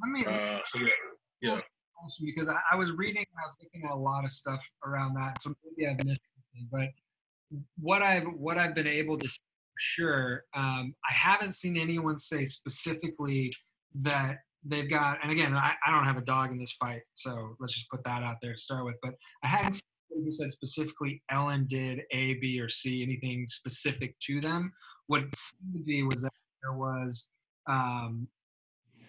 let 0.00 0.10
me. 0.10 0.24
Uh, 0.24 0.60
so 0.64 0.78
yeah, 0.80 0.88
yeah. 1.40 1.58
Because 2.24 2.48
I, 2.48 2.56
I, 2.72 2.74
was 2.74 2.90
reading, 2.90 3.24
I 3.38 3.46
was 3.46 3.56
looking 3.62 3.88
at 3.88 3.94
a 3.94 3.96
lot 3.96 4.24
of 4.24 4.32
stuff 4.32 4.68
around 4.84 5.14
that. 5.14 5.40
So 5.40 5.54
maybe 5.64 5.88
I've 5.88 6.04
missed 6.04 6.20
something, 6.34 6.68
but 6.72 7.60
what 7.80 8.02
I've 8.02 8.24
what 8.24 8.58
I've 8.58 8.74
been 8.74 8.88
able 8.88 9.18
to 9.18 9.28
see 9.28 9.38
for 9.72 9.78
sure, 9.78 10.44
um, 10.54 10.94
I 11.08 11.12
haven't 11.12 11.52
seen 11.52 11.76
anyone 11.76 12.18
say 12.18 12.44
specifically 12.44 13.52
that 13.94 14.38
they've 14.64 14.88
got. 14.88 15.18
And 15.22 15.30
again, 15.30 15.54
I, 15.54 15.72
I 15.86 15.90
don't 15.90 16.04
have 16.04 16.16
a 16.16 16.22
dog 16.22 16.50
in 16.50 16.58
this 16.58 16.72
fight, 16.72 17.02
so 17.14 17.56
let's 17.60 17.72
just 17.72 17.88
put 17.90 18.04
that 18.04 18.22
out 18.22 18.36
there 18.42 18.52
to 18.52 18.58
start 18.58 18.84
with. 18.84 18.96
But 19.02 19.14
I 19.42 19.48
haven't 19.48 19.82
who 20.14 20.30
said 20.30 20.52
specifically 20.52 21.22
Ellen 21.30 21.66
did 21.68 22.02
A, 22.12 22.34
B, 22.34 22.60
or 22.60 22.68
C, 22.68 23.02
anything 23.02 23.46
specific 23.48 24.18
to 24.26 24.40
them. 24.40 24.72
What 25.06 25.22
seemed 25.34 25.74
to 25.74 25.80
be 25.84 26.02
was 26.02 26.22
that 26.22 26.32
there 26.62 26.74
was 26.74 27.26
um, 27.66 28.26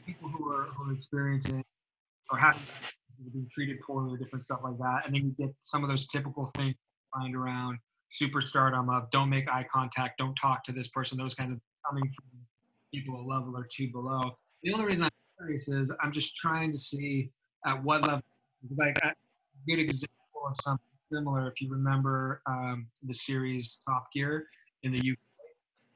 people 0.05 0.29
who 0.29 0.45
were, 0.45 0.67
who 0.75 0.87
were 0.87 0.93
experiencing 0.93 1.63
or 2.31 2.37
having 2.37 2.61
been 3.33 3.47
treated 3.53 3.77
poorly 3.85 4.13
or 4.13 4.17
different 4.17 4.43
stuff 4.43 4.59
like 4.63 4.77
that. 4.79 5.01
And 5.05 5.15
then 5.15 5.23
you 5.25 5.45
get 5.45 5.53
some 5.59 5.83
of 5.83 5.89
those 5.89 6.07
typical 6.07 6.49
things 6.55 6.75
find 7.13 7.35
around 7.35 7.77
superstardom 8.21 8.95
of 8.95 9.09
don't 9.11 9.29
make 9.29 9.49
eye 9.49 9.65
contact, 9.71 10.17
don't 10.17 10.35
talk 10.35 10.63
to 10.65 10.71
this 10.71 10.87
person, 10.87 11.17
those 11.17 11.33
kinds 11.33 11.53
of 11.53 11.59
coming 11.87 12.03
from 12.03 12.25
people 12.93 13.19
a 13.19 13.25
level 13.25 13.55
or 13.55 13.67
two 13.71 13.91
below. 13.91 14.37
The 14.63 14.73
only 14.73 14.85
reason 14.85 15.05
I'm 15.05 15.09
curious 15.37 15.67
is 15.67 15.91
I'm 16.01 16.11
just 16.11 16.35
trying 16.35 16.71
to 16.71 16.77
see 16.77 17.31
at 17.65 17.81
what 17.83 18.01
level, 18.01 18.21
like 18.77 18.97
a 19.03 19.13
good 19.67 19.79
example 19.79 20.41
of 20.47 20.55
something 20.61 20.85
similar 21.11 21.47
if 21.47 21.61
you 21.61 21.69
remember 21.69 22.41
um, 22.47 22.87
the 23.03 23.13
series 23.13 23.79
Top 23.87 24.11
Gear 24.13 24.47
in 24.83 24.91
the 24.91 24.99
UK. 24.99 25.17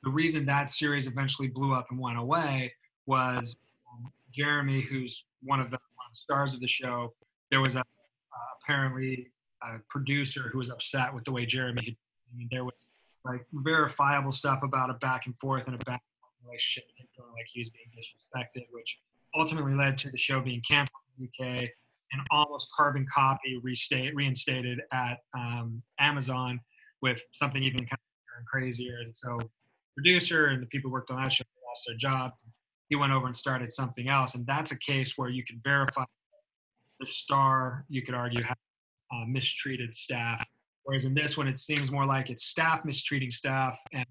The 0.04 0.10
reason 0.10 0.46
that 0.46 0.70
series 0.70 1.08
eventually 1.08 1.48
blew 1.48 1.74
up 1.74 1.88
and 1.90 2.00
went 2.00 2.18
away 2.18 2.74
was 3.06 3.58
um, 3.92 4.12
Jeremy, 4.32 4.82
who's 4.82 5.26
one 5.44 5.60
of, 5.60 5.72
the, 5.72 5.80
stars 6.14 6.54
of 6.54 6.62
the 6.62 6.68
show. 6.68 7.14
There 7.52 7.62
was 7.62 7.76
a 7.76 7.82
uh, 7.82 7.84
apparently 8.64 9.28
a 9.62 9.80
producer 9.90 10.50
who 10.52 10.58
was 10.58 10.70
upset 10.70 11.14
with 11.14 11.26
the 11.26 11.32
way 11.32 11.46
Jeremy 11.46 11.82
had. 11.84 11.96
I 12.34 12.38
mean, 12.38 12.48
there 12.52 12.64
was 12.64 12.88
like 13.26 13.46
verifiable 13.54 14.32
stuff 14.32 14.64
about 14.64 14.90
a 14.90 14.94
back 14.96 15.26
and 15.26 15.38
forth 15.38 15.68
and 15.68 15.76
a 15.76 15.86
back 15.86 16.02
relationship, 16.46 16.90
and 17.00 17.08
feeling 17.16 17.32
like 17.34 17.46
he 17.52 17.60
was 17.60 17.70
being 17.70 17.88
disrespected, 17.92 18.64
which 18.72 18.98
ultimately 19.38 19.74
led 19.74 19.98
to 20.00 20.10
the 20.10 20.18
show 20.18 20.42
being 20.42 20.62
canceled 20.68 21.02
in 21.18 21.30
the 21.40 21.46
UK 21.46 21.70
an 22.14 22.24
almost 22.32 22.70
carbon 22.76 23.06
copy 23.14 23.60
restate, 23.62 24.16
reinstated 24.16 24.80
at 24.94 25.18
um, 25.38 25.82
Amazon 26.00 26.60
with 27.02 27.22
something 27.32 27.64
even 27.64 27.80
kind 27.80 27.92
of 27.92 28.46
crazier. 28.46 29.00
And 29.04 29.16
so, 29.16 29.40
producer 29.96 30.48
and 30.48 30.62
the 30.62 30.68
people 30.68 30.90
who 30.90 30.94
worked 30.94 31.12
on 31.12 31.22
that 31.22 31.34
show 31.34 31.44
lost 31.68 31.84
their 31.88 31.98
jobs. 31.98 32.44
He 32.90 32.96
went 32.96 33.12
over 33.12 33.26
and 33.26 33.36
started 33.36 33.72
something 33.72 34.08
else, 34.08 34.36
and 34.36 34.46
that's 34.46 34.72
a 34.72 34.78
case 34.78 35.18
where 35.18 35.30
you 35.30 35.44
could 35.44 35.60
verify 35.64 36.06
the 37.00 37.06
star. 37.06 37.86
You 37.90 38.02
could 38.02 38.16
argue 38.16 38.42
had 38.42 38.56
uh, 39.12 39.26
mistreated 39.28 39.94
staff, 39.94 40.48
whereas 40.84 41.04
in 41.04 41.14
this 41.14 41.38
one, 41.38 41.48
it 41.48 41.58
seems 41.58 41.92
more 41.92 42.06
like 42.06 42.30
it's 42.30 42.46
staff 42.46 42.86
mistreating 42.86 43.32
staff, 43.32 43.78
and 43.92 44.06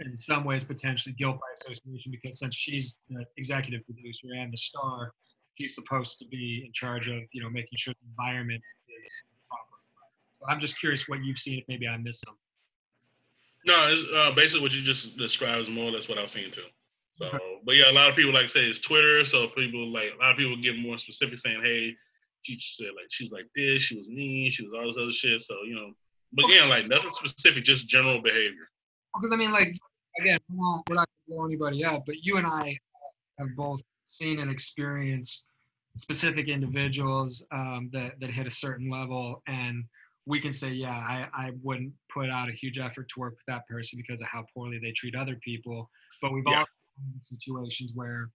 in 0.00 0.16
some 0.16 0.44
ways 0.44 0.64
potentially 0.64 1.14
guilt 1.18 1.36
by 1.36 1.46
association 1.54 2.12
because 2.12 2.38
since 2.38 2.54
she's 2.54 2.98
the 3.08 3.24
executive 3.36 3.84
producer 3.86 4.28
and 4.36 4.52
the 4.52 4.56
star, 4.56 5.12
she's 5.54 5.74
supposed 5.74 6.18
to 6.18 6.26
be 6.26 6.64
in 6.66 6.72
charge 6.72 7.08
of 7.08 7.20
you 7.32 7.42
know 7.42 7.50
making 7.50 7.76
sure 7.76 7.94
the 8.00 8.08
environment 8.10 8.62
is 9.02 9.22
proper. 9.48 9.76
So 10.32 10.44
I'm 10.48 10.60
just 10.60 10.78
curious 10.78 11.08
what 11.08 11.24
you've 11.24 11.38
seen 11.38 11.58
if 11.58 11.64
maybe 11.68 11.88
I 11.88 11.96
missed 11.96 12.24
some. 12.26 12.36
No, 13.66 13.88
it's 13.88 14.04
uh, 14.14 14.32
basically 14.32 14.60
what 14.60 14.72
you 14.72 14.82
just 14.82 15.16
described 15.16 15.62
is 15.62 15.70
more 15.70 15.84
or 15.84 15.90
less 15.90 16.08
what 16.08 16.18
I've 16.18 16.30
seeing 16.30 16.52
too. 16.52 16.62
So, 17.16 17.30
but 17.64 17.76
yeah, 17.76 17.90
a 17.90 17.92
lot 17.92 18.10
of 18.10 18.16
people 18.16 18.32
like 18.32 18.50
say 18.50 18.66
it's 18.66 18.80
Twitter. 18.80 19.24
So 19.24 19.48
people 19.48 19.90
like 19.90 20.12
a 20.14 20.22
lot 20.22 20.32
of 20.32 20.36
people 20.36 20.56
get 20.58 20.78
more 20.78 20.98
specific, 20.98 21.38
saying, 21.38 21.62
"Hey, 21.62 21.94
she 22.42 22.58
said 22.76 22.88
like 22.94 23.06
she's 23.10 23.32
like 23.32 23.46
this, 23.56 23.82
she 23.82 23.96
was 23.96 24.06
mean, 24.06 24.50
she 24.50 24.64
was 24.64 24.74
all 24.74 24.86
this 24.86 24.98
other 24.98 25.12
shit." 25.12 25.42
So 25.42 25.54
you 25.66 25.74
know, 25.74 25.92
but 26.32 26.44
again, 26.44 26.68
like 26.68 26.88
nothing 26.88 27.10
specific, 27.10 27.64
just 27.64 27.88
general 27.88 28.20
behavior. 28.20 28.68
Because 29.14 29.32
I 29.32 29.36
mean, 29.36 29.50
like 29.50 29.74
again, 30.20 30.38
we're 30.50 30.56
not, 30.56 30.82
we're 30.88 30.94
not 30.96 31.08
gonna 31.08 31.36
blow 31.36 31.46
anybody 31.46 31.84
up, 31.84 32.04
but 32.06 32.16
you 32.22 32.36
and 32.36 32.46
I 32.46 32.78
have 33.38 33.48
both 33.56 33.82
seen 34.04 34.40
and 34.40 34.50
experienced 34.50 35.44
specific 35.96 36.48
individuals 36.48 37.44
um, 37.52 37.90
that, 37.92 38.20
that 38.20 38.30
hit 38.30 38.46
a 38.46 38.50
certain 38.50 38.90
level 38.90 39.42
and 39.46 39.84
we 40.26 40.40
can 40.40 40.52
say 40.52 40.70
yeah 40.70 40.90
I, 40.90 41.26
I 41.32 41.50
wouldn't 41.62 41.92
put 42.12 42.28
out 42.28 42.48
a 42.48 42.52
huge 42.52 42.78
effort 42.78 43.08
to 43.08 43.20
work 43.20 43.32
with 43.32 43.46
that 43.48 43.66
person 43.66 43.96
because 43.96 44.20
of 44.20 44.26
how 44.26 44.44
poorly 44.54 44.78
they 44.82 44.92
treat 44.92 45.14
other 45.14 45.36
people 45.42 45.88
but 46.20 46.32
we've 46.32 46.44
yeah. 46.46 46.60
all 46.60 46.66
situations 47.20 47.92
where 47.94 48.28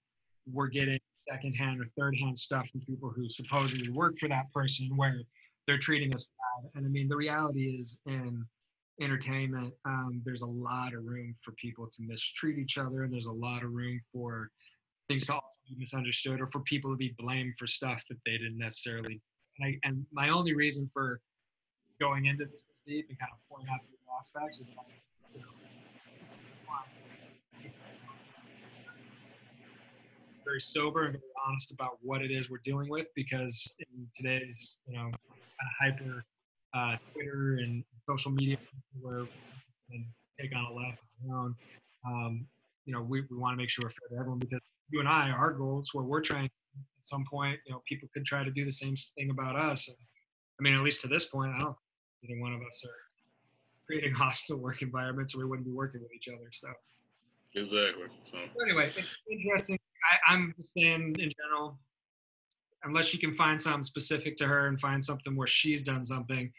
we're 0.52 0.68
getting 0.68 1.00
secondhand 1.30 1.82
or 1.82 1.86
third 1.98 2.16
hand 2.18 2.38
stuff 2.38 2.68
from 2.70 2.82
people 2.82 3.12
who 3.16 3.30
supposedly 3.30 3.90
work 3.90 4.18
for 4.20 4.28
that 4.30 4.52
person 4.54 4.90
where 4.96 5.22
they're 5.68 5.78
treating 5.78 6.14
us 6.14 6.28
bad 6.64 6.72
and 6.76 6.86
i 6.86 6.90
mean 6.90 7.08
the 7.08 7.16
reality 7.16 7.78
is 7.80 8.00
in 8.08 8.44
entertainment 9.00 9.74
um, 9.86 10.22
there's 10.26 10.42
a 10.42 10.48
lot 10.48 10.94
of 10.94 11.06
room 11.06 11.34
for 11.44 11.54
people 11.54 11.88
to 11.88 12.02
mistreat 12.02 12.58
each 12.58 12.78
other 12.78 13.04
and 13.04 13.14
there's 13.14 13.26
a 13.26 13.32
lot 13.32 13.64
of 13.64 13.72
room 13.72 14.00
for 14.12 14.50
things 15.12 15.26
to 15.28 15.34
also 15.34 15.58
be 15.68 15.76
misunderstood 15.78 16.40
or 16.40 16.48
for 16.48 16.62
people 16.62 16.92
to 16.92 16.98
be 16.98 17.14
blamed 17.18 17.54
for 17.58 17.68
stuff 17.68 18.04
that 18.10 18.18
they 18.26 18.34
didn't 18.34 18.58
necessarily. 18.58 19.20
And, 19.60 19.68
I, 19.68 19.88
and 19.88 20.06
my 20.12 20.30
only 20.30 20.56
reason 20.56 20.90
for 20.94 21.20
going 22.00 22.26
into 22.26 22.46
this 22.46 22.68
deep 22.88 23.08
and 23.10 23.20
kind 23.20 23.32
of 23.32 23.40
pointing 23.50 23.74
out 23.74 23.80
these 23.90 24.00
aspects 24.18 24.60
is 24.60 24.68
that 24.68 24.76
you 25.36 25.42
know, 25.42 25.48
very 30.46 30.60
sober 30.60 31.04
and 31.04 31.14
very 31.14 31.24
honest 31.48 31.72
about 31.72 31.98
what 32.02 32.22
it 32.22 32.32
is 32.32 32.50
we're 32.50 32.62
dealing 32.64 32.90
with 32.90 33.08
because 33.16 33.76
in 33.80 34.08
today's 34.16 34.78
you 34.88 34.96
know 34.96 35.04
kind 35.04 35.14
of 35.14 36.00
hyper 36.00 36.26
uh, 36.74 36.96
Twitter 37.14 37.58
and 37.62 37.84
social 38.08 38.32
media 38.32 38.58
where 39.02 39.26
and 39.92 40.06
take 40.40 40.56
on 40.56 40.66
a 40.66 40.74
life 40.74 40.94
of 40.94 41.28
their 41.28 41.38
own. 41.38 41.56
Um, 42.06 42.46
you 42.86 42.94
know, 42.94 43.02
we, 43.02 43.22
we 43.30 43.38
want 43.38 43.54
to 43.54 43.58
make 43.58 43.70
sure 43.70 43.84
we're 43.86 43.90
fair 43.90 44.10
to 44.10 44.20
everyone 44.20 44.40
because 44.40 44.62
you 44.90 45.00
and 45.00 45.10
I, 45.10 45.30
our 45.30 45.52
goals, 45.52 45.90
where 45.94 46.04
we're 46.04 46.22
trying 46.22 46.46
at 46.46 47.06
some 47.06 47.26
point, 47.30 47.60
you 47.66 47.74
know, 47.74 47.82
people 47.88 48.10
could 48.14 48.26
try 48.26 48.44
to 48.44 48.52
do 48.52 48.66
the 48.66 48.72
same 48.72 48.96
thing 49.18 49.30
about 49.30 49.56
us. 49.56 49.88
And, 49.88 49.98
I 50.60 50.64
mean, 50.64 50.74
at 50.74 50.82
least 50.82 51.02
to 51.02 51.08
this 51.08 51.26
point, 51.26 51.52
I 51.56 51.60
don't 51.60 51.76
think 52.22 52.32
either 52.32 52.42
one 52.42 52.54
of 52.54 52.62
us 52.62 52.82
are 52.86 53.00
creating 53.86 54.14
hostile 54.16 54.58
work 54.58 54.82
environments, 54.82 55.36
or 55.36 55.40
we 55.40 55.46
wouldn't 55.46 55.68
be 55.68 55.74
working 55.74 56.02
with 56.02 56.12
each 56.14 56.28
other. 56.28 56.50
So 56.52 56.70
Exactly. 57.56 58.06
So 58.32 58.38
but 58.56 58.64
anyway, 58.64 58.92
it's 58.96 59.14
interesting. 59.30 59.78
I, 60.12 60.34
I'm 60.34 60.54
just 60.58 60.72
saying 60.76 61.16
in 61.20 61.30
general, 61.38 61.78
unless 62.84 63.14
you 63.14 63.20
can 63.20 63.34
find 63.34 63.62
something 63.62 63.84
specific 63.84 64.36
to 64.38 64.48
her 64.48 64.68
and 64.68 64.80
find 64.80 65.04
something 65.04 65.36
where 65.36 65.48
she's 65.48 65.84
done 65.84 66.04
something, 66.04 66.52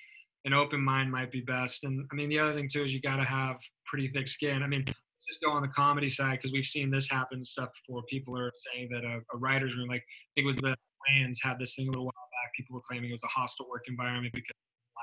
an 0.44 0.52
open 0.52 0.80
mind 0.80 1.10
might 1.10 1.30
be 1.30 1.40
best. 1.40 1.84
And 1.84 2.06
I 2.10 2.14
mean, 2.14 2.28
the 2.28 2.38
other 2.38 2.54
thing 2.54 2.68
too 2.68 2.82
is 2.82 2.92
you 2.92 3.00
got 3.00 3.16
to 3.16 3.24
have 3.24 3.56
pretty 3.86 4.08
thick 4.08 4.28
skin. 4.28 4.62
I 4.62 4.66
mean, 4.66 4.84
just 5.28 5.40
go 5.40 5.50
on 5.50 5.62
the 5.62 5.68
comedy 5.68 6.10
side 6.10 6.38
because 6.38 6.52
we've 6.52 6.64
seen 6.64 6.90
this 6.90 7.08
happen 7.08 7.44
stuff 7.44 7.70
before. 7.86 8.02
People 8.04 8.36
are 8.38 8.50
saying 8.54 8.88
that 8.92 9.04
a, 9.04 9.20
a 9.34 9.38
writer's 9.38 9.76
room, 9.76 9.88
like 9.88 10.00
I 10.00 10.30
think 10.34 10.44
it 10.44 10.46
was 10.46 10.56
the 10.56 10.76
Lions 11.08 11.40
had 11.42 11.58
this 11.58 11.74
thing 11.74 11.88
a 11.88 11.90
little 11.90 12.04
while 12.04 12.12
back. 12.12 12.52
People 12.56 12.74
were 12.74 12.82
claiming 12.88 13.10
it 13.10 13.12
was 13.12 13.24
a 13.24 13.28
hostile 13.28 13.68
work 13.68 13.84
environment 13.88 14.32
because 14.34 14.56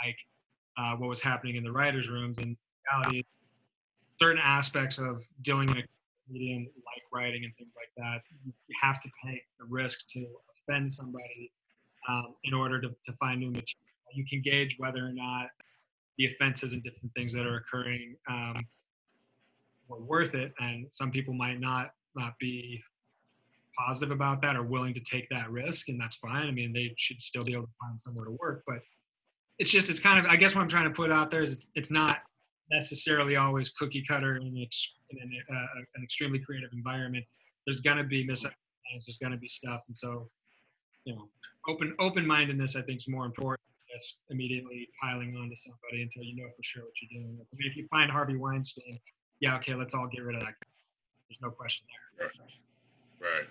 like 0.05 0.17
uh, 0.77 0.95
what 0.95 1.09
was 1.09 1.21
happening 1.21 1.55
in 1.55 1.63
the 1.63 1.71
writers' 1.71 2.09
rooms. 2.09 2.39
And 2.39 2.55
reality, 2.91 3.23
certain 4.21 4.41
aspects 4.43 4.97
of 4.97 5.25
dealing 5.41 5.69
in 5.69 5.77
a 5.77 5.83
medium 6.29 6.67
like 6.85 7.03
writing 7.13 7.43
and 7.43 7.53
things 7.57 7.71
like 7.75 7.91
that, 7.97 8.21
you 8.45 8.53
have 8.81 8.99
to 9.01 9.09
take 9.25 9.41
the 9.59 9.65
risk 9.65 10.07
to 10.13 10.25
offend 10.69 10.91
somebody 10.91 11.51
um, 12.07 12.35
in 12.43 12.53
order 12.53 12.79
to, 12.81 12.89
to 13.05 13.13
find 13.13 13.39
new 13.39 13.47
material. 13.47 13.65
You 14.13 14.25
can 14.25 14.41
gauge 14.41 14.75
whether 14.77 15.05
or 15.05 15.13
not 15.13 15.47
the 16.17 16.25
offenses 16.25 16.73
and 16.73 16.83
different 16.83 17.13
things 17.15 17.33
that 17.33 17.45
are 17.45 17.57
occurring 17.57 18.15
um, 18.29 18.65
were 19.87 20.01
worth 20.01 20.35
it, 20.35 20.53
and 20.59 20.85
some 20.91 21.11
people 21.11 21.33
might 21.33 21.59
not 21.59 21.91
not 22.15 22.33
be 22.39 22.81
positive 23.77 24.11
about 24.11 24.41
that 24.41 24.55
or 24.55 24.63
willing 24.63 24.93
to 24.93 24.99
take 24.99 25.29
that 25.29 25.49
risk, 25.49 25.89
and 25.89 26.01
that's 26.01 26.17
fine. 26.17 26.47
I 26.47 26.51
mean, 26.51 26.73
they 26.73 26.93
should 26.97 27.21
still 27.21 27.43
be 27.43 27.53
able 27.53 27.63
to 27.63 27.73
find 27.79 27.99
somewhere 27.99 28.25
to 28.25 28.31
work, 28.31 28.63
but 28.67 28.79
it's 29.59 29.71
just 29.71 29.89
it's 29.89 29.99
kind 29.99 30.19
of 30.19 30.25
I 30.25 30.35
guess 30.35 30.55
what 30.55 30.61
I'm 30.61 30.67
trying 30.67 30.85
to 30.85 30.89
put 30.89 31.11
out 31.11 31.29
there 31.29 31.41
is 31.41 31.53
it's, 31.53 31.67
it's 31.75 31.91
not 31.91 32.17
necessarily 32.71 33.35
always 33.35 33.69
cookie 33.69 34.03
cutter 34.03 34.35
in, 34.37 34.55
ex, 34.61 34.93
in 35.09 35.17
an, 35.21 35.31
uh, 35.51 35.65
an 35.95 36.03
extremely 36.03 36.39
creative 36.39 36.69
environment. 36.73 37.25
There's 37.65 37.79
gonna 37.79 38.03
be 38.03 38.23
misunderstandings. 38.25 39.05
There's 39.05 39.17
gonna 39.17 39.37
be 39.37 39.47
stuff, 39.47 39.83
and 39.87 39.95
so 39.95 40.29
you 41.05 41.15
know, 41.15 41.29
open 41.67 41.95
open 41.99 42.25
mindedness 42.25 42.75
I 42.75 42.81
think 42.81 42.97
is 42.97 43.07
more 43.07 43.25
important 43.25 43.61
than 43.67 43.97
just 43.97 44.19
immediately 44.29 44.89
piling 45.01 45.35
onto 45.35 45.55
somebody 45.55 46.03
until 46.03 46.23
you 46.23 46.35
know 46.35 46.49
for 46.55 46.63
sure 46.63 46.83
what 46.83 46.93
you're 47.01 47.21
doing. 47.21 47.37
I 47.39 47.55
mean, 47.55 47.69
if 47.69 47.75
you 47.75 47.87
find 47.89 48.11
Harvey 48.11 48.37
Weinstein, 48.37 48.99
yeah, 49.39 49.55
okay, 49.57 49.73
let's 49.73 49.93
all 49.93 50.07
get 50.07 50.23
rid 50.23 50.35
of 50.35 50.41
that. 50.41 50.55
There's 51.29 51.39
no 51.41 51.51
question 51.51 51.85
there. 52.17 52.27
Right. 52.27 53.21
right. 53.21 53.47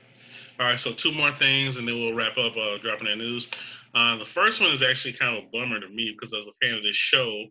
All 0.60 0.66
right. 0.66 0.80
So 0.80 0.92
two 0.92 1.12
more 1.12 1.32
things, 1.32 1.76
and 1.76 1.86
then 1.86 1.94
we'll 1.94 2.14
wrap 2.14 2.36
up 2.38 2.56
uh, 2.56 2.78
dropping 2.78 3.06
that 3.06 3.16
news. 3.16 3.48
Uh, 3.94 4.16
the 4.16 4.26
first 4.26 4.60
one 4.60 4.70
is 4.72 4.82
actually 4.82 5.14
kind 5.14 5.36
of 5.36 5.44
a 5.44 5.46
bummer 5.52 5.80
to 5.80 5.88
me 5.88 6.14
because 6.14 6.34
I 6.34 6.38
was 6.38 6.48
a 6.48 6.66
fan 6.66 6.76
of 6.76 6.82
this 6.82 6.96
show, 6.96 7.44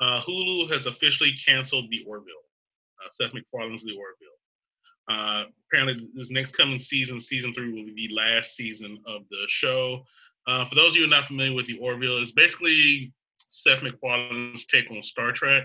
uh, 0.00 0.22
Hulu 0.22 0.70
has 0.72 0.86
officially 0.86 1.32
canceled 1.44 1.86
The 1.90 2.04
Orville, 2.06 2.44
uh, 3.04 3.08
Seth 3.10 3.32
MacFarlane's 3.32 3.82
The 3.84 3.92
Orville. 3.92 4.38
Uh, 5.08 5.44
apparently, 5.66 6.08
this 6.14 6.30
next 6.30 6.56
coming 6.56 6.78
season, 6.78 7.20
season 7.20 7.52
three, 7.52 7.72
will 7.72 7.84
be 7.94 8.08
the 8.08 8.14
last 8.14 8.54
season 8.54 8.98
of 9.06 9.22
the 9.30 9.44
show. 9.48 10.04
Uh, 10.46 10.64
for 10.64 10.74
those 10.74 10.92
of 10.92 10.96
you 10.96 11.02
who 11.02 11.08
are 11.08 11.16
not 11.16 11.26
familiar 11.26 11.54
with 11.54 11.66
The 11.66 11.78
Orville, 11.78 12.20
it's 12.20 12.32
basically 12.32 13.12
Seth 13.48 13.82
MacFarlane's 13.82 14.66
take 14.66 14.90
on 14.90 15.02
Star 15.02 15.32
Trek, 15.32 15.64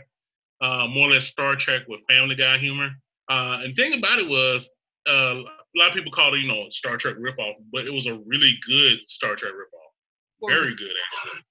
uh, 0.61 0.87
more 0.87 1.09
or 1.09 1.13
less 1.13 1.25
Star 1.25 1.55
Trek 1.55 1.83
with 1.87 2.01
Family 2.09 2.35
Guy 2.35 2.57
humor. 2.57 2.89
Uh, 3.29 3.59
and 3.63 3.75
the 3.75 3.81
thing 3.81 3.93
about 3.93 4.19
it 4.19 4.27
was, 4.27 4.69
uh, 5.09 5.41
a 5.75 5.77
lot 5.77 5.89
of 5.89 5.93
people 5.93 6.11
called 6.11 6.35
it, 6.35 6.41
you 6.41 6.47
know, 6.47 6.65
Star 6.69 6.97
Trek 6.97 7.15
ripoff, 7.15 7.55
but 7.71 7.85
it 7.85 7.93
was 7.93 8.07
a 8.07 8.15
really 8.25 8.57
good 8.67 8.99
Star 9.07 9.35
Trek 9.35 9.53
ripoff. 9.53 9.91
What 10.39 10.53
Very 10.53 10.75
good, 10.75 10.91
actually. 11.15 11.41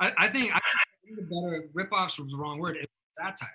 I, 0.00 0.12
I 0.16 0.28
think 0.28 0.52
I 0.54 0.60
think 1.04 1.16
the 1.16 1.22
better 1.22 1.68
ripoffs 1.74 2.18
was 2.18 2.30
the 2.30 2.36
wrong 2.36 2.58
word. 2.58 2.78
It's 2.80 2.92
satire. 3.18 3.48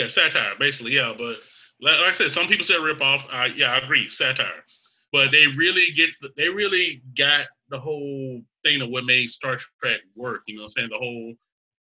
Yeah, 0.00 0.06
satire, 0.06 0.54
basically, 0.58 0.92
yeah. 0.92 1.12
But 1.16 1.36
like, 1.82 1.98
I 2.00 2.12
said, 2.12 2.30
some 2.30 2.48
people 2.48 2.64
said 2.64 2.78
ripoff. 2.78 3.22
Uh, 3.30 3.48
yeah, 3.54 3.74
I 3.74 3.78
agree, 3.78 4.08
satire. 4.08 4.64
But 5.12 5.30
they 5.30 5.46
really 5.46 5.92
get, 5.94 6.08
they 6.38 6.48
really 6.48 7.02
got 7.18 7.46
the 7.68 7.78
whole 7.78 8.40
thing 8.64 8.80
of 8.80 8.88
what 8.88 9.04
made 9.04 9.28
Star 9.28 9.58
Trek 9.82 10.00
work. 10.16 10.40
You 10.46 10.56
know, 10.56 10.62
what 10.62 10.66
I'm 10.66 10.70
saying 10.70 10.88
the 10.90 10.96
whole 10.96 11.34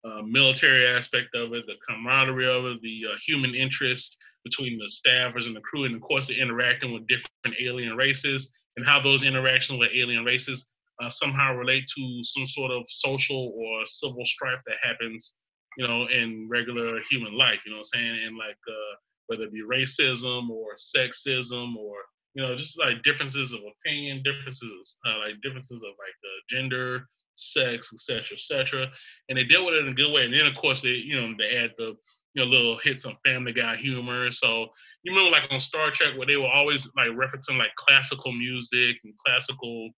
uh, 0.05 0.23
military 0.23 0.89
aspect 0.89 1.37
of 1.37 1.53
it, 1.53 1.64
the 1.66 1.75
camaraderie 1.89 2.49
of 2.49 2.64
it, 2.64 2.83
the 2.83 3.03
uh, 3.12 3.16
human 3.25 3.55
interest 3.55 4.16
between 4.43 4.79
the 4.79 4.91
staffers 4.91 5.47
and 5.47 5.55
the 5.55 5.61
crew, 5.61 5.85
and 5.85 5.95
of 5.95 6.01
course 6.01 6.27
the 6.27 6.41
interacting 6.41 6.93
with 6.93 7.07
different 7.07 7.57
alien 7.61 7.97
races, 7.97 8.51
and 8.77 8.85
how 8.85 9.01
those 9.01 9.23
interactions 9.23 9.79
with 9.79 9.91
alien 9.95 10.25
races 10.25 10.66
uh, 11.01 11.11
somehow 11.11 11.55
relate 11.55 11.85
to 11.97 12.25
some 12.25 12.49
sort 12.49 12.73
of 12.73 12.85
social 12.89 13.53
or 13.57 13.87
civil 13.87 14.25
strife 14.25 14.61
that 14.66 14.77
happens, 14.83 15.37
you 15.79 15.87
know, 15.87 16.07
in 16.09 16.49
regular 16.51 17.01
human 17.09 17.39
life. 17.39 17.61
You 17.64 17.72
know 17.72 17.79
what 17.79 17.87
I'm 17.95 18.01
saying? 18.01 18.26
And 18.26 18.37
like 18.37 18.59
uh, 18.68 18.95
whether 19.29 19.45
it 19.45 19.53
be 19.53 19.62
racism 19.62 20.51
or 20.51 20.74
sexism 20.76 21.76
or 21.76 21.97
you 22.35 22.43
know 22.43 22.57
just 22.57 22.79
like 22.79 23.03
differences 23.05 23.53
of 23.53 23.61
opinion, 23.61 24.22
differences 24.24 24.97
uh, 25.07 25.18
like 25.18 25.41
differences 25.41 25.83
of 25.83 25.95
like 25.97 26.18
uh, 26.24 26.41
gender, 26.51 27.07
sex, 27.37 27.91
etc., 27.95 28.24
etc. 28.35 28.89
And 29.29 29.39
they 29.39 29.45
deal 29.45 29.64
with 29.64 29.74
it 29.74 29.85
in 29.85 29.93
a 29.93 29.95
good 29.95 30.12
way. 30.12 30.24
And 30.24 30.35
then 30.35 30.47
of 30.47 30.57
course 30.57 30.83
they 30.83 30.89
you 30.89 31.18
know 31.18 31.33
they 31.39 31.57
add 31.57 31.70
the 31.79 31.95
you 32.35 32.45
know 32.45 32.51
little 32.51 32.79
hits 32.83 33.05
of 33.05 33.14
Family 33.24 33.53
Guy 33.53 33.76
humor. 33.76 34.33
So 34.33 34.66
you 35.05 35.14
remember 35.14 35.31
like 35.31 35.45
on 35.53 35.61
Star 35.61 35.93
Trek 35.93 36.16
where 36.16 36.26
they 36.26 36.37
were 36.37 36.51
always 36.51 36.89
like 36.97 37.11
referencing 37.11 37.57
like 37.57 37.70
classical 37.76 38.33
music 38.33 38.97
and 39.05 39.14
classical 39.24 39.91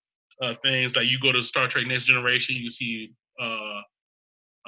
uh, 0.42 0.54
things. 0.62 0.94
Like 0.94 1.06
you 1.06 1.18
go 1.18 1.32
to 1.32 1.42
Star 1.42 1.68
Trek 1.68 1.86
Next 1.86 2.04
Generation, 2.04 2.56
you 2.56 2.70
see 2.70 3.14
uh, 3.40 3.80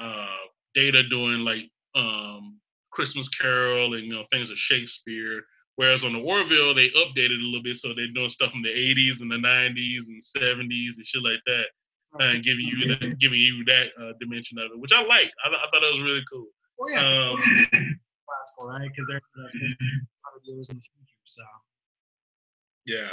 uh, 0.01 0.43
Data 0.75 1.03
doing 1.07 1.39
like 1.39 1.69
um, 1.95 2.59
Christmas 2.91 3.29
Carol 3.29 3.93
and 3.95 4.05
you 4.05 4.13
know 4.13 4.25
things 4.31 4.49
of 4.49 4.57
Shakespeare. 4.57 5.43
Whereas 5.75 6.03
on 6.03 6.13
the 6.13 6.19
Orville, 6.19 6.75
they 6.75 6.89
updated 6.89 7.41
a 7.41 7.45
little 7.45 7.63
bit, 7.63 7.77
so 7.77 7.93
they're 7.95 8.07
doing 8.13 8.29
stuff 8.29 8.51
from 8.51 8.61
the 8.61 8.69
80s 8.69 9.21
and 9.21 9.31
the 9.31 9.37
90s 9.37 10.05
and 10.05 10.21
70s 10.21 10.97
and 10.97 11.05
shit 11.05 11.23
like 11.23 11.41
that, 11.47 11.65
and 12.19 12.43
giving 12.43 12.65
you 12.65 12.93
that, 12.93 13.17
giving 13.19 13.39
you 13.39 13.65
that 13.65 13.87
uh, 13.99 14.13
dimension 14.19 14.59
of 14.59 14.69
it, 14.71 14.79
which 14.79 14.91
I 14.93 15.01
like. 15.01 15.31
I, 15.43 15.49
I 15.49 15.65
thought 15.71 15.81
that 15.81 15.93
was 15.97 16.01
really 16.01 16.23
cool. 16.31 16.45
Well, 16.77 16.91
yeah, 16.91 17.01
Um, 17.01 17.37
classical, 18.29 18.69
right? 18.69 18.89
Because 18.89 19.07
they're 19.07 19.17
uh, 19.17 19.49
supposed 19.49 19.71
to 19.71 19.77
be 19.77 19.97
100 20.45 20.45
years 20.45 20.69
in 20.69 20.77
the 20.77 20.81
future. 20.81 21.23
So 21.25 21.43
Yeah. 22.85 23.09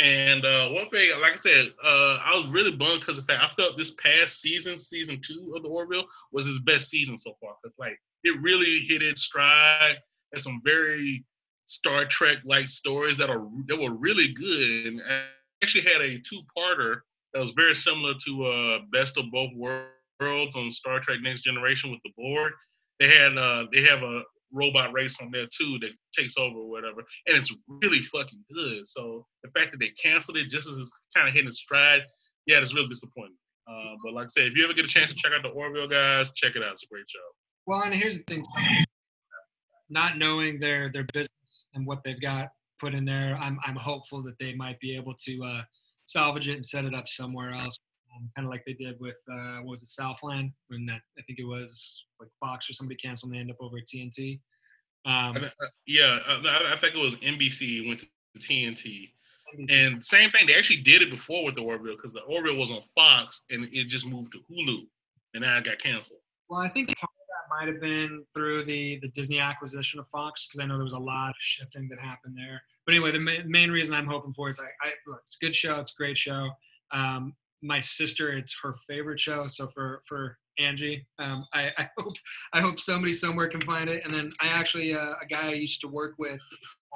And 0.00 0.46
uh, 0.46 0.70
one 0.70 0.88
thing, 0.88 1.10
like 1.20 1.34
I 1.34 1.36
said, 1.36 1.66
uh, 1.84 2.16
I 2.24 2.34
was 2.34 2.48
really 2.50 2.72
bummed 2.72 3.00
because 3.00 3.18
of 3.18 3.26
the 3.26 3.32
fact 3.32 3.44
I 3.44 3.54
felt 3.54 3.76
this 3.76 3.92
past 4.02 4.40
season, 4.40 4.78
season 4.78 5.20
two 5.24 5.52
of 5.54 5.62
the 5.62 5.68
Orville, 5.68 6.06
was 6.32 6.46
his 6.46 6.58
best 6.60 6.88
season 6.88 7.18
so 7.18 7.36
far. 7.40 7.52
Cause 7.62 7.74
like 7.78 7.98
it 8.24 8.40
really 8.40 8.86
hit 8.88 9.02
its 9.02 9.22
stride. 9.22 9.96
Had 10.32 10.42
some 10.42 10.62
very 10.64 11.24
Star 11.66 12.06
Trek 12.06 12.38
like 12.44 12.68
stories 12.68 13.18
that 13.18 13.28
are 13.28 13.46
that 13.66 13.76
were 13.76 13.92
really 13.92 14.28
good. 14.28 14.86
And 14.86 15.02
I 15.06 15.24
actually 15.62 15.84
had 15.84 16.00
a 16.00 16.18
two 16.20 16.40
parter 16.56 17.00
that 17.34 17.40
was 17.40 17.50
very 17.50 17.74
similar 17.74 18.14
to 18.24 18.46
uh, 18.46 18.78
Best 18.92 19.18
of 19.18 19.30
Both 19.30 19.50
Worlds 19.54 20.56
on 20.56 20.72
Star 20.72 21.00
Trek 21.00 21.18
Next 21.22 21.42
Generation 21.42 21.90
with 21.90 22.00
the 22.04 22.10
Borg. 22.16 22.52
They 22.98 23.08
had 23.08 23.36
uh, 23.36 23.66
they 23.72 23.82
have 23.82 24.02
a 24.02 24.22
robot 24.52 24.92
race 24.92 25.16
on 25.20 25.30
there 25.30 25.46
too 25.46 25.78
that 25.80 25.90
takes 26.16 26.36
over 26.36 26.58
or 26.58 26.70
whatever, 26.70 27.02
and 27.26 27.36
it's 27.36 27.52
really 27.68 28.02
fucking 28.02 28.44
good. 28.52 28.86
So 28.86 29.26
the 29.42 29.50
fact 29.58 29.72
that 29.72 29.78
they 29.78 29.90
canceled 29.90 30.36
it 30.36 30.48
just 30.48 30.68
as 30.68 30.76
it's 30.76 30.90
kind 31.14 31.28
of 31.28 31.34
hitting 31.34 31.52
stride, 31.52 32.02
yeah, 32.46 32.58
it's 32.58 32.74
real 32.74 32.88
disappointing. 32.88 33.36
Uh, 33.70 33.94
but 34.04 34.14
like 34.14 34.24
I 34.26 34.28
said, 34.28 34.46
if 34.46 34.56
you 34.56 34.64
ever 34.64 34.72
get 34.72 34.84
a 34.84 34.88
chance 34.88 35.10
to 35.10 35.16
check 35.16 35.32
out 35.36 35.42
the 35.42 35.50
Orville 35.50 35.88
guys, 35.88 36.30
check 36.34 36.56
it 36.56 36.62
out. 36.62 36.72
It's 36.72 36.82
a 36.82 36.86
great 36.86 37.08
show. 37.08 37.18
Well, 37.66 37.82
and 37.82 37.94
here's 37.94 38.18
the 38.18 38.24
thing: 38.24 38.44
not 39.88 40.18
knowing 40.18 40.58
their 40.58 40.90
their 40.92 41.06
business 41.12 41.66
and 41.74 41.86
what 41.86 42.00
they've 42.04 42.20
got 42.20 42.48
put 42.80 42.94
in 42.94 43.04
there, 43.04 43.38
I'm 43.40 43.58
I'm 43.64 43.76
hopeful 43.76 44.22
that 44.24 44.38
they 44.40 44.54
might 44.54 44.80
be 44.80 44.96
able 44.96 45.14
to 45.26 45.44
uh, 45.44 45.62
salvage 46.04 46.48
it 46.48 46.54
and 46.54 46.64
set 46.64 46.84
it 46.84 46.94
up 46.94 47.08
somewhere 47.08 47.52
else, 47.52 47.78
um, 48.14 48.30
kind 48.34 48.46
of 48.46 48.50
like 48.50 48.64
they 48.66 48.72
did 48.72 48.96
with 49.00 49.16
uh, 49.30 49.58
what 49.58 49.70
was 49.70 49.82
it 49.82 49.88
Southland 49.88 50.52
when 50.68 50.86
that 50.86 51.00
I 51.18 51.22
think 51.22 51.38
it 51.38 51.44
was 51.44 52.04
like 52.18 52.30
Fox 52.40 52.68
or 52.68 52.72
somebody 52.72 52.96
canceled 52.96 53.32
and 53.32 53.38
they 53.38 53.40
end 53.40 53.50
up 53.50 53.56
over 53.60 53.78
at 53.78 53.86
TNT. 53.86 54.40
Um, 55.06 55.36
I 55.36 55.46
uh, 55.46 55.50
yeah, 55.86 56.18
uh, 56.28 56.42
I, 56.46 56.74
I 56.74 56.78
think 56.78 56.94
it 56.94 56.98
was 56.98 57.14
NBC 57.16 57.86
went 57.86 58.00
to 58.00 58.06
TNT, 58.38 59.10
NBC. 59.58 59.70
and 59.70 60.04
same 60.04 60.30
thing. 60.30 60.46
They 60.46 60.54
actually 60.54 60.82
did 60.82 61.02
it 61.02 61.10
before 61.10 61.44
with 61.44 61.54
the 61.54 61.62
Orville 61.62 61.96
because 61.96 62.12
the 62.12 62.20
Orville 62.20 62.56
was 62.56 62.70
on 62.70 62.82
Fox 62.94 63.42
and 63.50 63.68
it 63.72 63.88
just 63.88 64.06
moved 64.06 64.32
to 64.32 64.38
Hulu, 64.50 64.80
and 65.34 65.42
now 65.42 65.56
it 65.58 65.64
got 65.64 65.78
canceled. 65.78 66.20
Well, 66.48 66.60
I 66.60 66.68
think 66.68 66.88
part 66.98 67.10
of 67.10 67.26
that 67.28 67.54
might 67.54 67.72
have 67.72 67.80
been 67.80 68.24
through 68.34 68.66
the 68.66 68.98
the 69.00 69.08
Disney 69.08 69.38
acquisition 69.38 70.00
of 70.00 70.08
Fox 70.08 70.46
because 70.46 70.60
I 70.60 70.66
know 70.66 70.74
there 70.74 70.84
was 70.84 70.92
a 70.92 70.98
lot 70.98 71.30
of 71.30 71.36
shifting 71.38 71.88
that 71.88 71.98
happened 71.98 72.36
there. 72.36 72.60
But 72.84 72.94
anyway, 72.94 73.12
the 73.12 73.20
ma- 73.20 73.46
main 73.46 73.70
reason 73.70 73.94
I'm 73.94 74.06
hoping 74.06 74.34
for 74.34 74.50
is 74.50 74.60
I, 74.60 74.64
I 74.86 74.92
look, 75.06 75.20
it's 75.22 75.36
a 75.40 75.44
good 75.44 75.54
show, 75.54 75.78
it's 75.78 75.92
a 75.92 75.96
great 75.96 76.18
show. 76.18 76.50
Um, 76.92 77.34
my 77.62 77.80
sister, 77.80 78.32
it's 78.32 78.56
her 78.62 78.72
favorite 78.88 79.20
show. 79.20 79.46
So 79.46 79.68
for 79.68 80.02
for 80.06 80.38
Angie. 80.60 81.06
Um, 81.18 81.44
I, 81.54 81.70
I 81.78 81.88
hope 81.98 82.12
I 82.52 82.60
hope 82.60 82.78
somebody 82.78 83.12
somewhere 83.12 83.48
can 83.48 83.60
find 83.62 83.88
it. 83.88 84.02
And 84.04 84.12
then 84.12 84.32
I 84.40 84.48
actually 84.48 84.94
uh, 84.94 85.14
a 85.20 85.26
guy 85.28 85.48
I 85.48 85.52
used 85.52 85.80
to 85.82 85.88
work 85.88 86.14
with. 86.18 86.40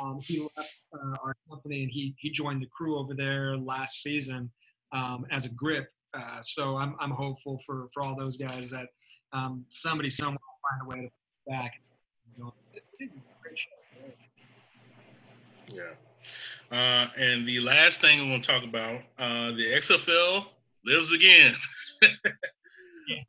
Um, 0.00 0.18
he 0.22 0.40
left 0.40 0.70
uh, 0.92 1.16
our 1.24 1.34
company 1.48 1.82
and 1.82 1.90
he 1.90 2.14
he 2.18 2.30
joined 2.30 2.62
the 2.62 2.66
crew 2.66 2.98
over 2.98 3.14
there 3.14 3.56
last 3.56 4.02
season 4.02 4.50
um, 4.92 5.24
as 5.30 5.44
a 5.44 5.50
grip. 5.50 5.88
Uh, 6.16 6.40
so 6.42 6.76
I'm 6.76 6.96
I'm 7.00 7.10
hopeful 7.10 7.58
for 7.66 7.86
for 7.92 8.02
all 8.02 8.16
those 8.16 8.36
guys 8.36 8.70
that 8.70 8.86
um, 9.32 9.64
somebody 9.68 10.10
somewhere 10.10 10.38
will 10.38 10.70
find 10.70 10.82
a 10.82 11.02
way 11.02 11.06
to 11.06 11.50
back. 11.50 11.72
Yeah. 15.72 15.82
Uh, 16.70 17.06
and 17.16 17.46
the 17.46 17.60
last 17.60 18.00
thing 18.00 18.20
we 18.20 18.30
want 18.30 18.44
to 18.44 18.50
talk 18.50 18.64
about, 18.64 19.00
uh, 19.18 19.52
the 19.52 19.66
XFL 19.74 20.46
lives 20.84 21.12
again. 21.12 21.54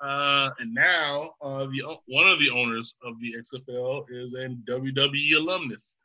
uh, 0.02 0.50
and 0.60 0.74
now 0.74 1.32
uh, 1.42 1.66
the 1.66 1.98
one 2.08 2.28
of 2.28 2.40
the 2.40 2.50
owners 2.50 2.96
of 3.04 3.14
the 3.20 3.36
XFL 3.36 4.06
is 4.10 4.34
a 4.34 4.50
WWE 4.70 5.36
alumnus, 5.36 5.98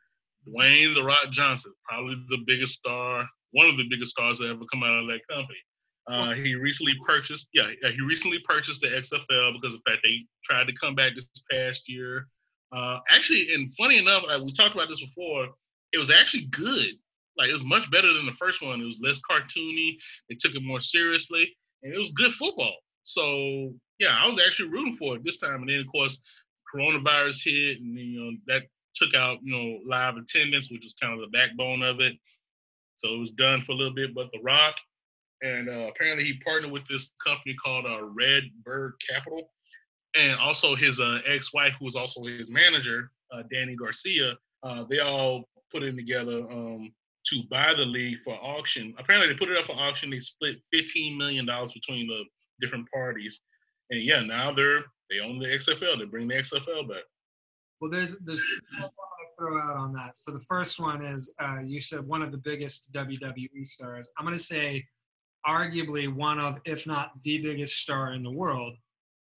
Dwayne 0.47 0.93
the 0.93 1.03
Rock 1.03 1.31
Johnson, 1.31 1.73
probably 1.87 2.15
the 2.29 2.43
biggest 2.45 2.73
star, 2.75 3.27
one 3.51 3.67
of 3.67 3.77
the 3.77 3.87
biggest 3.89 4.11
stars 4.11 4.39
that 4.39 4.49
ever 4.49 4.65
come 4.71 4.83
out 4.83 4.99
of 4.99 5.07
that 5.07 5.27
company. 5.29 5.59
Uh, 6.07 6.33
he 6.33 6.55
recently 6.55 6.93
purchased, 7.05 7.47
yeah, 7.53 7.69
he 7.81 8.01
recently 8.01 8.39
purchased 8.39 8.81
the 8.81 8.87
XFL 8.87 9.53
because 9.53 9.75
of 9.75 9.81
the 9.83 9.91
fact 9.91 10.01
they 10.03 10.25
tried 10.43 10.65
to 10.65 10.73
come 10.73 10.95
back 10.95 11.13
this 11.15 11.27
past 11.49 11.87
year. 11.87 12.27
Uh, 12.75 12.99
actually, 13.09 13.53
and 13.53 13.69
funny 13.75 13.97
enough, 13.97 14.23
uh, 14.29 14.39
we 14.43 14.51
talked 14.51 14.73
about 14.73 14.89
this 14.89 15.01
before. 15.01 15.49
It 15.93 15.97
was 15.97 16.09
actually 16.09 16.45
good. 16.45 16.93
Like 17.37 17.49
it 17.49 17.53
was 17.53 17.63
much 17.63 17.89
better 17.91 18.13
than 18.13 18.25
the 18.25 18.33
first 18.33 18.61
one. 18.61 18.81
It 18.81 18.85
was 18.85 18.99
less 19.01 19.19
cartoony. 19.19 19.97
They 20.29 20.35
took 20.39 20.55
it 20.55 20.63
more 20.63 20.81
seriously, 20.81 21.47
and 21.83 21.93
it 21.93 21.97
was 21.97 22.11
good 22.11 22.33
football. 22.33 22.75
So 23.03 23.73
yeah, 23.99 24.17
I 24.19 24.27
was 24.27 24.39
actually 24.45 24.69
rooting 24.69 24.97
for 24.97 25.15
it 25.15 25.23
this 25.23 25.37
time. 25.37 25.61
And 25.61 25.69
then 25.69 25.79
of 25.79 25.87
course, 25.87 26.21
coronavirus 26.73 27.43
hit, 27.43 27.79
and 27.79 27.97
you 27.97 28.19
know 28.19 28.37
that 28.47 28.63
took 28.95 29.13
out 29.13 29.39
you 29.43 29.51
know 29.51 29.79
live 29.87 30.17
attendance, 30.17 30.69
which 30.71 30.83
was 30.83 30.95
kind 31.01 31.13
of 31.13 31.19
the 31.19 31.37
backbone 31.37 31.83
of 31.83 31.99
it. 31.99 32.13
So 32.97 33.13
it 33.13 33.19
was 33.19 33.31
done 33.31 33.61
for 33.61 33.71
a 33.71 33.75
little 33.75 33.93
bit. 33.93 34.13
But 34.13 34.29
The 34.31 34.39
Rock, 34.43 34.75
and 35.41 35.69
uh, 35.69 35.89
apparently 35.89 36.25
he 36.25 36.39
partnered 36.43 36.71
with 36.71 36.85
this 36.87 37.11
company 37.25 37.55
called 37.63 37.85
uh, 37.85 38.03
Red 38.03 38.43
Bird 38.63 38.93
Capital, 39.09 39.49
and 40.15 40.39
also 40.39 40.75
his 40.75 40.99
uh, 40.99 41.19
ex-wife, 41.25 41.73
who 41.79 41.85
was 41.85 41.95
also 41.95 42.23
his 42.23 42.49
manager, 42.49 43.11
uh, 43.33 43.43
Dany 43.53 43.75
Garcia. 43.75 44.37
Uh, 44.63 44.83
they 44.89 44.99
all 44.99 45.45
put 45.71 45.83
in 45.83 45.95
together 45.95 46.41
um, 46.51 46.91
to 47.29 47.43
buy 47.49 47.73
the 47.75 47.85
league 47.85 48.17
for 48.23 48.33
auction. 48.35 48.93
Apparently, 48.97 49.31
they 49.31 49.37
put 49.37 49.49
it 49.49 49.57
up 49.57 49.65
for 49.65 49.75
auction. 49.75 50.09
They 50.09 50.19
split 50.19 50.57
fifteen 50.71 51.17
million 51.17 51.45
dollars 51.45 51.71
between 51.73 52.07
the 52.07 52.23
different 52.59 52.87
parties, 52.91 53.41
and 53.89 54.03
yeah, 54.03 54.21
now 54.21 54.53
they're 54.53 54.83
they 55.09 55.19
own 55.19 55.39
the 55.39 55.45
XFL. 55.45 55.99
They 55.99 56.05
bring 56.05 56.27
the 56.27 56.35
XFL 56.35 56.87
back. 56.87 57.03
Well, 57.79 57.91
there's 57.91 58.15
there's 58.25 58.45
two 58.79 58.87
throw 59.41 59.59
out 59.59 59.75
on 59.75 59.93
that. 59.93 60.17
So 60.17 60.31
the 60.31 60.39
first 60.41 60.79
one 60.79 61.03
is 61.03 61.29
uh, 61.41 61.59
you 61.65 61.81
said 61.81 62.07
one 62.07 62.21
of 62.21 62.31
the 62.31 62.37
biggest 62.37 62.91
WWE 62.93 63.65
stars. 63.65 64.07
I'm 64.17 64.25
going 64.25 64.37
to 64.37 64.43
say, 64.43 64.85
arguably 65.47 66.13
one 66.13 66.39
of, 66.39 66.59
if 66.65 66.85
not 66.85 67.11
the 67.23 67.39
biggest 67.39 67.77
star 67.77 68.13
in 68.13 68.21
the 68.21 68.31
world, 68.31 68.75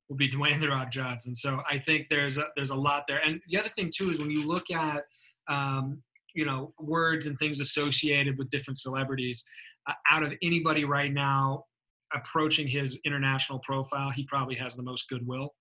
will 0.08 0.16
be 0.16 0.30
Dwayne 0.30 0.60
the 0.60 0.68
Rock 0.68 0.90
Johnson. 0.90 1.34
So 1.34 1.62
I 1.70 1.78
think 1.78 2.08
there's 2.10 2.36
a, 2.36 2.48
there's 2.56 2.70
a 2.70 2.74
lot 2.74 3.04
there. 3.08 3.20
And 3.24 3.40
the 3.48 3.58
other 3.58 3.70
thing 3.70 3.90
too 3.94 4.10
is 4.10 4.18
when 4.18 4.30
you 4.30 4.46
look 4.46 4.70
at 4.70 5.04
um, 5.48 6.02
you 6.34 6.44
know 6.44 6.72
words 6.78 7.26
and 7.26 7.38
things 7.38 7.60
associated 7.60 8.36
with 8.38 8.50
different 8.50 8.78
celebrities, 8.78 9.44
uh, 9.86 9.92
out 10.10 10.22
of 10.22 10.32
anybody 10.42 10.84
right 10.84 11.12
now 11.12 11.64
approaching 12.12 12.68
his 12.68 12.98
international 13.04 13.58
profile, 13.60 14.10
he 14.10 14.24
probably 14.24 14.54
has 14.54 14.74
the 14.76 14.82
most 14.82 15.08
goodwill. 15.08 15.54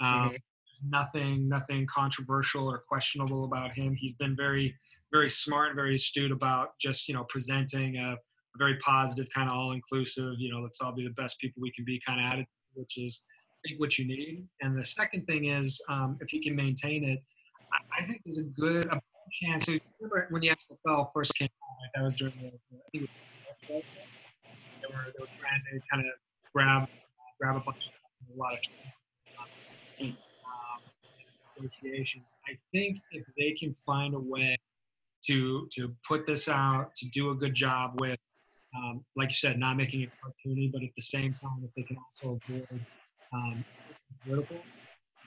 Um, 0.00 0.30
Mhm. 0.30 0.38
Nothing, 0.82 1.48
nothing 1.48 1.86
controversial 1.86 2.70
or 2.70 2.78
questionable 2.78 3.44
about 3.44 3.74
him. 3.74 3.94
He's 3.94 4.14
been 4.14 4.34
very, 4.34 4.74
very 5.12 5.28
smart 5.28 5.74
very 5.74 5.96
astute 5.96 6.32
about 6.32 6.78
just 6.78 7.06
you 7.08 7.14
know 7.14 7.24
presenting 7.24 7.96
a, 7.98 8.16
very 8.56 8.76
positive, 8.78 9.28
kind 9.32 9.48
of 9.48 9.56
all-inclusive. 9.56 10.34
You 10.38 10.50
know, 10.50 10.60
let's 10.60 10.80
all 10.80 10.92
be 10.92 11.04
the 11.04 11.14
best 11.14 11.38
people 11.38 11.62
we 11.62 11.70
can 11.70 11.84
be 11.84 12.00
kind 12.04 12.18
of 12.18 12.26
attitude, 12.26 12.48
which 12.74 12.98
is 12.98 13.22
I 13.64 13.68
think 13.68 13.80
what 13.80 13.98
you 13.98 14.06
need. 14.06 14.48
And 14.60 14.76
the 14.76 14.84
second 14.84 15.26
thing 15.26 15.44
is, 15.46 15.80
um, 15.88 16.18
if 16.20 16.32
you 16.32 16.40
can 16.40 16.56
maintain 16.56 17.04
it, 17.04 17.22
I, 17.72 18.02
I 18.02 18.06
think 18.06 18.22
there's 18.24 18.38
a 18.38 18.42
good 18.42 18.86
a 18.86 19.00
chance. 19.30 19.64
So 19.66 19.72
remember 20.00 20.26
when 20.30 20.42
the 20.42 20.50
XFL 20.50 21.10
first 21.12 21.34
came 21.34 21.48
out, 21.48 21.76
like 21.82 21.90
that 21.94 22.02
was 22.02 22.14
during 22.14 22.34
the, 22.40 22.48
I 22.48 22.50
think 22.92 23.04
it 23.04 23.10
was 23.46 23.58
the 23.68 23.82
they 24.82 24.88
were 24.88 25.12
they 25.12 25.20
were 25.20 25.28
trying 25.32 25.62
to 25.72 25.80
kind 25.92 26.06
of 26.06 26.12
grab 26.54 26.88
grab 27.40 27.56
a 27.56 27.60
bunch 27.60 27.82
of 27.88 28.34
a 28.34 28.38
lot 28.38 28.52
of 28.54 28.58
um, 30.00 30.80
negotiation. 31.58 32.22
I 32.48 32.56
think 32.72 32.98
if 33.12 33.24
they 33.38 33.52
can 33.52 33.72
find 33.72 34.14
a 34.14 34.18
way 34.18 34.56
to 35.26 35.68
to 35.72 35.94
put 36.06 36.26
this 36.26 36.48
out, 36.48 36.94
to 36.96 37.08
do 37.10 37.30
a 37.30 37.34
good 37.34 37.54
job 37.54 38.00
with, 38.00 38.18
um, 38.76 39.04
like 39.16 39.28
you 39.28 39.34
said, 39.34 39.58
not 39.58 39.76
making 39.76 40.02
it 40.02 40.10
cartoony, 40.22 40.72
but 40.72 40.82
at 40.82 40.90
the 40.96 41.02
same 41.02 41.32
time, 41.34 41.62
if 41.64 41.70
they 41.76 41.82
can 41.82 41.96
also 41.98 42.40
avoid 42.46 42.86
um, 43.32 43.64
political, 44.24 44.66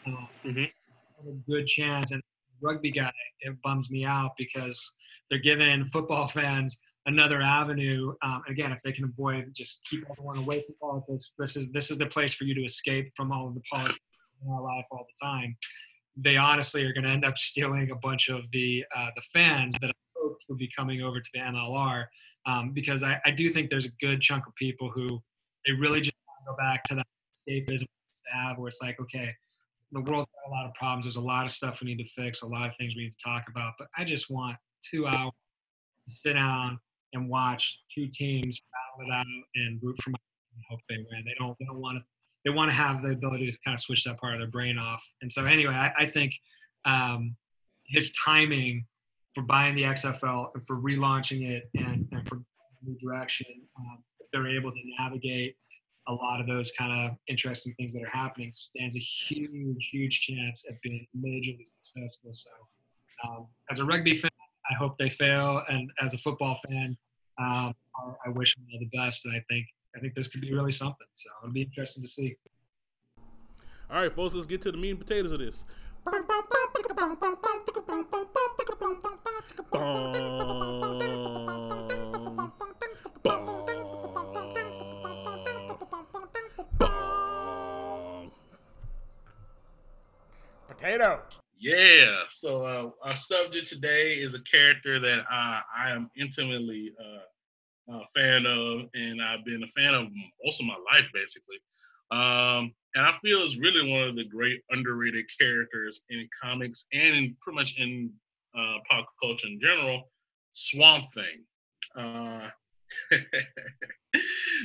uh, 0.07 0.27
Mhm. 0.45 0.71
have 1.17 1.27
a 1.27 1.33
good 1.47 1.67
chance. 1.67 2.11
And 2.11 2.21
rugby 2.63 2.91
guy, 2.91 3.11
it 3.41 3.55
bums 3.63 3.89
me 3.89 4.05
out 4.05 4.31
because 4.37 4.93
they're 5.29 5.39
giving 5.39 5.85
football 5.85 6.27
fans 6.27 6.77
another 7.05 7.41
avenue. 7.41 8.13
Um, 8.23 8.41
again, 8.47 8.71
if 8.71 8.81
they 8.81 8.91
can 8.91 9.05
avoid, 9.05 9.51
just 9.55 9.81
keep 9.89 10.03
everyone 10.09 10.37
away 10.37 10.61
from 10.61 10.75
politics. 10.81 11.33
This 11.37 11.55
is 11.55 11.71
this 11.71 11.91
is 11.91 11.97
the 11.97 12.05
place 12.05 12.33
for 12.33 12.45
you 12.45 12.55
to 12.55 12.63
escape 12.63 13.11
from 13.15 13.31
all 13.31 13.47
of 13.47 13.55
the 13.55 13.61
politics 13.71 13.99
in 14.43 14.51
our 14.51 14.61
life 14.61 14.85
all 14.91 15.05
the 15.07 15.25
time. 15.25 15.55
They 16.15 16.37
honestly 16.37 16.83
are 16.83 16.93
going 16.93 17.05
to 17.05 17.09
end 17.09 17.25
up 17.25 17.37
stealing 17.37 17.91
a 17.91 17.95
bunch 17.95 18.29
of 18.29 18.43
the 18.51 18.83
uh, 18.95 19.07
the 19.15 19.21
fans 19.33 19.73
that 19.81 19.89
I 19.89 19.93
hoped 20.17 20.43
would 20.49 20.57
be 20.57 20.69
coming 20.75 21.01
over 21.01 21.19
to 21.19 21.29
the 21.33 21.39
MLR 21.39 22.05
um, 22.45 22.71
because 22.71 23.03
I, 23.03 23.19
I 23.25 23.31
do 23.31 23.49
think 23.49 23.69
there's 23.69 23.85
a 23.85 23.91
good 24.01 24.21
chunk 24.21 24.47
of 24.47 24.55
people 24.55 24.91
who 24.93 25.21
they 25.65 25.73
really 25.73 26.01
just 26.01 26.15
want 26.27 26.45
to 26.45 26.51
go 26.51 26.57
back 26.57 26.83
to 26.85 26.95
that 26.95 27.07
escapism 27.47 27.85
to 27.85 28.37
have 28.37 28.57
where 28.57 28.67
it's 28.67 28.81
like, 28.81 28.99
okay, 28.99 29.33
the 29.93 30.01
world's 30.01 30.27
got 30.27 30.51
a 30.51 30.51
lot 30.51 30.65
of 30.65 30.73
problems. 30.73 31.05
There's 31.05 31.17
a 31.17 31.21
lot 31.21 31.45
of 31.45 31.51
stuff 31.51 31.81
we 31.81 31.93
need 31.93 32.03
to 32.03 32.09
fix, 32.09 32.41
a 32.41 32.47
lot 32.47 32.69
of 32.69 32.75
things 32.77 32.95
we 32.95 33.03
need 33.03 33.11
to 33.11 33.23
talk 33.23 33.45
about. 33.49 33.73
But 33.77 33.87
I 33.97 34.03
just 34.03 34.29
want 34.29 34.57
two 34.89 35.07
hours 35.07 35.31
to 36.07 36.13
sit 36.13 36.33
down 36.33 36.79
and 37.13 37.29
watch 37.29 37.81
two 37.93 38.07
teams 38.11 38.61
battle 38.99 39.07
it 39.07 39.13
out 39.19 39.25
and 39.55 39.79
root 39.81 39.95
for 40.01 40.09
my 40.09 40.17
and 40.55 40.63
hope 40.69 40.79
they 40.89 40.97
win. 40.97 41.23
They 41.25 41.35
don't. 41.39 41.57
They 41.59 41.65
don't 41.65 41.79
want 41.79 41.97
to. 41.97 42.03
They 42.45 42.51
want 42.51 42.69
to 42.69 42.75
have 42.75 43.01
the 43.01 43.09
ability 43.09 43.49
to 43.49 43.57
kind 43.63 43.73
of 43.73 43.79
switch 43.79 44.03
that 44.03 44.19
part 44.19 44.33
of 44.33 44.39
their 44.39 44.49
brain 44.49 44.77
off. 44.77 45.03
And 45.21 45.31
so, 45.31 45.45
anyway, 45.45 45.73
I, 45.73 45.91
I 45.97 46.05
think 46.05 46.33
um, 46.85 47.35
his 47.85 48.11
timing 48.23 48.85
for 49.33 49.43
buying 49.43 49.75
the 49.75 49.83
XFL 49.83 50.49
and 50.53 50.65
for 50.65 50.77
relaunching 50.77 51.49
it 51.49 51.69
and, 51.75 52.07
and 52.11 52.27
for 52.27 52.41
new 52.83 52.97
direction, 52.97 53.47
um, 53.79 54.03
if 54.19 54.29
they're 54.31 54.47
able 54.47 54.71
to 54.71 54.81
navigate 54.99 55.55
a 56.07 56.13
lot 56.13 56.39
of 56.39 56.47
those 56.47 56.71
kind 56.77 56.91
of 56.91 57.17
interesting 57.27 57.73
things 57.75 57.93
that 57.93 58.03
are 58.03 58.09
happening, 58.09 58.51
stands 58.51 58.95
a 58.95 58.99
huge, 58.99 59.89
huge 59.91 60.21
chance 60.21 60.63
at 60.69 60.81
being 60.81 61.07
majorly 61.17 61.65
successful. 61.65 62.33
So, 62.33 62.49
um, 63.25 63.47
as 63.71 63.79
a 63.79 63.85
rugby 63.85 64.15
fan, 64.15 64.31
I 64.69 64.75
hope 64.75 64.97
they 64.97 65.09
fail, 65.09 65.63
and 65.69 65.89
as 66.01 66.13
a 66.13 66.17
football 66.17 66.59
fan, 66.67 66.97
um, 67.39 67.73
I, 67.95 68.27
I 68.27 68.29
wish 68.29 68.55
them 68.55 68.65
all 68.73 68.79
the 68.79 68.97
best. 68.97 69.25
And 69.25 69.33
I 69.35 69.43
think 69.49 69.65
I 69.95 69.99
think 69.99 70.15
this 70.15 70.27
could 70.27 70.41
be 70.41 70.53
really 70.53 70.71
something. 70.71 71.07
So 71.13 71.29
it'll 71.41 71.53
be 71.53 71.61
interesting 71.61 72.03
to 72.03 72.09
see. 72.09 72.35
All 73.89 74.01
right, 74.01 74.11
folks, 74.11 74.33
let's 74.33 74.47
get 74.47 74.61
to 74.63 74.71
the 74.71 74.77
meat 74.77 74.91
and 74.91 74.99
potatoes 74.99 75.31
of 75.31 75.39
this. 75.39 75.65
Potato. 90.83 91.21
Yeah. 91.57 92.23
So 92.29 92.65
uh, 92.65 92.89
our 93.07 93.15
subject 93.15 93.67
today 93.67 94.15
is 94.15 94.33
a 94.33 94.41
character 94.41 94.99
that 94.99 95.23
I, 95.29 95.61
I 95.77 95.91
am 95.91 96.11
intimately 96.19 96.91
uh, 96.99 97.93
a 97.93 98.07
fan 98.13 98.45
of, 98.45 98.89
and 98.93 99.21
I've 99.21 99.45
been 99.45 99.63
a 99.63 99.67
fan 99.67 99.93
of 99.93 100.07
most 100.43 100.59
of 100.59 100.67
my 100.67 100.75
life, 100.91 101.09
basically. 101.13 101.55
Um, 102.11 102.73
and 102.95 103.05
I 103.05 103.13
feel 103.21 103.43
is 103.43 103.57
really 103.57 103.89
one 103.89 104.09
of 104.09 104.17
the 104.17 104.25
great 104.25 104.61
underrated 104.71 105.25
characters 105.39 106.01
in 106.09 106.27
comics 106.41 106.83
and 106.91 107.15
in 107.15 107.37
pretty 107.41 107.55
much 107.55 107.75
in 107.77 108.11
uh, 108.53 108.79
pop 108.89 109.07
culture 109.21 109.47
in 109.47 109.61
general. 109.61 110.11
Swamp 110.51 111.05
Thing. 111.13 111.45
Uh, 111.97 112.49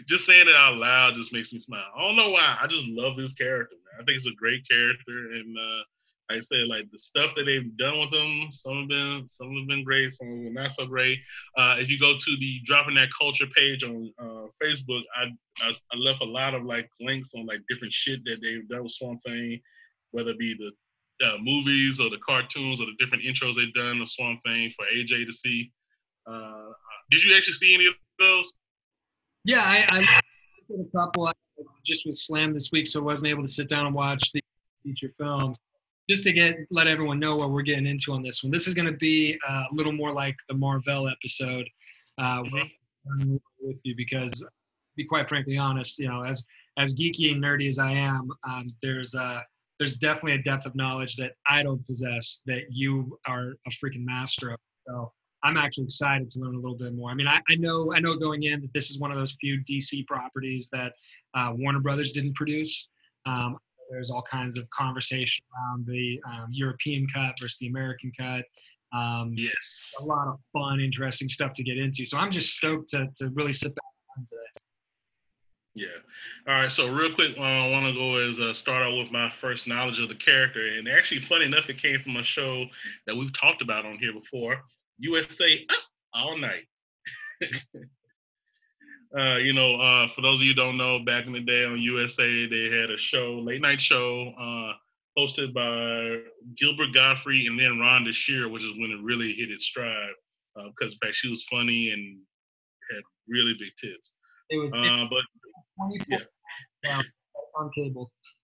just 0.08 0.26
saying 0.26 0.48
it 0.48 0.56
out 0.56 0.78
loud 0.78 1.14
just 1.14 1.32
makes 1.32 1.52
me 1.52 1.60
smile. 1.60 1.84
I 1.96 2.02
don't 2.02 2.16
know 2.16 2.30
why. 2.30 2.58
I 2.60 2.66
just 2.66 2.86
love 2.88 3.16
this 3.16 3.34
character. 3.34 3.76
Man. 3.76 4.02
I 4.02 4.04
think 4.04 4.16
it's 4.16 4.26
a 4.26 4.34
great 4.34 4.68
character, 4.68 5.32
and 5.32 5.56
uh, 5.56 5.82
like 6.28 6.38
I 6.38 6.40
said, 6.40 6.66
like 6.68 6.90
the 6.92 6.98
stuff 6.98 7.34
that 7.36 7.44
they've 7.44 7.76
done 7.78 8.00
with 8.00 8.10
them, 8.10 8.48
some 8.50 8.80
have 8.80 8.88
been 8.88 9.24
some 9.26 9.54
have 9.56 9.66
been 9.66 9.82
great, 9.82 10.12
some 10.12 10.28
have 10.28 10.44
been 10.44 10.54
not 10.54 10.72
so 10.78 10.86
great. 10.86 11.18
Uh, 11.56 11.76
if 11.78 11.88
you 11.88 11.98
go 11.98 12.14
to 12.14 12.36
the 12.38 12.60
dropping 12.64 12.96
that 12.96 13.08
culture 13.18 13.46
page 13.56 13.82
on 13.82 14.12
uh, 14.18 14.46
Facebook, 14.62 15.02
I, 15.16 15.24
I, 15.62 15.70
I 15.70 15.96
left 15.96 16.20
a 16.20 16.26
lot 16.26 16.54
of 16.54 16.64
like 16.64 16.90
links 17.00 17.30
on 17.34 17.46
like 17.46 17.60
different 17.68 17.94
shit 17.94 18.20
that 18.26 18.38
they've 18.42 18.68
done 18.68 18.82
with 18.82 18.92
Swamp 18.92 19.20
Thing, 19.24 19.60
whether 20.10 20.30
it 20.30 20.38
be 20.38 20.54
the 20.54 21.26
uh, 21.26 21.38
movies 21.40 21.98
or 21.98 22.10
the 22.10 22.18
cartoons 22.18 22.80
or 22.80 22.86
the 22.86 22.96
different 22.98 23.24
intros 23.24 23.56
they've 23.56 23.74
done 23.74 24.00
of 24.02 24.10
Swamp 24.10 24.40
Thing 24.44 24.70
for 24.76 24.84
AJ 24.94 25.26
to 25.26 25.32
see. 25.32 25.72
Uh, 26.30 26.68
did 27.10 27.24
you 27.24 27.34
actually 27.34 27.54
see 27.54 27.74
any 27.74 27.86
of 27.86 27.94
those? 28.18 28.52
Yeah, 29.44 29.62
I, 29.64 29.86
I 29.90 30.20
a 30.78 30.96
couple. 30.96 31.26
I 31.26 31.32
just 31.86 32.04
was 32.04 32.26
slammed 32.26 32.54
this 32.54 32.70
week, 32.70 32.86
so 32.86 33.00
I 33.00 33.04
wasn't 33.04 33.30
able 33.30 33.42
to 33.42 33.48
sit 33.48 33.66
down 33.66 33.86
and 33.86 33.94
watch 33.94 34.30
the 34.34 34.42
feature 34.84 35.10
films 35.18 35.56
just 36.08 36.24
to 36.24 36.32
get 36.32 36.56
let 36.70 36.86
everyone 36.86 37.18
know 37.18 37.36
what 37.36 37.50
we're 37.50 37.62
getting 37.62 37.86
into 37.86 38.12
on 38.12 38.22
this 38.22 38.42
one. 38.42 38.50
This 38.50 38.66
is 38.66 38.74
going 38.74 38.86
to 38.86 38.96
be 38.96 39.38
uh, 39.48 39.64
a 39.70 39.74
little 39.74 39.92
more 39.92 40.12
like 40.12 40.36
the 40.48 40.54
Marvel 40.54 41.08
episode 41.08 41.68
uh, 42.18 42.42
mm-hmm. 42.42 43.36
with 43.60 43.76
you 43.82 43.94
because, 43.96 44.32
to 44.32 44.48
be 44.96 45.04
quite 45.04 45.28
frankly 45.28 45.58
honest, 45.58 45.98
you 45.98 46.08
know, 46.08 46.24
as 46.24 46.44
as 46.78 46.94
geeky 46.94 47.32
and 47.32 47.42
nerdy 47.42 47.66
as 47.66 47.78
I 47.78 47.92
am, 47.92 48.30
um, 48.48 48.74
there's 48.82 49.14
uh, 49.14 49.40
there's 49.78 49.96
definitely 49.96 50.34
a 50.34 50.42
depth 50.42 50.66
of 50.66 50.74
knowledge 50.74 51.16
that 51.16 51.32
I 51.48 51.62
don't 51.62 51.84
possess 51.86 52.42
that 52.46 52.62
you 52.70 53.18
are 53.26 53.54
a 53.66 53.70
freaking 53.70 54.04
master 54.04 54.50
of. 54.50 54.58
So 54.86 55.12
I'm 55.44 55.56
actually 55.56 55.84
excited 55.84 56.30
to 56.30 56.40
learn 56.40 56.54
a 56.54 56.58
little 56.58 56.76
bit 56.76 56.94
more. 56.94 57.10
I 57.10 57.14
mean, 57.14 57.28
I, 57.28 57.40
I 57.48 57.54
know 57.56 57.92
I 57.94 58.00
know 58.00 58.16
going 58.16 58.44
in 58.44 58.62
that 58.62 58.72
this 58.72 58.90
is 58.90 58.98
one 58.98 59.12
of 59.12 59.18
those 59.18 59.36
few 59.40 59.62
DC 59.68 60.06
properties 60.06 60.68
that 60.72 60.94
uh, 61.34 61.52
Warner 61.54 61.80
Brothers 61.80 62.12
didn't 62.12 62.34
produce. 62.34 62.88
Um, 63.26 63.58
there's 63.90 64.10
all 64.10 64.22
kinds 64.22 64.56
of 64.56 64.68
conversation 64.70 65.44
around 65.54 65.86
the 65.86 66.20
um, 66.26 66.48
European 66.50 67.06
cut 67.12 67.34
versus 67.40 67.58
the 67.58 67.68
American 67.68 68.12
cut. 68.18 68.44
Um, 68.92 69.34
yes. 69.36 69.92
A 70.00 70.04
lot 70.04 70.28
of 70.28 70.38
fun, 70.52 70.80
interesting 70.80 71.28
stuff 71.28 71.52
to 71.54 71.62
get 71.62 71.76
into. 71.76 72.04
So 72.04 72.16
I'm 72.18 72.30
just 72.30 72.54
stoked 72.54 72.88
to, 72.90 73.06
to 73.16 73.28
really 73.30 73.52
sit 73.52 73.74
back 73.74 73.84
on 74.16 74.24
today. 74.24 74.58
Yeah. 75.74 75.86
All 76.48 76.54
right. 76.54 76.72
So 76.72 76.90
real 76.90 77.14
quick, 77.14 77.36
uh, 77.38 77.42
I 77.42 77.70
want 77.70 77.86
to 77.86 77.92
go 77.92 78.16
is 78.16 78.40
uh, 78.40 78.52
start 78.52 78.82
out 78.82 78.96
with 78.96 79.12
my 79.12 79.30
first 79.30 79.68
knowledge 79.68 80.00
of 80.00 80.08
the 80.08 80.14
character, 80.14 80.66
and 80.66 80.88
actually, 80.88 81.20
funny 81.20 81.44
enough, 81.44 81.68
it 81.68 81.80
came 81.80 82.00
from 82.02 82.16
a 82.16 82.24
show 82.24 82.64
that 83.06 83.14
we've 83.14 83.32
talked 83.32 83.62
about 83.62 83.86
on 83.86 83.98
here 83.98 84.12
before, 84.12 84.56
USA 84.98 85.64
All 86.14 86.36
Night. 86.36 86.64
Uh, 89.16 89.36
you 89.36 89.54
know, 89.54 89.80
uh, 89.80 90.08
for 90.08 90.20
those 90.20 90.40
of 90.40 90.46
you 90.46 90.54
don't 90.54 90.76
know, 90.76 90.98
back 90.98 91.26
in 91.26 91.32
the 91.32 91.40
day 91.40 91.64
on 91.64 91.78
USA, 91.78 92.46
they 92.46 92.64
had 92.64 92.90
a 92.90 92.98
show, 92.98 93.40
late 93.42 93.62
night 93.62 93.80
show, 93.80 94.32
uh, 94.38 94.72
hosted 95.18 95.54
by 95.54 96.20
Gilbert 96.56 96.92
Gottfried 96.92 97.46
and 97.46 97.58
then 97.58 97.78
Rhonda 97.80 98.12
Shear, 98.12 98.48
which 98.48 98.62
is 98.62 98.72
when 98.78 98.90
it 98.90 99.02
really 99.02 99.32
hit 99.32 99.50
its 99.50 99.64
stride. 99.64 100.12
Because 100.54 100.92
uh, 100.92 100.94
in 100.94 100.98
fact, 101.02 101.14
she 101.14 101.30
was 101.30 101.44
funny 101.50 101.90
and 101.90 102.18
had 102.92 103.02
really 103.28 103.54
big 103.58 103.70
tits. 103.80 104.14
It 104.50 104.58
was, 104.58 104.74
uh, 104.74 105.06
but 105.08 105.22
24 105.78 106.18
yeah. 106.84 107.02
on 107.58 107.70
cable. 107.74 108.10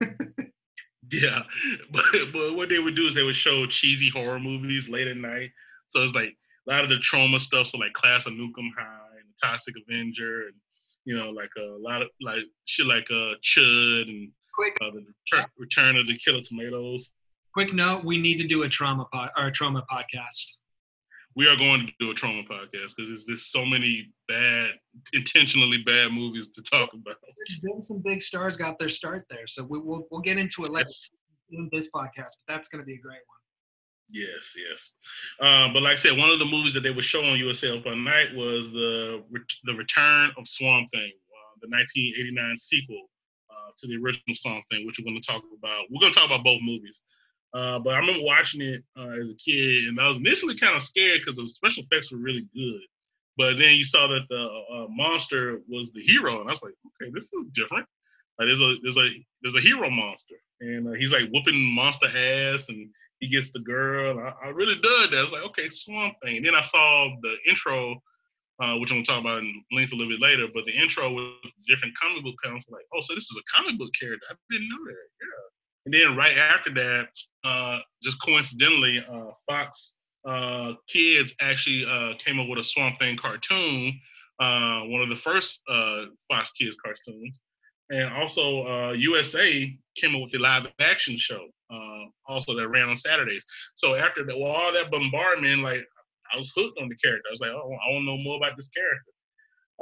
yeah, 1.10 1.42
but 1.92 2.04
but 2.32 2.54
what 2.54 2.68
they 2.68 2.78
would 2.78 2.96
do 2.96 3.06
is 3.06 3.14
they 3.14 3.22
would 3.22 3.36
show 3.36 3.66
cheesy 3.66 4.10
horror 4.10 4.38
movies 4.38 4.88
late 4.88 5.08
at 5.08 5.16
night. 5.16 5.50
So 5.88 6.02
it's 6.02 6.14
like 6.14 6.34
a 6.68 6.72
lot 6.72 6.84
of 6.84 6.90
the 6.90 6.96
Troma 6.96 7.40
stuff, 7.40 7.68
so 7.68 7.78
like 7.78 7.92
Class 7.92 8.26
of 8.26 8.32
Nuke 8.34 8.58
'Em 8.58 8.72
High 8.76 9.03
Toxic 9.42 9.74
Avenger, 9.86 10.42
and 10.42 10.54
you 11.04 11.16
know, 11.16 11.30
like 11.30 11.50
a 11.58 11.76
lot 11.78 12.02
of 12.02 12.08
like 12.20 12.44
shit 12.64 12.86
like 12.86 13.06
uh 13.10 13.34
Chud 13.42 14.08
and 14.08 14.30
quick 14.54 14.76
uh, 14.80 14.90
the 14.90 15.04
return, 15.32 15.46
return 15.58 15.96
of 15.96 16.06
the 16.06 16.18
Killer 16.18 16.42
Tomatoes. 16.42 17.12
Quick 17.52 17.72
note: 17.72 18.04
We 18.04 18.18
need 18.18 18.38
to 18.38 18.46
do 18.46 18.62
a 18.64 18.68
Troma 18.68 19.08
pod 19.10 19.30
or 19.36 19.46
a 19.46 19.52
Troma 19.52 19.82
podcast. 19.90 20.44
We 21.36 21.48
are 21.48 21.56
going 21.56 21.84
to 21.86 21.92
do 21.98 22.12
a 22.12 22.14
Troma 22.14 22.46
podcast 22.46 22.94
because 22.96 23.08
there's 23.08 23.24
just 23.24 23.50
so 23.50 23.64
many 23.64 24.12
bad, 24.28 24.70
intentionally 25.12 25.78
bad 25.84 26.12
movies 26.12 26.50
to 26.54 26.62
talk 26.62 26.90
about. 26.94 27.16
Been 27.60 27.80
some 27.80 28.02
big 28.04 28.22
stars 28.22 28.56
got 28.56 28.78
their 28.78 28.88
start 28.88 29.24
there, 29.28 29.46
so 29.46 29.64
we, 29.64 29.80
will 29.80 30.06
we'll 30.12 30.20
get 30.20 30.38
into 30.38 30.62
it 30.62 30.70
later 30.70 30.86
yes. 30.88 31.10
in 31.50 31.68
this 31.72 31.88
podcast. 31.94 32.38
But 32.46 32.46
that's 32.46 32.68
going 32.68 32.82
to 32.82 32.86
be 32.86 32.94
a 32.94 33.00
great 33.00 33.18
one. 33.26 33.38
Yes, 34.10 34.54
yes. 34.56 34.92
Uh, 35.40 35.72
but 35.72 35.82
like 35.82 35.94
I 35.94 35.96
said, 35.96 36.18
one 36.18 36.30
of 36.30 36.38
the 36.38 36.44
movies 36.44 36.74
that 36.74 36.82
they 36.82 36.90
were 36.90 37.02
showing 37.02 37.38
USA 37.38 37.70
Open 37.70 38.04
Night 38.04 38.34
was 38.34 38.70
the 38.70 39.22
the 39.64 39.74
Return 39.74 40.30
of 40.36 40.46
Swamp 40.46 40.90
Thing, 40.90 41.10
uh, 41.10 41.54
the 41.62 41.68
1989 41.68 42.56
sequel 42.58 43.02
uh, 43.50 43.70
to 43.78 43.86
the 43.86 43.96
original 43.96 44.34
Swamp 44.34 44.64
Thing, 44.70 44.86
which 44.86 44.98
we're 44.98 45.10
going 45.10 45.20
to 45.20 45.26
talk 45.26 45.42
about. 45.58 45.86
We're 45.90 46.00
going 46.00 46.12
to 46.12 46.18
talk 46.18 46.26
about 46.28 46.44
both 46.44 46.60
movies. 46.62 47.00
Uh, 47.54 47.78
but 47.78 47.94
I 47.94 47.98
remember 47.98 48.22
watching 48.22 48.60
it 48.60 48.82
uh, 48.98 49.20
as 49.22 49.30
a 49.30 49.34
kid, 49.34 49.88
and 49.88 50.00
I 50.00 50.08
was 50.08 50.18
initially 50.18 50.58
kind 50.58 50.76
of 50.76 50.82
scared 50.82 51.20
because 51.20 51.36
the 51.36 51.46
special 51.46 51.84
effects 51.84 52.10
were 52.10 52.18
really 52.18 52.46
good. 52.52 52.82
But 53.36 53.58
then 53.58 53.74
you 53.74 53.84
saw 53.84 54.06
that 54.08 54.26
the 54.28 54.42
uh, 54.74 54.86
monster 54.90 55.60
was 55.68 55.92
the 55.92 56.02
hero, 56.02 56.40
and 56.40 56.48
I 56.48 56.52
was 56.52 56.62
like, 56.62 56.74
okay, 56.86 57.10
this 57.14 57.32
is 57.32 57.46
different. 57.54 57.86
There's 58.38 58.60
a 58.60 58.74
there's 58.82 58.96
a 58.96 59.08
there's 59.42 59.54
a 59.54 59.60
hero 59.60 59.88
monster, 59.90 60.34
and 60.60 60.96
he's 60.96 61.12
like 61.12 61.30
whooping 61.32 61.56
monster 61.56 62.06
ass 62.06 62.68
and 62.68 62.90
he 63.20 63.28
gets 63.28 63.52
the 63.52 63.60
girl. 63.60 64.18
I, 64.18 64.46
I, 64.46 64.48
really 64.50 64.74
dug 64.74 65.10
that. 65.10 65.18
I 65.18 65.22
was 65.22 65.32
like, 65.32 65.44
okay, 65.44 65.70
Swamp 65.70 66.14
Thing. 66.22 66.36
And 66.36 66.46
then 66.46 66.54
I 66.54 66.62
saw 66.62 67.08
the 67.22 67.34
intro, 67.48 68.02
uh, 68.60 68.76
which 68.76 68.90
I'm 68.90 68.98
gonna 68.98 69.04
talk 69.04 69.20
about 69.20 69.38
in 69.38 69.62
length 69.72 69.92
a 69.92 69.96
little 69.96 70.12
bit 70.12 70.20
later. 70.20 70.46
But 70.52 70.64
the 70.66 70.72
intro 70.72 71.12
with 71.12 71.52
different 71.68 71.94
comic 72.00 72.24
book 72.24 72.34
counts, 72.44 72.66
like, 72.68 72.84
oh, 72.94 73.00
so 73.00 73.14
this 73.14 73.24
is 73.24 73.38
a 73.38 73.56
comic 73.56 73.78
book 73.78 73.90
character. 73.98 74.26
I 74.30 74.34
didn't 74.50 74.68
know 74.68 74.84
that. 74.86 75.06
Yeah. 75.20 75.44
And 75.86 75.94
then 75.94 76.16
right 76.16 76.36
after 76.36 76.72
that, 76.74 77.08
uh, 77.44 77.78
just 78.02 78.20
coincidentally, 78.22 79.04
uh, 79.10 79.30
Fox 79.46 79.92
uh, 80.26 80.72
Kids 80.88 81.34
actually 81.40 81.84
uh, 81.84 82.14
came 82.24 82.40
up 82.40 82.48
with 82.48 82.58
a 82.58 82.64
Swamp 82.64 82.98
Thing 82.98 83.16
cartoon, 83.16 84.00
uh, 84.40 84.80
one 84.84 85.02
of 85.02 85.10
the 85.10 85.16
first 85.16 85.60
Fox 86.28 86.52
Kids 86.52 86.76
cartoons. 86.82 87.40
And 87.90 88.12
also, 88.14 88.92
USA 88.92 89.76
came 89.96 90.16
up 90.16 90.22
with 90.22 90.34
a 90.34 90.38
live 90.38 90.66
action 90.80 91.16
show 91.18 91.46
uh, 91.70 92.04
also 92.26 92.54
that 92.54 92.68
ran 92.68 92.88
on 92.88 92.96
Saturdays. 92.96 93.44
So 93.74 93.94
after 93.94 94.24
that, 94.24 94.38
well, 94.38 94.52
all 94.52 94.72
that 94.72 94.90
bombardment, 94.90 95.62
like 95.62 95.84
I 96.32 96.36
was 96.36 96.52
hooked 96.54 96.78
on 96.80 96.88
the 96.88 96.96
character. 96.96 97.28
I 97.28 97.32
was 97.32 97.40
like, 97.40 97.50
oh, 97.50 97.72
I 97.72 97.92
want 97.92 98.02
to 98.02 98.06
know 98.06 98.18
more 98.18 98.36
about 98.36 98.56
this 98.56 98.70
character. 98.70 99.12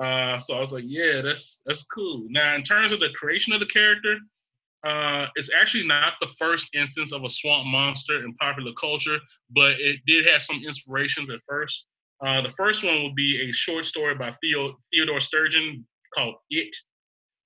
Uh, 0.01 0.39
so 0.41 0.57
I 0.57 0.61
was 0.61 0.73
like, 0.73 0.85
yeah, 0.87 1.21
that's 1.21 1.61
that's 1.67 1.85
cool. 1.85 2.27
Now, 2.31 2.55
in 2.55 2.63
terms 2.63 2.93
of 2.93 3.01
the 3.01 3.11
creation 3.15 3.53
of 3.53 3.61
the 3.61 3.67
character, 3.67 4.17
uh, 4.87 5.27
it's 5.37 5.51
actually 5.53 5.87
not 5.87 6.15
the 6.21 6.29
first 6.39 6.69
instance 6.75 7.13
of 7.13 7.25
a 7.25 7.31
swamp 7.31 7.67
monster 7.67 8.25
in 8.25 8.35
popular 8.35 8.73
culture, 8.81 9.19
but 9.51 9.73
it 9.73 10.01
did 10.07 10.27
have 10.27 10.43
some 10.43 10.63
inspirations 10.65 11.31
at 11.31 11.41
first. 11.49 11.85
Uh, 12.25 12.41
the 12.41 12.53
first 12.57 12.85
one 12.85 13.03
would 13.03 13.15
be 13.15 13.49
a 13.49 13.53
short 13.53 13.85
story 13.85 14.15
by 14.15 14.35
Theo, 14.43 14.77
Theodore 14.93 15.21
Sturgeon 15.21 15.87
called 16.15 16.37
It, 16.51 16.75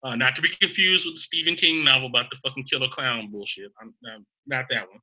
uh, 0.06 0.14
not 0.14 0.36
to 0.36 0.42
be 0.42 0.48
confused 0.60 1.04
with 1.04 1.16
the 1.16 1.20
Stephen 1.20 1.56
King 1.56 1.84
novel 1.84 2.06
about 2.06 2.26
the 2.30 2.36
fucking 2.36 2.64
killer 2.64 2.88
clown 2.88 3.28
bullshit. 3.30 3.72
I'm, 3.80 3.92
I'm 4.12 4.24
not 4.46 4.66
that 4.70 4.86
one. 4.88 5.00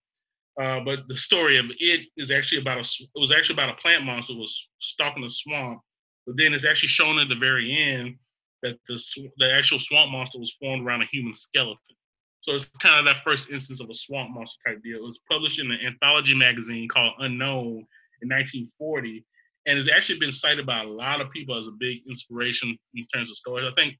Uh, 0.66 0.84
but 0.86 1.08
the 1.10 1.18
story 1.18 1.58
of 1.58 1.66
it 1.80 2.02
is 2.16 2.32
actually 2.32 2.62
about 2.62 2.78
a. 2.78 3.04
It 3.04 3.20
was 3.20 3.32
actually 3.32 3.56
about 3.56 3.70
a 3.70 3.82
plant 3.82 4.06
monster 4.06 4.34
was 4.34 4.70
stalking 4.80 5.24
a 5.26 5.30
swamp, 5.30 5.82
but 6.26 6.38
then 6.38 6.54
it's 6.54 6.66
actually 6.66 6.90
shown 6.90 7.20
at 7.20 7.28
the 7.28 7.36
very 7.36 7.76
end 7.76 8.16
that 8.62 8.78
the 8.88 9.04
the 9.40 9.52
actual 9.52 9.80
swamp 9.80 10.12
monster 10.12 10.40
was 10.40 10.56
formed 10.62 10.86
around 10.86 11.02
a 11.02 11.08
human 11.12 11.34
skeleton. 11.34 11.96
So 12.42 12.54
it's 12.54 12.66
kind 12.80 13.00
of 13.00 13.06
that 13.06 13.24
first 13.24 13.50
instance 13.50 13.82
of 13.82 13.90
a 13.90 13.96
swamp 13.96 14.30
monster 14.32 14.58
type 14.68 14.84
deal. 14.84 15.00
It 15.00 15.04
was 15.04 15.20
published 15.30 15.60
in 15.60 15.72
an 15.72 15.80
anthology 15.86 16.36
magazine 16.36 16.88
called 16.88 17.14
Unknown 17.20 17.86
in 18.22 18.30
1940, 18.30 19.26
and 19.66 19.78
it's 19.80 19.90
actually 19.90 20.20
been 20.20 20.32
cited 20.32 20.66
by 20.66 20.82
a 20.82 20.88
lot 20.88 21.20
of 21.20 21.32
people 21.32 21.58
as 21.58 21.68
a 21.68 21.72
big 21.72 22.02
inspiration 22.08 22.78
in 22.94 23.06
terms 23.14 23.32
of 23.32 23.38
stories. 23.38 23.66
I 23.70 23.74
think 23.74 23.96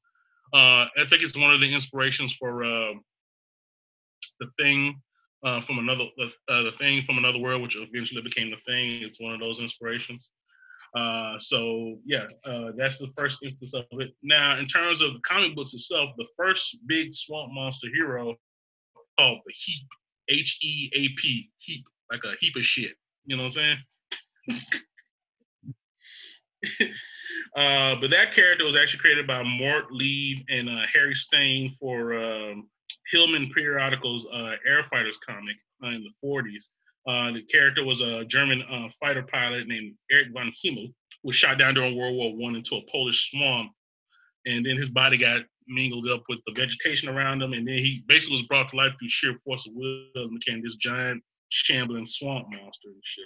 uh, 0.54 0.86
I 0.96 1.04
think 1.08 1.22
it's 1.22 1.36
one 1.36 1.52
of 1.52 1.60
the 1.60 1.72
inspirations 1.72 2.34
for 2.38 2.64
uh, 2.64 2.92
the 4.38 4.46
thing 4.56 5.02
uh, 5.44 5.60
from 5.60 5.78
another 5.78 6.04
uh, 6.20 6.62
the 6.62 6.72
thing 6.78 7.02
from 7.02 7.18
another 7.18 7.38
world, 7.38 7.60
which 7.60 7.76
eventually 7.76 8.22
became 8.22 8.50
the 8.50 8.56
thing. 8.64 9.02
It's 9.02 9.20
one 9.20 9.34
of 9.34 9.40
those 9.40 9.60
inspirations. 9.60 10.30
Uh, 10.96 11.38
so 11.40 11.98
yeah, 12.06 12.26
uh, 12.46 12.70
that's 12.76 12.98
the 12.98 13.08
first 13.08 13.38
instance 13.42 13.74
of 13.74 13.84
it. 13.92 14.14
Now, 14.22 14.58
in 14.58 14.66
terms 14.66 15.00
of 15.00 15.14
the 15.14 15.20
comic 15.20 15.56
books 15.56 15.74
itself, 15.74 16.10
the 16.16 16.28
first 16.36 16.78
big 16.86 17.12
swamp 17.12 17.52
monster 17.52 17.88
hero 17.92 18.36
called 19.18 19.40
the 19.44 19.52
Heap, 19.52 19.88
H 20.28 20.58
E 20.62 20.90
A 20.94 21.08
P, 21.20 21.50
Heap, 21.58 21.84
like 22.12 22.22
a 22.24 22.34
heap 22.40 22.54
of 22.54 22.64
shit. 22.64 22.92
You 23.26 23.36
know 23.36 23.44
what 23.44 23.58
I'm 23.58 23.78
saying? 24.48 24.60
Uh, 27.56 27.94
but 28.00 28.10
that 28.10 28.32
character 28.32 28.64
was 28.64 28.76
actually 28.76 29.00
created 29.00 29.26
by 29.26 29.42
Mort 29.42 29.90
Leav 29.92 30.44
and 30.48 30.68
uh, 30.68 30.82
Harry 30.92 31.14
Stein 31.14 31.74
for 31.80 32.14
um, 32.14 32.68
Hillman 33.10 33.50
Periodical's 33.50 34.26
uh, 34.26 34.56
Air 34.66 34.84
Fighters 34.84 35.18
comic 35.18 35.56
uh, 35.82 35.88
in 35.88 36.04
the 36.04 36.26
40s. 36.26 36.64
Uh, 37.06 37.32
the 37.32 37.42
character 37.42 37.84
was 37.84 38.00
a 38.00 38.24
German 38.24 38.62
uh, 38.62 38.88
fighter 38.98 39.22
pilot 39.22 39.68
named 39.68 39.94
Erich 40.10 40.32
von 40.32 40.50
Himmel, 40.62 40.86
who 41.22 41.28
was 41.28 41.36
shot 41.36 41.58
down 41.58 41.74
during 41.74 41.96
World 41.96 42.16
War 42.16 42.34
One 42.34 42.56
into 42.56 42.76
a 42.76 42.90
Polish 42.90 43.30
swamp, 43.30 43.72
and 44.46 44.64
then 44.64 44.76
his 44.76 44.88
body 44.88 45.18
got 45.18 45.42
mingled 45.66 46.08
up 46.08 46.22
with 46.28 46.38
the 46.46 46.54
vegetation 46.54 47.08
around 47.08 47.42
him, 47.42 47.52
and 47.52 47.66
then 47.66 47.78
he 47.78 48.02
basically 48.06 48.36
was 48.36 48.46
brought 48.46 48.68
to 48.70 48.76
life 48.76 48.92
through 48.98 49.08
sheer 49.08 49.36
force 49.44 49.66
of 49.66 49.74
will 49.74 50.06
and 50.14 50.38
became 50.38 50.62
this 50.62 50.76
giant 50.76 51.22
shambling 51.50 52.06
swamp 52.06 52.48
monster 52.50 52.88
and 52.88 53.02
shit. 53.02 53.24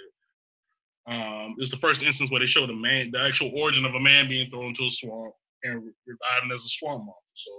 Um, 1.09 1.55
it's 1.57 1.71
the 1.71 1.77
first 1.77 2.03
instance 2.03 2.29
where 2.29 2.39
they 2.39 2.45
showed 2.45 2.69
a 2.69 2.75
man, 2.75 3.09
the 3.11 3.19
actual 3.19 3.51
origin 3.55 3.83
of 3.83 3.95
a 3.95 3.99
man 3.99 4.29
being 4.29 4.49
thrown 4.49 4.67
into 4.67 4.85
a 4.85 4.89
swamp 4.89 5.33
and 5.63 5.75
reviving 6.05 6.51
as 6.53 6.61
a 6.63 6.69
swamp 6.69 6.99
monster. 6.99 7.33
So 7.33 7.51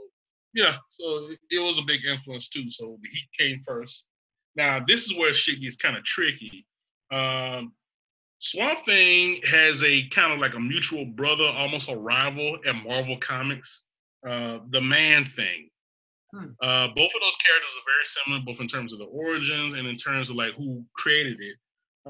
yeah, 0.55 0.77
so 0.91 1.31
it, 1.31 1.39
it 1.51 1.59
was 1.59 1.79
a 1.79 1.83
big 1.83 2.05
influence 2.05 2.49
too. 2.49 2.71
So 2.71 2.97
the 3.03 3.09
Heap 3.09 3.29
came 3.39 3.63
first. 3.67 4.05
Now 4.55 4.85
this 4.87 5.05
is 5.05 5.17
where 5.17 5.35
shit 5.35 5.61
gets 5.61 5.77
kind 5.77 5.97
of 5.97 6.05
tricky. 6.05 6.67
Um, 7.13 7.73
Swamp 8.39 8.87
Thing 8.87 9.41
has 9.45 9.83
a 9.85 10.09
kind 10.09 10.33
of 10.33 10.39
like 10.39 10.55
a 10.55 10.61
mutual 10.61 11.05
brother, 11.05 11.45
almost 11.45 11.91
a 11.91 11.97
rival 11.97 12.57
at 12.67 12.75
Marvel 12.75 13.19
Comics, 13.19 13.85
uh, 14.27 14.59
the 14.71 14.81
Man 14.81 15.27
Thing. 15.27 15.69
Hmm. 16.33 16.47
Uh, 16.63 16.89
both 16.89 17.11
of 17.15 17.21
those 17.21 17.37
characters 17.45 17.71
are 17.77 17.89
very 17.91 18.05
similar, 18.05 18.43
both 18.47 18.61
in 18.61 18.69
terms 18.69 18.93
of 18.93 18.99
the 18.99 19.07
origins 19.07 19.75
and 19.75 19.87
in 19.87 19.97
terms 19.97 20.31
of 20.31 20.37
like 20.37 20.55
who 20.55 20.85
created 20.95 21.39
it. 21.41 21.57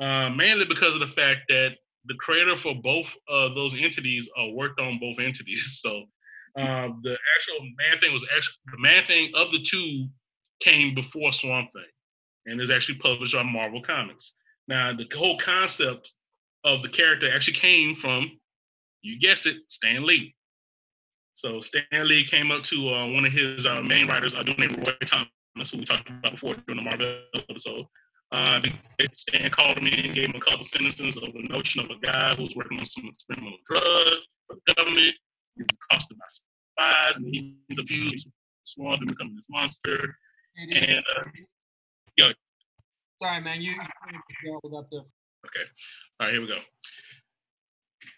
Uh, 0.00 0.30
mainly 0.30 0.64
because 0.64 0.94
of 0.94 1.00
the 1.00 1.06
fact 1.06 1.40
that 1.48 1.72
the 2.06 2.14
creator 2.14 2.56
for 2.56 2.74
both 2.74 3.12
of 3.28 3.54
those 3.54 3.74
entities 3.74 4.28
uh, 4.40 4.48
worked 4.52 4.80
on 4.80 4.98
both 4.98 5.18
entities. 5.18 5.80
So 5.90 6.04
uh, 6.58 6.88
the 7.02 7.16
actual 7.36 7.60
Man 7.78 8.00
Thing 8.00 8.12
was 8.12 8.24
actually 8.36 8.54
the 8.72 8.78
Man 8.78 9.04
Thing 9.04 9.32
of 9.36 9.52
the 9.52 9.62
two 9.62 10.08
came 10.60 10.94
before 10.94 11.32
Swamp 11.32 11.70
Thing, 11.72 11.84
and 12.46 12.60
is 12.60 12.70
actually 12.70 12.98
published 12.98 13.34
on 13.34 13.52
Marvel 13.52 13.82
Comics. 13.82 14.34
Now 14.66 14.92
the 14.92 15.06
whole 15.16 15.38
concept 15.38 16.10
of 16.64 16.82
the 16.82 16.88
character 16.88 17.32
actually 17.32 17.54
came 17.54 17.94
from, 17.94 18.30
you 19.02 19.18
guessed 19.18 19.46
it, 19.46 19.58
Stan 19.68 20.04
Lee. 20.04 20.34
So 21.34 21.60
Stan 21.60 21.84
Lee 21.92 22.24
came 22.24 22.50
up 22.50 22.64
to 22.64 22.88
uh, 22.88 23.06
one 23.08 23.24
of 23.24 23.32
his 23.32 23.64
uh, 23.64 23.80
main 23.80 24.08
writers, 24.08 24.34
a 24.34 24.44
dude 24.44 24.58
named 24.58 24.86
Roy 24.86 24.94
Thomas, 25.06 25.70
who 25.70 25.78
we 25.78 25.84
talked 25.84 26.08
about 26.08 26.32
before 26.32 26.54
during 26.66 26.84
the 26.84 26.90
Marvel 26.90 27.22
episode. 27.48 27.86
Uh, 28.32 28.60
Stan 29.12 29.50
called 29.50 29.82
me 29.82 29.90
and 30.04 30.14
gave 30.14 30.28
him 30.28 30.36
a 30.36 30.40
couple 30.40 30.64
sentences 30.64 31.16
of 31.16 31.32
the 31.32 31.42
notion 31.48 31.80
of 31.80 31.90
a 31.90 31.98
guy 32.04 32.34
who 32.34 32.44
was 32.44 32.54
working 32.54 32.78
on 32.78 32.86
some 32.86 33.06
experimental 33.06 33.58
drug 33.66 33.82
for 34.46 34.56
the 34.66 34.74
government. 34.74 35.14
He's 35.56 35.66
accosted 35.90 36.16
by 36.16 36.24
spies 36.28 37.16
and 37.16 37.26
he's 37.26 37.78
abused, 37.78 38.28
sworn 38.64 39.00
to 39.00 39.06
become 39.06 39.34
this 39.34 39.46
monster. 39.50 40.16
And 40.56 40.98
uh, 41.16 41.24
yeah. 42.16 42.32
Sorry, 43.22 43.42
man, 43.42 43.60
you, 43.60 43.72
you. 44.44 44.60
Okay. 44.62 45.66
All 46.20 46.26
right, 46.26 46.32
here 46.32 46.40
we 46.40 46.46
go. 46.46 46.58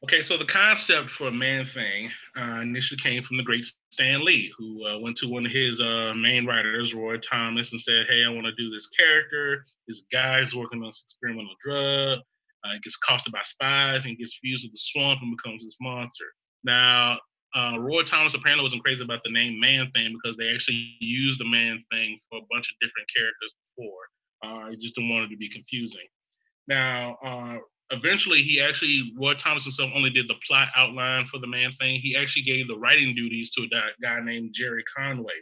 Okay, 0.04 0.20
so 0.20 0.36
the 0.36 0.44
concept 0.44 1.10
for 1.10 1.30
Man 1.30 1.64
Thing 1.64 2.10
uh, 2.36 2.60
initially 2.60 2.98
came 2.98 3.22
from 3.22 3.36
the 3.36 3.42
great 3.44 3.64
Stan 3.92 4.24
Lee, 4.24 4.52
who 4.58 4.84
uh, 4.84 4.98
went 4.98 5.16
to 5.18 5.28
one 5.28 5.46
of 5.46 5.52
his 5.52 5.80
uh, 5.80 6.12
main 6.16 6.44
writers, 6.44 6.92
Roy 6.92 7.18
Thomas, 7.18 7.70
and 7.70 7.80
said, 7.80 8.06
"Hey, 8.08 8.24
I 8.24 8.28
want 8.30 8.46
to 8.46 8.54
do 8.56 8.68
this 8.68 8.88
character. 8.88 9.64
This 9.86 10.02
guy's 10.10 10.56
working 10.56 10.80
on 10.80 10.88
this 10.88 11.04
experimental 11.06 11.54
drug. 11.60 12.18
Uh, 12.64 12.72
gets 12.82 12.96
accosted 13.00 13.32
by 13.32 13.42
spies 13.44 14.04
and 14.04 14.18
gets 14.18 14.36
fused 14.42 14.64
with 14.64 14.72
the 14.72 14.78
swamp 14.78 15.20
and 15.22 15.36
becomes 15.36 15.62
this 15.62 15.76
monster." 15.80 16.26
Now, 16.64 17.18
uh, 17.54 17.78
Roy 17.78 18.02
Thomas 18.02 18.34
apparently 18.34 18.64
wasn't 18.64 18.82
crazy 18.82 19.04
about 19.04 19.22
the 19.24 19.30
name 19.30 19.60
Man 19.60 19.88
Thing 19.94 20.18
because 20.20 20.36
they 20.36 20.52
actually 20.52 20.96
used 20.98 21.38
the 21.38 21.44
Man 21.44 21.80
Thing 21.92 22.18
for 22.28 22.38
a 22.38 22.46
bunch 22.50 22.68
of 22.70 22.76
different 22.80 23.08
characters 23.14 23.52
before. 23.76 24.02
Uh, 24.42 24.70
he 24.70 24.76
just 24.78 24.96
didn't 24.96 25.10
want 25.10 25.26
it 25.26 25.28
to 25.28 25.36
be 25.36 25.48
confusing. 25.48 26.08
Now, 26.66 27.18
uh, 27.24 27.58
eventually 27.92 28.42
he 28.42 28.60
actually 28.60 29.12
Roy 29.16 29.34
Thomas 29.34 29.64
himself 29.64 29.90
only 29.94 30.10
did 30.10 30.28
the 30.28 30.34
plot 30.46 30.68
outline 30.76 31.26
for 31.26 31.38
the 31.38 31.46
man 31.46 31.72
thing. 31.72 32.00
He 32.00 32.16
actually 32.16 32.42
gave 32.42 32.66
the 32.66 32.78
writing 32.78 33.14
duties 33.14 33.50
to 33.50 33.62
a 33.62 34.02
guy 34.02 34.20
named 34.22 34.50
Gerry 34.52 34.82
Conway. 34.96 35.32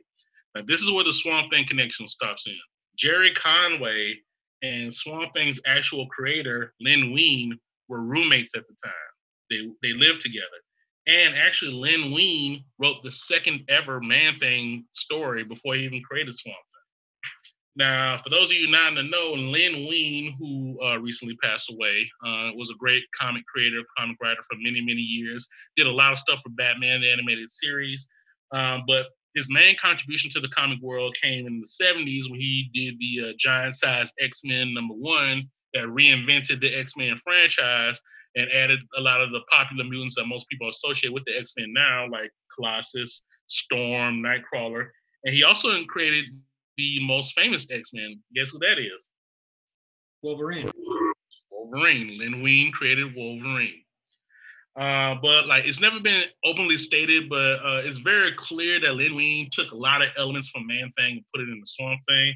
Now 0.54 0.62
this 0.66 0.80
is 0.80 0.90
where 0.90 1.04
the 1.04 1.12
Swamp 1.12 1.50
Thing 1.50 1.66
connection 1.66 2.08
stops 2.08 2.46
in. 2.46 2.58
Gerry 2.98 3.32
Conway 3.34 4.14
and 4.62 4.92
Swamp 4.92 5.32
Thing's 5.32 5.60
actual 5.66 6.06
creator, 6.08 6.74
Len 6.80 7.12
Wein, 7.12 7.58
were 7.88 8.02
roommates 8.02 8.52
at 8.56 8.64
the 8.66 8.74
time. 8.84 8.92
They 9.48 9.88
they 9.88 9.94
lived 9.94 10.20
together. 10.20 10.46
And 11.06 11.34
actually, 11.34 11.72
Len 11.72 12.12
Wein 12.12 12.64
wrote 12.78 13.02
the 13.02 13.10
second 13.10 13.64
ever 13.68 14.00
Man 14.00 14.38
Thing 14.38 14.84
story 14.92 15.44
before 15.44 15.74
he 15.76 15.84
even 15.84 16.02
created 16.02 16.34
Swamp 16.34 16.58
now, 17.76 18.18
for 18.22 18.30
those 18.30 18.50
of 18.50 18.56
you 18.56 18.68
not 18.68 18.88
in 18.88 18.94
the 18.96 19.02
know, 19.04 19.32
Len 19.32 19.86
Wein, 19.86 20.34
who 20.38 20.78
uh, 20.84 20.98
recently 20.98 21.36
passed 21.42 21.70
away, 21.70 22.10
uh, 22.26 22.50
was 22.56 22.70
a 22.70 22.78
great 22.78 23.04
comic 23.18 23.44
creator, 23.46 23.82
comic 23.96 24.16
writer 24.20 24.42
for 24.42 24.56
many, 24.58 24.80
many 24.80 25.00
years. 25.00 25.46
Did 25.76 25.86
a 25.86 25.92
lot 25.92 26.12
of 26.12 26.18
stuff 26.18 26.40
for 26.42 26.50
Batman, 26.50 27.00
the 27.00 27.10
animated 27.10 27.50
series. 27.50 28.08
Um, 28.52 28.82
but 28.88 29.06
his 29.36 29.46
main 29.48 29.76
contribution 29.76 30.30
to 30.30 30.40
the 30.40 30.48
comic 30.48 30.80
world 30.82 31.16
came 31.22 31.46
in 31.46 31.60
the 31.60 31.84
70s 31.84 32.28
when 32.28 32.40
he 32.40 32.70
did 32.74 32.98
the 32.98 33.30
uh, 33.30 33.32
giant 33.38 33.76
size 33.76 34.10
X 34.20 34.40
Men 34.42 34.74
number 34.74 34.94
one 34.94 35.48
that 35.74 35.84
reinvented 35.84 36.60
the 36.60 36.74
X 36.74 36.94
Men 36.96 37.20
franchise 37.22 38.00
and 38.34 38.50
added 38.50 38.80
a 38.98 39.00
lot 39.00 39.20
of 39.20 39.30
the 39.30 39.40
popular 39.50 39.84
mutants 39.84 40.16
that 40.16 40.26
most 40.26 40.48
people 40.48 40.68
associate 40.68 41.12
with 41.12 41.24
the 41.24 41.38
X 41.38 41.52
Men 41.56 41.72
now, 41.72 42.08
like 42.10 42.32
Colossus, 42.54 43.22
Storm, 43.46 44.22
Nightcrawler. 44.22 44.88
And 45.24 45.34
he 45.34 45.44
also 45.44 45.84
created 45.84 46.24
the 46.80 47.06
most 47.06 47.34
famous 47.34 47.66
X 47.70 47.90
Men. 47.92 48.20
Guess 48.34 48.50
who 48.50 48.58
that 48.60 48.78
is? 48.78 49.10
Wolverine. 50.22 50.70
Wolverine. 51.50 52.18
Len 52.18 52.42
Wein 52.42 52.72
created 52.72 53.14
Wolverine. 53.14 53.82
Uh, 54.78 55.16
but 55.20 55.46
like 55.46 55.64
it's 55.66 55.80
never 55.80 56.00
been 56.00 56.24
openly 56.44 56.78
stated, 56.78 57.28
but 57.28 57.58
uh, 57.64 57.82
it's 57.84 57.98
very 57.98 58.32
clear 58.36 58.80
that 58.80 58.96
Len 58.96 59.14
Wein 59.16 59.48
took 59.52 59.72
a 59.72 59.76
lot 59.76 60.02
of 60.02 60.08
elements 60.16 60.48
from 60.48 60.66
Man 60.66 60.90
Thing 60.96 61.16
and 61.16 61.24
put 61.34 61.42
it 61.42 61.48
in 61.48 61.60
the 61.60 61.66
Swamp 61.66 62.00
Thing. 62.08 62.34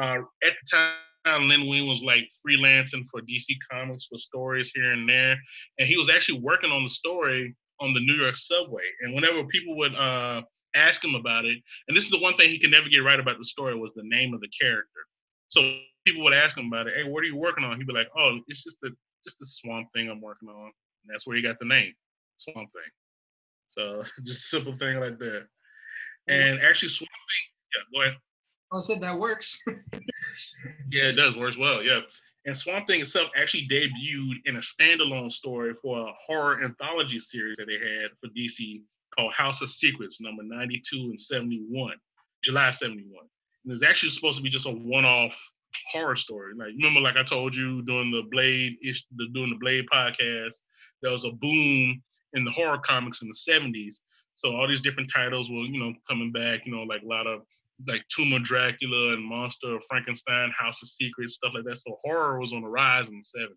Uh, 0.00 0.18
at 0.44 0.54
the 0.60 0.94
time, 1.24 1.48
Len 1.48 1.68
Wein 1.68 1.86
was 1.86 2.00
like 2.02 2.28
freelancing 2.44 3.06
for 3.10 3.20
DC 3.22 3.46
Comics 3.70 4.04
for 4.04 4.18
stories 4.18 4.70
here 4.74 4.92
and 4.92 5.08
there, 5.08 5.36
and 5.78 5.88
he 5.88 5.96
was 5.96 6.10
actually 6.10 6.40
working 6.40 6.70
on 6.70 6.82
the 6.82 6.88
story 6.88 7.54
on 7.80 7.94
the 7.94 8.00
New 8.00 8.14
York 8.14 8.36
subway. 8.36 8.84
And 9.02 9.14
whenever 9.14 9.44
people 9.44 9.76
would 9.76 9.94
uh, 9.94 10.42
ask 10.76 11.02
him 11.02 11.14
about 11.14 11.44
it. 11.44 11.58
And 11.88 11.96
this 11.96 12.04
is 12.04 12.10
the 12.10 12.20
one 12.20 12.36
thing 12.36 12.50
he 12.50 12.58
could 12.58 12.70
never 12.70 12.88
get 12.88 12.98
right 12.98 13.18
about 13.18 13.38
the 13.38 13.44
story 13.44 13.76
was 13.76 13.94
the 13.94 14.02
name 14.04 14.34
of 14.34 14.40
the 14.40 14.48
character. 14.48 15.00
So 15.48 15.78
people 16.04 16.22
would 16.24 16.34
ask 16.34 16.56
him 16.56 16.66
about 16.66 16.86
it. 16.86 16.94
Hey, 16.96 17.04
what 17.04 17.22
are 17.22 17.26
you 17.26 17.36
working 17.36 17.64
on? 17.64 17.76
He'd 17.78 17.86
be 17.86 17.92
like, 17.92 18.08
Oh, 18.16 18.38
it's 18.48 18.62
just 18.62 18.78
a 18.84 18.90
just 19.26 19.40
a 19.42 19.46
swamp 19.46 19.88
thing 19.92 20.08
I'm 20.08 20.20
working 20.20 20.48
on. 20.48 20.66
And 20.66 21.14
that's 21.14 21.26
where 21.26 21.36
he 21.36 21.42
got 21.42 21.58
the 21.58 21.66
name, 21.66 21.92
Swamp 22.36 22.70
Thing. 22.72 22.90
So 23.66 24.04
just 24.24 24.48
simple 24.48 24.76
thing 24.78 25.00
like 25.00 25.18
that. 25.18 25.46
And 26.28 26.60
actually, 26.60 26.88
Swamp 26.88 27.10
Thing. 27.10 27.44
Yeah, 27.74 27.98
go 27.98 28.02
ahead. 28.02 28.18
I 28.72 28.80
said 28.80 29.00
that 29.00 29.18
works. 29.18 29.60
yeah, 30.90 31.04
it 31.04 31.12
does 31.12 31.36
works 31.36 31.56
well. 31.56 31.82
Yeah. 31.82 32.00
And 32.46 32.56
Swamp 32.56 32.86
Thing 32.86 33.00
itself 33.00 33.30
actually 33.36 33.68
debuted 33.68 34.36
in 34.44 34.56
a 34.56 34.60
standalone 34.60 35.30
story 35.30 35.74
for 35.82 36.08
a 36.08 36.12
horror 36.26 36.62
anthology 36.64 37.18
series 37.18 37.56
that 37.58 37.66
they 37.66 37.74
had 37.74 38.10
for 38.20 38.28
DC 38.36 38.82
called 39.16 39.32
House 39.32 39.62
of 39.62 39.70
Secrets, 39.70 40.20
number 40.20 40.42
92 40.42 40.96
and 40.96 41.20
71, 41.20 41.94
July 42.42 42.70
71. 42.70 43.10
And 43.64 43.72
it's 43.72 43.82
actually 43.82 44.10
supposed 44.10 44.36
to 44.36 44.42
be 44.42 44.50
just 44.50 44.66
a 44.66 44.70
one-off 44.70 45.36
horror 45.92 46.16
story. 46.16 46.54
Like 46.56 46.68
remember, 46.68 47.00
like 47.00 47.16
I 47.16 47.22
told 47.22 47.54
you 47.54 47.82
during 47.82 48.10
the 48.10 48.22
Blade 48.30 48.76
ish, 48.84 49.04
the, 49.16 49.28
doing 49.34 49.50
the 49.50 49.58
Blade 49.58 49.86
podcast, 49.92 50.54
there 51.02 51.12
was 51.12 51.24
a 51.24 51.32
boom 51.32 52.02
in 52.32 52.44
the 52.44 52.50
horror 52.50 52.78
comics 52.78 53.22
in 53.22 53.28
the 53.28 53.52
70s. 53.52 53.96
So 54.34 54.54
all 54.54 54.68
these 54.68 54.80
different 54.80 55.10
titles 55.14 55.50
were, 55.50 55.56
you 55.56 55.78
know, 55.78 55.94
coming 56.08 56.32
back, 56.32 56.66
you 56.66 56.74
know, 56.74 56.82
like 56.82 57.02
a 57.02 57.06
lot 57.06 57.26
of 57.26 57.40
like 57.86 58.02
Tomb 58.14 58.32
of 58.32 58.44
Dracula 58.44 59.14
and 59.14 59.24
Monster 59.24 59.78
Frankenstein, 59.88 60.52
House 60.58 60.78
of 60.82 60.88
Secrets, 60.88 61.34
stuff 61.34 61.52
like 61.54 61.64
that. 61.64 61.78
So 61.78 61.96
horror 62.04 62.38
was 62.40 62.52
on 62.52 62.62
the 62.62 62.68
rise 62.68 63.08
in 63.08 63.20
the 63.20 63.40
70s. 63.40 63.56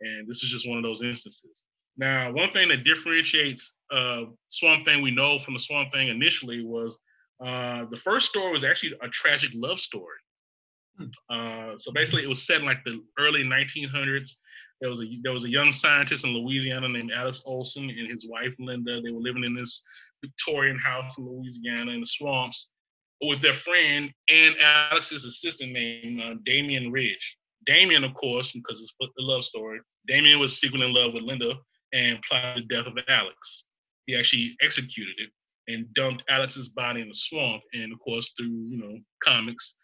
And 0.00 0.28
this 0.28 0.42
is 0.42 0.50
just 0.50 0.68
one 0.68 0.78
of 0.78 0.84
those 0.84 1.02
instances. 1.02 1.64
Now, 1.96 2.32
one 2.32 2.50
thing 2.50 2.68
that 2.68 2.84
differentiates 2.84 3.72
uh, 3.92 4.22
Swamp 4.48 4.84
Thing 4.84 5.02
we 5.02 5.10
know 5.10 5.38
from 5.38 5.54
the 5.54 5.60
Swamp 5.60 5.92
Thing 5.92 6.08
initially 6.08 6.64
was 6.64 6.98
uh, 7.44 7.84
the 7.90 7.96
first 7.96 8.28
story 8.28 8.52
was 8.52 8.64
actually 8.64 8.94
a 9.02 9.08
tragic 9.08 9.50
love 9.54 9.80
story. 9.80 10.18
Hmm. 10.98 11.06
Uh, 11.30 11.78
so 11.78 11.92
basically, 11.92 12.24
it 12.24 12.28
was 12.28 12.46
set 12.46 12.60
in 12.60 12.66
like 12.66 12.82
the 12.84 13.00
early 13.18 13.42
1900s. 13.42 14.30
There 14.80 14.90
was 14.90 15.00
a 15.00 15.18
there 15.22 15.32
was 15.32 15.44
a 15.44 15.50
young 15.50 15.72
scientist 15.72 16.24
in 16.24 16.32
Louisiana 16.32 16.88
named 16.88 17.12
Alex 17.14 17.42
Olson 17.46 17.88
and 17.90 18.10
his 18.10 18.26
wife 18.28 18.54
Linda. 18.58 19.00
They 19.00 19.10
were 19.10 19.20
living 19.20 19.44
in 19.44 19.54
this 19.54 19.82
Victorian 20.20 20.78
house 20.78 21.18
in 21.18 21.26
Louisiana 21.26 21.92
in 21.92 22.00
the 22.00 22.06
swamps 22.06 22.72
with 23.22 23.40
their 23.40 23.54
friend 23.54 24.10
and 24.28 24.54
Alex's 24.60 25.24
assistant 25.24 25.72
named 25.72 26.20
uh, 26.20 26.34
Damien 26.44 26.90
Ridge. 26.90 27.36
Damien, 27.66 28.04
of 28.04 28.14
course, 28.14 28.52
because 28.52 28.80
it's 28.80 28.94
the 28.98 29.22
love 29.22 29.44
story. 29.44 29.80
Damien 30.06 30.38
was 30.38 30.58
secretly 30.58 30.86
in 30.86 30.92
love 30.92 31.14
with 31.14 31.22
Linda, 31.22 31.54
and 31.94 32.18
plotted 32.28 32.68
the 32.68 32.74
death 32.74 32.86
of 32.86 32.98
Alex. 33.08 33.66
He 34.06 34.16
actually 34.16 34.54
executed 34.60 35.14
it 35.18 35.30
and 35.72 35.92
dumped 35.94 36.22
Alex's 36.28 36.68
body 36.68 37.00
in 37.00 37.08
the 37.08 37.14
swamp. 37.14 37.62
And 37.72 37.92
of 37.92 37.98
course, 38.00 38.32
through 38.36 38.68
you 38.68 38.76
know 38.76 38.98
comics, 39.22 39.76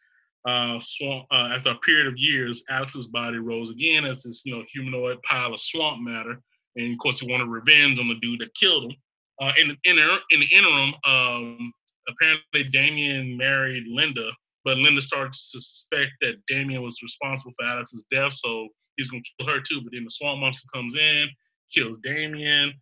uh, 0.46 0.78
swamp 0.80 1.26
uh, 1.30 1.50
after 1.54 1.70
a 1.70 1.76
period 1.76 2.06
of 2.06 2.18
years, 2.18 2.62
Alex's 2.68 3.06
body 3.06 3.38
rose 3.38 3.70
again 3.70 4.04
as 4.04 4.22
this 4.22 4.42
you 4.44 4.54
know 4.54 4.64
humanoid 4.70 5.22
pile 5.22 5.54
of 5.54 5.60
swamp 5.60 6.02
matter. 6.02 6.40
And 6.76 6.92
of 6.92 6.98
course, 6.98 7.20
he 7.20 7.30
wanted 7.30 7.48
revenge 7.48 7.98
on 7.98 8.08
the 8.08 8.14
dude 8.20 8.40
that 8.40 8.54
killed 8.54 8.84
him. 8.84 8.96
Uh, 9.40 9.52
in, 9.56 9.70
in, 9.84 9.98
in 10.30 10.40
the 10.40 10.46
interim, 10.46 10.94
um, 11.04 11.72
apparently 12.08 12.64
Damien 12.70 13.36
married 13.36 13.84
Linda, 13.88 14.30
but 14.64 14.76
Linda 14.76 15.00
starts 15.00 15.50
to 15.50 15.60
suspect 15.60 16.12
that 16.20 16.42
Damian 16.46 16.82
was 16.82 17.00
responsible 17.02 17.52
for 17.58 17.66
Alex's 17.66 18.04
death, 18.12 18.34
so 18.34 18.68
he's 18.96 19.08
gonna 19.08 19.22
kill 19.38 19.48
her 19.48 19.60
too. 19.60 19.80
But 19.80 19.92
then 19.92 20.04
the 20.04 20.10
swamp 20.10 20.40
monster 20.40 20.68
comes 20.72 20.94
in, 20.94 21.28
kills 21.74 21.98
Damien, 21.98 22.72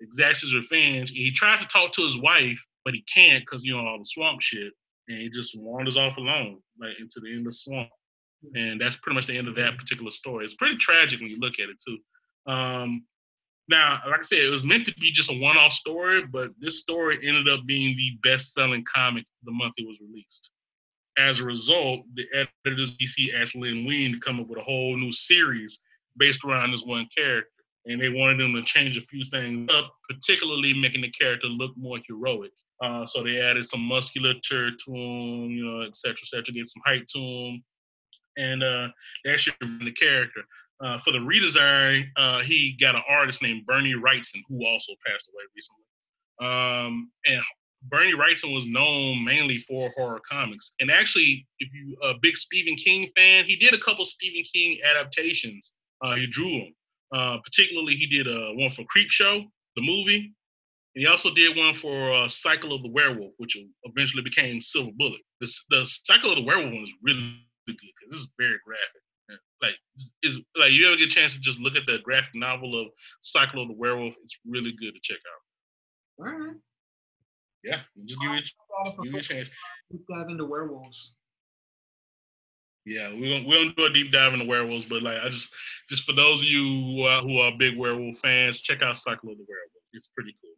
exacts 0.00 0.40
his 0.40 0.54
revenge. 0.54 1.10
He 1.10 1.32
tries 1.32 1.60
to 1.60 1.68
talk 1.68 1.92
to 1.92 2.02
his 2.02 2.18
wife, 2.18 2.62
but 2.84 2.94
he 2.94 3.04
can't 3.12 3.44
because 3.44 3.64
you 3.64 3.76
know 3.76 3.86
all 3.86 3.98
the 3.98 4.04
swamp 4.04 4.40
shit, 4.40 4.72
and 5.08 5.18
he 5.18 5.28
just 5.28 5.58
wanders 5.58 5.96
off 5.96 6.16
alone, 6.16 6.58
like 6.80 6.98
into 7.00 7.20
the 7.20 7.30
end 7.30 7.40
of 7.40 7.52
the 7.52 7.52
swamp. 7.52 7.90
And 8.54 8.80
that's 8.80 8.96
pretty 8.96 9.14
much 9.14 9.26
the 9.26 9.36
end 9.36 9.48
of 9.48 9.56
that 9.56 9.78
particular 9.78 10.10
story. 10.10 10.44
It's 10.44 10.54
pretty 10.54 10.76
tragic 10.76 11.20
when 11.20 11.30
you 11.30 11.38
look 11.38 11.54
at 11.54 11.68
it 11.68 11.82
too. 11.84 12.52
Um, 12.52 13.04
now, 13.68 14.00
like 14.08 14.20
I 14.20 14.22
said, 14.22 14.38
it 14.40 14.50
was 14.50 14.62
meant 14.62 14.86
to 14.86 14.94
be 14.94 15.10
just 15.10 15.30
a 15.30 15.40
one-off 15.40 15.72
story, 15.72 16.24
but 16.24 16.50
this 16.60 16.80
story 16.80 17.18
ended 17.26 17.48
up 17.48 17.66
being 17.66 17.96
the 17.96 18.28
best-selling 18.28 18.84
comic 18.92 19.24
the 19.44 19.50
month 19.50 19.74
it 19.76 19.86
was 19.86 19.98
released. 20.00 20.50
As 21.18 21.40
a 21.40 21.44
result, 21.44 22.02
the 22.14 22.26
editors 22.64 22.96
DC 22.96 23.34
asked 23.34 23.56
Len 23.56 23.84
Wein 23.84 24.12
to 24.12 24.20
come 24.20 24.38
up 24.38 24.46
with 24.46 24.58
a 24.58 24.62
whole 24.62 24.96
new 24.96 25.10
series 25.10 25.80
based 26.16 26.44
around 26.44 26.70
this 26.70 26.84
one 26.84 27.08
character, 27.16 27.50
and 27.86 28.00
they 28.00 28.08
wanted 28.08 28.38
them 28.40 28.54
to 28.54 28.62
change 28.62 28.96
a 28.96 29.02
few 29.02 29.24
things 29.30 29.70
up, 29.72 29.92
particularly 30.08 30.72
making 30.74 31.02
the 31.02 31.10
character 31.10 31.46
look 31.46 31.72
more 31.76 31.98
heroic. 32.06 32.52
Uh, 32.82 33.06
so 33.06 33.22
they 33.22 33.40
added 33.40 33.66
some 33.66 33.80
musculature 33.80 34.70
to 34.70 34.92
him, 34.92 35.50
you 35.50 35.64
know, 35.64 35.80
et 35.80 35.96
cetera, 35.96 36.18
et 36.22 36.26
cetera, 36.26 36.54
get 36.54 36.68
some 36.68 36.82
height 36.84 37.06
to 37.08 37.18
him, 37.18 37.64
and 38.36 38.62
uh, 38.62 38.88
they 39.24 39.32
actually 39.32 39.54
the 39.60 39.92
character. 39.92 40.42
Uh, 40.84 40.98
for 40.98 41.10
the 41.10 41.18
redesign, 41.18 42.04
uh, 42.18 42.40
he 42.40 42.76
got 42.78 42.94
an 42.94 43.02
artist 43.08 43.40
named 43.40 43.64
Bernie 43.64 43.94
Wrightson, 43.94 44.42
who 44.46 44.66
also 44.66 44.92
passed 45.06 45.26
away 45.32 45.44
recently. 45.54 45.86
Um, 46.38 47.10
and 47.24 47.40
Bernie 47.84 48.12
Wrightson 48.12 48.52
was 48.52 48.66
known 48.66 49.24
mainly 49.24 49.58
for 49.58 49.90
horror 49.96 50.20
comics. 50.30 50.74
And 50.80 50.90
actually, 50.90 51.46
if 51.60 51.70
you 51.72 51.96
a 52.02 52.14
big 52.20 52.36
Stephen 52.36 52.76
King 52.76 53.08
fan, 53.16 53.46
he 53.46 53.56
did 53.56 53.72
a 53.72 53.78
couple 53.78 54.04
Stephen 54.04 54.42
King 54.52 54.78
adaptations. 54.90 55.72
Uh, 56.02 56.14
he 56.16 56.26
drew 56.26 56.50
them. 56.50 56.74
Uh, 57.14 57.38
particularly, 57.44 57.94
he 57.94 58.06
did 58.06 58.26
a 58.26 58.52
one 58.54 58.70
for 58.70 58.84
Creepshow, 58.84 59.44
the 59.76 59.82
movie. 59.82 60.32
And 60.94 61.02
he 61.02 61.06
also 61.06 61.32
did 61.34 61.56
one 61.56 61.74
for 61.74 62.14
uh, 62.14 62.28
Cycle 62.28 62.72
of 62.74 62.82
the 62.82 62.90
Werewolf, 62.90 63.32
which 63.36 63.56
eventually 63.84 64.22
became 64.22 64.60
Silver 64.60 64.92
Bullet. 64.96 65.20
The, 65.40 65.52
the 65.70 65.86
Cycle 66.04 66.30
of 66.32 66.36
the 66.36 66.44
Werewolf 66.44 66.72
one 66.72 66.82
is 66.82 66.90
really 67.02 67.36
good 67.66 67.76
because 67.76 68.10
this 68.10 68.20
is 68.20 68.28
very 68.38 68.56
graphic. 68.64 69.02
Like, 69.62 69.74
is 70.22 70.38
like 70.58 70.72
you 70.72 70.86
ever 70.86 70.96
get 70.96 71.06
a 71.06 71.14
chance 71.14 71.32
to 71.32 71.40
just 71.40 71.58
look 71.58 71.76
at 71.76 71.86
the 71.86 71.98
graphic 72.04 72.34
novel 72.34 72.80
of 72.80 72.88
Cycle 73.22 73.62
of 73.62 73.68
the 73.68 73.74
Werewolf? 73.74 74.14
It's 74.22 74.36
really 74.46 74.72
good 74.72 74.92
to 74.92 75.00
check 75.02 75.16
out. 75.16 76.26
All 76.26 76.38
right. 76.38 76.56
Yeah, 77.64 77.80
just 78.04 78.20
give 78.20 78.30
it, 78.32 78.50
give 79.02 79.14
it 79.14 79.18
a 79.18 79.22
chance. 79.22 79.48
Deep 79.90 80.02
dive 80.08 80.28
into 80.28 80.44
werewolves. 80.44 81.16
Yeah, 82.86 83.12
we 83.12 83.28
don't 83.28 83.44
we 83.44 83.54
don't 83.54 83.76
do 83.76 83.86
a 83.86 83.92
deep 83.92 84.12
dive 84.12 84.32
into 84.32 84.46
werewolves, 84.46 84.84
but 84.84 85.02
like 85.02 85.18
I 85.18 85.28
just 85.28 85.48
just 85.90 86.04
for 86.04 86.12
those 86.12 86.40
of 86.40 86.46
you 86.46 86.62
who 86.62 87.02
are, 87.02 87.20
who 87.20 87.38
are 87.38 87.50
big 87.58 87.76
werewolf 87.76 88.18
fans, 88.18 88.60
check 88.60 88.80
out 88.80 88.96
Cycle 88.96 89.32
of 89.32 89.38
the 89.38 89.44
Werewolf. 89.48 89.82
It's 89.92 90.08
pretty 90.14 90.36
cool. 90.40 90.52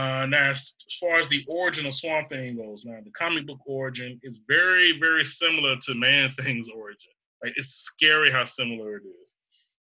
Uh, 0.00 0.26
now, 0.26 0.50
as 0.50 0.72
far 1.00 1.20
as 1.20 1.28
the 1.28 1.44
origin 1.48 1.86
of 1.86 1.94
Swamp 1.94 2.28
Thing 2.28 2.56
goes, 2.56 2.82
now 2.84 2.98
the 3.04 3.12
comic 3.12 3.46
book 3.46 3.60
origin 3.66 4.18
is 4.24 4.40
very 4.48 4.98
very 4.98 5.24
similar 5.24 5.76
to 5.82 5.94
Man 5.94 6.32
Thing's 6.42 6.68
origin. 6.68 7.12
Like 7.44 7.52
it's 7.56 7.68
scary 7.68 8.32
how 8.32 8.44
similar 8.44 8.96
it 8.96 9.04
is. 9.04 9.32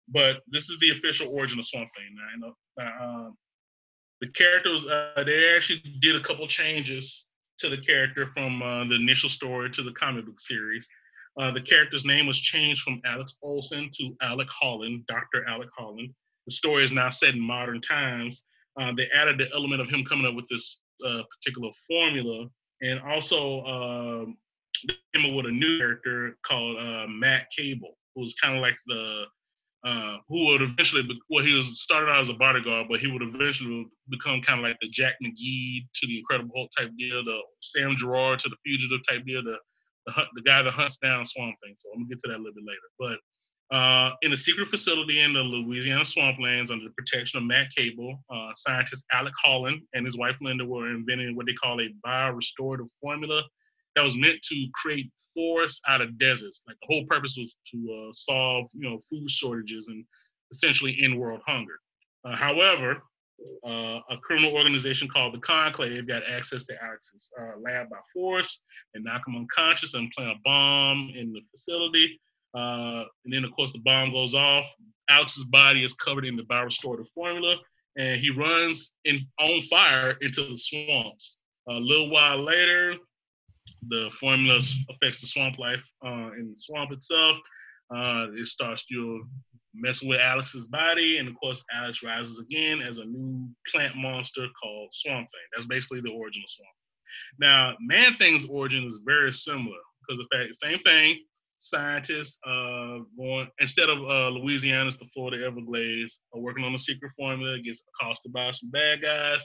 But 0.10 0.44
this 0.48 0.70
is 0.70 0.78
the 0.80 0.92
official 0.92 1.34
origin 1.34 1.58
of 1.58 1.68
Swamp 1.68 1.90
Thing. 1.98 2.16
Now, 2.16 2.28
you 2.36 2.40
know, 2.40 2.54
now, 2.78 3.26
um, 3.26 3.38
the 4.22 4.28
characters 4.28 4.86
uh, 4.86 5.24
they 5.24 5.56
actually 5.56 5.82
did 6.02 6.16
a 6.16 6.22
couple 6.22 6.48
changes 6.48 7.26
to 7.58 7.70
the 7.70 7.78
character 7.78 8.28
from 8.36 8.62
uh, 8.62 8.86
the 8.86 8.96
initial 8.96 9.30
story 9.30 9.72
to 9.72 9.82
the 9.82 9.94
comic 9.94 10.28
book 10.28 10.40
series. 10.40 10.88
Uh, 11.40 11.52
the 11.52 11.62
character's 11.62 12.06
name 12.06 12.26
was 12.26 12.40
changed 12.40 12.82
from 12.82 13.02
Alex 13.06 13.36
Olson 13.44 13.90
to 13.98 14.16
Alec 14.22 14.48
Holland, 14.50 15.04
Dr. 15.08 15.48
Alec 15.48 15.70
Holland. 15.78 16.14
The 16.48 16.52
story 16.52 16.84
is 16.84 16.92
now 16.92 17.10
set 17.10 17.36
in 17.36 17.40
modern 17.40 17.82
times. 17.82 18.44
Uh, 18.80 18.92
they 18.96 19.08
added 19.16 19.38
the 19.38 19.48
element 19.54 19.82
of 19.82 19.90
him 19.90 20.04
coming 20.06 20.26
up 20.26 20.34
with 20.34 20.48
this 20.50 20.80
uh, 21.06 21.22
particular 21.30 21.72
formula, 21.88 22.48
and 22.82 23.00
also 23.02 23.64
um, 23.66 24.38
came 25.14 25.26
up 25.26 25.36
with 25.36 25.46
a 25.46 25.52
new 25.52 25.78
character 25.78 26.38
called 26.46 26.78
uh, 26.78 27.08
Matt 27.08 27.48
Cable, 27.56 27.98
who 28.16 28.22
was 28.22 28.36
kind 28.42 28.56
of 28.56 28.62
like 28.62 28.78
the 28.88 29.26
uh, 29.86 30.18
who 30.28 30.46
would 30.48 30.62
eventually, 30.62 31.04
be, 31.04 31.18
well, 31.30 31.46
he 31.46 31.54
was 31.54 31.82
started 31.82 32.10
out 32.10 32.22
as 32.22 32.30
a 32.30 32.34
bodyguard, 32.34 32.88
but 32.90 33.00
he 33.00 33.08
would 33.08 33.22
eventually 33.22 33.88
become 34.10 34.42
kind 34.42 34.60
of 34.60 34.64
like 34.64 34.76
the 34.82 34.90
Jack 34.90 35.14
McGee 35.24 35.88
to 35.94 36.08
the 36.08 36.18
Incredible 36.18 36.52
Hulk 36.56 36.72
type 36.78 36.90
deal, 36.98 37.24
the 37.24 37.40
Sam 37.62 37.96
Gerard 37.98 38.40
to 38.40 38.50
the 38.50 38.58
Fugitive 38.66 39.00
type 39.08 39.24
deal, 39.26 39.44
the 39.44 39.58
the, 40.08 40.24
the 40.36 40.42
guy 40.42 40.64
that 40.64 40.74
hunts 40.74 40.98
down 41.02 41.26
Swamp 41.26 41.56
Thing. 41.64 41.76
So 41.78 41.90
I'm 41.94 42.00
gonna 42.00 42.10
get 42.10 42.20
to 42.24 42.30
that 42.30 42.38
a 42.38 42.44
little 42.44 42.54
bit 42.56 42.64
later. 42.66 42.90
But 42.98 43.76
uh, 43.76 44.12
in 44.22 44.32
a 44.32 44.38
secret 44.38 44.70
facility 44.70 45.20
in 45.20 45.34
the 45.34 45.42
Louisiana 45.42 46.04
swamplands 46.04 46.72
under 46.72 46.86
the 46.86 46.94
protection 46.98 47.38
of 47.38 47.44
Matt 47.44 47.68
Cable, 47.76 48.18
uh, 48.30 48.52
scientist 48.56 49.04
Alec 49.12 49.34
Holland 49.44 49.82
and 49.94 50.06
his 50.06 50.18
wife 50.18 50.38
Linda 50.42 50.66
were 50.66 50.90
inventing 50.90 51.36
what 51.36 51.46
they 51.46 51.54
call 51.54 51.82
a 51.82 51.90
biorestorative 52.06 52.88
formula 53.02 53.44
that 53.96 54.04
was 54.04 54.16
meant 54.16 54.42
to 54.44 54.68
create 54.74 55.12
forests 55.34 55.82
out 55.88 56.02
of 56.02 56.18
deserts. 56.18 56.62
Like 56.66 56.78
the 56.82 56.88
whole 56.88 57.06
purpose 57.08 57.36
was 57.38 57.56
to 57.74 58.08
uh, 58.10 58.14
solve, 58.14 58.68
you 58.74 58.90
know, 58.90 59.00
food 59.10 59.30
shortages 59.30 59.90
and 59.90 60.06
essentially 60.52 60.98
end 61.02 61.20
world 61.20 61.42
hunger. 61.46 61.76
Uh, 62.24 62.36
however, 62.36 63.02
uh, 63.66 64.00
a 64.10 64.18
criminal 64.22 64.54
organization 64.54 65.08
called 65.08 65.34
the 65.34 65.40
Conclave 65.40 66.08
got 66.08 66.24
access 66.28 66.66
to 66.66 66.84
Alex's 66.84 67.30
uh, 67.40 67.60
lab 67.60 67.90
by 67.90 67.98
force 68.14 68.62
and 68.94 69.04
knock 69.04 69.22
him 69.28 69.36
unconscious 69.36 69.94
and 69.94 70.12
plant 70.12 70.32
a 70.32 70.40
bomb 70.44 71.12
in 71.16 71.32
the 71.34 71.42
facility. 71.52 72.20
Uh, 72.56 73.04
and 73.26 73.34
then, 73.34 73.44
of 73.44 73.52
course, 73.52 73.72
the 73.72 73.80
bomb 73.80 74.12
goes 74.12 74.34
off. 74.34 74.66
Alex's 75.10 75.44
body 75.46 75.84
is 75.84 75.94
covered 75.94 76.26
in 76.26 76.36
the 76.36 76.44
biorestorative 76.44 77.08
formula, 77.10 77.58
and 77.98 78.20
he 78.20 78.30
runs 78.30 78.94
in 79.06 79.26
on 79.40 79.62
fire 79.64 80.18
into 80.22 80.50
the 80.50 80.58
swamps. 80.58 81.38
a 81.70 81.74
little 81.74 82.10
while 82.10 82.44
later, 82.44 82.96
the 83.90 84.10
formula 84.20 84.60
affects 84.90 85.22
the 85.22 85.28
swamp 85.28 85.60
life 85.60 85.84
uh, 86.06 86.32
in 86.38 86.52
the 86.52 86.58
swamp 86.58 86.92
itself. 86.92 87.38
Uh, 87.94 88.28
it 88.34 88.48
starts 88.48 88.86
you 88.90 89.26
messing 89.80 90.10
with 90.10 90.20
Alex's 90.20 90.66
body, 90.68 91.18
and 91.18 91.28
of 91.28 91.36
course, 91.40 91.64
Alex 91.74 92.04
rises 92.04 92.40
again 92.40 92.82
as 92.82 93.00
a 93.00 93.06
new 93.06 93.48
plant 93.72 93.96
monster 93.96 94.48
called 94.62 94.90
Swamp 94.94 95.28
Thing. 95.28 95.42
That's 95.54 95.66
basically 95.66 96.02
the 96.02 96.12
origin 96.12 96.42
of 96.44 96.50
Swamp. 96.50 96.76
Now, 97.40 97.76
Man 97.80 98.14
Thing's 98.14 98.46
origin 98.48 98.86
is 98.86 99.00
very 99.06 99.32
similar 99.34 99.78
because 100.02 100.24
the 100.24 100.38
fact, 100.38 100.56
same 100.56 100.80
thing. 100.80 101.20
Scientists 101.60 102.38
uh, 102.46 103.00
going 103.18 103.48
instead 103.60 103.90
of 103.90 103.98
uh, 104.00 104.30
Louisiana, 104.30 104.92
the 104.92 105.08
Florida 105.14 105.44
Everglades, 105.44 106.20
are 106.34 106.40
working 106.40 106.64
on 106.64 106.76
a 106.76 106.80
secret 106.80 107.12
formula, 107.18 107.58
gets 107.60 107.84
accosted 107.96 108.32
by 108.32 108.52
some 108.52 108.70
bad 108.70 109.02
guys, 109.02 109.42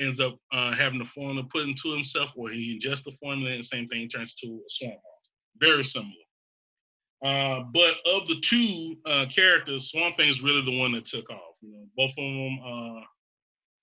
ends 0.00 0.18
up 0.18 0.36
uh, 0.52 0.72
having 0.72 0.98
the 0.98 1.04
formula 1.04 1.46
put 1.52 1.68
into 1.68 1.92
himself, 1.92 2.30
or 2.36 2.50
he 2.50 2.76
ingests 2.76 3.04
the 3.04 3.16
formula, 3.22 3.52
and 3.52 3.64
same 3.64 3.86
thing 3.86 4.08
turns 4.08 4.34
to 4.34 4.46
a 4.48 4.68
swamp 4.68 4.94
monster. 4.94 5.32
Very 5.60 5.84
similar. 5.84 6.23
Uh, 7.24 7.64
but 7.72 7.94
of 8.04 8.28
the 8.28 8.38
two 8.42 8.96
uh, 9.06 9.24
characters, 9.34 9.90
Swamp 9.90 10.14
Thing 10.16 10.28
is 10.28 10.42
really 10.42 10.60
the 10.60 10.78
one 10.78 10.92
that 10.92 11.06
took 11.06 11.28
off. 11.30 11.54
You 11.62 11.72
know, 11.72 11.86
both 11.96 12.10
of 12.10 12.16
them, 12.16 12.58
uh, 12.62 13.00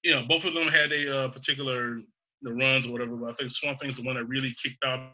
you 0.03 0.13
know, 0.13 0.25
both 0.27 0.45
of 0.45 0.53
them 0.53 0.67
had 0.67 0.91
a 0.91 1.23
uh, 1.23 1.27
particular 1.29 2.01
the 2.43 2.53
runs 2.53 2.85
or 2.85 2.91
whatever. 2.91 3.15
But 3.15 3.31
I 3.31 3.33
think 3.33 3.51
Swamp 3.51 3.79
Thing 3.79 3.89
is 3.89 3.95
the 3.95 4.03
one 4.03 4.15
that 4.15 4.25
really 4.25 4.55
kicked 4.63 4.83
off 4.85 5.09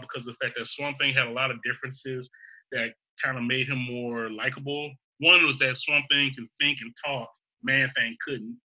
because 0.00 0.26
of 0.26 0.34
the 0.34 0.44
fact 0.44 0.58
that 0.58 0.66
Swamp 0.66 0.98
Thing 0.98 1.14
had 1.14 1.28
a 1.28 1.32
lot 1.32 1.52
of 1.52 1.58
differences 1.62 2.28
that 2.72 2.94
kind 3.22 3.38
of 3.38 3.44
made 3.44 3.68
him 3.68 3.78
more 3.78 4.28
likable. 4.28 4.90
One 5.18 5.46
was 5.46 5.56
that 5.58 5.76
Swamp 5.76 6.04
Thing 6.10 6.32
can 6.34 6.48
think 6.60 6.78
and 6.80 6.92
talk, 7.04 7.30
Man 7.62 7.92
Thing 7.96 8.16
couldn't, 8.24 8.58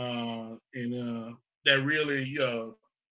uh, 0.00 0.54
and 0.74 1.36
that 1.64 1.82
really 1.82 2.38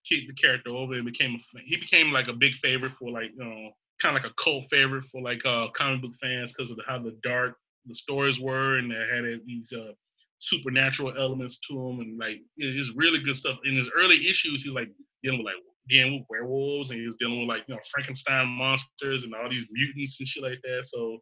kicked 0.08 0.26
the 0.26 0.34
character 0.34 0.70
over 0.70 0.94
and 0.94 1.04
became 1.04 1.40
he 1.64 1.76
became 1.76 2.10
like 2.10 2.26
a 2.26 2.32
big 2.32 2.54
favorite 2.54 2.92
for 2.92 3.10
like 3.10 3.30
you 3.36 3.44
know 3.44 3.70
kind 4.00 4.16
of 4.16 4.22
like 4.22 4.30
a 4.30 4.34
cult 4.42 4.64
favorite 4.70 5.04
for 5.04 5.20
like 5.20 5.44
uh, 5.44 5.68
comic 5.76 6.02
book 6.02 6.12
fans 6.20 6.52
because 6.52 6.70
of 6.70 6.76
the, 6.76 6.82
how 6.86 6.98
the 6.98 7.16
dark 7.22 7.56
the 7.86 7.94
stories 7.94 8.38
were 8.38 8.76
and 8.78 8.90
they 8.90 8.94
had 8.94 9.40
these 9.46 9.72
uh, 9.72 9.92
supernatural 10.38 11.14
elements 11.18 11.58
to 11.68 11.74
them 11.74 12.00
and 12.00 12.18
like 12.18 12.40
it's 12.56 12.90
really 12.96 13.20
good 13.20 13.36
stuff. 13.36 13.58
In 13.64 13.76
his 13.76 13.88
early 13.96 14.28
issues, 14.28 14.62
he 14.62 14.70
was 14.70 14.76
like 14.76 14.90
dealing 15.22 15.38
with 15.38 15.46
like 15.46 15.62
dealing 15.88 16.18
with 16.18 16.26
werewolves 16.28 16.90
and 16.90 17.00
he 17.00 17.06
was 17.06 17.16
dealing 17.18 17.40
with 17.40 17.48
like 17.48 17.64
you 17.68 17.74
know 17.74 17.80
Frankenstein 17.92 18.48
monsters 18.48 19.24
and 19.24 19.34
all 19.34 19.48
these 19.48 19.66
mutants 19.70 20.16
and 20.18 20.28
shit 20.28 20.42
like 20.42 20.60
that. 20.62 20.86
So 20.86 21.18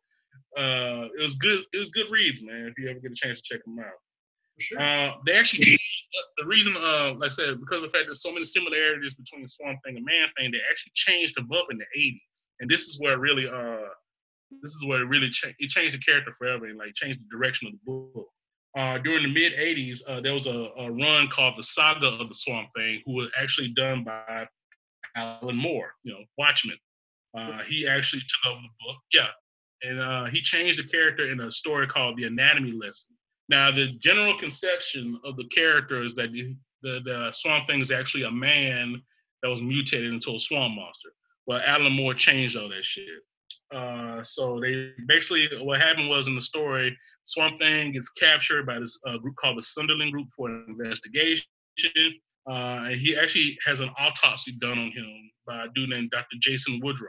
uh, 0.56 1.08
it 1.18 1.22
was 1.22 1.34
good. 1.34 1.60
It 1.72 1.78
was 1.78 1.90
good 1.90 2.06
reads, 2.10 2.42
man. 2.42 2.66
If 2.66 2.78
you 2.78 2.90
ever 2.90 3.00
get 3.00 3.12
a 3.12 3.14
chance 3.14 3.40
to 3.40 3.54
check 3.54 3.64
them 3.64 3.78
out. 3.78 3.98
Sure. 4.60 4.80
Uh, 4.80 5.12
they 5.26 5.32
actually 5.32 5.64
changed 5.64 5.80
the 6.38 6.46
reason, 6.46 6.74
uh, 6.76 7.14
like 7.14 7.30
I 7.32 7.34
said, 7.34 7.60
because 7.60 7.82
of 7.82 7.92
the 7.92 7.98
fact 7.98 8.06
there's 8.06 8.22
so 8.22 8.32
many 8.32 8.44
similarities 8.44 9.14
between 9.14 9.46
Swamp 9.46 9.78
Thing 9.84 9.96
and 9.96 10.04
Man 10.04 10.28
Thing, 10.36 10.50
they 10.50 10.58
actually 10.70 10.92
changed 10.94 11.36
them 11.36 11.48
up 11.52 11.66
in 11.70 11.78
the 11.78 11.84
'80s, 11.96 12.46
and 12.60 12.70
this 12.70 12.82
is 12.82 12.98
where 12.98 13.18
really, 13.18 13.48
uh, 13.48 13.88
this 14.62 14.72
is 14.72 14.84
where 14.86 15.02
it 15.02 15.06
really 15.06 15.30
cha- 15.30 15.54
it 15.58 15.70
changed 15.70 15.94
the 15.94 15.98
character 15.98 16.34
forever 16.38 16.66
and 16.66 16.78
like 16.78 16.94
changed 16.94 17.20
the 17.20 17.36
direction 17.36 17.68
of 17.68 17.74
the 17.74 17.78
book. 17.86 18.26
Uh, 18.76 18.98
during 18.98 19.22
the 19.22 19.32
mid 19.32 19.52
'80s, 19.52 20.00
uh, 20.08 20.20
there 20.20 20.34
was 20.34 20.46
a, 20.46 20.70
a, 20.78 20.90
run 20.90 21.28
called 21.28 21.54
the 21.56 21.62
Saga 21.62 22.06
of 22.06 22.28
the 22.28 22.34
Swamp 22.34 22.68
Thing, 22.76 23.02
who 23.06 23.14
was 23.14 23.28
actually 23.40 23.68
done 23.68 24.04
by 24.04 24.46
Alan 25.16 25.56
Moore, 25.56 25.92
you 26.04 26.12
know, 26.12 26.24
Watchmen. 26.36 26.76
Uh, 27.36 27.62
he 27.68 27.86
actually 27.86 28.20
took 28.20 28.52
over 28.52 28.60
the 28.60 28.86
book. 28.86 28.96
Yeah, 29.12 29.28
and 29.82 30.00
uh, 30.00 30.24
he 30.26 30.40
changed 30.40 30.78
the 30.78 30.84
character 30.84 31.30
in 31.30 31.40
a 31.40 31.50
story 31.50 31.86
called 31.86 32.16
The 32.16 32.24
Anatomy 32.24 32.72
Lesson. 32.72 33.17
Now, 33.48 33.70
the 33.70 33.92
general 33.98 34.36
conception 34.36 35.18
of 35.24 35.36
the 35.36 35.46
character 35.48 36.02
is 36.02 36.14
that 36.16 36.32
the, 36.32 36.54
the, 36.82 37.32
Swamp 37.32 37.66
Thing 37.66 37.80
is 37.80 37.90
actually 37.90 38.24
a 38.24 38.30
man 38.30 39.00
that 39.42 39.48
was 39.48 39.60
mutated 39.62 40.12
into 40.12 40.34
a 40.34 40.38
swamp 40.38 40.74
monster. 40.74 41.10
Well, 41.46 41.62
Alan 41.64 41.92
Moore 41.92 42.14
changed 42.14 42.56
all 42.56 42.68
that 42.68 42.84
shit. 42.84 43.06
Uh, 43.74 44.22
so 44.22 44.60
they 44.60 44.92
basically 45.06 45.48
what 45.60 45.80
happened 45.80 46.08
was 46.08 46.26
in 46.26 46.34
the 46.34 46.40
story, 46.40 46.96
Swamp 47.24 47.58
Thing 47.58 47.92
gets 47.92 48.08
captured 48.10 48.66
by 48.66 48.78
this 48.78 48.98
uh, 49.06 49.18
group 49.18 49.36
called 49.36 49.58
the 49.58 49.62
Sunderland 49.62 50.12
Group 50.12 50.28
for 50.36 50.48
an 50.48 50.64
investigation. 50.68 51.44
Uh, 52.50 52.88
and 52.88 53.00
he 53.00 53.16
actually 53.16 53.58
has 53.64 53.80
an 53.80 53.90
autopsy 53.98 54.52
done 54.60 54.78
on 54.78 54.90
him 54.90 55.30
by 55.46 55.64
a 55.64 55.68
dude 55.74 55.90
named 55.90 56.10
Dr. 56.10 56.36
Jason 56.40 56.80
Woodrue. 56.82 57.06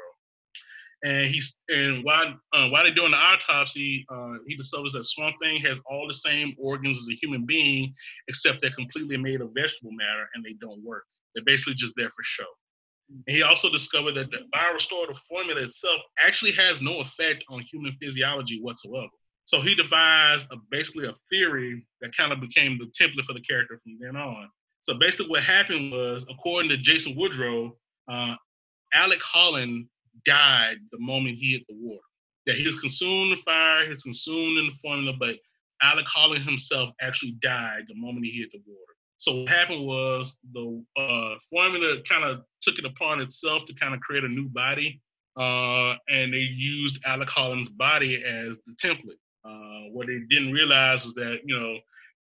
And 1.03 1.27
he's 1.27 1.57
and 1.69 2.03
while 2.03 2.33
uh, 2.53 2.69
they're 2.83 2.93
doing 2.93 3.11
the 3.11 3.17
autopsy, 3.17 4.05
uh, 4.09 4.33
he 4.47 4.55
discovers 4.55 4.91
that 4.93 5.05
Swamp 5.05 5.35
Thing 5.41 5.61
has 5.61 5.77
all 5.89 6.07
the 6.07 6.13
same 6.13 6.55
organs 6.59 6.97
as 6.97 7.07
a 7.09 7.15
human 7.15 7.45
being, 7.45 7.93
except 8.27 8.61
they're 8.61 8.71
completely 8.71 9.15
made 9.15 9.39
of 9.39 9.51
vegetable 9.55 9.91
matter 9.91 10.27
and 10.33 10.43
they 10.43 10.53
don't 10.59 10.83
work. 10.83 11.05
They're 11.33 11.45
basically 11.45 11.75
just 11.75 11.93
there 11.95 12.09
for 12.09 12.23
show. 12.23 12.45
And 13.27 13.35
he 13.35 13.43
also 13.43 13.69
discovered 13.69 14.13
that 14.15 14.29
the 14.31 14.39
biorestorative 14.53 15.17
formula 15.17 15.61
itself 15.61 16.01
actually 16.19 16.51
has 16.53 16.81
no 16.81 16.99
effect 16.99 17.43
on 17.49 17.61
human 17.61 17.95
physiology 18.01 18.59
whatsoever. 18.61 19.07
So 19.45 19.61
he 19.61 19.73
devised 19.73 20.45
a, 20.51 20.57
basically 20.69 21.07
a 21.07 21.13
theory 21.29 21.85
that 22.01 22.15
kind 22.15 22.31
of 22.31 22.39
became 22.39 22.77
the 22.77 22.85
template 22.85 23.25
for 23.25 23.33
the 23.33 23.41
character 23.41 23.79
from 23.81 23.97
then 23.99 24.15
on. 24.15 24.49
So 24.81 24.93
basically, 24.93 25.27
what 25.27 25.43
happened 25.43 25.91
was, 25.91 26.25
according 26.29 26.69
to 26.69 26.77
Jason 26.77 27.15
Woodrue, 27.15 27.71
uh, 28.11 28.35
Alec 28.93 29.19
Holland 29.21 29.87
died 30.25 30.77
the 30.91 30.99
moment 30.99 31.37
he 31.37 31.53
hit 31.53 31.63
the 31.67 31.75
water. 31.75 32.01
That 32.45 32.57
he 32.57 32.67
was 32.67 32.79
consumed 32.79 33.23
in 33.23 33.29
the 33.31 33.41
fire, 33.43 33.83
he 33.83 33.89
was 33.89 34.03
consumed 34.03 34.57
in 34.57 34.67
the 34.67 34.73
formula, 34.81 35.13
but 35.19 35.35
Alec 35.81 36.05
Holland 36.07 36.43
himself 36.43 36.89
actually 37.01 37.37
died 37.41 37.83
the 37.87 37.95
moment 37.95 38.25
he 38.25 38.31
hit 38.31 38.51
the 38.51 38.61
water. 38.65 38.93
So 39.17 39.41
what 39.41 39.49
happened 39.49 39.85
was 39.85 40.37
the 40.53 40.83
uh, 40.97 41.35
formula 41.49 41.97
kind 42.07 42.23
of 42.23 42.41
took 42.61 42.79
it 42.79 42.85
upon 42.85 43.21
itself 43.21 43.65
to 43.65 43.73
kind 43.73 43.93
of 43.93 43.99
create 43.99 44.23
a 44.23 44.29
new 44.29 44.47
body, 44.47 45.01
uh, 45.37 45.95
and 46.07 46.33
they 46.33 46.37
used 46.37 46.99
Alec 47.05 47.29
Holland's 47.29 47.69
body 47.69 48.23
as 48.23 48.59
the 48.65 48.73
template. 48.81 49.19
Uh, 49.45 49.89
what 49.91 50.07
they 50.07 50.19
didn't 50.29 50.53
realize 50.53 51.05
is 51.05 51.13
that 51.15 51.39
you 51.45 51.57
know 51.57 51.77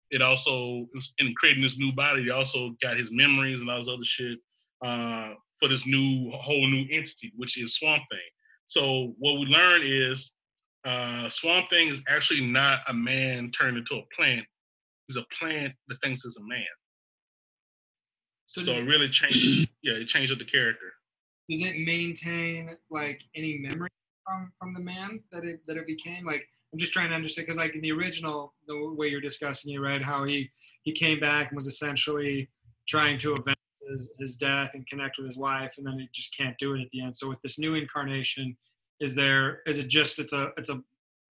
it 0.09 0.21
also 0.21 0.87
in 1.19 1.33
creating 1.35 1.63
this 1.63 1.77
new 1.77 1.91
body, 1.91 2.25
they 2.25 2.31
also 2.31 2.75
got 2.81 2.97
his 2.97 3.11
memories 3.11 3.61
and 3.61 3.69
all 3.69 3.79
this 3.79 3.89
other 3.89 4.03
shit 4.03 4.39
uh, 4.83 5.33
for 5.59 5.67
this 5.67 5.85
new 5.87 6.31
whole 6.31 6.67
new 6.67 6.85
entity, 6.91 7.31
which 7.35 7.57
is 7.57 7.75
Swamp 7.75 8.03
Thing. 8.11 8.19
So 8.65 9.13
what 9.17 9.39
we 9.39 9.45
learn 9.45 9.81
is 9.83 10.31
uh, 10.85 11.29
Swamp 11.29 11.69
Thing 11.69 11.89
is 11.89 12.01
actually 12.07 12.41
not 12.41 12.79
a 12.87 12.93
man 12.93 13.51
turned 13.51 13.77
into 13.77 13.95
a 13.95 14.03
plant. 14.15 14.45
He's 15.07 15.17
a 15.17 15.25
plant 15.37 15.73
that 15.87 15.97
thinks 16.03 16.25
it's 16.25 16.37
a 16.37 16.43
man. 16.43 16.65
So, 18.47 18.61
so 18.61 18.71
it 18.71 18.83
really 18.83 19.09
changed. 19.09 19.69
Yeah, 19.83 19.93
it 19.93 20.07
changed 20.07 20.33
up 20.33 20.39
the 20.39 20.45
character. 20.45 20.91
Does 21.49 21.61
it 21.61 21.77
maintain 21.85 22.75
like 22.89 23.21
any 23.35 23.59
memory 23.59 23.89
from 24.25 24.51
from 24.59 24.73
the 24.73 24.81
man 24.81 25.21
that 25.31 25.45
it 25.45 25.61
that 25.65 25.77
it 25.77 25.87
became? 25.87 26.25
Like 26.25 26.43
I'm 26.73 26.79
just 26.79 26.91
trying 26.91 27.09
to 27.09 27.15
understand 27.15 27.47
because 27.47 27.57
like 27.57 27.73
in 27.73 27.81
the 27.81 27.91
original, 27.93 28.53
the 28.67 28.93
way 28.97 29.07
you're 29.07 29.21
discussing 29.21 29.73
it, 29.73 29.77
right? 29.77 30.01
How 30.01 30.25
he 30.25 30.49
he 30.83 30.91
came 30.91 31.21
back 31.21 31.49
and 31.49 31.55
was 31.55 31.67
essentially 31.67 32.49
trying 32.87 33.17
to 33.19 33.35
avenge 33.35 33.57
his, 33.89 34.11
his 34.19 34.35
death 34.35 34.71
and 34.73 34.87
connect 34.87 35.17
with 35.17 35.27
his 35.27 35.37
wife, 35.37 35.75
and 35.77 35.85
then 35.85 35.99
he 35.99 36.09
just 36.13 36.35
can't 36.35 36.57
do 36.57 36.73
it 36.75 36.81
at 36.81 36.87
the 36.91 37.01
end. 37.01 37.15
So 37.15 37.27
with 37.27 37.41
this 37.41 37.59
new 37.59 37.75
incarnation, 37.75 38.55
is 38.99 39.13
there 39.13 39.61
is 39.67 39.77
it 39.79 39.87
just 39.87 40.19
it's 40.19 40.33
a 40.33 40.51
it's 40.57 40.69
a 40.69 40.81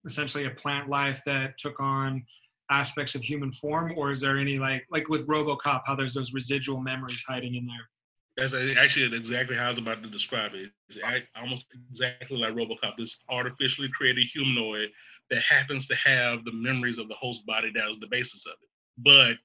essentially 0.06 0.46
a 0.46 0.50
plant 0.50 0.88
life 0.88 1.20
that 1.26 1.58
took 1.58 1.80
on 1.80 2.24
aspects 2.70 3.14
of 3.14 3.22
human 3.22 3.52
form, 3.52 3.92
or 3.96 4.10
is 4.10 4.20
there 4.20 4.38
any 4.38 4.58
like 4.58 4.86
like 4.90 5.08
with 5.08 5.26
RoboCop, 5.26 5.82
how 5.86 5.94
there's 5.94 6.14
those 6.14 6.32
residual 6.32 6.80
memories 6.80 7.24
hiding 7.26 7.54
in 7.54 7.66
there? 7.66 7.88
That's 8.36 8.54
actually 8.78 9.16
exactly 9.16 9.56
how 9.56 9.66
I 9.66 9.68
was 9.68 9.78
about 9.78 10.02
to 10.02 10.08
describe 10.08 10.52
it. 10.54 10.70
It's 10.88 10.98
almost 11.34 11.66
exactly 11.90 12.36
like 12.36 12.54
RoboCop, 12.54 12.96
this 12.96 13.24
artificially 13.28 13.88
created 13.92 14.26
humanoid 14.32 14.90
that 15.30 15.42
happens 15.42 15.86
to 15.88 15.96
have 15.96 16.44
the 16.44 16.52
memories 16.52 16.98
of 16.98 17.08
the 17.08 17.14
host 17.14 17.44
body 17.46 17.70
that 17.74 17.88
was 17.88 17.98
the 17.98 18.06
basis 18.06 18.46
of 18.46 18.52
it. 18.52 18.68
But 18.98 19.36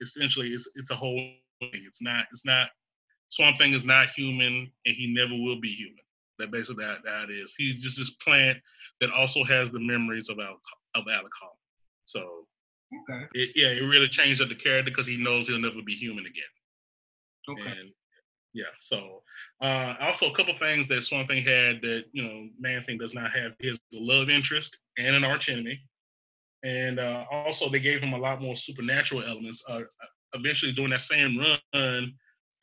essentially, 0.00 0.50
it's 0.50 0.68
it's 0.74 0.90
a 0.90 0.96
whole. 0.96 1.30
It's 1.60 2.02
not 2.02 2.26
it's 2.32 2.44
not 2.44 2.68
Swamp 3.28 3.58
Thing 3.58 3.72
is 3.72 3.84
not 3.84 4.10
human, 4.10 4.70
and 4.84 4.96
he 4.96 5.12
never 5.14 5.34
will 5.34 5.60
be 5.60 5.74
human. 5.74 6.04
That 6.38 6.50
basically 6.50 6.84
that 6.84 6.98
that 7.04 7.30
is. 7.30 7.54
He's 7.56 7.82
just 7.82 7.98
this 7.98 8.10
plant 8.10 8.58
that 9.00 9.10
also 9.10 9.44
has 9.44 9.70
the 9.70 9.80
memories 9.80 10.28
of 10.28 10.38
Al 10.38 10.60
of 10.94 11.04
Alec 11.10 11.32
So 12.04 12.46
Okay. 12.94 13.26
It, 13.34 13.50
yeah, 13.54 13.68
it 13.68 13.80
really 13.80 14.08
changed 14.08 14.40
up 14.40 14.48
the 14.48 14.54
character 14.54 14.90
because 14.90 15.06
he 15.06 15.16
knows 15.16 15.46
he'll 15.46 15.58
never 15.58 15.82
be 15.84 15.94
human 15.94 16.24
again. 16.26 16.44
Okay. 17.48 17.80
And 17.80 17.90
yeah, 18.52 18.72
so 18.80 19.22
uh, 19.60 19.94
also 20.00 20.30
a 20.30 20.36
couple 20.36 20.56
things 20.56 20.88
that 20.88 21.02
Swamp 21.02 21.28
Thing 21.28 21.44
had 21.44 21.80
that 21.82 22.04
you 22.12 22.22
know 22.22 22.48
Man 22.58 22.82
Thing 22.84 22.98
does 22.98 23.14
not 23.14 23.30
have 23.32 23.52
is 23.60 23.78
a 23.94 23.98
love 23.98 24.30
interest 24.30 24.78
and 24.98 25.14
an 25.14 25.24
arch 25.24 25.48
enemy, 25.48 25.80
and 26.64 26.98
uh, 26.98 27.24
also 27.30 27.68
they 27.68 27.80
gave 27.80 28.00
him 28.00 28.12
a 28.12 28.18
lot 28.18 28.40
more 28.40 28.56
supernatural 28.56 29.24
elements. 29.24 29.62
Uh, 29.68 29.82
eventually, 30.38 30.72
during 30.72 30.90
that 30.90 31.00
same 31.00 31.38
run 31.38 32.14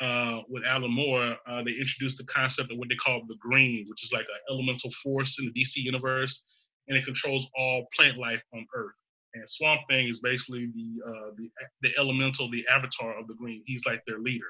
uh, 0.01 0.41
with 0.49 0.63
Alan 0.65 0.91
Moore, 0.91 1.36
uh, 1.47 1.63
they 1.63 1.71
introduced 1.71 2.17
the 2.17 2.26
concept 2.26 2.71
of 2.71 2.78
what 2.78 2.89
they 2.89 2.95
call 2.95 3.21
the 3.28 3.36
Green, 3.39 3.86
which 3.88 4.03
is 4.03 4.11
like 4.11 4.26
an 4.26 4.53
elemental 4.53 4.91
force 5.03 5.38
in 5.39 5.45
the 5.45 5.61
DC 5.61 5.78
universe, 5.78 6.43
and 6.88 6.97
it 6.97 7.05
controls 7.05 7.47
all 7.57 7.86
plant 7.95 8.17
life 8.17 8.41
on 8.53 8.65
Earth 8.76 8.93
and 9.34 9.49
Swamp 9.49 9.82
Thing 9.89 10.07
is 10.07 10.19
basically 10.19 10.67
the 10.67 11.09
uh, 11.09 11.32
the 11.38 11.49
the 11.82 11.89
elemental, 11.97 12.49
the 12.51 12.65
avatar 12.69 13.17
of 13.17 13.28
the 13.28 13.34
Green. 13.34 13.63
He's 13.65 13.86
like 13.86 14.01
their 14.05 14.19
leader. 14.19 14.45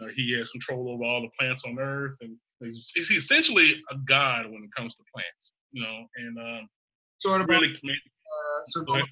Uh, 0.00 0.08
he 0.14 0.36
has 0.36 0.50
control 0.50 0.90
over 0.90 1.04
all 1.04 1.22
the 1.22 1.30
plants 1.38 1.64
on 1.64 1.78
Earth, 1.78 2.16
and 2.20 2.36
he's, 2.60 2.90
he's 2.94 3.10
essentially 3.10 3.80
a 3.90 3.96
god 4.08 4.46
when 4.46 4.64
it 4.64 4.70
comes 4.76 4.94
to 4.96 5.02
plants. 5.12 5.54
You 5.72 5.82
know, 5.82 6.06
and 6.16 6.38
um, 6.38 6.68
sort 7.18 7.40
of 7.40 7.48
really 7.48 7.68
uh, 7.68 8.64
sort 8.64 8.88
of 8.88 9.06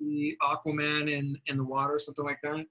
the 0.00 0.36
Aquaman 0.42 1.10
in 1.10 1.36
in 1.46 1.56
the 1.56 1.64
water, 1.64 1.98
something 1.98 2.24
like 2.24 2.38
that. 2.42 2.64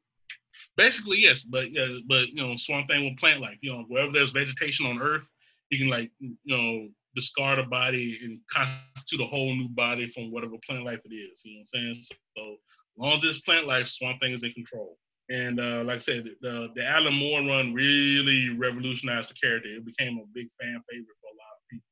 Basically, 0.77 1.19
yes, 1.19 1.41
but 1.41 1.71
yeah, 1.71 1.87
but 2.07 2.29
you 2.29 2.41
know, 2.41 2.55
Swamp 2.57 2.87
Thing 2.87 3.05
with 3.05 3.17
plant 3.17 3.41
life. 3.41 3.57
You 3.61 3.73
know, 3.73 3.85
wherever 3.87 4.11
there's 4.11 4.31
vegetation 4.31 4.85
on 4.85 5.01
Earth, 5.01 5.27
he 5.69 5.77
can 5.77 5.89
like 5.89 6.11
you 6.19 6.35
know 6.45 6.87
discard 7.15 7.59
a 7.59 7.63
body 7.63 8.19
and 8.23 8.39
constitute 8.51 9.21
a 9.21 9.25
whole 9.25 9.53
new 9.53 9.69
body 9.69 10.09
from 10.11 10.31
whatever 10.31 10.55
plant 10.65 10.85
life 10.85 10.99
it 11.03 11.13
is. 11.13 11.41
You 11.43 11.55
know 11.55 11.63
what 11.73 11.79
I'm 11.79 11.93
saying? 11.95 12.05
So, 12.37 12.55
long 12.97 13.13
as 13.13 13.21
there's 13.21 13.41
plant 13.41 13.67
life, 13.67 13.87
Swamp 13.87 14.19
Thing 14.21 14.33
is 14.33 14.43
in 14.43 14.53
control. 14.53 14.97
And 15.29 15.59
uh, 15.59 15.83
like 15.85 15.97
I 15.97 15.99
said, 15.99 16.25
the 16.41 16.67
the 16.75 16.85
Alan 16.85 17.13
Moore 17.13 17.41
run 17.41 17.73
really 17.73 18.49
revolutionized 18.49 19.29
the 19.29 19.33
character. 19.35 19.69
It 19.69 19.85
became 19.85 20.17
a 20.17 20.27
big 20.33 20.47
fan 20.59 20.81
favorite 20.89 21.17
for 21.21 21.27
a 21.27 21.37
lot 21.39 21.55
of 21.55 21.69
people. 21.69 21.87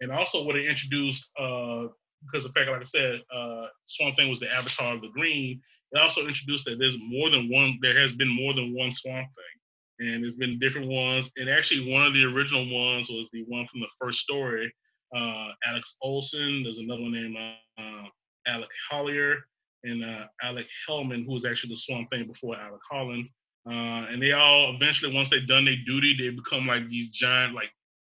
And 0.00 0.12
also, 0.12 0.44
what 0.44 0.56
it 0.56 0.66
introduced, 0.66 1.28
uh, 1.38 1.86
because 2.26 2.44
the 2.44 2.52
fact, 2.52 2.70
like 2.70 2.82
I 2.82 2.84
said, 2.84 3.20
uh, 3.34 3.66
Swamp 3.86 4.16
Thing 4.16 4.28
was 4.28 4.40
the 4.40 4.52
avatar 4.52 4.94
of 4.94 5.00
the 5.00 5.08
Green. 5.08 5.60
It 5.92 6.00
also 6.00 6.26
introduced 6.26 6.64
that 6.66 6.78
there's 6.78 6.98
more 7.00 7.30
than 7.30 7.48
one. 7.50 7.78
There 7.80 7.98
has 7.98 8.12
been 8.12 8.28
more 8.28 8.52
than 8.54 8.74
one 8.74 8.92
Swamp 8.92 9.26
Thing 9.26 9.58
and 10.00 10.22
there's 10.22 10.36
been 10.36 10.58
different 10.58 10.88
ones. 10.88 11.30
And 11.36 11.48
actually, 11.48 11.92
one 11.92 12.06
of 12.06 12.14
the 12.14 12.24
original 12.24 12.68
ones 12.70 13.08
was 13.08 13.28
the 13.32 13.44
one 13.48 13.66
from 13.66 13.80
the 13.80 13.88
first 14.00 14.20
story, 14.20 14.72
uh, 15.14 15.48
Alex 15.66 15.96
Olson. 16.02 16.62
There's 16.62 16.78
another 16.78 17.02
one 17.02 17.12
named 17.12 17.36
uh, 17.78 18.04
Alec 18.46 18.68
Hollier 18.90 19.36
and 19.84 20.04
uh, 20.04 20.26
Alec 20.42 20.66
Hellman, 20.88 21.24
who 21.24 21.32
was 21.32 21.44
actually 21.44 21.70
the 21.70 21.80
Swamp 21.80 22.10
Thing 22.10 22.26
before 22.26 22.56
Alec 22.56 22.80
Holland. 22.90 23.28
Uh, 23.68 24.06
and 24.10 24.22
they 24.22 24.32
all 24.32 24.74
eventually, 24.74 25.14
once 25.14 25.28
they've 25.30 25.48
done 25.48 25.64
their 25.64 25.76
duty, 25.86 26.16
they 26.16 26.30
become 26.30 26.66
like 26.66 26.88
these 26.88 27.10
giant, 27.10 27.54
like 27.54 27.70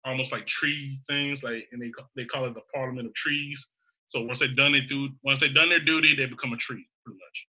almost 0.04 0.32
like 0.32 0.46
tree 0.46 0.98
things, 1.08 1.42
like 1.42 1.66
and 1.72 1.82
they 1.82 1.90
they 2.14 2.24
call 2.24 2.44
it 2.44 2.54
the 2.54 2.62
Parliament 2.74 3.06
of 3.06 3.14
Trees. 3.14 3.66
So 4.06 4.22
once 4.22 4.38
they've 4.38 4.56
done 4.56 4.72
their 4.72 4.86
duty, 4.86 5.14
once 5.24 5.40
they've 5.40 5.54
done 5.54 5.68
their 5.68 5.84
duty, 5.84 6.14
they 6.14 6.26
become 6.26 6.52
a 6.52 6.56
tree, 6.56 6.86
pretty 7.04 7.18
much. 7.18 7.46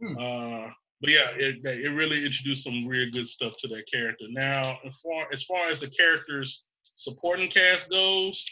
Hmm. 0.00 0.16
Uh, 0.16 0.68
but 1.00 1.10
yeah, 1.10 1.30
it, 1.36 1.64
it 1.64 1.88
really 1.94 2.24
introduced 2.24 2.64
some 2.64 2.86
really 2.86 3.10
good 3.10 3.26
stuff 3.26 3.54
to 3.58 3.68
that 3.68 3.84
character. 3.90 4.26
Now, 4.30 4.78
as 4.86 4.94
far 5.02 5.26
as 5.32 5.42
far 5.44 5.70
as 5.70 5.80
the 5.80 5.88
characters 5.88 6.64
supporting 6.94 7.50
cast 7.50 7.88
goes, 7.88 8.44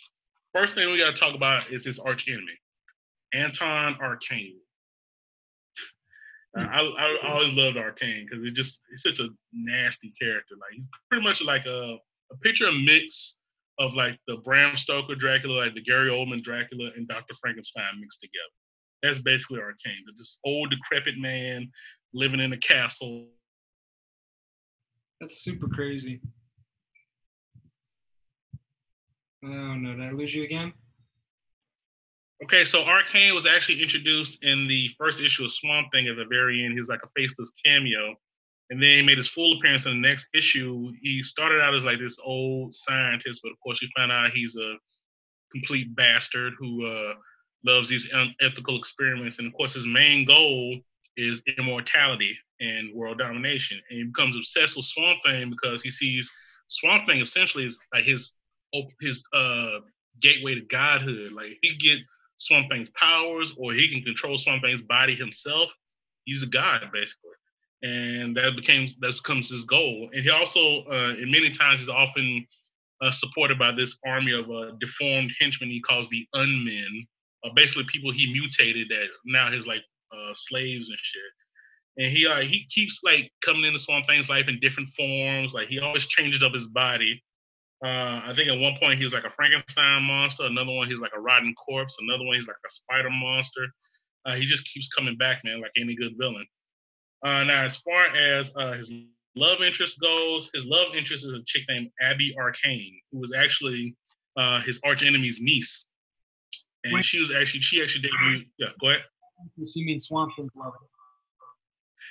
first 0.55 0.75
thing 0.75 0.91
we 0.91 0.99
got 0.99 1.15
to 1.15 1.21
talk 1.21 1.35
about 1.35 1.71
is 1.71 1.85
his 1.85 1.99
arch 1.99 2.29
enemy, 2.29 2.59
Anton 3.35 3.97
Arcane. 4.01 4.57
I, 6.57 6.63
I, 6.63 7.19
I, 7.23 7.33
always 7.33 7.53
loved 7.53 7.77
Arcane 7.77 8.27
because 8.29 8.45
it 8.45 8.53
just 8.53 8.81
he's 8.91 9.03
such 9.03 9.21
a 9.21 9.29
nasty 9.53 10.13
character. 10.19 10.55
Like 10.55 10.73
he's 10.75 10.87
pretty 11.11 11.23
much 11.23 11.43
like 11.43 11.67
a 11.67 11.99
a 12.33 12.37
picture 12.43 12.71
mix 12.73 13.39
of 13.79 13.95
like 13.95 14.19
the 14.27 14.37
Bram 14.37 14.77
Stoker 14.77 15.15
Dracula, 15.15 15.65
like 15.65 15.75
the 15.75 15.83
Gary 15.83 16.11
Oldman 16.11 16.43
Dracula, 16.43 16.91
and 16.97 17.07
Dr. 17.07 17.35
Frankenstein 17.41 18.01
mixed 18.01 18.21
together. 18.21 18.55
That's 19.03 19.19
basically 19.19 19.61
Arcane. 19.61 20.05
This 20.17 20.39
old 20.45 20.71
decrepit 20.71 21.19
man 21.19 21.71
living 22.13 22.41
in 22.41 22.53
a 22.53 22.59
castle. 22.59 23.29
That's 25.21 25.43
super 25.43 25.69
crazy. 25.69 26.21
Oh 29.45 29.75
no, 29.75 29.95
did 29.95 30.05
I 30.05 30.11
lose 30.11 30.35
you 30.35 30.45
again? 30.45 30.73
Okay, 32.45 32.65
so 32.65 32.85
Arcane 32.85 33.35
was 33.35 33.47
actually 33.47 33.83
introduced 33.83 34.43
in 34.43 34.69
the 34.69 34.89
first 34.97 35.21
issue 35.21 35.45
of 35.45 35.53
Swamp 35.53 35.89
Thing 35.93 36.07
at 36.07 36.17
the 36.17 36.25
very 36.25 36.65
end. 36.65 36.73
He 36.73 36.79
was 36.79 36.89
like 36.89 37.03
a 37.05 37.09
faceless 37.17 37.53
cameo. 37.65 38.15
And 38.71 38.83
then 38.83 38.97
he 38.97 39.03
made 39.03 39.19
his 39.19 39.29
full 39.29 39.57
appearance 39.57 39.87
in 39.87 40.01
the 40.01 40.09
next 40.09 40.29
issue. 40.35 40.93
He 41.03 41.23
started 41.23 41.61
out 41.61 41.75
as 41.75 41.85
like 41.85 41.99
this 41.99 42.19
old 42.23 42.75
scientist, 42.75 43.41
but 43.43 43.51
of 43.51 43.59
course, 43.61 43.81
you 43.81 43.89
find 43.97 44.13
out 44.13 44.31
he's 44.33 44.57
a 44.57 44.75
complete 45.51 45.97
bastard 45.97 46.53
who 46.59 46.87
uh, 46.87 47.15
loves 47.65 47.89
these 47.89 48.09
unethical 48.13 48.79
experiments. 48.79 49.39
And 49.39 49.49
of 49.49 49.55
course, 49.55 49.75
his 49.75 49.87
main 49.87 50.25
goal 50.25 50.79
is 51.17 51.43
immortality 51.59 52.37
and 52.61 52.95
world 52.95 53.19
domination. 53.19 53.81
And 53.91 53.99
he 53.99 54.05
becomes 54.05 54.37
obsessed 54.37 54.77
with 54.77 54.87
Swamp 54.87 55.19
Thing 55.25 55.51
because 55.51 55.83
he 55.83 55.91
sees 55.91 56.31
Swamp 56.69 57.07
Thing 57.07 57.21
essentially 57.21 57.65
is 57.65 57.79
like 57.93 58.05
his 58.05 58.35
his 59.01 59.27
uh, 59.35 59.81
gateway 60.21 60.55
to 60.55 60.61
godhood. 60.63 61.33
Like 61.33 61.53
if 61.53 61.59
he 61.63 61.77
get 61.77 61.99
Swamp 62.37 62.69
Thing's 62.71 62.91
powers, 62.91 63.53
or 63.57 63.73
he 63.73 63.89
can 63.89 64.03
control 64.03 64.39
Swamp 64.39 64.63
Thing's 64.63 64.83
body 64.83 65.15
himself. 65.15 65.71
He's 66.25 66.43
a 66.43 66.47
god, 66.47 66.83
basically 66.93 67.31
and 67.83 68.37
that 68.37 68.57
became 68.57 68.89
that 69.01 69.15
becomes 69.17 69.51
his 69.51 69.65
goal. 69.65 70.11
And 70.13 70.23
he 70.23 70.31
also, 70.31 70.85
uh, 70.91 71.15
and 71.17 71.31
many 71.31 71.51
times, 71.51 71.81
is 71.81 71.89
often 71.89 72.47
uh, 73.01 73.11
supported 73.11 73.59
by 73.59 73.73
this 73.73 73.99
army 74.07 74.33
of 74.33 74.51
uh, 74.51 74.73
deformed 74.81 75.33
henchmen 75.39 75.71
he 75.71 75.81
calls 75.81 76.09
the 76.09 76.27
Unmen, 76.35 77.07
uh, 77.45 77.51
basically 77.55 77.85
people 77.85 78.13
he 78.13 78.33
mutated 78.33 78.89
that 78.91 79.07
now 79.25 79.51
his 79.51 79.67
like 79.67 79.83
uh, 80.13 80.33
slaves 80.35 80.89
and 80.89 80.99
shit. 81.01 81.23
And 81.99 82.17
he 82.17 82.27
uh, 82.27 82.41
he 82.41 82.67
keeps 82.73 83.01
like 83.05 83.31
coming 83.45 83.65
into 83.65 83.79
Swamp 83.79 84.07
Thing's 84.07 84.29
life 84.29 84.49
in 84.49 84.61
different 84.61 84.89
forms. 84.91 85.53
Like 85.53 85.69
he 85.69 85.81
always 85.81 86.07
changes 86.07 86.43
up 86.43 86.53
his 86.53 86.69
body. 86.69 87.23
Uh, 87.85 88.23
I 88.25 88.33
think 88.35 88.49
at 88.49 88.59
one 88.59 88.77
point 88.79 88.99
he 88.99 89.05
was 89.05 89.13
like 89.13 89.25
a 89.25 89.31
Frankenstein 89.31 90.03
monster. 90.03 90.45
Another 90.45 90.73
one 90.73 90.89
he's 90.89 91.01
like 91.01 91.13
a 91.17 91.21
rotten 91.21 91.55
corpse. 91.55 91.97
Another 92.01 92.25
one 92.25 92.37
he's 92.37 92.49
like 92.49 92.57
a 92.65 92.71
spider 92.71 93.11
monster. 93.11 93.67
Uh, 94.25 94.35
he 94.35 94.47
just 94.47 94.69
keeps 94.73 94.89
coming 94.89 95.17
back, 95.17 95.43
man, 95.45 95.61
like 95.61 95.71
any 95.77 95.95
good 95.95 96.13
villain. 96.19 96.47
Uh, 97.25 97.45
now, 97.45 97.65
as 97.65 97.77
far 97.79 98.07
as 98.17 98.53
uh, 98.57 98.73
his 98.73 98.91
love 99.35 99.63
interest 99.63 99.99
goes, 100.01 100.51
his 100.55 100.65
love 100.65 100.95
interest 100.97 101.25
is 101.25 101.33
a 101.33 101.43
chick 101.47 101.63
named 101.69 101.91
Abby 102.01 102.35
Arcane, 102.39 103.01
who 103.11 103.19
was 103.19 103.33
actually 103.35 103.97
uh, 104.37 104.61
his 104.61 104.81
arch 104.85 105.05
enemy's 105.05 105.41
niece, 105.41 105.88
and 106.89 106.95
Wait. 106.95 107.05
she 107.05 107.21
was 107.21 107.33
actually 107.33 107.61
she 107.61 107.83
actually 107.83 108.09
debuted. 108.09 108.47
Yeah, 108.59 108.69
go 108.81 108.89
ahead. 108.89 109.03
She 109.73 109.85
means 109.85 110.07
Swamp 110.07 110.33
Thing's 110.37 110.51
love. 110.57 110.73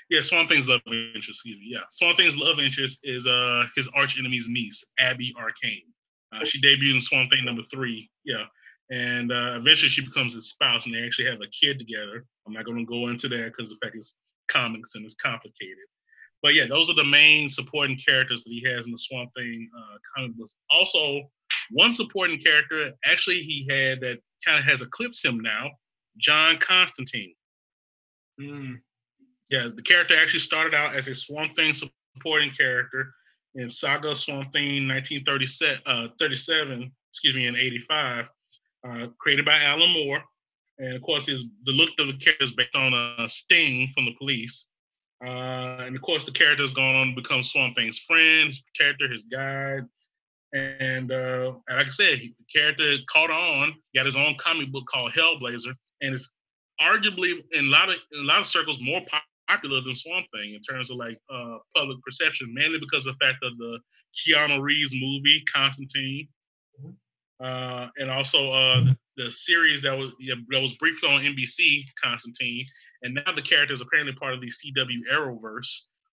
Yeah, 0.09 0.21
Swamp 0.21 0.49
Thing's 0.49 0.67
love 0.67 0.81
interest. 0.87 1.29
Excuse 1.29 1.57
me. 1.59 1.67
Yeah, 1.69 1.81
Swamp 1.91 2.17
Thing's 2.17 2.37
love 2.37 2.59
interest 2.59 2.99
is 3.03 3.27
uh 3.27 3.63
his 3.75 3.89
arch 3.95 4.17
enemy's 4.19 4.47
niece, 4.47 4.83
Abby 4.99 5.33
Arcane. 5.37 5.83
Uh, 6.33 6.45
she 6.45 6.61
debuted 6.61 6.95
in 6.95 7.01
Swamp 7.01 7.31
Thing 7.31 7.43
number 7.43 7.63
three. 7.63 8.09
Yeah, 8.23 8.45
and 8.91 9.31
uh, 9.31 9.55
eventually 9.57 9.89
she 9.89 10.01
becomes 10.01 10.33
his 10.33 10.49
spouse, 10.49 10.85
and 10.85 10.93
they 10.93 11.03
actually 11.03 11.29
have 11.29 11.41
a 11.41 11.47
kid 11.47 11.79
together. 11.79 12.25
I'm 12.45 12.53
not 12.53 12.65
going 12.65 12.77
to 12.77 12.85
go 12.85 13.07
into 13.09 13.27
that 13.29 13.53
because 13.55 13.69
the 13.69 13.77
fact 13.83 13.95
is 13.97 14.15
comics 14.49 14.95
and 14.95 15.03
it's 15.03 15.15
complicated. 15.15 15.87
But 16.43 16.53
yeah, 16.53 16.67
those 16.67 16.89
are 16.89 16.95
the 16.95 17.03
main 17.03 17.49
supporting 17.49 17.97
characters 17.97 18.43
that 18.43 18.51
he 18.51 18.63
has 18.69 18.85
in 18.85 18.91
the 18.91 18.97
Swamp 18.97 19.31
Thing 19.35 19.69
uh, 19.77 19.97
comic 20.15 20.37
books. 20.37 20.55
Also, 20.69 21.29
one 21.71 21.93
supporting 21.93 22.39
character 22.39 22.91
actually 23.05 23.41
he 23.41 23.67
had 23.69 24.01
that 24.01 24.19
kind 24.45 24.59
of 24.59 24.65
has 24.65 24.81
eclipsed 24.81 25.23
him 25.23 25.39
now, 25.39 25.69
John 26.17 26.57
Constantine. 26.59 27.33
Mm. 28.39 28.79
Yeah, 29.49 29.69
the 29.73 29.81
character 29.81 30.15
actually 30.15 30.39
started 30.39 30.73
out 30.73 30.95
as 30.95 31.07
a 31.07 31.15
Swamp 31.15 31.55
Thing 31.55 31.73
supporting 31.73 32.51
character 32.51 33.13
in 33.55 33.69
Saga 33.69 34.13
Swamp 34.13 34.51
Thing 34.51 34.87
1937, 34.87 35.81
uh, 35.85 36.87
excuse 37.11 37.35
me, 37.35 37.47
in 37.47 37.55
85, 37.55 38.25
uh, 38.87 39.07
created 39.19 39.45
by 39.45 39.63
Alan 39.63 39.91
Moore 39.91 40.21
and 40.79 40.95
of 40.95 41.01
course, 41.01 41.25
his 41.25 41.43
the 41.63 41.71
look 41.71 41.89
of 41.99 42.07
the 42.07 42.13
character 42.13 42.43
is 42.43 42.51
based 42.51 42.75
on 42.75 42.93
a 42.93 43.27
sting 43.27 43.91
from 43.93 44.05
the 44.05 44.13
police. 44.17 44.67
Uh, 45.25 45.83
and 45.85 45.95
of 45.95 46.01
course, 46.01 46.25
the 46.25 46.31
character 46.31 46.63
has 46.63 46.73
gone 46.73 46.95
on 46.95 47.07
to 47.09 47.21
become 47.21 47.41
Swamp 47.41 47.75
Thing's 47.75 47.99
friend, 47.99 48.47
his 48.47 48.59
protector, 48.59 49.11
his 49.11 49.23
guide. 49.23 49.83
And, 50.53 51.11
uh, 51.11 51.53
and 51.67 51.77
like 51.77 51.87
I 51.87 51.89
said, 51.89 52.19
he, 52.19 52.33
the 52.37 52.45
character 52.59 52.95
caught 53.11 53.29
on, 53.29 53.75
got 53.95 54.05
his 54.05 54.15
own 54.15 54.35
comic 54.39 54.71
book 54.71 54.85
called 54.91 55.11
Hellblazer, 55.11 55.73
and 56.01 56.13
it's 56.13 56.31
arguably 56.81 57.43
in 57.51 57.65
a 57.65 57.69
lot 57.69 57.89
of 57.89 57.95
in 58.11 58.21
a 58.21 58.23
lot 58.23 58.41
of 58.41 58.47
circles 58.47 58.77
more 58.81 59.01
popular 59.49 59.81
than 59.81 59.95
Swamp 59.95 60.25
Thing 60.33 60.53
in 60.53 60.61
terms 60.61 60.91
of 60.91 60.97
like 60.97 61.17
uh, 61.29 61.57
public 61.75 62.01
perception, 62.01 62.53
mainly 62.53 62.79
because 62.79 63.05
of 63.05 63.15
the 63.17 63.25
fact 63.25 63.43
of 63.43 63.57
the 63.57 63.79
Keanu 64.15 64.61
Reeves 64.61 64.93
movie 64.93 65.43
Constantine, 65.53 66.27
mm-hmm. 66.79 67.45
uh, 67.45 67.87
and 67.97 68.09
also 68.09 68.51
uh, 68.51 68.83
the 69.17 69.31
series 69.31 69.81
that 69.81 69.97
was 69.97 70.11
yeah, 70.19 70.35
that 70.49 70.61
was 70.61 70.73
briefly 70.73 71.09
on 71.09 71.21
NBC, 71.21 71.83
Constantine, 72.01 72.65
and 73.03 73.13
now 73.13 73.33
the 73.35 73.41
character 73.41 73.73
is 73.73 73.81
apparently 73.81 74.13
part 74.13 74.33
of 74.33 74.41
the 74.41 74.47
CW 74.47 74.99
Arrowverse. 75.11 75.69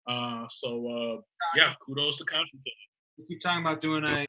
Uh, 0.09 0.47
so 0.49 0.89
uh, 0.89 1.21
yeah, 1.57 1.73
kudos 1.85 2.19
to 2.19 2.25
Constantine. 2.25 2.73
Keep 3.29 3.41
talking 3.41 3.61
about 3.61 3.81
doing 3.81 4.05
a 4.05 4.27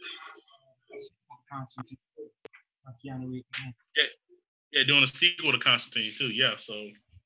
Constantine. 1.52 1.98
Yeah, 3.96 4.04
yeah, 4.72 4.84
doing 4.88 5.04
a 5.04 5.08
sequel 5.08 5.52
to 5.52 5.60
Constantine 5.60 6.14
too. 6.18 6.28
Yeah, 6.28 6.56
so 6.58 6.74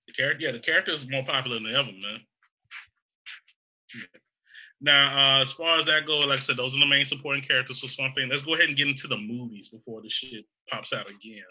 the 0.07 0.13
character, 0.13 0.45
yeah, 0.45 0.51
the 0.51 0.59
character 0.59 0.91
is 0.91 1.09
more 1.09 1.23
popular 1.25 1.57
than 1.57 1.75
ever, 1.75 1.91
man. 1.91 2.19
Now, 4.81 5.39
uh, 5.39 5.41
as 5.41 5.51
far 5.51 5.79
as 5.79 5.85
that 5.85 6.05
goes, 6.05 6.25
like 6.25 6.39
I 6.39 6.41
said, 6.41 6.57
those 6.57 6.75
are 6.75 6.79
the 6.79 6.85
main 6.85 7.05
supporting 7.05 7.43
characters 7.43 7.79
for 7.79 7.87
Swamp 7.87 8.15
Thing. 8.15 8.29
Let's 8.29 8.43
go 8.43 8.55
ahead 8.55 8.67
and 8.67 8.77
get 8.77 8.87
into 8.87 9.07
the 9.07 9.17
movies 9.17 9.69
before 9.69 10.01
the 10.01 10.09
shit 10.09 10.45
pops 10.69 10.93
out 10.93 11.07
again. 11.09 11.43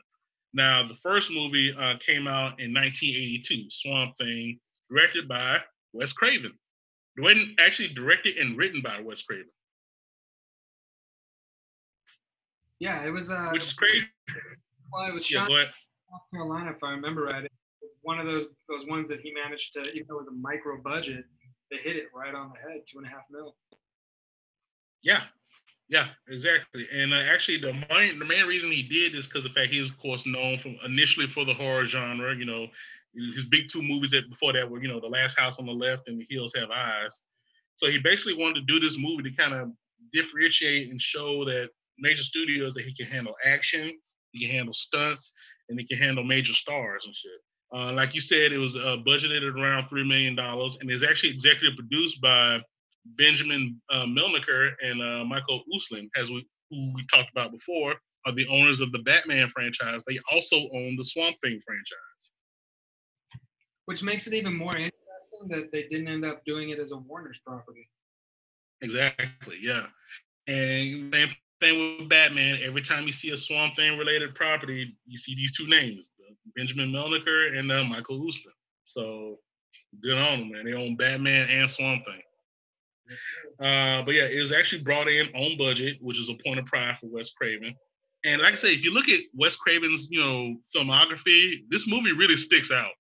Now, 0.53 0.87
the 0.87 0.95
first 0.95 1.31
movie 1.31 1.75
uh, 1.75 1.95
came 1.99 2.29
out 2.29 2.61
in 2.61 2.73
1982, 2.73 3.71
Swamp 3.71 4.17
Thing, 4.19 4.61
directed 4.91 5.27
by 5.27 5.59
Wes 5.93 6.13
Craven. 6.13 6.53
Actually, 7.59 7.89
directed 7.89 8.37
and 8.37 8.57
written 8.57 8.83
by 8.83 9.01
Wes 9.01 9.23
Craven. 9.23 9.51
Yeah, 12.81 13.05
it 13.05 13.11
was. 13.11 13.31
Uh, 13.31 13.49
Which 13.53 13.65
is 13.65 13.73
crazy. 13.73 14.07
Well, 14.93 15.09
it 15.09 15.15
was 15.15 15.27
shot 15.27 15.51
yeah, 15.51 15.61
in 15.61 15.67
South 16.11 16.23
Carolina, 16.33 16.71
if 16.71 16.83
I 16.83 16.91
remember 16.91 17.25
right. 17.25 17.45
It 17.45 17.51
was 17.83 17.91
one 18.03 18.19
of 18.19 18.27
those 18.27 18.47
those 18.69 18.87
ones 18.87 19.09
that 19.09 19.21
he 19.21 19.33
managed 19.33 19.73
to, 19.75 19.81
even 19.93 20.07
though 20.09 20.17
it 20.17 20.25
was 20.25 20.29
a 20.29 20.37
micro 20.37 20.81
budget, 20.81 21.25
they 21.71 21.79
hit 21.79 21.97
it 21.97 22.07
right 22.15 22.35
on 22.35 22.51
the 22.53 22.69
head, 22.69 22.83
two 22.87 22.99
and 22.99 23.07
a 23.07 23.11
half 23.11 23.25
mil. 23.31 23.57
Yeah, 25.03 25.23
yeah, 25.89 26.09
exactly. 26.29 26.87
And 26.93 27.13
uh, 27.13 27.19
actually, 27.19 27.59
the 27.59 27.73
main 27.91 28.19
the 28.19 28.25
main 28.25 28.47
reason 28.47 28.71
he 28.71 28.83
did 28.83 29.15
is 29.15 29.27
because 29.27 29.43
the 29.43 29.51
fact 29.51 29.71
he 29.71 29.79
he's 29.79 29.91
of 29.91 29.99
course 29.99 30.27
known 30.27 30.59
from 30.59 30.77
initially 30.85 31.27
for 31.27 31.45
the 31.45 31.55
horror 31.55 31.87
genre. 31.87 32.35
You 32.35 32.47
know, 32.47 32.67
his 33.35 33.45
big 33.45 33.69
two 33.69 33.83
movies 33.83 34.11
that 34.13 34.31
before 34.31 34.53
that 34.55 34.69
were 34.69 34.83
you 34.83 34.89
know 34.89 35.01
The 35.01 35.09
Last 35.09 35.39
House 35.39 35.59
on 35.59 35.67
the 35.67 35.73
Left 35.73 36.09
and 36.09 36.21
The 36.21 36.27
Hills 36.31 36.55
Have 36.57 36.71
Eyes. 36.71 37.21
So 37.77 37.91
he 37.91 37.99
basically 37.99 38.35
wanted 38.35 38.55
to 38.55 38.73
do 38.73 38.81
this 38.81 38.97
movie 38.99 39.25
to 39.25 39.37
kind 39.37 39.53
of 39.53 39.71
differentiate 40.13 40.91
and 40.91 41.01
show 41.01 41.45
that 41.45 41.71
major 41.99 42.23
studios 42.23 42.75
that 42.75 42.85
he 42.85 42.95
can 42.95 43.07
handle 43.07 43.35
action, 43.45 43.93
he 44.33 44.47
can 44.47 44.55
handle 44.55 44.75
stunts, 44.75 45.33
and 45.69 45.79
he 45.79 45.87
can 45.87 45.99
handle 45.99 46.25
major 46.25 46.53
stars 46.53 47.05
and 47.07 47.15
shit. 47.15 47.33
Uh, 47.75 47.93
like 47.93 48.15
you 48.15 48.21
said, 48.21 48.53
it 48.53 48.59
was 48.59 48.77
uh, 48.77 48.97
budgeted 49.07 49.39
at 49.39 49.59
around 49.59 49.85
$3 49.85 50.07
million 50.07 50.39
and 50.39 50.91
is 50.91 51.03
actually 51.03 51.31
executive 51.31 51.77
produced 51.77 52.21
by 52.21 52.61
Benjamin 53.17 53.81
uh, 53.91 54.05
Melniker 54.05 54.73
and 54.83 55.03
uh, 55.03 55.25
Michael 55.25 55.63
Uslan, 55.75 56.09
as 56.17 56.31
we, 56.31 56.47
who 56.71 56.93
we 56.95 57.05
talked 57.07 57.31
about 57.31 57.53
before, 57.53 57.95
are 58.27 58.33
the 58.33 58.47
owners 58.49 58.81
of 58.81 58.93
the 58.93 59.01
Batman 59.01 59.49
franchise. 59.49 60.05
They 60.07 60.19
also 60.33 60.57
own 60.57 60.97
the 60.97 61.05
Swamp 61.05 61.37
Thing 61.43 61.61
franchise. 61.67 62.31
Which 63.87 64.03
makes 64.03 64.27
it 64.27 64.35
even 64.35 64.57
more 64.57 64.77
interesting 64.77 65.49
that 65.49 65.71
they 65.73 65.83
didn't 65.89 66.09
end 66.09 66.25
up 66.25 66.45
doing 66.47 66.71
it 66.71 66.79
as 66.79 66.93
a 66.93 66.97
Warner's 66.97 67.41
property. 67.47 67.89
Exactly, 68.81 69.59
yeah. 69.61 69.87
And 70.47 71.13
same 71.13 71.31
thing 71.65 71.99
with 71.99 72.09
Batman. 72.09 72.59
Every 72.63 72.83
time 72.83 73.07
you 73.07 73.13
see 73.13 73.31
a 73.31 73.37
Swamp 73.37 73.77
Thing 73.77 73.99
related 73.99 74.35
property, 74.35 74.95
you 75.07 75.19
see 75.19 75.35
these 75.35 75.57
two 75.57 75.67
names 75.69 76.11
Benjamin 76.57 76.93
Melniker 76.93 77.59
and 77.59 77.71
uh, 77.73 77.85
Michael 77.85 78.21
Uslan. 78.21 78.53
So 78.85 79.39
good 80.03 80.17
on 80.17 80.41
them, 80.41 80.53
man. 80.53 80.65
They 80.65 80.75
own 80.75 80.97
Batman 80.97 81.49
and 81.49 81.71
Swamp 81.71 82.03
Thing. 82.05 82.21
Uh, 83.61 84.03
but 84.05 84.13
yeah, 84.13 84.25
it 84.25 84.41
was 84.41 84.53
actually 84.53 84.83
brought 84.83 85.09
in 85.09 85.29
on 85.35 85.59
budget, 85.59 85.97
which 86.01 86.19
is 86.19 86.29
a 86.29 86.35
point 86.45 86.59
of 86.59 86.67
pride 86.67 86.97
for 87.01 87.07
Wes 87.07 87.31
Craven. 87.33 87.75
And 88.25 88.41
like 88.41 88.53
I 88.53 88.57
say, 88.57 88.75
if 88.75 88.85
you 88.85 88.93
look 88.93 89.09
at 89.09 89.21
Wes 89.35 89.57
Craven's, 89.57 90.09
you 90.11 90.21
know, 90.21 90.57
filmography, 90.75 91.65
this 91.69 91.87
movie 91.87 92.13
really 92.13 92.37
sticks 92.37 92.71
out. 92.71 92.93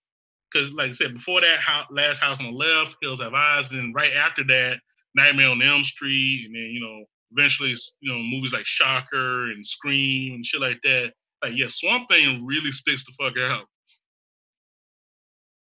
Because, 0.52 0.70
like 0.72 0.90
I 0.90 0.92
said, 0.92 1.14
before 1.14 1.40
that, 1.40 1.58
Last 1.90 2.18
House 2.18 2.38
on 2.38 2.46
the 2.46 2.52
Left, 2.52 2.96
Hills 3.02 3.20
Have 3.20 3.34
Eyes, 3.34 3.68
then 3.70 3.92
right 3.94 4.12
after 4.12 4.44
that, 4.44 4.78
Nightmare 5.14 5.48
on 5.48 5.62
Elm 5.62 5.84
Street, 5.84 6.44
and 6.46 6.54
then 6.54 6.70
you 6.70 6.80
know, 6.80 7.04
eventually, 7.36 7.74
you 8.00 8.12
know, 8.12 8.18
movies 8.18 8.52
like 8.52 8.66
Shocker 8.66 9.50
and 9.50 9.66
Scream 9.66 10.34
and 10.34 10.46
shit 10.46 10.60
like 10.60 10.80
that. 10.82 11.12
Like, 11.42 11.52
yeah, 11.56 11.68
Swamp 11.68 12.08
Thing 12.08 12.44
really 12.44 12.72
sticks 12.72 13.04
the 13.04 13.12
fuck 13.18 13.36
out. 13.38 13.66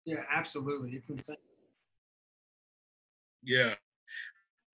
Yeah, 0.06 0.24
absolutely. 0.34 0.92
It's 0.92 1.10
insane. 1.10 1.38
Yeah. 3.44 3.76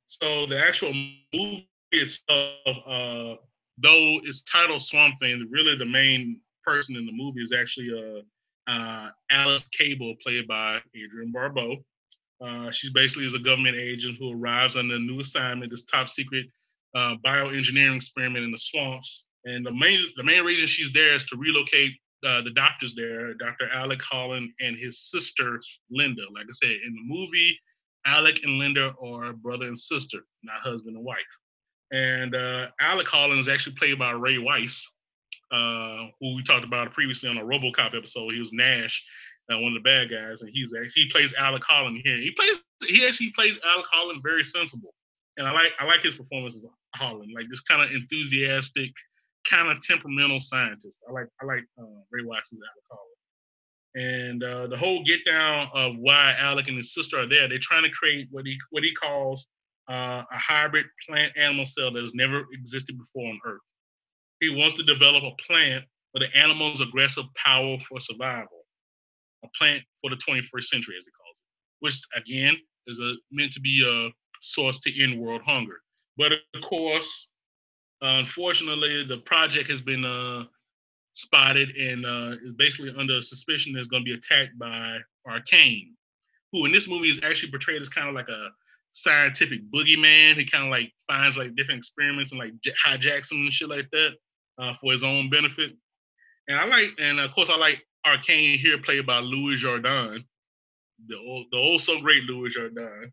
So 0.08 0.46
the 0.46 0.58
actual 0.58 0.94
movie 1.34 1.70
itself, 1.92 2.56
uh, 2.68 3.36
though 3.78 4.20
it's 4.24 4.44
titled 4.44 4.82
Swamp 4.82 5.16
Thing, 5.20 5.48
really 5.52 5.78
the 5.78 5.86
main 5.86 6.40
person 6.64 6.96
in 6.96 7.06
the 7.06 7.12
movie 7.12 7.42
is 7.42 7.54
actually 7.54 7.92
uh, 8.68 8.72
uh, 8.72 9.10
Alice 9.32 9.68
Cable, 9.70 10.16
played 10.24 10.48
by 10.48 10.80
Adrienne 10.96 11.32
Barbeau. 11.32 11.78
Uh, 12.40 12.72
she 12.72 12.92
basically 12.94 13.26
is 13.26 13.34
a 13.34 13.40
government 13.40 13.76
agent 13.76 14.18
who 14.20 14.32
arrives 14.32 14.76
on 14.76 14.92
a 14.92 15.00
new 15.00 15.20
assignment, 15.20 15.72
this 15.72 15.84
top 15.84 16.10
secret 16.10 16.46
uh, 16.96 17.16
bioengineering 17.26 17.96
experiment 17.96 18.46
in 18.46 18.52
the 18.52 18.58
swamps. 18.58 19.26
And 19.46 19.66
the 19.66 19.72
main 19.72 20.04
the 20.18 20.24
main 20.24 20.44
reason 20.44 20.68
she's 20.68 20.92
there 20.94 21.16
is 21.16 21.24
to 21.26 21.38
relocate 21.38 21.94
uh, 22.26 22.42
the 22.42 22.52
doctors 22.52 22.94
there, 22.96 23.34
Dr. 23.36 23.70
Alec 23.72 24.02
Holland 24.02 24.52
and 24.60 24.78
his 24.78 25.10
sister 25.10 25.62
Linda. 25.92 26.24
Like 26.34 26.46
I 26.50 26.54
said, 26.54 26.72
in 26.72 26.94
the 26.94 27.16
movie, 27.16 27.58
Alec 28.06 28.40
and 28.44 28.58
Linda 28.58 28.94
are 29.04 29.34
brother 29.34 29.68
and 29.68 29.78
sister, 29.78 30.20
not 30.44 30.62
husband 30.62 30.96
and 30.96 31.06
wife. 31.06 31.18
And 31.92 32.36
uh, 32.36 32.68
Alec 32.82 33.08
Holland 33.08 33.40
is 33.40 33.48
actually 33.48 33.76
played 33.76 34.00
by 34.00 34.12
Ray 34.12 34.38
Wise, 34.38 34.86
uh, 35.52 36.08
who 36.20 36.36
we 36.36 36.44
talked 36.44 36.66
about 36.66 36.92
previously 36.94 37.30
on 37.30 37.38
a 37.38 37.44
RoboCop 37.44 37.96
episode. 37.96 38.34
He 38.34 38.40
was 38.40 38.52
Nash, 38.52 39.04
uh, 39.52 39.60
one 39.60 39.76
of 39.76 39.84
the 39.84 39.88
bad 39.88 40.10
guys, 40.10 40.42
and 40.42 40.52
he's 40.54 40.74
he 40.94 41.10
plays 41.10 41.34
Alec 41.38 41.64
Holland 41.64 42.02
here. 42.04 42.18
He 42.18 42.32
plays 42.32 42.64
he 42.86 43.06
actually 43.06 43.32
plays 43.36 43.60
Alec 43.66 43.86
Holland 43.92 44.22
very 44.24 44.44
sensible, 44.44 44.94
and 45.38 45.48
I 45.48 45.52
like 45.52 45.72
I 45.80 45.86
like 45.86 46.02
his 46.02 46.16
performance 46.16 46.56
as 46.56 46.66
Holland, 46.96 47.32
like 47.36 47.48
this 47.50 47.62
kind 47.62 47.82
of 47.82 47.92
enthusiastic, 47.92 48.92
kind 49.50 49.70
of 49.70 49.78
temperamental 49.82 50.40
scientist. 50.40 51.00
I 51.08 51.12
like 51.12 51.28
I 51.42 51.46
like 51.46 51.64
uh, 51.80 52.02
Ray 52.12 52.24
Wise's 52.24 52.60
Alec 52.60 52.86
Holland. 52.90 53.08
And 53.96 54.44
uh, 54.44 54.68
the 54.68 54.78
whole 54.78 55.04
get 55.04 55.26
down 55.26 55.70
of 55.74 55.96
why 55.98 56.36
Alec 56.38 56.68
and 56.68 56.78
his 56.78 56.94
sister 56.94 57.20
are 57.20 57.28
there, 57.28 57.48
they're 57.48 57.58
trying 57.60 57.84
to 57.84 57.90
create 57.90 58.28
what 58.32 58.46
he 58.46 58.58
what 58.72 58.84
he 58.84 58.94
calls 58.94 59.48
uh, 59.90 60.24
a 60.32 60.38
hybrid 60.38 60.86
plant 61.08 61.34
animal 61.38 61.66
cell 61.66 61.92
that 61.92 62.02
has 62.02 62.14
never 62.14 62.46
existed 62.52 62.98
before 62.98 63.30
on 63.30 63.40
Earth. 63.46 63.62
He 64.40 64.50
wants 64.50 64.78
to 64.78 64.84
develop 64.84 65.24
a 65.24 65.32
plant 65.42 65.86
for 66.12 66.20
the 66.20 66.36
animal's 66.38 66.82
aggressive 66.82 67.26
power 67.36 67.78
for 67.88 68.00
survival, 68.00 68.66
a 69.44 69.48
plant 69.58 69.84
for 70.02 70.10
the 70.10 70.18
21st 70.18 70.64
century, 70.66 70.96
as 70.98 71.06
he 71.06 71.12
calls 71.12 71.38
it, 71.38 71.44
which 71.80 72.00
again 72.16 72.56
is 72.88 73.00
a, 73.00 73.14
meant 73.32 73.52
to 73.54 73.60
be 73.60 73.84
a 73.86 74.10
source 74.42 74.80
to 74.82 75.04
end 75.04 75.20
world 75.20 75.42
hunger. 75.46 75.82
But 76.18 76.34
of 76.34 76.62
course, 76.68 77.30
unfortunately, 78.02 79.06
the 79.06 79.18
project 79.18 79.70
has 79.70 79.82
been 79.82 80.06
uh, 80.06 80.44
spotted 81.12 81.70
and 81.76 82.06
uh, 82.06 82.36
is 82.44 82.54
basically 82.54 82.94
under 82.98 83.22
suspicion 83.22 83.76
is 83.78 83.88
going 83.88 84.04
to 84.04 84.12
be 84.12 84.18
attacked 84.18 84.58
by 84.58 84.98
Arcane, 85.28 85.96
who 86.52 86.66
in 86.66 86.72
this 86.72 86.88
movie 86.88 87.10
is 87.10 87.20
actually 87.24 87.52
portrayed 87.52 87.82
as 87.82 87.90
kind 87.90 88.10
of 88.10 88.16
like 88.16 88.30
a 88.30 88.50
scientific 88.92 89.60
boogeyman. 89.72 90.38
He 90.38 90.46
kind 90.46 90.66
of 90.66 90.72
like 90.72 90.92
finds 91.08 91.38
like 91.38 91.56
different 91.56 91.80
experiments 91.80 92.32
and 92.32 92.40
like 92.40 92.54
hijacks 92.86 93.30
them 93.30 93.40
and 93.40 93.54
shit 93.54 93.70
like 93.70 93.90
that 93.92 94.10
uh, 94.60 94.74
for 94.82 94.92
his 94.92 95.04
own 95.04 95.30
benefit. 95.30 95.74
And 96.48 96.58
I 96.58 96.66
like, 96.66 96.90
and 97.00 97.20
of 97.20 97.34
course, 97.34 97.50
I 97.50 97.58
like 97.58 97.84
Arcane 98.06 98.58
here, 98.58 98.78
played 98.78 99.06
by 99.06 99.20
Louis 99.20 99.62
Jourdan, 99.62 100.24
the 101.08 101.18
old, 101.18 101.48
the 101.52 101.58
old 101.58 101.82
so 101.82 102.00
great 102.00 102.24
Louis 102.24 102.56
Jourdan 102.56 103.12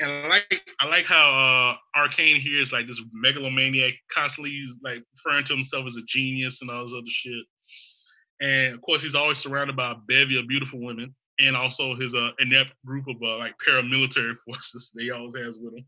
and 0.00 0.10
I 0.10 0.28
like 0.28 0.62
I 0.80 0.86
like 0.86 1.04
how 1.04 1.76
uh, 1.96 1.98
Arcane 1.98 2.40
here 2.40 2.60
is 2.60 2.72
like 2.72 2.86
this 2.86 3.00
megalomaniac, 3.12 3.94
constantly 4.12 4.66
like 4.82 5.02
referring 5.14 5.44
to 5.46 5.54
himself 5.54 5.86
as 5.86 5.96
a 5.96 6.02
genius 6.06 6.62
and 6.62 6.70
all 6.70 6.84
this 6.84 6.92
other 6.92 7.02
shit. 7.06 7.44
And 8.40 8.74
of 8.74 8.80
course, 8.82 9.02
he's 9.02 9.16
always 9.16 9.38
surrounded 9.38 9.76
by 9.76 9.92
a 9.92 9.96
bevy 10.06 10.38
of 10.38 10.46
beautiful 10.46 10.80
women, 10.80 11.14
and 11.40 11.56
also 11.56 11.96
his 11.96 12.14
uh, 12.14 12.30
inept 12.38 12.72
group 12.86 13.08
of 13.08 13.16
uh, 13.22 13.38
like 13.38 13.54
paramilitary 13.66 14.36
forces 14.46 14.90
that 14.94 15.02
he 15.02 15.10
always 15.10 15.36
has 15.36 15.58
with 15.58 15.74
him. 15.74 15.84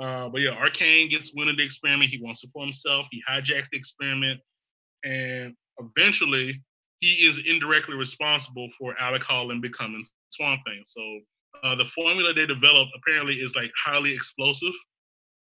Uh, 0.00 0.28
but 0.28 0.40
yeah, 0.40 0.50
Arcane 0.50 1.08
gets 1.08 1.34
wind 1.34 1.50
of 1.50 1.56
the 1.56 1.64
experiment. 1.64 2.10
He 2.10 2.20
wants 2.22 2.40
to 2.40 2.48
for 2.52 2.64
himself. 2.64 3.06
He 3.10 3.22
hijacks 3.28 3.68
the 3.70 3.78
experiment, 3.78 4.40
and 5.04 5.54
eventually, 5.78 6.62
he 7.00 7.26
is 7.26 7.40
indirectly 7.44 7.96
responsible 7.96 8.68
for 8.78 8.94
Alec 9.00 9.24
Holland 9.24 9.60
becoming 9.60 10.04
Swamp 10.30 10.60
Thing. 10.64 10.82
So 10.86 11.20
uh, 11.62 11.74
the 11.74 11.84
formula 11.86 12.32
they 12.32 12.46
developed 12.46 12.90
apparently 12.96 13.36
is 13.36 13.54
like 13.54 13.70
highly 13.84 14.12
explosive. 14.12 14.72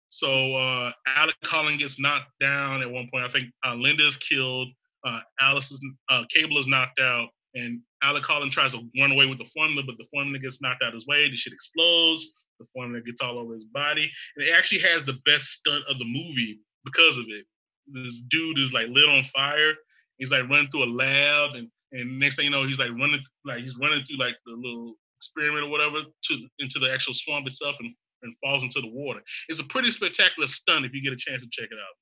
So 0.09 0.55
uh, 0.55 0.91
Alec 1.07 1.35
Holland 1.43 1.79
gets 1.79 1.99
knocked 1.99 2.31
down 2.39 2.81
at 2.81 2.89
one 2.89 3.09
point. 3.11 3.25
I 3.25 3.29
think 3.29 3.49
uh, 3.65 3.73
Linda 3.73 4.05
is 4.07 4.17
killed. 4.17 4.67
Uh, 5.05 5.19
Alice's 5.39 5.81
uh, 6.09 6.23
Cable 6.29 6.59
is 6.59 6.67
knocked 6.67 6.99
out, 6.99 7.29
and 7.55 7.79
Alec 8.03 8.23
Holland 8.23 8.51
tries 8.51 8.73
to 8.73 8.81
run 8.99 9.11
away 9.11 9.25
with 9.25 9.39
the 9.39 9.49
formula, 9.53 9.81
but 9.85 9.97
the 9.97 10.05
formula 10.13 10.39
gets 10.39 10.61
knocked 10.61 10.83
out 10.83 10.93
his 10.93 11.07
way. 11.07 11.29
The 11.29 11.35
shit 11.35 11.51
explodes. 11.51 12.25
The 12.59 12.67
formula 12.73 13.01
gets 13.01 13.21
all 13.21 13.39
over 13.39 13.53
his 13.53 13.65
body, 13.65 14.09
and 14.35 14.47
it 14.47 14.51
actually 14.51 14.81
has 14.81 15.03
the 15.03 15.17
best 15.25 15.45
stunt 15.47 15.83
of 15.89 15.97
the 15.97 16.05
movie 16.05 16.59
because 16.85 17.17
of 17.17 17.25
it. 17.27 17.45
This 17.87 18.21
dude 18.29 18.59
is 18.59 18.71
like 18.71 18.87
lit 18.89 19.09
on 19.09 19.23
fire. 19.25 19.73
He's 20.17 20.31
like 20.31 20.47
running 20.47 20.69
through 20.69 20.83
a 20.83 20.93
lab, 20.93 21.55
and 21.55 21.67
and 21.91 22.19
next 22.19 22.35
thing 22.35 22.45
you 22.45 22.51
know, 22.51 22.67
he's 22.67 22.79
like 22.79 22.91
running 22.91 23.21
like 23.45 23.63
he's 23.63 23.75
running 23.81 24.03
through 24.05 24.17
like 24.17 24.35
the 24.45 24.53
little 24.53 24.95
experiment 25.23 25.65
or 25.65 25.69
whatever 25.69 25.99
to 26.01 26.33
into 26.59 26.79
the 26.79 26.91
actual 26.91 27.13
swamp 27.13 27.47
itself 27.47 27.75
and, 27.79 27.93
and 28.23 28.35
falls 28.43 28.63
into 28.63 28.81
the 28.81 28.89
water. 28.89 29.21
It's 29.49 29.59
a 29.59 29.65
pretty 29.65 29.91
spectacular 29.91 30.47
stunt 30.47 30.85
if 30.85 30.93
you 30.93 31.03
get 31.03 31.13
a 31.13 31.17
chance 31.17 31.41
to 31.43 31.49
check 31.51 31.69
it 31.71 31.77
out. 31.77 31.95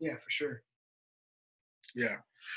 Yeah, 0.00 0.16
for 0.16 0.30
sure. 0.30 0.62
Yeah. 1.94 2.16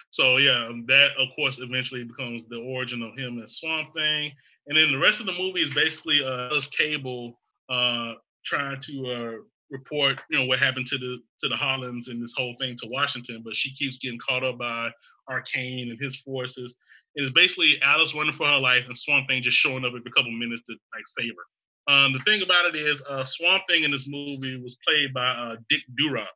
So 0.09 0.37
yeah, 0.37 0.67
um, 0.67 0.85
that 0.87 1.11
of 1.17 1.29
course 1.35 1.59
eventually 1.59 2.03
becomes 2.03 2.47
the 2.47 2.57
origin 2.57 3.01
of 3.01 3.17
him 3.17 3.41
as 3.41 3.57
Swamp 3.57 3.93
Thing, 3.93 4.31
and 4.67 4.77
then 4.77 4.91
the 4.91 4.97
rest 4.97 5.19
of 5.19 5.25
the 5.25 5.33
movie 5.33 5.61
is 5.61 5.73
basically 5.73 6.23
uh, 6.23 6.55
us 6.55 6.67
Cable 6.67 7.39
uh, 7.69 8.13
trying 8.45 8.79
to 8.81 9.11
uh, 9.11 9.31
report, 9.69 10.19
you 10.29 10.39
know, 10.39 10.45
what 10.45 10.59
happened 10.59 10.87
to 10.87 10.97
the 10.97 11.17
to 11.41 11.49
the 11.49 11.55
Hollands 11.55 12.07
and 12.07 12.21
this 12.21 12.33
whole 12.35 12.55
thing 12.59 12.75
to 12.81 12.89
Washington, 12.89 13.41
but 13.43 13.55
she 13.55 13.73
keeps 13.73 13.97
getting 13.97 14.19
caught 14.19 14.43
up 14.43 14.57
by 14.57 14.89
Arcane 15.29 15.89
and 15.89 16.01
his 16.01 16.17
forces, 16.17 16.75
it 17.17 17.23
is 17.23 17.31
basically 17.33 17.81
Alice 17.81 18.13
running 18.13 18.31
for 18.31 18.47
her 18.47 18.59
life 18.59 18.83
and 18.87 18.95
Swamp 18.95 19.27
Thing 19.27 19.41
just 19.41 19.57
showing 19.57 19.83
up 19.83 19.93
every 19.97 20.11
couple 20.15 20.31
minutes 20.31 20.61
to 20.67 20.73
like 20.93 21.05
save 21.05 21.33
her. 21.33 21.93
Um, 21.93 22.13
the 22.13 22.19
thing 22.19 22.43
about 22.43 22.65
it 22.67 22.75
is, 22.75 23.01
uh, 23.09 23.25
Swamp 23.25 23.63
Thing 23.67 23.83
in 23.83 23.91
this 23.91 24.07
movie 24.07 24.61
was 24.61 24.77
played 24.87 25.13
by 25.15 25.27
uh, 25.27 25.55
Dick 25.67 25.81
Durock, 25.99 26.27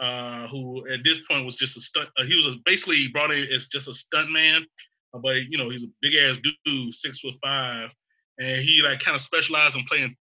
uh, 0.00 0.48
who 0.48 0.88
at 0.88 1.00
this 1.04 1.18
point 1.28 1.44
was 1.44 1.56
just 1.56 1.76
a 1.76 1.82
stunt. 1.82 2.08
Uh, 2.18 2.24
he 2.24 2.34
was 2.34 2.56
basically 2.64 3.08
brought 3.08 3.30
in 3.30 3.46
as 3.52 3.66
just 3.66 3.86
a 3.86 3.92
stunt 3.92 4.30
man, 4.30 4.64
uh, 5.12 5.18
but 5.18 5.34
you 5.50 5.58
know 5.58 5.68
he's 5.68 5.84
a 5.84 5.88
big 6.00 6.14
ass 6.14 6.38
dude, 6.64 6.94
six 6.94 7.18
foot 7.18 7.34
five, 7.44 7.90
and 8.38 8.64
he 8.64 8.80
like 8.82 9.00
kind 9.00 9.14
of 9.14 9.20
specialized 9.20 9.76
in 9.76 9.84
playing 9.84 10.16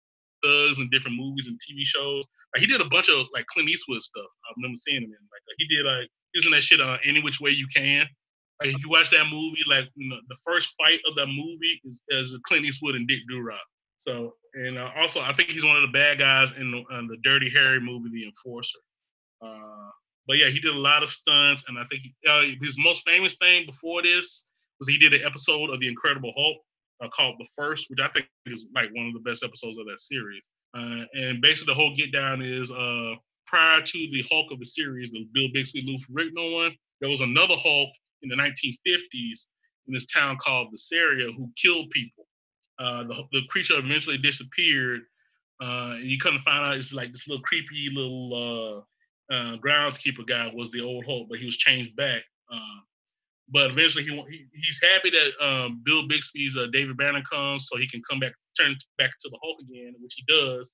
thugs 0.42 0.78
in 0.78 0.88
different 0.88 1.18
movies 1.18 1.48
and 1.48 1.56
TV 1.56 1.82
shows. 1.82 2.24
Like 2.54 2.62
he 2.62 2.66
did 2.66 2.80
a 2.80 2.88
bunch 2.88 3.10
of 3.10 3.26
like 3.34 3.44
Clint 3.48 3.68
Eastwood 3.68 4.00
stuff. 4.00 4.24
I 4.24 4.54
remember 4.56 4.76
seeing 4.76 5.02
him 5.02 5.04
in 5.04 5.10
like 5.10 5.42
he 5.58 5.66
did 5.68 5.84
like 5.84 6.08
using 6.32 6.52
that 6.52 6.62
shit 6.62 6.80
on 6.80 6.98
Any 7.04 7.20
Which 7.20 7.42
Way 7.42 7.50
You 7.50 7.66
Can 7.76 8.06
if 8.62 8.82
you 8.82 8.90
watch 8.90 9.10
that 9.10 9.24
movie, 9.24 9.62
like 9.66 9.86
you 9.94 10.08
know, 10.08 10.16
the 10.28 10.36
first 10.44 10.74
fight 10.78 11.00
of 11.08 11.14
that 11.16 11.26
movie 11.26 11.80
is, 11.84 12.02
is 12.08 12.36
Clint 12.46 12.64
Eastwood 12.64 12.94
and 12.94 13.08
Dick 13.08 13.20
Durock. 13.30 13.58
So, 13.98 14.34
and 14.54 14.78
uh, 14.78 14.90
also, 14.96 15.20
I 15.20 15.32
think 15.34 15.50
he's 15.50 15.64
one 15.64 15.76
of 15.76 15.82
the 15.82 15.92
bad 15.92 16.18
guys 16.18 16.52
in 16.58 16.70
the, 16.70 16.98
in 16.98 17.06
the 17.06 17.18
Dirty 17.22 17.50
Harry 17.50 17.80
movie, 17.80 18.10
The 18.10 18.24
Enforcer. 18.24 18.78
Uh, 19.42 19.90
but 20.26 20.38
yeah, 20.38 20.48
he 20.48 20.60
did 20.60 20.74
a 20.74 20.78
lot 20.78 21.02
of 21.02 21.10
stunts, 21.10 21.64
and 21.68 21.78
I 21.78 21.84
think 21.84 22.02
he, 22.02 22.14
uh, 22.28 22.42
his 22.62 22.78
most 22.78 23.02
famous 23.06 23.34
thing 23.36 23.66
before 23.66 24.02
this 24.02 24.46
was 24.78 24.88
he 24.88 24.98
did 24.98 25.12
an 25.12 25.22
episode 25.24 25.70
of 25.70 25.80
The 25.80 25.88
Incredible 25.88 26.32
Hulk 26.36 26.58
uh, 27.02 27.08
called 27.14 27.36
The 27.38 27.46
First, 27.56 27.86
which 27.88 28.00
I 28.00 28.08
think 28.08 28.26
is 28.46 28.66
like 28.74 28.88
one 28.94 29.06
of 29.06 29.14
the 29.14 29.28
best 29.28 29.44
episodes 29.44 29.78
of 29.78 29.86
that 29.86 30.00
series. 30.00 30.44
Uh, 30.74 31.04
and 31.14 31.40
basically, 31.42 31.72
the 31.72 31.76
whole 31.76 31.94
get 31.96 32.12
down 32.12 32.42
is 32.42 32.70
uh, 32.70 33.14
prior 33.46 33.82
to 33.82 33.98
the 34.12 34.24
Hulk 34.30 34.52
of 34.52 34.60
the 34.60 34.66
series, 34.66 35.10
the 35.10 35.26
Bill 35.34 35.48
Bixby, 35.52 35.82
Lou 35.82 35.98
Ferrigno 35.98 36.54
one, 36.54 36.72
there 37.00 37.10
was 37.10 37.22
another 37.22 37.56
Hulk 37.56 37.90
in 38.22 38.28
the 38.28 38.36
1950s 38.36 39.47
in 39.86 39.94
this 39.94 40.06
town 40.06 40.36
called 40.38 40.68
Viscera 40.70 41.32
who 41.32 41.51
killed 41.60 41.90
people. 41.90 42.26
Uh, 42.78 43.05
the, 43.05 43.22
the 43.32 43.42
creature 43.48 43.78
eventually 43.78 44.16
disappeared, 44.16 45.02
uh, 45.62 45.97
and 45.97 46.10
you 46.10 46.18
couldn't 46.18 46.40
find 46.40 46.64
out 46.64 46.76
it's 46.76 46.92
like 46.92 47.12
this 47.12 47.28
little 47.28 47.42
creepy 47.42 47.90
little 47.92 48.86
uh, 49.30 49.34
uh, 49.34 49.56
groundskeeper 49.59 50.26
guy 50.26 50.51
was 50.55 50.70
the 50.70 50.80
old 50.80 51.05
Hulk, 51.05 51.28
but 51.28 51.38
he 51.38 51.44
was 51.44 51.56
changed 51.56 51.94
back. 51.97 52.22
Uh, 52.51 52.80
but 53.52 53.70
eventually, 53.70 54.05
he, 54.05 54.10
he, 54.30 54.47
he's 54.55 54.80
happy 54.94 55.10
that 55.10 55.44
um, 55.44 55.82
Bill 55.84 56.09
Bixby's 56.09 56.56
uh, 56.56 56.66
David 56.72 56.97
Banner 56.97 57.22
comes, 57.30 57.68
so 57.68 57.78
he 57.78 57.88
can 57.88 58.01
come 58.09 58.20
back, 58.20 58.32
turn 58.59 58.74
back 58.97 59.10
to 59.20 59.28
the 59.28 59.38
Hulk 59.42 59.59
again, 59.60 59.94
which 60.01 60.14
he 60.16 60.24
does. 60.26 60.72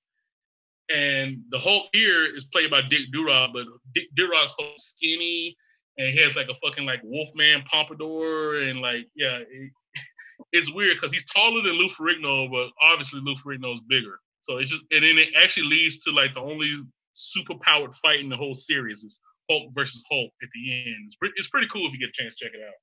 And 0.95 1.43
the 1.51 1.59
Hulk 1.59 1.87
here 1.93 2.25
is 2.25 2.45
played 2.45 2.71
by 2.71 2.83
Dick 2.83 3.13
Durock, 3.13 3.53
but 3.53 3.67
Dick 3.95 4.07
Durock's 4.17 4.55
Hulk 4.57 4.79
skinny, 4.79 5.57
and 5.99 6.13
he 6.13 6.23
has 6.23 6.37
like 6.37 6.49
a 6.49 6.67
fucking 6.67 6.85
like 6.85 7.01
Wolfman 7.03 7.63
pompadour 7.63 8.61
and 8.61 8.81
like 8.81 9.07
yeah, 9.15 9.39
it, 9.39 9.73
it's 10.53 10.73
weird 10.73 10.97
because 10.97 11.13
he's 11.13 11.27
taller 11.27 11.63
than 11.63 11.73
Lou 11.73 11.89
Ferrigno, 11.89 12.51
but 12.51 12.71
obviously 12.81 13.21
Lou 13.23 13.35
Ferrigno 13.37 13.75
is 13.75 13.81
bigger. 13.89 14.19
So 14.41 14.59
it's 14.59 14.71
just 14.71 14.85
and 14.91 15.03
then 15.03 15.19
it 15.19 15.29
actually 15.37 15.67
leads 15.67 15.99
to 16.05 16.11
like 16.11 16.35
the 16.35 16.41
only 16.41 16.83
super 17.15 17.55
powered 17.63 17.95
fight 17.95 18.21
in 18.21 18.29
the 18.29 18.37
whole 18.37 18.55
series 18.55 19.03
is 19.03 19.19
Hulk 19.51 19.73
versus 19.75 20.05
Hulk 20.11 20.31
at 20.43 20.49
the 20.55 20.83
end. 20.87 21.05
It's 21.07 21.17
pretty, 21.17 21.35
it's 21.37 21.49
pretty 21.49 21.69
cool 21.73 21.87
if 21.87 21.93
you 21.93 21.99
get 21.99 22.11
a 22.11 22.23
chance 22.23 22.35
to 22.37 22.45
check 22.45 22.55
it 22.55 22.61
out. 22.67 22.75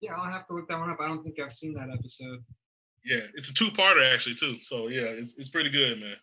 Yeah, 0.00 0.14
I'll 0.14 0.30
have 0.30 0.46
to 0.46 0.54
look 0.54 0.68
that 0.68 0.78
one 0.78 0.90
up. 0.90 1.00
I 1.00 1.08
don't 1.08 1.22
think 1.22 1.40
I've 1.40 1.52
seen 1.52 1.74
that 1.74 1.88
episode. 1.90 2.44
Yeah, 3.04 3.20
it's 3.34 3.50
a 3.50 3.54
two-parter 3.54 4.14
actually 4.14 4.34
too. 4.34 4.58
So 4.60 4.88
yeah, 4.88 5.02
it's 5.02 5.34
it's 5.36 5.48
pretty 5.48 5.70
good, 5.70 6.00
man. 6.00 6.16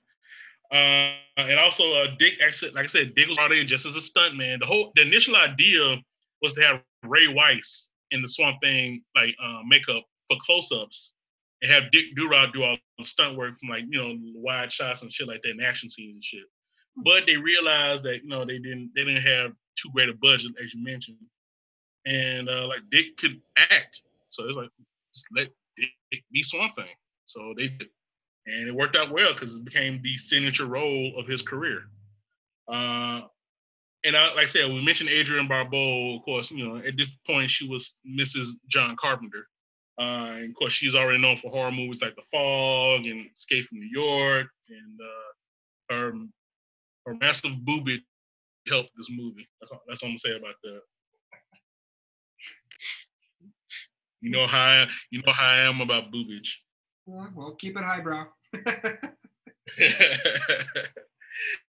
Uh, 0.71 1.13
and 1.37 1.59
also, 1.59 1.93
uh, 1.93 2.07
Dick, 2.17 2.35
exit, 2.41 2.73
like 2.73 2.85
I 2.85 2.87
said, 2.87 3.13
Dick 3.13 3.27
was 3.27 3.35
brought 3.35 3.51
in 3.51 3.67
just 3.67 3.85
as 3.85 3.97
a 3.97 4.01
stunt 4.01 4.37
man. 4.37 4.59
The 4.59 4.65
whole, 4.65 4.93
the 4.95 5.01
initial 5.01 5.35
idea 5.35 5.97
was 6.41 6.53
to 6.53 6.61
have 6.61 6.81
Ray 7.03 7.27
Wise 7.27 7.87
in 8.11 8.21
the 8.21 8.27
Swamp 8.27 8.57
Thing 8.61 9.03
like 9.15 9.35
uh, 9.43 9.61
makeup 9.67 10.03
for 10.27 10.37
close-ups, 10.45 11.13
and 11.61 11.71
have 11.71 11.91
Dick 11.91 12.05
Durock 12.17 12.53
do 12.53 12.63
all 12.63 12.77
the 12.97 13.05
stunt 13.05 13.37
work 13.37 13.59
from 13.59 13.69
like 13.69 13.83
you 13.89 13.97
know 13.97 14.17
wide 14.35 14.71
shots 14.71 15.01
and 15.01 15.11
shit 15.11 15.27
like 15.27 15.41
that, 15.43 15.51
and 15.51 15.63
action 15.63 15.89
scenes 15.89 16.13
and 16.15 16.23
shit. 16.23 16.43
But 16.97 17.25
they 17.25 17.37
realized 17.37 18.03
that 18.03 18.23
you 18.23 18.29
know 18.29 18.45
they 18.45 18.57
didn't 18.57 18.91
they 18.95 19.03
didn't 19.03 19.23
have 19.23 19.51
too 19.75 19.89
great 19.93 20.09
a 20.09 20.13
budget 20.13 20.51
as 20.63 20.73
you 20.73 20.83
mentioned, 20.83 21.17
and 22.05 22.49
uh, 22.49 22.67
like 22.67 22.81
Dick 22.91 23.17
could 23.17 23.41
act, 23.57 24.01
so 24.29 24.45
it's 24.47 24.57
like 24.57 24.69
just 25.13 25.25
let 25.35 25.49
Dick 25.77 26.23
be 26.31 26.43
Swamp 26.43 26.75
Thing. 26.75 26.85
So 27.25 27.53
they 27.55 27.67
did, 27.67 27.89
and 28.45 28.67
it 28.67 28.75
worked 28.75 28.95
out 28.95 29.11
well 29.11 29.33
because 29.33 29.55
it 29.55 29.63
became 29.63 30.01
the 30.01 30.17
signature 30.17 30.65
role 30.65 31.13
of 31.17 31.27
his 31.27 31.41
career. 31.41 31.83
Uh, 32.67 33.21
and 34.03 34.15
I, 34.15 34.33
like 34.33 34.45
I 34.45 34.47
said, 34.47 34.69
we 34.69 34.83
mentioned 34.83 35.09
Adrienne 35.09 35.47
Barbeau. 35.47 36.15
Of 36.15 36.23
course, 36.23 36.51
you 36.51 36.67
know 36.67 36.77
at 36.77 36.97
this 36.97 37.09
point 37.25 37.49
she 37.49 37.67
was 37.67 37.97
Mrs. 38.07 38.49
John 38.67 38.95
Carpenter. 38.99 39.47
Uh, 39.99 40.39
and 40.39 40.49
of 40.49 40.55
course, 40.55 40.73
she's 40.73 40.95
already 40.95 41.19
known 41.19 41.37
for 41.37 41.51
horror 41.51 41.71
movies 41.71 42.01
like 42.01 42.15
The 42.15 42.23
Fog 42.31 43.05
and 43.05 43.29
Escape 43.35 43.67
from 43.67 43.79
New 43.79 43.89
York, 43.91 44.47
and 44.69 44.99
uh, 44.99 45.93
her 45.93 46.13
her 47.05 47.15
massive 47.15 47.51
boobage 47.67 48.01
helped 48.67 48.89
this 48.97 49.09
movie. 49.11 49.47
That's 49.59 49.71
all, 49.71 49.81
that's 49.87 50.01
all 50.01 50.07
I'm 50.07 50.11
gonna 50.11 50.19
say 50.19 50.37
about 50.37 50.55
that. 50.63 50.81
You 54.21 54.31
know 54.31 54.47
how 54.47 54.59
I, 54.59 54.87
you 55.09 55.21
know 55.25 55.33
how 55.33 55.45
I 55.45 55.57
am 55.61 55.81
about 55.81 56.11
boobage. 56.11 56.49
Yeah, 57.07 57.27
well, 57.35 57.55
keep 57.59 57.75
it 57.77 57.83
highbrow. 57.83 58.25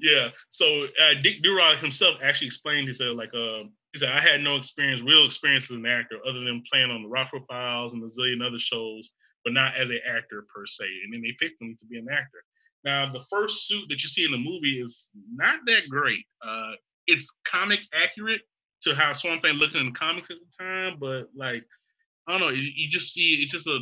yeah. 0.00 0.28
So 0.50 0.84
uh, 0.84 1.14
Dick 1.22 1.42
Durock 1.44 1.80
himself 1.80 2.16
actually 2.22 2.48
explained. 2.48 2.88
He 2.88 2.94
said, 2.94 3.16
like, 3.16 3.32
uh, 3.34 3.64
he 3.92 3.98
said, 3.98 4.10
I 4.10 4.20
had 4.20 4.40
no 4.40 4.56
experience, 4.56 5.02
real 5.02 5.26
experience 5.26 5.64
as 5.64 5.76
an 5.76 5.86
actor, 5.86 6.16
other 6.28 6.40
than 6.40 6.62
playing 6.70 6.90
on 6.90 7.02
the 7.02 7.08
Rockford 7.08 7.42
Files 7.48 7.92
and 7.92 8.02
a 8.02 8.06
zillion 8.06 8.46
other 8.46 8.58
shows, 8.58 9.10
but 9.44 9.52
not 9.52 9.76
as 9.76 9.90
an 9.90 10.00
actor 10.08 10.46
per 10.54 10.66
se. 10.66 10.84
And 11.04 11.12
then 11.12 11.22
they 11.22 11.34
picked 11.38 11.60
him 11.60 11.76
to 11.80 11.86
be 11.86 11.98
an 11.98 12.06
actor. 12.10 12.44
Now, 12.84 13.12
the 13.12 13.24
first 13.28 13.66
suit 13.66 13.84
that 13.88 14.02
you 14.02 14.08
see 14.08 14.24
in 14.24 14.30
the 14.30 14.38
movie 14.38 14.80
is 14.80 15.10
not 15.34 15.60
that 15.66 15.88
great. 15.90 16.24
Uh, 16.44 16.72
it's 17.06 17.38
comic 17.46 17.80
accurate 17.92 18.42
to 18.82 18.94
how 18.94 19.12
Swamp 19.12 19.42
Thing 19.42 19.54
looked 19.54 19.76
in 19.76 19.86
the 19.86 19.92
comics 19.92 20.30
at 20.30 20.36
the 20.38 20.64
time, 20.64 20.96
but 20.98 21.28
like, 21.36 21.64
I 22.26 22.32
don't 22.32 22.40
know, 22.40 22.48
you, 22.48 22.70
you 22.74 22.88
just 22.88 23.12
see 23.12 23.40
it's 23.42 23.52
just 23.52 23.66
a 23.66 23.80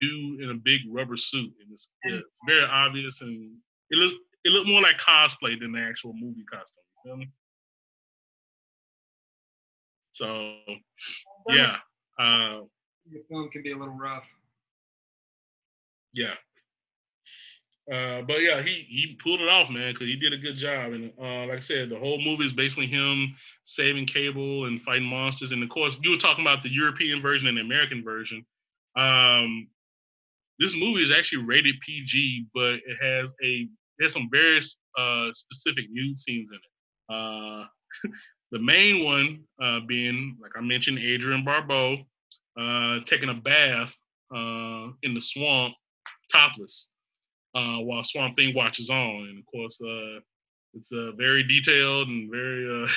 dude 0.00 0.40
in 0.40 0.50
a 0.50 0.54
big 0.54 0.80
rubber 0.90 1.16
suit, 1.16 1.52
and 1.60 1.72
it's, 1.72 1.90
yeah, 2.04 2.16
it's 2.16 2.38
very 2.46 2.64
obvious, 2.64 3.20
and 3.20 3.52
it 3.90 3.98
looks 3.98 4.16
it 4.44 4.50
looked 4.50 4.68
more 4.68 4.82
like 4.82 4.98
cosplay 4.98 5.58
than 5.58 5.72
the 5.72 5.80
actual 5.80 6.12
movie 6.14 6.44
costume. 6.44 6.82
You 7.04 7.10
feel 7.10 7.16
me? 7.16 7.30
So, 10.12 10.56
yeah. 11.48 11.76
Uh, 12.18 12.62
the 13.10 13.22
film 13.28 13.48
can 13.50 13.62
be 13.62 13.72
a 13.72 13.76
little 13.76 13.94
rough. 13.94 14.24
Yeah. 16.12 16.34
Uh, 17.90 18.22
but 18.22 18.40
yeah, 18.40 18.62
he 18.62 18.86
he 18.88 19.18
pulled 19.22 19.40
it 19.40 19.48
off, 19.48 19.68
man, 19.68 19.92
because 19.92 20.06
he 20.06 20.14
did 20.14 20.32
a 20.32 20.36
good 20.36 20.56
job. 20.56 20.92
And 20.92 21.12
uh, 21.20 21.46
like 21.46 21.56
I 21.58 21.60
said, 21.60 21.90
the 21.90 21.98
whole 21.98 22.22
movie 22.22 22.44
is 22.44 22.52
basically 22.52 22.86
him 22.86 23.34
saving 23.64 24.06
Cable 24.06 24.66
and 24.66 24.80
fighting 24.80 25.08
monsters. 25.08 25.50
And 25.50 25.62
of 25.62 25.68
course, 25.68 25.98
you 26.00 26.10
were 26.10 26.16
talking 26.16 26.44
about 26.44 26.62
the 26.62 26.70
European 26.70 27.20
version 27.20 27.48
and 27.48 27.56
the 27.56 27.62
American 27.62 28.04
version. 28.04 28.46
Um, 28.96 29.66
this 30.60 30.76
movie 30.76 31.02
is 31.02 31.10
actually 31.10 31.44
rated 31.44 31.80
PG, 31.80 32.46
but 32.54 32.74
it 32.74 32.96
has 33.02 33.30
a 33.42 33.68
there's 33.98 34.12
some 34.12 34.28
very 34.30 34.60
uh, 34.98 35.32
specific 35.32 35.86
nude 35.90 36.18
scenes 36.18 36.50
in 36.50 36.56
it. 36.56 37.14
Uh, 37.14 37.64
the 38.52 38.58
main 38.58 39.04
one 39.04 39.44
uh, 39.62 39.80
being, 39.86 40.36
like 40.40 40.52
I 40.56 40.60
mentioned, 40.60 40.98
Adrienne 40.98 41.44
Barbeau 41.44 41.98
uh, 42.58 42.98
taking 43.06 43.30
a 43.30 43.34
bath 43.34 43.96
uh, 44.34 44.88
in 45.02 45.14
the 45.14 45.20
swamp, 45.20 45.74
topless, 46.30 46.88
uh, 47.54 47.78
while 47.78 48.04
Swamp 48.04 48.36
Thing 48.36 48.54
watches 48.54 48.90
on, 48.90 49.28
and 49.28 49.38
of 49.38 49.46
course, 49.46 49.80
it's 50.74 50.90
very 51.16 51.42
detailed 51.42 52.08
and 52.08 52.30
very, 52.30 52.88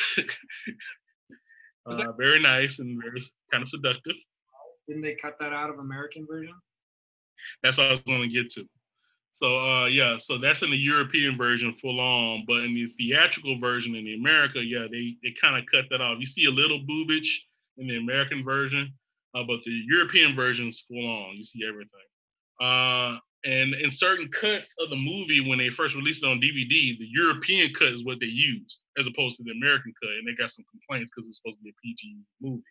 very 2.18 2.42
nice 2.42 2.80
and 2.80 3.02
very 3.02 3.22
kind 3.52 3.62
of 3.62 3.70
seductive. 3.70 4.16
Didn't 4.88 5.02
they 5.02 5.16
cut 5.16 5.38
that 5.40 5.52
out 5.52 5.70
of 5.70 5.80
American 5.80 6.26
version? 6.30 6.56
That's 7.64 7.78
what 7.78 7.88
I 7.88 7.92
was 7.92 8.02
going 8.02 8.22
to 8.22 8.28
get 8.28 8.50
to. 8.52 8.66
So 9.36 9.60
uh, 9.60 9.88
yeah, 9.88 10.16
so 10.18 10.38
that's 10.38 10.62
in 10.62 10.72
the 10.72 10.78
European 10.78 11.36
version 11.38 11.74
full 11.74 12.00
on, 12.00 12.46
but 12.48 12.64
in 12.64 12.74
the 12.74 12.88
theatrical 12.98 13.60
version 13.60 13.94
in 13.94 14.06
the 14.06 14.16
America, 14.16 14.64
yeah, 14.64 14.88
they 14.90 15.18
they 15.24 15.36
kind 15.42 15.58
of 15.58 15.66
cut 15.70 15.84
that 15.90 16.00
off. 16.00 16.20
You 16.22 16.26
see 16.26 16.46
a 16.46 16.50
little 16.50 16.80
boobage 16.80 17.28
in 17.78 17.86
the 17.86 17.98
American 17.98 18.46
version, 18.46 18.94
uh, 19.36 19.44
but 19.46 19.62
the 19.66 19.84
European 19.90 20.38
version 20.38 20.70
is 20.70 20.80
full 20.80 21.06
on. 21.06 21.36
You 21.36 21.44
see 21.44 21.68
everything. 21.68 22.08
Uh, 22.62 23.20
and 23.44 23.74
in 23.76 23.92
certain 23.92 24.30
cuts 24.30 24.74
of 24.80 24.90
the 24.90 24.96
movie, 24.96 25.42
when 25.42 25.58
they 25.58 25.70
first 25.70 25.96
released 25.96 26.24
it 26.24 26.30
on 26.30 26.40
DVD, 26.40 26.98
the 26.98 27.10
European 27.12 27.74
cut 27.74 27.90
is 27.90 28.06
what 28.06 28.22
they 28.22 28.28
used 28.28 28.80
as 28.98 29.06
opposed 29.06 29.36
to 29.36 29.44
the 29.44 29.52
American 29.52 29.94
cut, 30.02 30.12
and 30.12 30.26
they 30.26 30.42
got 30.42 30.50
some 30.50 30.64
complaints 30.72 31.12
because 31.12 31.28
it's 31.28 31.42
supposed 31.44 31.58
to 31.58 31.64
be 31.64 31.72
a 31.72 31.82
PG 31.84 32.20
movie. 32.40 32.64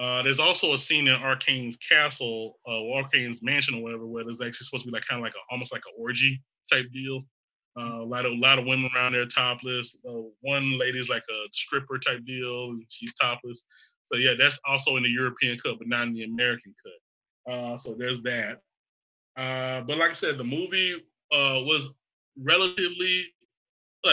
Uh, 0.00 0.22
there's 0.22 0.38
also 0.38 0.74
a 0.74 0.78
scene 0.78 1.08
in 1.08 1.14
Arcane's 1.14 1.76
castle, 1.76 2.58
uh, 2.68 2.92
Arcane's 2.92 3.42
mansion 3.42 3.74
or 3.74 3.82
whatever, 3.82 4.06
where 4.06 4.24
there's 4.24 4.40
actually 4.40 4.64
supposed 4.64 4.84
to 4.84 4.90
be 4.90 4.96
like 4.96 5.06
kind 5.06 5.18
of 5.18 5.24
like 5.24 5.34
a, 5.34 5.52
almost 5.52 5.72
like 5.72 5.82
an 5.86 5.94
orgy 6.00 6.40
type 6.72 6.86
deal. 6.92 7.22
Uh, 7.78 8.02
a 8.02 8.04
lot 8.04 8.24
of 8.24 8.32
a 8.32 8.36
lot 8.36 8.58
of 8.58 8.64
women 8.64 8.88
around 8.94 9.12
there 9.12 9.26
topless. 9.26 9.96
Uh, 10.08 10.22
one 10.40 10.78
lady's 10.78 11.08
like 11.08 11.24
a 11.30 11.48
stripper 11.52 11.98
type 11.98 12.24
deal, 12.24 12.70
and 12.70 12.84
she's 12.88 13.12
topless. 13.20 13.62
So 14.04 14.16
yeah, 14.16 14.34
that's 14.38 14.58
also 14.68 14.96
in 14.96 15.02
the 15.02 15.08
European 15.08 15.58
cut, 15.58 15.78
but 15.78 15.88
not 15.88 16.06
in 16.06 16.14
the 16.14 16.24
American 16.24 16.74
cut. 16.82 17.52
Uh, 17.52 17.76
so 17.76 17.94
there's 17.98 18.22
that. 18.22 18.60
Uh, 19.36 19.82
but 19.82 19.98
like 19.98 20.10
I 20.10 20.14
said, 20.14 20.38
the 20.38 20.44
movie 20.44 20.96
was 21.30 21.88
relatively 22.40 23.26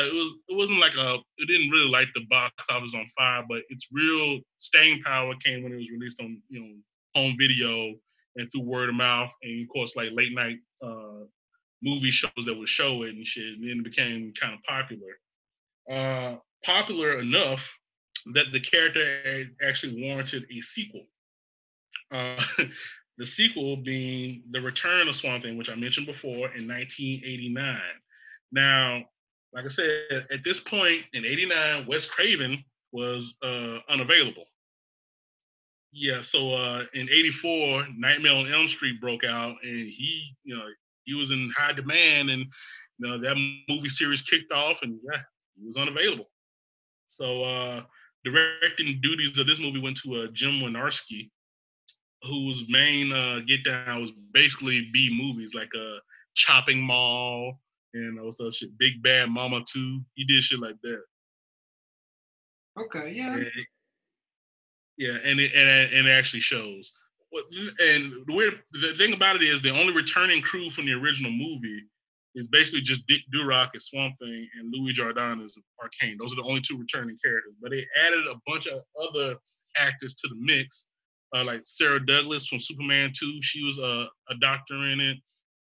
it 0.03 0.13
was 0.13 0.33
it 0.49 0.55
wasn't 0.55 0.79
like 0.79 0.95
a 0.95 1.17
it 1.37 1.47
didn't 1.47 1.69
really 1.69 1.89
light 1.89 2.07
the 2.13 2.25
box 2.29 2.53
office 2.69 2.93
on 2.95 3.07
fire, 3.17 3.43
but 3.47 3.61
its 3.69 3.87
real 3.91 4.39
staying 4.59 5.01
power 5.03 5.33
came 5.43 5.63
when 5.63 5.73
it 5.73 5.77
was 5.77 5.89
released 5.91 6.19
on 6.21 6.41
you 6.49 6.59
know 6.59 6.73
home 7.13 7.35
video 7.39 7.93
and 8.35 8.51
through 8.51 8.61
word 8.61 8.89
of 8.89 8.95
mouth, 8.95 9.29
and 9.43 9.63
of 9.63 9.69
course 9.69 9.95
like 9.95 10.09
late 10.13 10.33
night 10.33 10.57
uh, 10.83 11.25
movie 11.81 12.11
shows 12.11 12.31
that 12.45 12.55
would 12.55 12.69
show 12.69 13.03
it 13.03 13.15
and 13.15 13.25
shit. 13.25 13.57
And 13.57 13.63
then 13.63 13.79
it 13.79 13.83
became 13.83 14.33
kind 14.39 14.53
of 14.53 14.63
popular, 14.63 15.13
uh, 15.89 16.35
popular 16.63 17.19
enough 17.19 17.67
that 18.33 18.51
the 18.51 18.59
character 18.59 19.45
actually 19.65 20.03
warranted 20.03 20.45
a 20.51 20.61
sequel. 20.61 21.05
Uh, 22.11 22.43
the 23.17 23.25
sequel 23.27 23.77
being 23.77 24.43
The 24.51 24.59
Return 24.59 25.07
of 25.07 25.15
Swamp 25.15 25.43
Thing, 25.43 25.57
which 25.57 25.69
I 25.69 25.75
mentioned 25.75 26.07
before 26.07 26.53
in 26.55 26.67
1989. 26.67 27.79
Now, 28.51 29.03
like 29.55 29.65
I 29.65 29.69
said, 29.69 30.27
at 30.31 30.43
this 30.43 30.59
point 30.59 31.03
in 31.13 31.25
'89, 31.25 31.87
Wes 31.87 32.05
Craven 32.05 32.63
was 32.91 33.35
uh, 33.41 33.77
unavailable. 33.89 34.45
Yeah, 35.93 36.21
so 36.21 36.53
uh, 36.53 36.83
in 36.93 37.09
'84, 37.09 37.87
Nightmare 37.97 38.33
on 38.33 38.51
Elm 38.51 38.67
Street 38.67 38.99
broke 38.99 39.23
out, 39.23 39.55
and 39.63 39.87
he, 39.89 40.35
you 40.43 40.57
know, 40.57 40.65
he 41.05 41.13
was 41.13 41.31
in 41.31 41.51
high 41.57 41.71
demand, 41.71 42.29
and 42.29 42.45
you 42.99 43.07
know 43.07 43.17
that 43.19 43.37
movie 43.69 43.89
series 43.89 44.21
kicked 44.21 44.51
off, 44.51 44.79
and 44.81 44.99
yeah, 45.09 45.21
he 45.57 45.65
was 45.65 45.77
unavailable. 45.77 46.29
So 47.07 47.43
uh, 47.45 47.83
directing 48.25 48.99
duties 49.01 49.37
of 49.37 49.47
this 49.47 49.59
movie 49.59 49.79
went 49.79 49.97
to 50.03 50.23
uh, 50.23 50.27
Jim 50.33 50.59
Wynorski, 50.59 51.29
whose 52.23 52.65
main 52.67 53.13
uh, 53.13 53.39
get 53.47 53.63
down 53.63 54.01
was 54.01 54.11
basically 54.33 54.89
B 54.91 55.17
movies 55.17 55.53
like 55.53 55.69
a 55.75 55.95
uh, 55.95 55.99
Chopping 56.35 56.81
Mall, 56.81 57.57
and 57.95 58.19
also 58.19 58.51
shit. 58.51 58.77
Big 58.77 59.01
Bad 59.01 59.29
Mama 59.29 59.63
too. 59.67 60.01
He 60.15 60.25
did 60.25 60.43
shit 60.43 60.59
like 60.59 60.75
that. 60.83 61.01
Okay, 62.79 63.11
yeah. 63.13 63.35
And, 63.35 63.51
yeah, 64.97 65.17
and 65.23 65.39
it 65.39 65.53
and, 65.53 65.93
and 65.93 66.07
it 66.07 66.11
actually 66.11 66.41
shows. 66.41 66.91
And 67.79 68.13
the 68.27 68.33
weird 68.33 68.59
the 68.81 68.93
thing 68.93 69.13
about 69.13 69.37
it 69.37 69.43
is 69.43 69.61
the 69.61 69.71
only 69.71 69.93
returning 69.93 70.41
crew 70.41 70.69
from 70.69 70.85
the 70.85 70.93
original 70.93 71.31
movie 71.31 71.81
is 72.35 72.47
basically 72.47 72.81
just 72.81 73.07
Dick 73.07 73.21
Durock 73.33 73.69
as 73.75 73.85
Swamp 73.85 74.15
Thing 74.19 74.47
and 74.59 74.73
Louis 74.73 74.93
Jourdan 74.93 75.43
as 75.43 75.57
Arcane. 75.81 76.17
Those 76.19 76.33
are 76.33 76.35
the 76.35 76.43
only 76.43 76.61
two 76.61 76.77
returning 76.77 77.17
characters. 77.23 77.53
But 77.61 77.71
they 77.71 77.85
added 78.05 78.27
a 78.27 78.35
bunch 78.45 78.67
of 78.67 78.81
other 79.01 79.35
actors 79.77 80.15
to 80.15 80.27
the 80.27 80.35
mix, 80.37 80.85
uh, 81.35 81.45
like 81.45 81.61
Sarah 81.63 82.05
Douglas 82.05 82.45
from 82.45 82.59
Superman 82.59 83.13
2. 83.17 83.39
She 83.41 83.63
was 83.63 83.77
a, 83.77 84.07
a 84.29 84.35
doctor 84.41 84.85
in 84.91 84.99
it. 84.99 85.17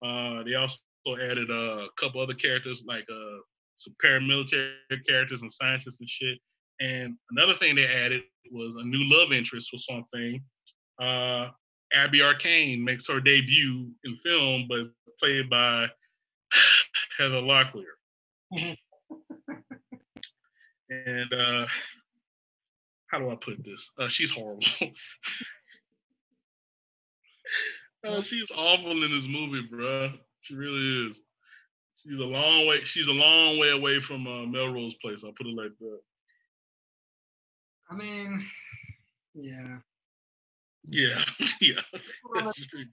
Uh, 0.03 0.43
they 0.43 0.53
also 0.53 0.77
added 1.09 1.49
uh, 1.49 1.85
a 1.85 1.89
couple 1.99 2.21
other 2.21 2.33
characters 2.33 2.83
like 2.85 3.05
uh, 3.11 3.37
some 3.77 3.95
paramilitary 4.03 4.73
characters 5.07 5.41
and 5.41 5.51
scientists 5.51 5.99
and 5.99 6.09
shit. 6.09 6.37
And 6.79 7.15
another 7.31 7.55
thing 7.55 7.75
they 7.75 7.85
added 7.85 8.21
was 8.51 8.75
a 8.75 8.83
new 8.83 9.03
love 9.05 9.31
interest 9.31 9.69
for 9.69 9.77
something. 9.77 10.41
Uh, 11.01 11.49
Abby 11.93 12.21
Arcane 12.21 12.83
makes 12.83 13.07
her 13.07 13.19
debut 13.19 13.89
in 14.03 14.17
film, 14.23 14.65
but 14.69 14.91
played 15.19 15.49
by 15.49 15.87
Heather 17.17 17.41
Locklear. 17.41 17.83
Mhm. 18.53 18.77
and 20.89 21.33
uh, 21.33 21.65
how 23.07 23.19
do 23.19 23.29
I 23.29 23.35
put 23.35 23.63
this? 23.63 23.89
Uh, 23.97 24.07
she's 24.07 24.31
horrible. 24.31 24.63
uh, 28.07 28.21
she's 28.21 28.49
awful 28.51 29.03
in 29.03 29.11
this 29.11 29.27
movie, 29.27 29.67
bruh. 29.71 30.17
She 30.41 30.55
really 30.55 31.09
is. 31.09 31.21
She's 32.01 32.19
a 32.19 32.23
long 32.23 32.67
way. 32.67 32.81
She's 32.83 33.07
a 33.07 33.13
long 33.13 33.57
way 33.59 33.69
away 33.69 34.01
from 34.01 34.25
uh, 34.25 34.45
Melrose 34.45 34.95
Place. 34.95 35.23
I'll 35.23 35.33
put 35.33 35.47
it 35.47 35.55
like 35.55 35.71
that. 35.79 35.99
I 37.89 37.95
mean, 37.95 38.45
yeah. 39.35 39.77
Yeah, 40.83 41.23
yeah. 41.61 41.81
Well, 42.33 42.45
That's 42.45 42.65
true. 42.65 42.85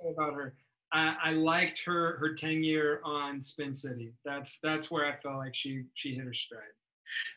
say 0.00 0.10
about 0.10 0.34
her. 0.34 0.54
I, 0.92 1.14
I 1.22 1.30
liked 1.32 1.82
her 1.84 2.16
her 2.18 2.34
tenure 2.34 3.00
on 3.04 3.42
Spin 3.42 3.74
City. 3.74 4.12
That's 4.24 4.58
that's 4.62 4.90
where 4.90 5.06
I 5.06 5.16
felt 5.20 5.36
like 5.36 5.54
she 5.54 5.84
she 5.94 6.14
hit 6.14 6.24
her 6.24 6.34
stride. 6.34 6.62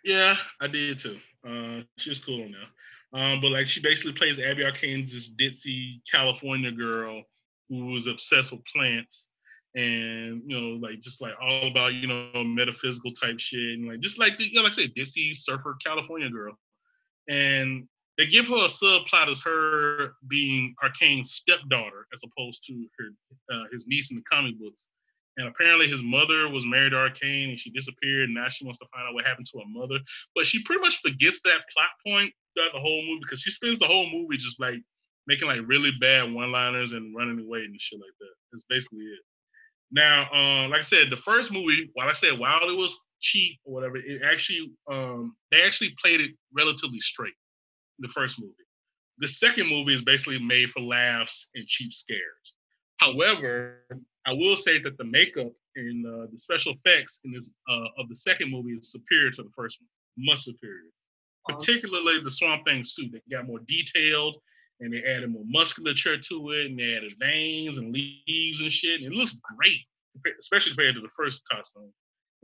Yeah, 0.03 0.35
I 0.61 0.67
did 0.67 0.99
too. 0.99 1.19
Uh, 1.47 1.81
she 1.97 2.09
was 2.09 2.19
cool 2.19 2.47
now. 2.49 3.19
Um, 3.19 3.41
but 3.41 3.49
like 3.49 3.67
she 3.67 3.81
basically 3.81 4.13
plays 4.13 4.39
Abby 4.39 4.63
Arcane's 4.63 5.13
this 5.13 5.31
ditzy 5.31 6.01
California 6.11 6.71
girl 6.71 7.23
who 7.69 7.87
was 7.87 8.07
obsessed 8.07 8.51
with 8.51 8.65
plants 8.65 9.29
and 9.75 10.41
you 10.45 10.59
know, 10.59 10.87
like 10.87 11.01
just 11.01 11.21
like 11.21 11.33
all 11.41 11.67
about, 11.67 11.93
you 11.93 12.07
know, 12.07 12.43
metaphysical 12.43 13.11
type 13.13 13.39
shit 13.39 13.77
and 13.77 13.87
like 13.87 13.99
just 13.99 14.19
like 14.19 14.33
you 14.39 14.53
know, 14.53 14.61
like 14.61 14.73
I 14.73 14.75
said, 14.75 14.95
ditzy 14.95 15.35
surfer 15.35 15.77
California 15.83 16.29
girl. 16.29 16.57
And 17.27 17.87
they 18.17 18.25
give 18.25 18.47
her 18.47 18.65
a 18.65 18.67
subplot 18.67 19.31
as 19.31 19.39
her 19.41 20.13
being 20.27 20.75
Arcane's 20.83 21.31
stepdaughter 21.31 22.05
as 22.13 22.21
opposed 22.25 22.63
to 22.65 22.85
her 22.97 23.55
uh, 23.55 23.63
his 23.71 23.85
niece 23.87 24.11
in 24.11 24.17
the 24.17 24.23
comic 24.23 24.59
books. 24.59 24.89
And 25.37 25.47
apparently 25.47 25.87
his 25.87 26.03
mother 26.03 26.49
was 26.49 26.65
married 26.65 26.89
to 26.89 26.97
Arcane 26.97 27.51
and 27.51 27.59
she 27.59 27.69
disappeared. 27.69 28.25
And 28.25 28.33
now 28.33 28.49
she 28.49 28.65
wants 28.65 28.79
to 28.79 28.87
find 28.93 29.07
out 29.07 29.13
what 29.13 29.25
happened 29.25 29.47
to 29.53 29.59
her 29.59 29.65
mother. 29.69 29.99
But 30.35 30.45
she 30.45 30.61
pretty 30.63 30.81
much 30.81 30.99
forgets 30.99 31.39
that 31.45 31.61
plot 31.71 31.91
point 32.05 32.33
throughout 32.53 32.73
the 32.73 32.81
whole 32.81 33.01
movie 33.03 33.21
because 33.21 33.39
she 33.39 33.51
spends 33.51 33.79
the 33.79 33.87
whole 33.87 34.09
movie 34.11 34.35
just 34.35 34.59
like 34.59 34.81
making 35.27 35.47
like 35.47 35.61
really 35.65 35.91
bad 36.01 36.33
one-liners 36.33 36.91
and 36.91 37.15
running 37.15 37.39
away 37.39 37.59
and 37.59 37.79
shit 37.79 37.99
like 37.99 38.17
that. 38.19 38.33
That's 38.51 38.65
basically 38.69 39.05
it. 39.05 39.19
Now, 39.91 40.29
uh, 40.33 40.67
like 40.69 40.81
I 40.81 40.83
said, 40.83 41.09
the 41.09 41.17
first 41.17 41.51
movie, 41.51 41.89
while 41.93 42.09
I 42.09 42.13
said 42.13 42.37
while 42.37 42.69
it 42.69 42.77
was 42.77 42.97
cheap 43.21 43.59
or 43.65 43.73
whatever, 43.73 43.97
it 43.97 44.21
actually 44.23 44.71
um, 44.89 45.35
they 45.51 45.61
actually 45.61 45.95
played 46.01 46.21
it 46.21 46.31
relatively 46.53 46.99
straight. 46.99 47.33
The 47.99 48.07
first 48.07 48.39
movie. 48.39 48.53
The 49.17 49.27
second 49.27 49.67
movie 49.67 49.93
is 49.93 50.01
basically 50.01 50.39
made 50.39 50.69
for 50.69 50.79
laughs 50.79 51.47
and 51.55 51.67
cheap 51.67 51.93
scares. 51.93 52.53
However, 52.97 53.83
I 54.25 54.33
will 54.33 54.55
say 54.55 54.79
that 54.79 54.97
the 54.97 55.03
makeup 55.03 55.51
and 55.75 56.05
uh, 56.05 56.27
the 56.31 56.37
special 56.37 56.73
effects 56.73 57.19
in 57.25 57.31
this 57.33 57.51
uh, 57.69 57.87
of 57.97 58.07
the 58.07 58.15
second 58.15 58.51
movie 58.51 58.73
is 58.73 58.91
superior 58.91 59.31
to 59.31 59.43
the 59.43 59.49
first 59.55 59.79
one, 59.81 60.25
much 60.25 60.43
superior. 60.43 60.91
Particularly 61.47 62.21
the 62.23 62.31
Swamp 62.31 62.65
Thing 62.65 62.83
suit, 62.83 63.11
they 63.11 63.21
got 63.35 63.47
more 63.47 63.59
detailed 63.67 64.35
and 64.79 64.93
they 64.93 65.03
added 65.03 65.31
more 65.31 65.43
musculature 65.45 66.17
to 66.17 66.51
it, 66.51 66.67
and 66.67 66.79
they 66.79 66.95
added 66.95 67.13
veins 67.19 67.77
and 67.77 67.93
leaves 67.93 68.61
and 68.61 68.71
shit. 68.71 69.01
And 69.01 69.11
it 69.11 69.17
looks 69.17 69.35
great, 69.57 69.79
especially 70.39 70.71
compared 70.71 70.95
to 70.95 71.01
the 71.01 71.09
first 71.15 71.41
costume. 71.51 71.91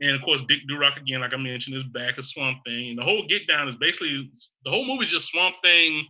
And 0.00 0.14
of 0.14 0.22
course, 0.22 0.42
Dick 0.46 0.60
Durock 0.70 1.00
again, 1.00 1.20
like 1.20 1.32
I 1.32 1.38
mentioned, 1.38 1.76
is 1.76 1.84
back 1.84 2.18
as 2.18 2.28
Swamp 2.28 2.58
Thing. 2.66 2.90
And 2.90 2.98
the 2.98 3.02
whole 3.02 3.26
get 3.26 3.48
down 3.48 3.68
is 3.68 3.76
basically 3.76 4.30
the 4.64 4.70
whole 4.70 4.86
movie 4.86 5.06
is 5.06 5.10
just 5.10 5.28
Swamp 5.28 5.56
Thing 5.62 6.06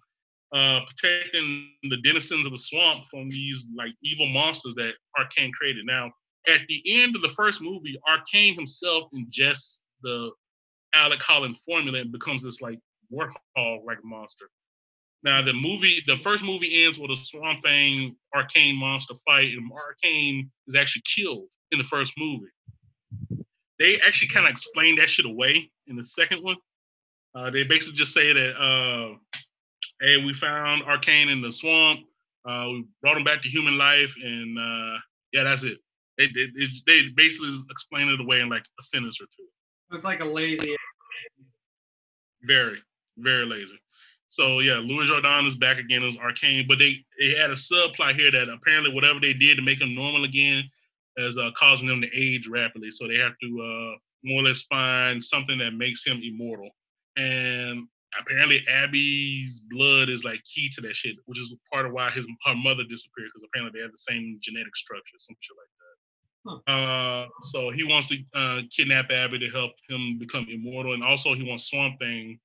uh, 0.54 0.80
protecting 0.86 1.68
the 1.90 1.96
denizens 2.02 2.46
of 2.46 2.52
the 2.52 2.58
swamp 2.58 3.04
from 3.10 3.28
these 3.28 3.66
like 3.76 3.92
evil 4.02 4.26
monsters 4.26 4.74
that 4.76 4.92
Arcane 5.18 5.52
created. 5.52 5.84
Now, 5.86 6.10
at 6.48 6.60
the 6.68 6.82
end 6.86 7.16
of 7.16 7.22
the 7.22 7.30
first 7.30 7.60
movie, 7.60 7.98
Arcane 8.08 8.54
himself 8.54 9.04
ingests 9.14 9.80
the 10.02 10.30
Alec 10.94 11.20
Holland 11.20 11.56
formula 11.58 11.98
and 11.98 12.12
becomes 12.12 12.42
this 12.42 12.60
like 12.60 12.78
warthog 13.12 13.84
like 13.84 13.98
monster. 14.04 14.48
Now, 15.26 15.42
the 15.42 15.52
movie, 15.52 16.04
the 16.06 16.16
first 16.16 16.44
movie 16.44 16.84
ends 16.84 17.00
with 17.00 17.10
a 17.10 17.16
Swamp 17.16 17.60
Thing 17.60 18.14
Arcane 18.32 18.76
monster 18.76 19.14
fight, 19.26 19.48
and 19.54 19.68
Arcane 19.72 20.48
is 20.68 20.76
actually 20.76 21.02
killed 21.16 21.48
in 21.72 21.78
the 21.78 21.84
first 21.84 22.12
movie. 22.16 22.46
They 23.80 24.00
actually 24.06 24.28
kind 24.28 24.46
of 24.46 24.52
explain 24.52 24.94
that 25.00 25.10
shit 25.10 25.26
away 25.26 25.68
in 25.88 25.96
the 25.96 26.04
second 26.04 26.44
one. 26.44 26.54
Uh, 27.34 27.50
they 27.50 27.64
basically 27.64 27.96
just 27.98 28.14
say 28.14 28.32
that, 28.32 28.54
uh, 28.56 29.16
hey, 30.00 30.24
we 30.24 30.32
found 30.32 30.84
Arcane 30.84 31.28
in 31.28 31.42
the 31.42 31.50
swamp. 31.50 32.00
Uh, 32.48 32.68
we 32.70 32.84
brought 33.02 33.16
him 33.16 33.24
back 33.24 33.42
to 33.42 33.48
human 33.48 33.76
life, 33.76 34.14
and 34.22 34.56
uh, 34.56 34.98
yeah, 35.32 35.42
that's 35.42 35.64
it. 35.64 35.78
They, 36.18 36.28
they, 36.28 36.46
they- 36.56 36.68
they 36.86 37.08
basically 37.16 37.52
explain 37.68 38.08
it 38.10 38.20
away 38.20 38.42
in 38.42 38.48
like 38.48 38.64
a 38.78 38.82
sentence 38.84 39.20
or 39.20 39.24
two. 39.36 39.46
It's 39.90 40.04
like 40.04 40.20
a 40.20 40.24
lazy. 40.24 40.76
Very, 42.44 42.78
very 43.18 43.44
lazy. 43.44 43.80
So 44.28 44.60
yeah, 44.60 44.78
Louis 44.78 45.08
Jourdan 45.08 45.46
is 45.46 45.54
back 45.54 45.78
again 45.78 46.02
as 46.02 46.16
Arcane, 46.16 46.66
but 46.68 46.78
they 46.78 47.04
they 47.18 47.30
had 47.30 47.50
a 47.50 47.54
subplot 47.54 48.16
here 48.16 48.30
that 48.30 48.48
apparently 48.48 48.92
whatever 48.92 49.20
they 49.20 49.32
did 49.32 49.56
to 49.56 49.62
make 49.62 49.80
him 49.80 49.94
normal 49.94 50.24
again 50.24 50.64
is 51.16 51.38
uh, 51.38 51.50
causing 51.56 51.88
them 51.88 52.00
to 52.00 52.08
age 52.14 52.48
rapidly. 52.48 52.90
So 52.90 53.06
they 53.06 53.16
have 53.16 53.32
to 53.42 53.48
uh, 53.60 53.98
more 54.24 54.42
or 54.42 54.48
less 54.48 54.62
find 54.62 55.22
something 55.22 55.58
that 55.58 55.72
makes 55.72 56.04
him 56.04 56.20
immortal. 56.22 56.70
And 57.16 57.86
apparently 58.20 58.64
Abby's 58.68 59.60
blood 59.70 60.08
is 60.08 60.24
like 60.24 60.42
key 60.44 60.68
to 60.70 60.80
that 60.82 60.96
shit, 60.96 61.16
which 61.26 61.40
is 61.40 61.54
part 61.72 61.86
of 61.86 61.92
why 61.92 62.10
his 62.10 62.26
her 62.44 62.54
mother 62.54 62.82
disappeared 62.84 63.30
because 63.32 63.46
apparently 63.48 63.78
they 63.78 63.82
have 63.82 63.92
the 63.92 63.98
same 63.98 64.38
genetic 64.42 64.74
structure, 64.76 65.16
some 65.18 65.36
shit 65.40 65.56
like 65.56 65.68
that. 65.78 65.82
Uh, 66.72 67.26
so 67.50 67.70
he 67.70 67.82
wants 67.84 68.08
to 68.08 68.18
uh, 68.34 68.60
kidnap 68.74 69.10
Abby 69.10 69.38
to 69.38 69.48
help 69.50 69.72
him 69.88 70.18
become 70.18 70.46
immortal, 70.48 70.94
and 70.94 71.02
also 71.02 71.34
he 71.34 71.42
wants 71.42 71.68
Swamp 71.68 71.98
Thing, 71.98 72.38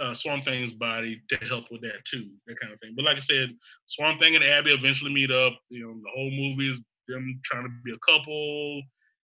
uh, 0.00 0.14
Swamp 0.14 0.44
Thing's 0.44 0.72
body 0.72 1.20
to 1.28 1.36
help 1.46 1.66
with 1.70 1.80
that 1.82 2.04
too, 2.08 2.28
that 2.46 2.60
kind 2.60 2.72
of 2.72 2.80
thing. 2.80 2.94
But 2.96 3.04
like 3.04 3.16
I 3.16 3.20
said, 3.20 3.50
Swamp 3.86 4.20
Thing 4.20 4.36
and 4.36 4.44
Abby 4.44 4.72
eventually 4.72 5.12
meet 5.12 5.30
up. 5.30 5.58
You 5.70 5.86
know, 5.86 5.94
the 5.94 6.10
whole 6.14 6.30
movie 6.30 6.70
is 6.70 6.82
them 7.08 7.40
trying 7.44 7.64
to 7.64 7.70
be 7.84 7.92
a 7.92 8.12
couple, 8.12 8.82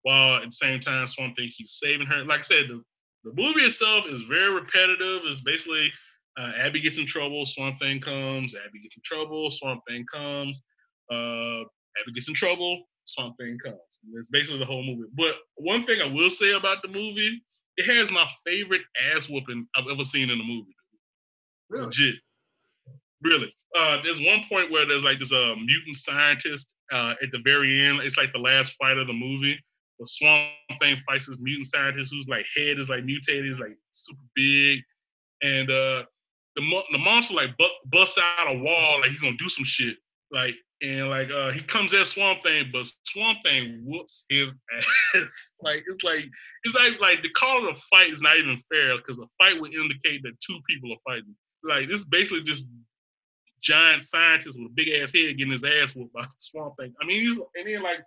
while 0.02 0.36
at 0.36 0.44
the 0.44 0.50
same 0.52 0.80
time 0.80 1.06
Swamp 1.06 1.36
Thing 1.36 1.50
keeps 1.56 1.80
saving 1.80 2.06
her. 2.06 2.24
Like 2.24 2.40
I 2.40 2.44
said, 2.44 2.64
the, 2.68 2.82
the 3.24 3.32
movie 3.34 3.62
itself 3.62 4.04
is 4.08 4.22
very 4.22 4.50
repetitive. 4.50 5.22
It's 5.24 5.40
basically 5.40 5.90
uh, 6.38 6.52
Abby 6.58 6.80
gets 6.80 6.98
in 6.98 7.06
trouble, 7.06 7.44
Swamp 7.46 7.78
Thing 7.78 8.00
comes. 8.00 8.54
Abby 8.54 8.80
gets 8.80 8.96
in 8.96 9.02
trouble, 9.04 9.50
Swamp 9.50 9.80
Thing 9.88 10.04
comes. 10.12 10.62
Uh, 11.10 11.60
Abby 12.00 12.12
gets 12.14 12.28
in 12.28 12.34
trouble, 12.34 12.84
Swamp 13.04 13.36
Thing 13.38 13.58
comes. 13.62 13.98
And 14.04 14.16
It's 14.16 14.28
basically 14.28 14.58
the 14.58 14.66
whole 14.66 14.82
movie. 14.82 15.10
But 15.14 15.34
one 15.56 15.84
thing 15.84 16.00
I 16.00 16.06
will 16.06 16.30
say 16.30 16.52
about 16.52 16.82
the 16.82 16.88
movie, 16.88 17.42
it 17.76 17.86
has 17.86 18.10
my 18.10 18.26
favorite 18.44 18.82
ass 19.14 19.28
whooping 19.28 19.66
I've 19.76 19.88
ever 19.90 20.04
seen 20.04 20.30
in 20.30 20.40
a 20.40 20.44
movie. 20.44 20.74
Really? 21.68 21.86
Legit. 21.86 22.14
Really. 23.22 23.54
Uh, 23.78 24.02
there's 24.02 24.20
one 24.20 24.42
point 24.48 24.70
where 24.70 24.86
there's 24.86 25.04
like 25.04 25.18
this 25.18 25.32
uh, 25.32 25.54
mutant 25.56 25.96
scientist 25.96 26.74
uh, 26.92 27.14
at 27.22 27.30
the 27.32 27.40
very 27.44 27.86
end. 27.88 28.00
It's 28.00 28.16
like 28.16 28.32
the 28.32 28.38
last 28.38 28.74
fight 28.78 28.98
of 28.98 29.06
the 29.06 29.12
movie. 29.12 29.58
The 29.98 30.06
Swamp 30.06 30.50
Thing 30.80 30.96
fights 31.06 31.26
this 31.26 31.38
mutant 31.40 31.68
scientist 31.68 32.12
whose 32.12 32.26
like 32.28 32.44
head 32.56 32.78
is 32.78 32.88
like 32.88 33.04
mutated, 33.04 33.52
is 33.52 33.58
like 33.58 33.76
super 33.92 34.22
big, 34.34 34.80
and 35.42 35.70
uh, 35.70 36.02
the 36.56 36.62
mo- 36.62 36.84
the 36.90 36.98
monster 36.98 37.34
like 37.34 37.56
bu- 37.56 37.88
busts 37.90 38.18
out 38.18 38.54
a 38.54 38.58
wall 38.58 39.00
like 39.00 39.10
he's 39.10 39.20
gonna 39.20 39.36
do 39.38 39.48
some 39.48 39.64
shit. 39.64 39.96
Like 40.30 40.54
and 40.82 41.08
like 41.08 41.30
uh, 41.30 41.50
he 41.52 41.62
comes 41.62 41.94
at 41.94 42.08
Swamp 42.08 42.42
Thing, 42.42 42.70
but 42.72 42.86
Swamp 43.04 43.38
Thing 43.44 43.82
whoops 43.84 44.24
his 44.28 44.52
ass. 45.14 45.54
like 45.62 45.84
it's 45.86 46.02
like 46.02 46.24
it's 46.64 46.74
like 46.74 47.00
like 47.00 47.22
the 47.22 47.30
call 47.30 47.68
of 47.68 47.76
a 47.76 47.80
fight 47.90 48.12
is 48.12 48.20
not 48.20 48.36
even 48.36 48.58
fair 48.70 48.96
because 48.96 49.18
a 49.18 49.26
fight 49.38 49.60
would 49.60 49.72
indicate 49.72 50.22
that 50.22 50.40
two 50.44 50.58
people 50.68 50.92
are 50.92 51.12
fighting. 51.14 51.34
Like 51.62 51.88
this 51.88 52.00
is 52.00 52.06
basically 52.06 52.42
just 52.42 52.66
giant 53.62 54.02
scientist 54.02 54.58
with 54.58 54.70
a 54.70 54.74
big 54.74 54.88
ass 54.88 55.12
head 55.14 55.38
getting 55.38 55.52
his 55.52 55.64
ass 55.64 55.94
whooped 55.94 56.12
by 56.12 56.26
Swamp 56.40 56.74
Thing. 56.78 56.92
I 57.00 57.06
mean, 57.06 57.22
he's 57.22 57.38
and 57.38 57.66
then 57.66 57.82
like 57.82 58.00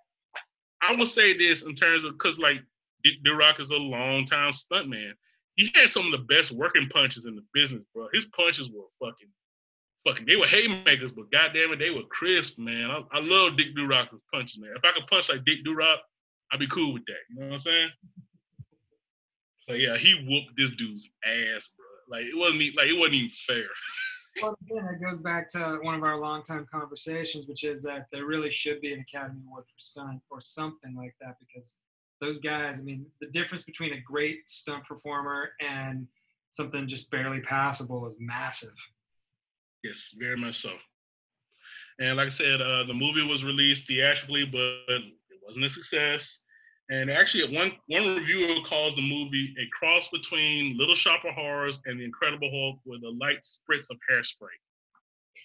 I 0.82 0.96
would 0.96 1.08
say 1.08 1.38
this 1.38 1.64
in 1.64 1.76
terms 1.76 2.04
of 2.04 2.12
because 2.14 2.38
like 2.38 2.58
Dick 3.06 3.24
Durock 3.26 3.60
is 3.62 3.70
a 3.70 3.78
long 3.78 4.26
time 4.26 4.52
stuntman. 4.52 5.12
He 5.56 5.72
had 5.74 5.90
some 5.90 6.06
of 6.06 6.12
the 6.12 6.26
best 6.36 6.52
working 6.52 6.90
punches 6.92 7.26
in 7.26 7.36
the 7.36 7.44
business, 7.54 7.84
bro. 7.94 8.10
His 8.14 8.26
punches 8.26 8.70
were 8.70 8.84
fucking, 9.00 9.30
fucking. 10.06 10.26
They 10.26 10.36
were 10.36 10.48
haymakers, 10.48 11.12
but 11.12 11.32
goddamn 11.32 11.74
it, 11.74 11.80
they 11.80 11.90
were 11.90 12.04
crisp, 12.10 12.58
man. 12.58 12.90
I, 12.90 13.04
I 13.12 13.20
love 13.20 13.58
Dick 13.58 13.76
Durock's 13.76 14.16
punches, 14.34 14.60
man. 14.60 14.72
If 14.76 14.84
I 14.84 14.94
could 14.94 15.08
punch 15.08 15.30
like 15.30 15.46
Dick 15.46 15.66
Durock, 15.66 15.98
I'd 16.52 16.60
be 16.60 16.68
cool 16.68 16.94
with 16.94 17.06
that. 17.08 17.14
You 17.30 17.40
know 17.40 17.46
what 17.48 17.54
I'm 17.54 17.60
saying? 17.60 17.90
But 19.68 19.80
yeah, 19.80 19.98
he 19.98 20.14
whooped 20.28 20.56
this 20.58 20.72
dude's 20.78 21.10
ass, 21.26 21.70
bro. 21.76 22.18
Like 22.18 22.26
it 22.26 22.38
wasn't 22.38 22.62
like 22.78 22.88
it 22.88 22.98
wasn't 22.98 23.16
even 23.16 23.32
fair. 23.48 23.66
Well, 24.42 24.58
again, 24.70 24.86
it 24.94 25.02
goes 25.02 25.22
back 25.22 25.48
to 25.52 25.80
one 25.82 25.96
of 25.96 26.04
our 26.04 26.20
longtime 26.20 26.68
conversations, 26.70 27.48
which 27.48 27.64
is 27.64 27.82
that 27.84 28.08
there 28.12 28.26
really 28.26 28.52
should 28.52 28.82
be 28.82 28.92
an 28.92 29.00
Academy 29.00 29.40
Award 29.48 29.64
for 29.64 29.80
stunt 29.80 30.22
or 30.30 30.42
something 30.42 30.94
like 30.94 31.16
that 31.22 31.38
because 31.40 31.76
those 32.20 32.40
guys, 32.40 32.82
I 32.82 32.84
mean, 32.84 33.06
the 33.22 33.28
difference 33.28 33.64
between 33.64 33.94
a 33.94 34.02
great 34.02 34.50
stunt 34.50 34.84
performer 34.84 35.52
and 35.62 36.06
something 36.50 36.86
just 36.86 37.10
barely 37.12 37.40
passable 37.40 38.06
is 38.08 38.16
massive. 38.20 38.74
Yes, 39.86 40.16
very 40.18 40.36
much 40.36 40.56
so. 40.56 40.72
And 42.00 42.18
like 42.18 42.26
I 42.26 42.30
said, 42.30 42.60
uh, 42.60 42.86
the 42.86 42.94
movie 42.94 43.24
was 43.24 43.44
released 43.44 43.88
theatrically, 43.88 44.44
but 44.44 44.60
it 44.90 45.04
wasn't 45.46 45.66
a 45.66 45.70
success. 45.70 46.40
And 46.90 47.12
actually, 47.12 47.56
one 47.56 47.74
one 47.88 48.16
reviewer 48.16 48.56
calls 48.68 48.96
the 48.96 49.04
movie 49.04 49.54
a 49.60 49.68
cross 49.78 50.08
between 50.12 50.76
Little 50.76 50.96
Shop 50.96 51.24
of 51.24 51.36
Horrors 51.36 51.80
and 51.86 52.00
The 52.00 52.04
Incredible 52.04 52.50
Hulk 52.52 52.80
with 52.84 53.04
a 53.04 53.10
light 53.10 53.44
spritz 53.44 53.92
of 53.92 53.98
hairspray. 54.10 54.58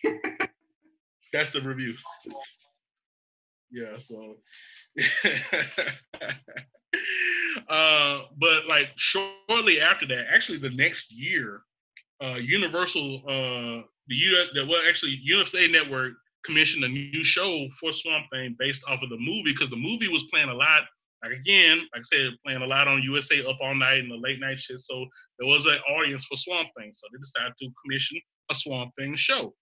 That's 1.33 1.51
the 1.51 1.61
review. 1.61 1.95
Yeah, 3.71 3.99
so. 3.99 4.37
uh, 7.69 8.23
but 8.39 8.67
like 8.67 8.89
shortly 8.97 9.83
after 9.83 10.07
that, 10.09 10.27
actually 10.33 10.59
the 10.59 10.71
next 10.71 11.13
year, 11.13 11.63
uh, 12.23 12.35
Universal, 12.35 13.23
uh, 13.27 13.83
the 14.11 14.17
U, 14.17 14.45
the, 14.55 14.67
well, 14.67 14.83
actually 14.87 15.19
USA 15.23 15.67
Network 15.67 16.15
commissioned 16.45 16.85
a 16.85 16.89
new 16.89 17.25
show 17.25 17.69
for 17.79 17.93
Swamp 17.93 18.27
Thing 18.33 18.57
based 18.59 18.83
off 18.89 19.03
of 19.03 19.09
the 19.09 19.17
movie 19.17 19.53
because 19.53 19.71
the 19.71 19.77
movie 19.77 20.09
was 20.09 20.25
playing 20.25 20.49
a 20.49 20.55
lot. 20.55 20.83
Like 21.23 21.33
again, 21.33 21.79
like 21.95 22.01
I 22.01 22.03
said, 22.03 22.31
playing 22.45 22.63
a 22.63 22.67
lot 22.67 22.89
on 22.89 23.03
USA 23.03 23.45
Up 23.47 23.59
All 23.63 23.75
Night 23.75 23.99
and 23.99 24.11
the 24.11 24.17
late 24.17 24.41
night 24.41 24.59
shit. 24.59 24.81
So 24.81 25.07
there 25.39 25.49
was 25.49 25.67
an 25.67 25.79
audience 25.97 26.25
for 26.25 26.37
Swamp 26.37 26.69
Thing. 26.77 26.91
So 26.93 27.07
they 27.13 27.19
decided 27.19 27.53
to 27.61 27.69
commission 27.85 28.21
a 28.51 28.55
Swamp 28.55 28.93
Thing 28.99 29.15
show, 29.15 29.55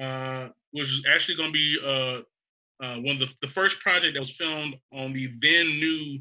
uh, 0.00 0.48
which 0.70 0.88
is 0.88 1.04
actually 1.12 1.36
going 1.36 1.52
to 1.52 1.52
be 1.52 1.78
uh, 1.84 2.84
uh, 2.84 2.96
one 3.00 3.20
of 3.20 3.28
the, 3.28 3.28
the 3.42 3.52
first 3.52 3.78
project 3.80 4.14
that 4.14 4.20
was 4.20 4.30
filmed 4.30 4.74
on 4.92 5.12
the 5.12 5.28
then 5.42 5.66
new 5.66 6.18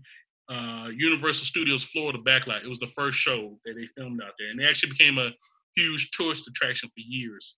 uh, 0.50 0.88
Universal 0.94 1.46
Studios 1.46 1.84
Florida 1.84 2.18
backlot. 2.18 2.66
It 2.66 2.70
was 2.70 2.80
the 2.80 2.88
first 2.88 3.18
show 3.18 3.58
that 3.66 3.76
they 3.76 3.88
filmed 3.96 4.22
out 4.22 4.34
there, 4.40 4.50
and 4.50 4.60
it 4.60 4.66
actually 4.66 4.90
became 4.90 5.20
a 5.20 5.32
huge 5.80 6.12
tourist 6.12 6.48
attraction 6.48 6.90
for 6.90 7.02
years. 7.02 7.56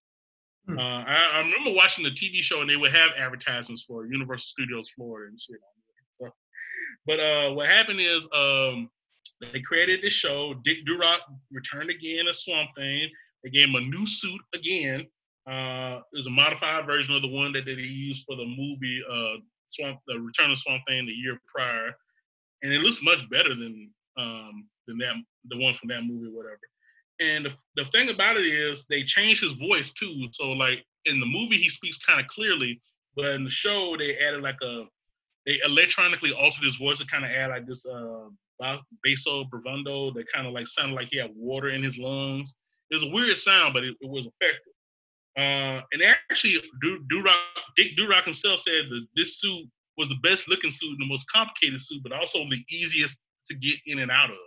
Hmm. 0.68 0.78
Uh, 0.78 1.04
I, 1.04 1.32
I 1.34 1.38
remember 1.40 1.72
watching 1.72 2.04
the 2.04 2.12
TV 2.12 2.42
show, 2.42 2.62
and 2.62 2.70
they 2.70 2.76
would 2.76 2.92
have 2.92 3.12
advertisements 3.18 3.84
for 3.84 4.06
Universal 4.06 4.46
Studios 4.46 4.90
Florida 4.90 5.30
and 5.30 5.40
shit. 5.40 5.58
So, 6.14 6.30
but 7.06 7.20
uh, 7.20 7.52
what 7.54 7.68
happened 7.68 8.00
is 8.00 8.28
um, 8.34 8.90
they 9.42 9.62
created 9.62 10.02
this 10.02 10.14
show. 10.14 10.54
Dick 10.64 10.86
Durock 10.88 11.20
returned 11.52 11.90
again 11.90 12.28
as 12.30 12.44
Swamp 12.44 12.70
Thing. 12.76 13.10
They 13.44 13.50
gave 13.50 13.70
him 13.70 13.76
a 13.76 13.82
new 13.82 14.06
suit 14.06 14.42
again. 14.54 15.08
Uh, 15.50 16.02
it 16.14 16.18
was 16.18 16.28
a 16.28 16.32
modified 16.32 16.86
version 16.86 17.16
of 17.16 17.24
the 17.24 17.28
one 17.28 17.52
that 17.54 17.66
they 17.66 17.72
used 17.72 18.24
for 18.28 18.36
the 18.36 18.46
movie 18.46 19.02
uh, 19.12 19.42
Swamp, 19.70 20.00
the 20.08 20.20
Return 20.20 20.52
of 20.52 20.60
Swamp 20.60 20.84
Thing 20.88 21.08
the 21.08 21.12
year 21.12 21.40
prior, 21.54 21.96
and 22.62 22.72
it 22.72 22.82
looks 22.82 23.02
much 23.02 23.28
better 23.32 23.50
than 23.50 23.90
um, 24.18 24.68
than 24.88 24.98
that 25.00 25.16
the 25.50 25.58
one 25.58 25.74
from 25.76 25.90
that 25.90 26.04
movie, 26.04 26.30
whatever. 26.32 26.60
And 27.22 27.46
the, 27.46 27.54
the 27.76 27.86
thing 27.86 28.10
about 28.10 28.38
it 28.38 28.46
is 28.46 28.84
they 28.90 29.04
changed 29.04 29.44
his 29.44 29.54
voice 29.54 29.92
too. 29.92 30.28
So 30.32 30.52
like 30.52 30.84
in 31.06 31.20
the 31.20 31.26
movie 31.26 31.58
he 31.58 31.70
speaks 31.70 31.98
kind 31.98 32.20
of 32.20 32.28
clearly, 32.28 32.82
but 33.16 33.26
in 33.26 33.44
the 33.44 33.50
show 33.50 33.96
they 33.98 34.18
added 34.18 34.42
like 34.42 34.58
a 34.64 34.86
they 35.46 35.60
electronically 35.66 36.34
altered 36.34 36.64
his 36.64 36.76
voice 36.76 37.00
to 37.00 37.06
kind 37.06 37.26
of 37.26 37.32
add 37.32 37.50
like 37.50 37.68
this 37.68 37.86
uh 37.86 38.28
basso 39.04 39.44
bravando 39.46 40.12
that 40.12 40.32
kind 40.32 40.48
of 40.48 40.54
like 40.54 40.68
sounded 40.68 40.96
like 40.96 41.08
he 41.12 41.18
had 41.18 41.32
water 41.36 41.70
in 41.70 41.84
his 41.84 41.98
lungs. 41.98 42.56
It 42.90 42.96
was 42.96 43.04
a 43.04 43.10
weird 43.10 43.38
sound, 43.38 43.74
but 43.74 43.84
it, 43.84 43.96
it 44.02 44.10
was 44.10 44.28
effective. 44.28 44.74
Uh, 45.38 45.82
and 45.94 46.04
actually, 46.30 46.62
Du- 46.82 47.04
Durock, 47.12 47.38
Dick 47.78 47.98
Durock 47.98 48.26
himself 48.26 48.60
said 48.60 48.86
that 48.90 49.08
this 49.16 49.40
suit 49.40 49.66
was 49.98 50.10
the 50.10 50.18
best 50.24 50.50
looking 50.50 50.72
suit 50.72 50.90
and 50.92 51.00
the 51.00 51.06
most 51.06 51.26
complicated 51.32 51.82
suit, 51.82 52.02
but 52.04 52.12
also 52.12 52.40
the 52.50 52.64
easiest 52.70 53.18
to 53.46 53.56
get 53.56 53.78
in 53.86 54.00
and 54.00 54.12
out 54.12 54.30
of. 54.30 54.38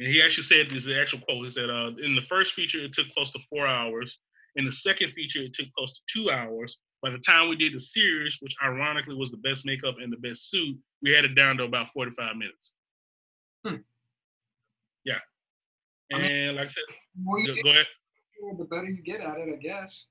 And 0.00 0.08
he 0.08 0.22
actually 0.22 0.44
said 0.44 0.66
this 0.68 0.76
is 0.78 0.84
the 0.86 0.98
actual 0.98 1.20
quote. 1.20 1.44
He 1.44 1.50
said, 1.50 1.68
uh, 1.68 1.90
in 2.02 2.14
the 2.14 2.22
first 2.28 2.54
feature, 2.54 2.82
it 2.82 2.92
took 2.94 3.06
close 3.14 3.30
to 3.32 3.38
four 3.50 3.66
hours. 3.66 4.18
In 4.56 4.64
the 4.64 4.72
second 4.72 5.12
feature, 5.12 5.42
it 5.42 5.52
took 5.52 5.66
close 5.76 5.92
to 5.92 6.00
two 6.12 6.30
hours. 6.30 6.78
By 7.02 7.10
the 7.10 7.18
time 7.18 7.48
we 7.50 7.56
did 7.56 7.74
the 7.74 7.80
series, 7.80 8.38
which 8.40 8.56
ironically 8.64 9.14
was 9.14 9.30
the 9.30 9.36
best 9.38 9.64
makeup 9.66 9.96
and 10.02 10.10
the 10.12 10.16
best 10.16 10.50
suit, 10.50 10.76
we 11.02 11.10
had 11.12 11.24
it 11.26 11.34
down 11.34 11.58
to 11.58 11.64
about 11.64 11.90
45 11.90 12.36
minutes. 12.36 12.72
Hmm. 13.64 13.76
Yeah. 15.04 15.18
I 16.12 16.18
mean- 16.18 16.30
And 16.32 16.56
like 16.56 16.64
I 16.66 16.68
said, 16.68 16.84
The 17.14 17.22
more 17.22 17.38
you 17.38 17.46
go, 17.48 17.54
get, 17.54 17.64
go 17.64 17.70
ahead. 17.70 17.86
the 18.58 18.64
better 18.64 18.88
you 18.88 19.02
get 19.02 19.20
at 19.20 19.36
it, 19.38 19.48
I 19.52 19.56
guess. 19.56 20.06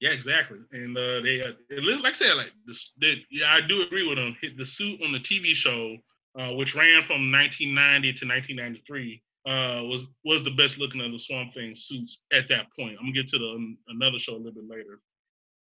Yeah, 0.00 0.10
exactly. 0.10 0.58
And 0.72 0.96
uh, 0.96 1.20
they, 1.20 1.42
uh, 1.42 1.52
it 1.70 2.00
like 2.00 2.10
I 2.14 2.16
said, 2.16 2.34
like 2.36 2.52
this, 2.66 2.92
they, 3.00 3.24
yeah, 3.30 3.52
I 3.54 3.60
do 3.60 3.82
agree 3.82 4.06
with 4.06 4.18
them. 4.18 4.36
The 4.56 4.64
suit 4.64 5.00
on 5.04 5.12
the 5.12 5.20
TV 5.20 5.54
show, 5.54 5.96
uh, 6.38 6.52
which 6.54 6.74
ran 6.74 7.02
from 7.02 7.30
1990 7.30 8.12
to 8.14 8.26
1993, 8.26 9.22
uh, 9.46 9.84
was 9.84 10.06
was 10.24 10.42
the 10.44 10.50
best 10.50 10.78
looking 10.78 11.00
of 11.00 11.12
the 11.12 11.18
Swamp 11.18 11.52
Thing 11.52 11.74
suits 11.74 12.22
at 12.32 12.48
that 12.48 12.66
point. 12.78 12.96
I'm 12.98 13.06
gonna 13.06 13.12
get 13.12 13.28
to 13.28 13.38
the 13.38 13.48
um, 13.48 13.78
another 13.88 14.18
show 14.18 14.34
a 14.34 14.38
little 14.38 14.52
bit 14.52 14.68
later. 14.68 15.00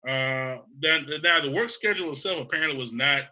Uh, 0.06 0.62
then 0.80 1.06
now 1.22 1.40
the 1.40 1.50
work 1.50 1.70
schedule 1.70 2.12
itself 2.12 2.40
apparently 2.40 2.76
was 2.76 2.92
not 2.92 3.22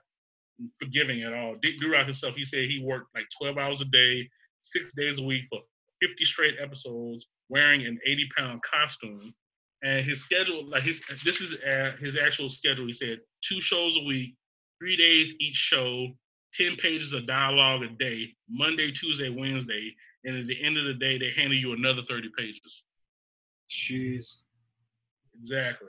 forgiving 0.81 1.23
at 1.23 1.33
all. 1.33 1.57
Dick 1.63 1.75
Durock 1.81 2.07
himself, 2.07 2.35
he 2.35 2.45
said 2.45 2.65
he 2.65 2.83
worked 2.83 3.15
like 3.15 3.27
12 3.39 3.59
hours 3.59 3.81
a 3.81 3.85
day, 3.85 4.29
six 4.61 4.95
days 4.95 5.19
a 5.19 5.23
week 5.23 5.45
for 5.51 5.61
50 6.01 6.25
straight 6.25 6.55
episodes, 6.61 7.27
wearing 7.49 7.87
an 7.87 7.99
80 8.07 8.29
pound 8.37 8.61
costume 8.63 9.35
and 9.83 10.07
his 10.07 10.21
schedule 10.21 10.69
like 10.69 10.83
his 10.83 11.03
this 11.25 11.41
is 11.41 11.55
uh, 11.55 11.93
his 12.01 12.17
actual 12.17 12.49
schedule 12.49 12.87
he 12.87 12.93
said 12.93 13.19
two 13.43 13.61
shows 13.61 13.97
a 13.97 14.05
week 14.05 14.35
three 14.81 14.97
days 14.97 15.35
each 15.41 15.57
show 15.57 16.09
10 16.57 16.77
pages 16.77 17.13
of 17.13 17.27
dialogue 17.27 17.83
a 17.83 17.89
day 17.89 18.29
monday 18.51 18.91
tuesday 18.91 19.29
wednesday 19.29 19.95
and 20.25 20.37
at 20.39 20.47
the 20.47 20.65
end 20.65 20.77
of 20.79 20.85
the 20.85 20.95
day 20.95 21.19
they 21.19 21.31
handed 21.37 21.57
you 21.57 21.73
another 21.73 22.03
30 22.03 22.31
pages 22.37 22.83
Jeez. 23.71 24.37
exactly 25.39 25.89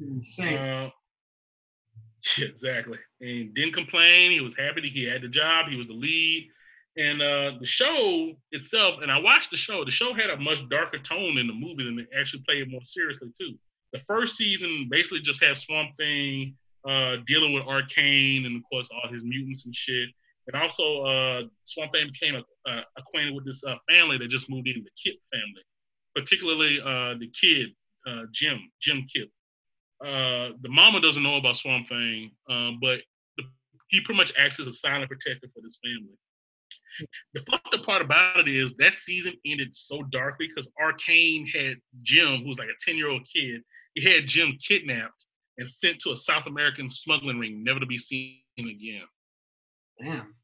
Insane. 0.00 0.58
uh, 0.58 0.90
exactly 2.38 2.98
and 3.20 3.54
didn't 3.54 3.74
complain 3.74 4.32
he 4.32 4.40
was 4.40 4.56
happy 4.56 4.80
that 4.80 4.90
he 4.92 5.04
had 5.04 5.22
the 5.22 5.28
job 5.28 5.66
he 5.68 5.76
was 5.76 5.86
the 5.86 5.92
lead 5.92 6.48
and 6.96 7.22
uh, 7.22 7.52
the 7.58 7.66
show 7.66 8.32
itself, 8.50 8.96
and 9.00 9.10
I 9.10 9.18
watched 9.18 9.50
the 9.50 9.56
show. 9.56 9.84
The 9.84 9.90
show 9.90 10.12
had 10.12 10.28
a 10.28 10.36
much 10.36 10.58
darker 10.68 10.98
tone 10.98 11.38
in 11.38 11.46
the 11.46 11.54
movies, 11.54 11.86
and 11.86 11.98
it 11.98 12.08
actually 12.18 12.42
played 12.46 12.70
more 12.70 12.84
seriously 12.84 13.30
too. 13.38 13.54
The 13.92 13.98
first 14.00 14.36
season 14.36 14.88
basically 14.90 15.20
just 15.20 15.42
had 15.42 15.56
Swamp 15.56 15.90
Thing 15.96 16.54
uh, 16.88 17.16
dealing 17.26 17.52
with 17.52 17.64
Arcane, 17.64 18.46
and 18.46 18.56
of 18.56 18.62
course 18.70 18.88
all 18.92 19.10
his 19.10 19.24
mutants 19.24 19.64
and 19.64 19.74
shit. 19.74 20.08
And 20.52 20.60
also, 20.60 21.02
uh, 21.02 21.42
Swamp 21.64 21.92
Thing 21.92 22.10
became 22.12 22.42
uh, 22.66 22.80
acquainted 22.96 23.34
with 23.34 23.44
this 23.44 23.62
uh, 23.64 23.76
family 23.88 24.18
that 24.18 24.28
just 24.28 24.50
moved 24.50 24.66
in, 24.66 24.82
the 24.82 24.90
Kipp 25.02 25.20
family, 25.32 25.62
particularly 26.16 26.80
uh, 26.80 27.14
the 27.18 27.30
kid 27.40 27.68
uh, 28.06 28.22
Jim, 28.32 28.58
Jim 28.80 29.06
Kipp. 29.14 29.30
Uh, 30.04 30.56
the 30.62 30.68
mama 30.68 31.00
doesn't 31.00 31.22
know 31.22 31.36
about 31.36 31.56
Swamp 31.56 31.88
Thing, 31.88 32.32
uh, 32.50 32.70
but 32.80 32.98
the, 33.36 33.44
he 33.88 34.00
pretty 34.00 34.16
much 34.16 34.32
acts 34.36 34.58
as 34.58 34.66
a 34.66 34.72
silent 34.72 35.08
protector 35.08 35.46
for 35.54 35.60
this 35.62 35.78
family 35.84 36.18
the 37.34 37.40
fucked 37.50 37.74
up 37.74 37.84
part 37.84 38.02
about 38.02 38.40
it 38.40 38.48
is 38.48 38.74
that 38.78 38.94
season 38.94 39.34
ended 39.46 39.74
so 39.74 40.02
darkly 40.04 40.48
because 40.48 40.70
Arcane 40.80 41.46
had 41.46 41.76
Jim, 42.02 42.42
who 42.42 42.48
was 42.48 42.58
like 42.58 42.68
a 42.68 42.84
10 42.84 42.96
year 42.96 43.08
old 43.08 43.26
kid, 43.32 43.62
he 43.94 44.10
had 44.10 44.26
Jim 44.26 44.56
kidnapped 44.66 45.24
and 45.58 45.70
sent 45.70 46.00
to 46.00 46.10
a 46.10 46.16
South 46.16 46.46
American 46.46 46.88
smuggling 46.88 47.38
ring, 47.38 47.62
never 47.62 47.80
to 47.80 47.86
be 47.86 47.98
seen 47.98 48.38
again. 48.58 49.02
Damn. 50.00 50.34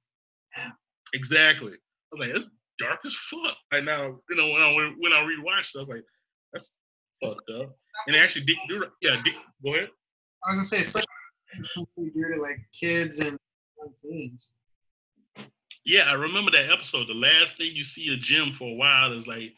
Exactly. 1.14 1.72
I 1.72 1.76
was 2.12 2.20
like, 2.20 2.32
that's 2.32 2.50
dark 2.78 3.00
as 3.04 3.14
fuck. 3.14 3.56
Right 3.72 3.84
now, 3.84 4.18
you 4.28 4.36
know, 4.36 4.48
when 4.48 4.62
I 4.62 4.92
when 4.98 5.12
I 5.12 5.20
rewatched 5.20 5.74
it, 5.74 5.78
I 5.78 5.80
was 5.80 5.88
like, 5.88 6.04
that's 6.52 6.72
fucked 7.24 7.50
up. 7.60 7.76
And 8.06 8.16
actually, 8.16 8.44
Dick, 8.44 8.56
yeah, 9.00 9.20
Dick, 9.24 9.34
go 9.64 9.74
ahead. 9.74 9.88
I 10.44 10.50
was 10.50 10.58
gonna 10.58 10.68
say, 10.68 10.80
especially 10.80 11.06
geared 12.14 12.34
to 12.36 12.42
like 12.42 12.58
kids 12.78 13.20
and 13.20 13.38
teens. 14.00 14.50
Yeah, 15.84 16.10
I 16.10 16.12
remember 16.12 16.50
that 16.50 16.70
episode. 16.70 17.08
The 17.08 17.14
last 17.14 17.56
thing 17.56 17.70
you 17.72 17.84
see 17.84 18.12
of 18.12 18.20
Jim 18.20 18.52
for 18.52 18.68
a 18.68 18.74
while 18.74 19.16
is 19.16 19.26
like, 19.26 19.54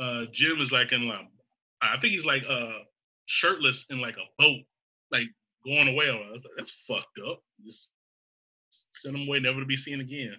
uh, 0.00 0.26
Jim 0.32 0.60
is 0.60 0.70
like 0.70 0.92
in 0.92 1.08
like, 1.08 1.26
I 1.82 1.98
think 2.00 2.12
he's 2.12 2.24
like 2.24 2.44
uh 2.48 2.78
shirtless 3.26 3.86
in 3.90 4.00
like 4.00 4.16
a 4.16 4.42
boat, 4.42 4.60
like 5.12 5.28
going 5.64 5.88
away. 5.88 6.08
I 6.08 6.32
was 6.32 6.44
like, 6.44 6.54
that's 6.56 6.72
fucked 6.88 7.18
up. 7.28 7.40
Just 7.64 7.92
send 8.90 9.16
him 9.16 9.28
away, 9.28 9.40
never 9.40 9.60
to 9.60 9.66
be 9.66 9.76
seen 9.76 10.00
again. 10.00 10.36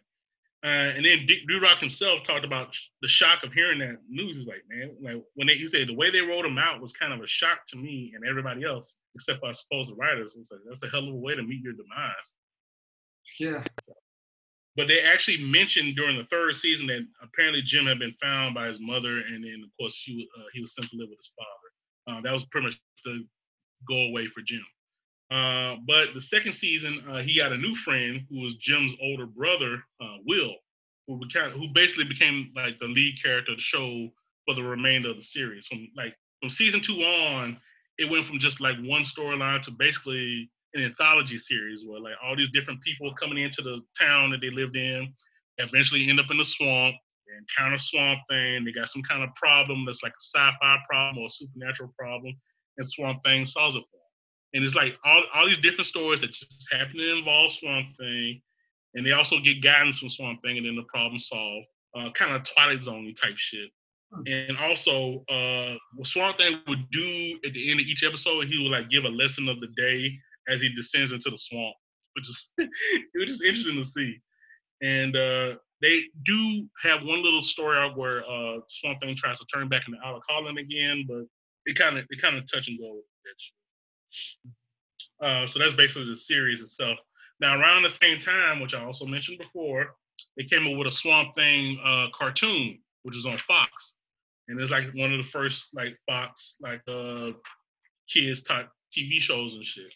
Uh, 0.63 0.95
and 0.95 1.05
then 1.05 1.25
Dick 1.25 1.39
Durock 1.49 1.79
himself 1.79 2.23
talked 2.23 2.45
about 2.45 2.73
sh- 2.73 2.87
the 3.01 3.07
shock 3.07 3.43
of 3.43 3.51
hearing 3.51 3.79
that 3.79 3.97
news. 4.07 4.31
He 4.31 4.39
was 4.39 4.47
like, 4.47 4.63
man, 4.69 4.95
like 5.01 5.21
when 5.35 5.47
they, 5.47 5.55
he 5.55 5.67
said 5.67 5.89
the 5.89 5.93
way 5.93 6.09
they 6.09 6.21
wrote 6.21 6.45
him 6.45 6.57
out 6.57 6.81
was 6.81 6.93
kind 6.93 7.11
of 7.11 7.19
a 7.19 7.27
shock 7.27 7.65
to 7.67 7.77
me 7.77 8.13
and 8.15 8.25
everybody 8.25 8.63
else, 8.63 8.95
except 9.13 9.41
for 9.41 9.49
I 9.49 9.51
suppose 9.51 9.87
the 9.87 9.95
writers. 9.95 10.35
It's 10.39 10.49
like 10.51 10.61
that's 10.65 10.81
a 10.83 10.87
hell 10.87 11.07
of 11.07 11.13
a 11.13 11.17
way 11.17 11.35
to 11.35 11.43
meet 11.43 11.61
your 11.61 11.73
demise. 11.73 12.33
Yeah. 13.39 13.61
But 14.77 14.87
they 14.87 15.01
actually 15.01 15.43
mentioned 15.43 15.97
during 15.97 16.17
the 16.17 16.25
third 16.25 16.55
season 16.55 16.87
that 16.87 17.05
apparently 17.21 17.61
Jim 17.61 17.85
had 17.85 17.99
been 17.99 18.13
found 18.13 18.55
by 18.55 18.67
his 18.67 18.79
mother, 18.79 19.19
and 19.19 19.43
then 19.43 19.61
of 19.65 19.69
course 19.77 20.01
he 20.01 20.15
was, 20.15 20.25
uh, 20.39 20.47
he 20.53 20.61
was 20.61 20.73
sent 20.73 20.89
to 20.89 20.95
live 20.95 21.09
with 21.09 21.19
his 21.19 21.31
father. 21.37 22.17
Uh, 22.19 22.21
that 22.21 22.31
was 22.31 22.45
pretty 22.45 22.67
much 22.67 22.79
the 23.03 23.25
go 23.87 23.95
away 23.95 24.27
for 24.27 24.41
Jim. 24.41 24.63
Uh, 25.31 25.77
but 25.87 26.13
the 26.13 26.21
second 26.21 26.53
season, 26.53 27.03
uh, 27.09 27.21
he 27.21 27.37
got 27.37 27.51
a 27.51 27.57
new 27.57 27.75
friend 27.75 28.21
who 28.29 28.41
was 28.41 28.55
Jim's 28.55 28.93
older 29.01 29.25
brother, 29.25 29.81
uh, 30.01 30.17
Will, 30.25 30.53
who 31.07 31.19
became 31.19 31.51
who 31.51 31.67
basically 31.73 32.05
became 32.05 32.51
like 32.55 32.79
the 32.79 32.85
lead 32.85 33.21
character 33.21 33.51
of 33.51 33.57
the 33.57 33.63
show 33.63 34.09
for 34.45 34.53
the 34.53 34.63
remainder 34.63 35.09
of 35.09 35.17
the 35.17 35.23
series. 35.23 35.65
From 35.65 35.87
like 35.95 36.13
from 36.39 36.49
season 36.49 36.81
two 36.81 37.01
on, 37.01 37.57
it 37.97 38.09
went 38.09 38.25
from 38.25 38.39
just 38.39 38.61
like 38.61 38.75
one 38.81 39.03
storyline 39.03 39.61
to 39.63 39.71
basically 39.71 40.49
an 40.73 40.83
anthology 40.83 41.37
series 41.37 41.83
where 41.85 41.99
like 41.99 42.13
all 42.23 42.35
these 42.35 42.51
different 42.51 42.81
people 42.81 43.13
coming 43.13 43.43
into 43.43 43.61
the 43.61 43.81
town 43.99 44.31
that 44.31 44.41
they 44.41 44.49
lived 44.49 44.75
in, 44.75 45.13
eventually 45.57 46.07
end 46.09 46.19
up 46.19 46.31
in 46.31 46.37
the 46.37 46.45
swamp. 46.45 46.95
They 47.27 47.37
encounter 47.37 47.79
Swamp 47.79 48.19
Thing. 48.29 48.65
They 48.65 48.71
got 48.71 48.89
some 48.89 49.03
kind 49.03 49.23
of 49.23 49.33
problem 49.35 49.85
that's 49.85 50.03
like 50.03 50.11
a 50.11 50.21
sci-fi 50.21 50.77
problem 50.89 51.23
or 51.23 51.27
a 51.27 51.29
supernatural 51.29 51.93
problem, 51.97 52.35
and 52.77 52.89
Swamp 52.89 53.23
Thing 53.23 53.45
solves 53.45 53.75
it 53.75 53.83
for 53.91 53.97
them. 53.97 54.55
And 54.55 54.63
it's 54.63 54.75
like 54.75 54.95
all, 55.05 55.23
all 55.33 55.47
these 55.47 55.57
different 55.57 55.87
stories 55.87 56.21
that 56.21 56.31
just 56.31 56.67
happen 56.71 56.97
to 56.97 57.17
involve 57.17 57.51
Swamp 57.51 57.87
Thing, 57.99 58.41
and 58.95 59.05
they 59.05 59.11
also 59.11 59.39
get 59.39 59.63
guidance 59.63 59.99
from 59.99 60.09
Swamp 60.09 60.39
Thing, 60.43 60.57
and 60.57 60.65
then 60.65 60.75
the 60.75 60.83
problem 60.83 61.19
solved. 61.19 61.65
Uh, 61.95 62.09
kind 62.13 62.35
of 62.35 62.43
Twilight 62.43 62.83
Zone 62.83 63.13
type 63.13 63.37
shit. 63.37 63.69
And 64.27 64.57
also, 64.57 65.23
uh, 65.29 65.75
what 65.95 66.07
Swamp 66.07 66.37
Thing 66.37 66.59
would 66.67 66.89
do 66.91 67.39
at 67.45 67.53
the 67.53 67.71
end 67.71 67.79
of 67.79 67.87
each 67.87 68.03
episode, 68.03 68.47
he 68.47 68.61
would 68.61 68.71
like 68.71 68.89
give 68.89 69.05
a 69.05 69.09
lesson 69.09 69.47
of 69.49 69.59
the 69.59 69.67
day 69.75 70.15
as 70.47 70.61
he 70.61 70.69
descends 70.75 71.11
into 71.11 71.29
the 71.29 71.37
swamp, 71.37 71.75
which 72.15 72.29
is 72.29 72.49
it 72.57 72.69
was 73.15 73.29
just 73.29 73.43
interesting 73.43 73.77
to 73.77 73.83
see. 73.83 74.17
And 74.81 75.15
uh, 75.15 75.55
they 75.81 76.03
do 76.25 76.67
have 76.83 77.03
one 77.03 77.23
little 77.23 77.41
story 77.41 77.77
out 77.77 77.97
where 77.97 78.19
uh, 78.19 78.59
Swamp 78.69 79.01
Thing 79.01 79.15
tries 79.15 79.39
to 79.39 79.45
turn 79.53 79.67
back 79.67 79.83
into 79.87 79.99
Alec 80.05 80.23
Holland 80.27 80.59
again, 80.59 81.05
but 81.07 81.23
it 81.65 81.77
kind 81.77 81.97
of 81.97 82.05
it 82.09 82.21
kind 82.21 82.37
of 82.37 82.51
touch 82.51 82.67
and 82.67 82.79
go 82.79 82.95
with. 82.95 83.03
Uh, 85.21 85.47
so 85.47 85.59
that's 85.59 85.73
basically 85.73 86.05
the 86.09 86.17
series 86.17 86.59
itself. 86.59 86.97
Now, 87.39 87.59
around 87.59 87.83
the 87.83 87.89
same 87.89 88.19
time, 88.19 88.59
which 88.59 88.73
I 88.73 88.83
also 88.83 89.05
mentioned 89.05 89.37
before, 89.39 89.95
they 90.37 90.43
came 90.43 90.67
up 90.67 90.77
with 90.77 90.87
a 90.87 90.91
Swamp 90.91 91.35
Thing 91.35 91.79
uh, 91.83 92.07
cartoon, 92.13 92.79
which 93.03 93.15
was 93.15 93.25
on 93.25 93.37
Fox 93.37 93.97
and 94.47 94.59
it's 94.59 94.71
like 94.71 94.91
one 94.93 95.11
of 95.11 95.17
the 95.17 95.29
first 95.29 95.67
like 95.73 95.97
Fox 96.07 96.57
like 96.61 96.81
uh 96.87 97.31
kids 98.09 98.41
type 98.41 98.69
TV 98.95 99.19
shows 99.19 99.55
and 99.55 99.65
shit. 99.65 99.91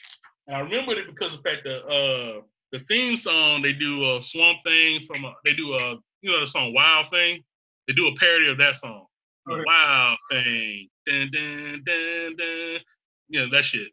And 0.48 0.56
I 0.56 0.60
remembered 0.62 0.98
it 0.98 1.08
because 1.08 1.34
of 1.34 1.44
the 1.44 1.50
fact 1.50 1.64
that 1.66 1.86
uh 1.86 2.42
the 2.72 2.80
theme 2.80 3.16
song 3.16 3.62
they 3.62 3.74
do 3.74 4.16
a 4.16 4.22
Swamp 4.22 4.60
Thing 4.66 5.02
from 5.08 5.26
a, 5.26 5.34
they 5.44 5.54
do 5.54 5.74
a 5.74 5.98
you 6.22 6.32
know 6.32 6.40
the 6.40 6.48
song 6.48 6.74
Wild 6.74 7.08
Thing. 7.12 7.44
They 7.88 7.94
do 7.94 8.08
a 8.08 8.16
parody 8.16 8.50
of 8.50 8.58
that 8.58 8.76
song. 8.76 9.06
Wild 9.48 10.18
Thing. 10.32 10.90
Dun, 11.08 11.32
dun, 11.32 11.84
dun, 11.86 12.36
dun. 12.36 12.80
You 13.30 13.42
know 13.42 13.50
that 13.52 13.66
shit. 13.66 13.88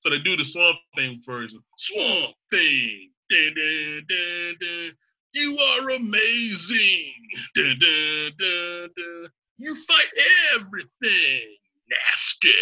So 0.00 0.10
they 0.10 0.18
do 0.18 0.36
the 0.36 0.44
Swamp 0.44 0.76
Thing 0.96 1.22
version. 1.24 1.60
Swamp 1.76 2.34
Thing. 2.50 3.10
Dun, 3.30 3.54
dun, 3.54 4.06
dun, 4.08 4.56
dun. 4.60 4.92
You 5.34 5.56
are 5.58 5.90
amazing. 5.90 7.12
Dun, 7.54 7.78
dun, 7.78 8.32
dun, 8.38 8.88
dun. 8.96 9.28
You 9.58 9.74
fight 9.74 10.08
everything. 10.54 11.56
Nasty. 11.88 12.52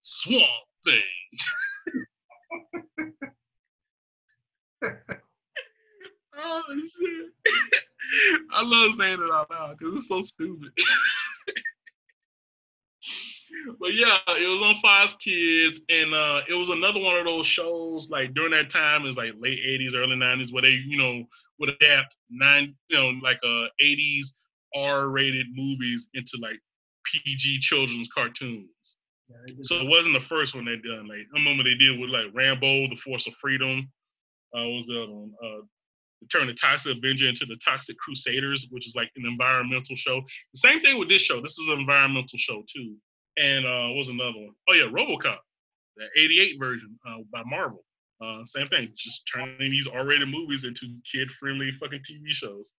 Swamp 0.00 0.44
thing. 0.84 1.02
oh 6.36 6.62
shit. 6.68 7.32
I 8.52 8.62
love 8.62 8.94
saying 8.94 9.20
it 9.20 9.30
out 9.32 9.50
loud 9.50 9.76
because 9.78 9.98
it's 9.98 10.08
so 10.08 10.22
stupid. 10.22 10.70
but 13.80 13.94
yeah, 13.94 14.18
it 14.28 14.46
was 14.48 14.62
on 14.62 14.80
Fox 14.80 15.14
Kids, 15.14 15.80
and 15.88 16.14
uh, 16.14 16.40
it 16.48 16.54
was 16.54 16.70
another 16.70 17.00
one 17.00 17.16
of 17.16 17.24
those 17.24 17.46
shows 17.46 18.08
like 18.10 18.34
during 18.34 18.52
that 18.52 18.70
time, 18.70 19.02
it 19.02 19.08
was 19.08 19.16
like 19.16 19.32
late 19.38 19.58
'80s, 19.58 19.94
early 19.94 20.16
'90s, 20.16 20.52
where 20.52 20.62
they, 20.62 20.80
you 20.86 20.96
know, 20.96 21.24
would 21.58 21.70
adapt 21.70 22.16
nine, 22.30 22.74
you 22.88 22.98
know, 22.98 23.10
like 23.22 23.38
uh 23.44 23.66
'80s 23.82 24.28
R-rated 24.74 25.46
movies 25.54 26.08
into 26.14 26.38
like 26.40 26.60
PG 27.04 27.60
children's 27.60 28.08
cartoons. 28.14 28.68
Yeah, 29.28 29.54
so 29.62 29.76
it 29.76 29.86
wasn't 29.86 30.14
the 30.14 30.26
first 30.26 30.54
one 30.54 30.64
they 30.64 30.76
done. 30.76 31.08
Like 31.08 31.26
I 31.34 31.38
remember 31.38 31.64
they 31.64 31.74
did 31.74 31.98
with 31.98 32.10
like 32.10 32.26
Rambo, 32.34 32.88
The 32.88 32.96
Force 32.96 33.26
of 33.26 33.34
Freedom. 33.40 33.90
Uh, 34.56 34.64
was 34.68 34.86
the 34.86 35.02
other 35.02 35.12
one? 35.12 35.32
Uh, 35.44 35.60
turn 36.32 36.46
the 36.46 36.54
Toxic 36.54 36.96
Avenger 36.96 37.28
into 37.28 37.46
the 37.46 37.58
Toxic 37.64 37.96
Crusaders, 37.98 38.66
which 38.70 38.86
is 38.86 38.94
like 38.94 39.10
an 39.16 39.26
environmental 39.26 39.94
show. 39.96 40.22
The 40.54 40.60
same 40.60 40.80
thing 40.80 40.98
with 40.98 41.08
this 41.08 41.22
show. 41.22 41.40
This 41.40 41.52
is 41.52 41.68
an 41.68 41.78
environmental 41.78 42.38
show 42.38 42.64
too. 42.72 42.96
And 43.38 43.66
uh, 43.66 43.88
what 43.88 43.98
was 43.98 44.08
another 44.08 44.38
one? 44.38 44.54
Oh 44.68 44.74
yeah, 44.74 44.90
RoboCop, 44.90 45.38
the 45.96 46.04
'88 46.16 46.58
version 46.58 46.98
uh, 47.08 47.18
by 47.32 47.42
Marvel. 47.46 47.84
Uh, 48.20 48.44
same 48.44 48.68
thing, 48.68 48.88
just 48.96 49.22
turning 49.32 49.70
these 49.70 49.86
R-rated 49.86 50.28
movies 50.28 50.64
into 50.64 50.86
kid-friendly 51.10 51.70
fucking 51.78 52.00
TV 52.00 52.30
shows. 52.30 52.72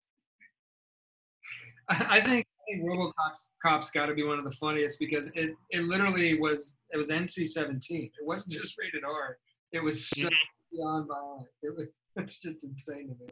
I 1.89 2.20
think, 2.20 2.47
I 2.47 2.72
think 2.72 2.85
RoboCop's 2.85 3.48
Cops 3.62 3.90
got 3.90 4.06
to 4.06 4.14
be 4.14 4.24
one 4.24 4.39
of 4.39 4.44
the 4.44 4.52
funniest 4.52 4.98
because 4.98 5.30
it 5.35 5.55
it 5.70 5.85
literally 5.85 6.39
was 6.39 6.74
it 6.90 6.97
was 6.97 7.09
NC-17. 7.09 7.80
It 7.90 8.12
wasn't 8.22 8.52
just 8.52 8.74
rated 8.78 9.05
R. 9.05 9.39
It 9.72 9.82
was 9.82 10.09
so 10.09 10.26
mm-hmm. 10.26 10.76
beyond 10.76 11.09
violent. 11.09 11.47
It 11.62 11.76
was 11.76 11.97
it's 12.16 12.40
just 12.40 12.64
insane 12.64 13.09
to 13.09 13.24
me. 13.24 13.30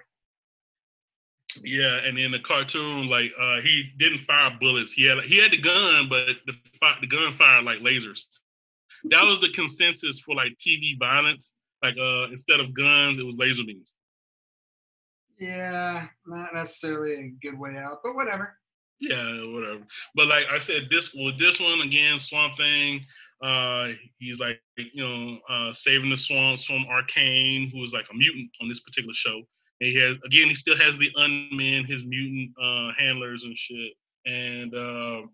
Yeah, 1.62 1.98
and 2.04 2.18
in 2.18 2.30
the 2.30 2.38
cartoon, 2.40 3.08
like 3.08 3.30
uh, 3.40 3.60
he 3.60 3.90
didn't 3.98 4.24
fire 4.26 4.56
bullets. 4.60 4.92
He 4.92 5.04
had 5.04 5.18
he 5.24 5.38
had 5.38 5.52
the 5.52 5.58
gun, 5.58 6.08
but 6.08 6.36
the 6.46 6.52
the 7.00 7.06
gun 7.06 7.34
fired 7.36 7.64
like 7.64 7.80
lasers. 7.80 8.20
That 9.04 9.22
was 9.22 9.40
the 9.40 9.50
consensus 9.50 10.20
for 10.20 10.34
like 10.34 10.56
TV 10.58 10.98
violence. 10.98 11.54
Like 11.82 11.96
uh, 11.98 12.30
instead 12.30 12.60
of 12.60 12.74
guns, 12.74 13.18
it 13.18 13.26
was 13.26 13.36
laser 13.36 13.62
beams. 13.64 13.94
Yeah, 15.38 16.06
not 16.26 16.54
necessarily 16.54 17.14
a 17.14 17.28
good 17.42 17.58
way 17.58 17.76
out, 17.76 18.00
but 18.02 18.14
whatever. 18.14 18.56
Yeah, 18.98 19.44
whatever. 19.52 19.86
But 20.14 20.28
like 20.28 20.46
I 20.50 20.58
said, 20.58 20.88
this 20.90 21.12
with 21.14 21.38
this 21.38 21.60
one 21.60 21.80
again, 21.82 22.18
Swamp 22.18 22.56
Thing. 22.56 23.04
Uh, 23.42 23.88
he's 24.18 24.38
like 24.38 24.58
you 24.76 25.02
know 25.02 25.38
uh, 25.50 25.72
saving 25.72 26.08
the 26.08 26.16
swamps 26.16 26.64
from 26.64 26.86
Arcane, 26.86 27.70
who 27.70 27.84
is 27.84 27.92
like 27.92 28.06
a 28.10 28.16
mutant 28.16 28.50
on 28.62 28.68
this 28.68 28.80
particular 28.80 29.14
show. 29.14 29.42
And 29.80 29.90
he 29.90 30.00
has 30.00 30.16
again, 30.24 30.48
he 30.48 30.54
still 30.54 30.76
has 30.76 30.96
the 30.96 31.10
unman 31.16 31.86
his 31.86 32.04
mutant 32.04 32.50
uh, 32.62 32.90
handlers 32.98 33.44
and 33.44 33.56
shit. 33.56 33.92
And 34.24 34.74
uh, 34.74 35.26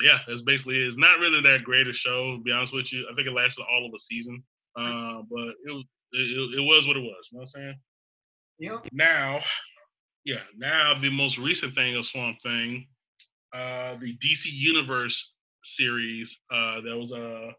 yeah, 0.00 0.18
that's 0.26 0.42
basically 0.42 0.76
it. 0.76 0.88
It's 0.88 0.96
not 0.96 1.18
really 1.18 1.40
that 1.42 1.64
great 1.64 1.88
a 1.88 1.92
show, 1.92 2.36
to 2.36 2.42
be 2.42 2.52
honest 2.52 2.72
with 2.72 2.92
you. 2.92 3.06
I 3.10 3.14
think 3.14 3.26
it 3.26 3.32
lasted 3.32 3.64
all 3.70 3.86
of 3.86 3.92
a 3.94 3.98
season, 3.98 4.42
uh, 4.76 5.22
but 5.30 5.48
it 5.66 5.72
was 5.72 5.84
it, 6.12 6.58
it 6.58 6.62
was 6.62 6.86
what 6.86 6.96
it 6.96 7.00
was. 7.00 7.28
You 7.30 7.38
know 7.38 7.40
what 7.40 7.42
I'm 7.42 7.46
saying? 7.46 7.74
Yep. 8.58 8.88
Now, 8.92 9.40
yeah, 10.24 10.42
now 10.56 10.98
the 11.00 11.10
most 11.10 11.38
recent 11.38 11.74
thing 11.74 11.96
of 11.96 12.06
Swamp 12.06 12.38
Thing, 12.42 12.86
uh, 13.54 13.96
the 14.00 14.16
DC 14.18 14.46
Universe 14.46 15.34
series, 15.64 16.36
uh, 16.52 16.80
that 16.80 16.96
was 16.96 17.12
a, 17.12 17.48
uh, 17.48 17.52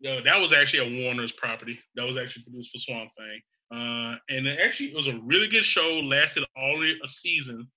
yeah, 0.00 0.20
that 0.24 0.40
was 0.40 0.52
actually 0.52 1.00
a 1.00 1.02
Warner's 1.02 1.32
property. 1.32 1.78
That 1.94 2.04
was 2.04 2.16
actually 2.16 2.44
produced 2.44 2.70
for 2.72 2.78
Swamp 2.78 3.10
Thing. 3.16 3.40
Uh, 3.70 4.16
and 4.30 4.46
it 4.46 4.58
actually 4.62 4.88
it 4.88 4.96
was 4.96 5.08
a 5.08 5.18
really 5.24 5.48
good 5.48 5.64
show, 5.64 6.00
lasted 6.00 6.44
only 6.56 6.98
a 7.04 7.08
season. 7.08 7.68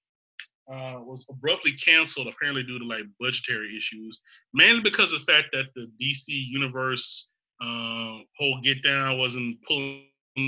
Uh, 0.71 1.01
was 1.01 1.25
abruptly 1.29 1.73
canceled 1.73 2.27
apparently 2.27 2.63
due 2.63 2.79
to 2.79 2.85
like 2.85 3.03
budgetary 3.19 3.75
issues, 3.75 4.19
mainly 4.53 4.81
because 4.81 5.11
of 5.11 5.19
the 5.19 5.31
fact 5.31 5.47
that 5.51 5.65
the 5.75 5.89
DC 6.01 6.27
Universe 6.27 7.27
uh, 7.61 8.19
whole 8.37 8.59
get 8.63 8.81
down 8.83 9.17
wasn't 9.17 9.57
pulling 9.67 10.03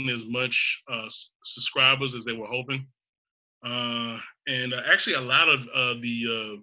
as 0.09 0.23
much 0.25 0.81
uh, 0.91 1.09
subscribers 1.43 2.15
as 2.15 2.23
they 2.23 2.31
were 2.31 2.47
hoping. 2.47 2.85
Uh, 3.65 4.17
and 4.47 4.73
uh, 4.73 4.81
actually, 4.91 5.15
a 5.15 5.21
lot 5.21 5.49
of 5.49 5.61
uh, 5.75 5.99
the 6.01 6.59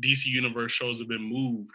DC 0.00 0.26
Universe 0.26 0.72
shows 0.72 0.98
have 0.98 1.08
been 1.08 1.22
moved 1.22 1.70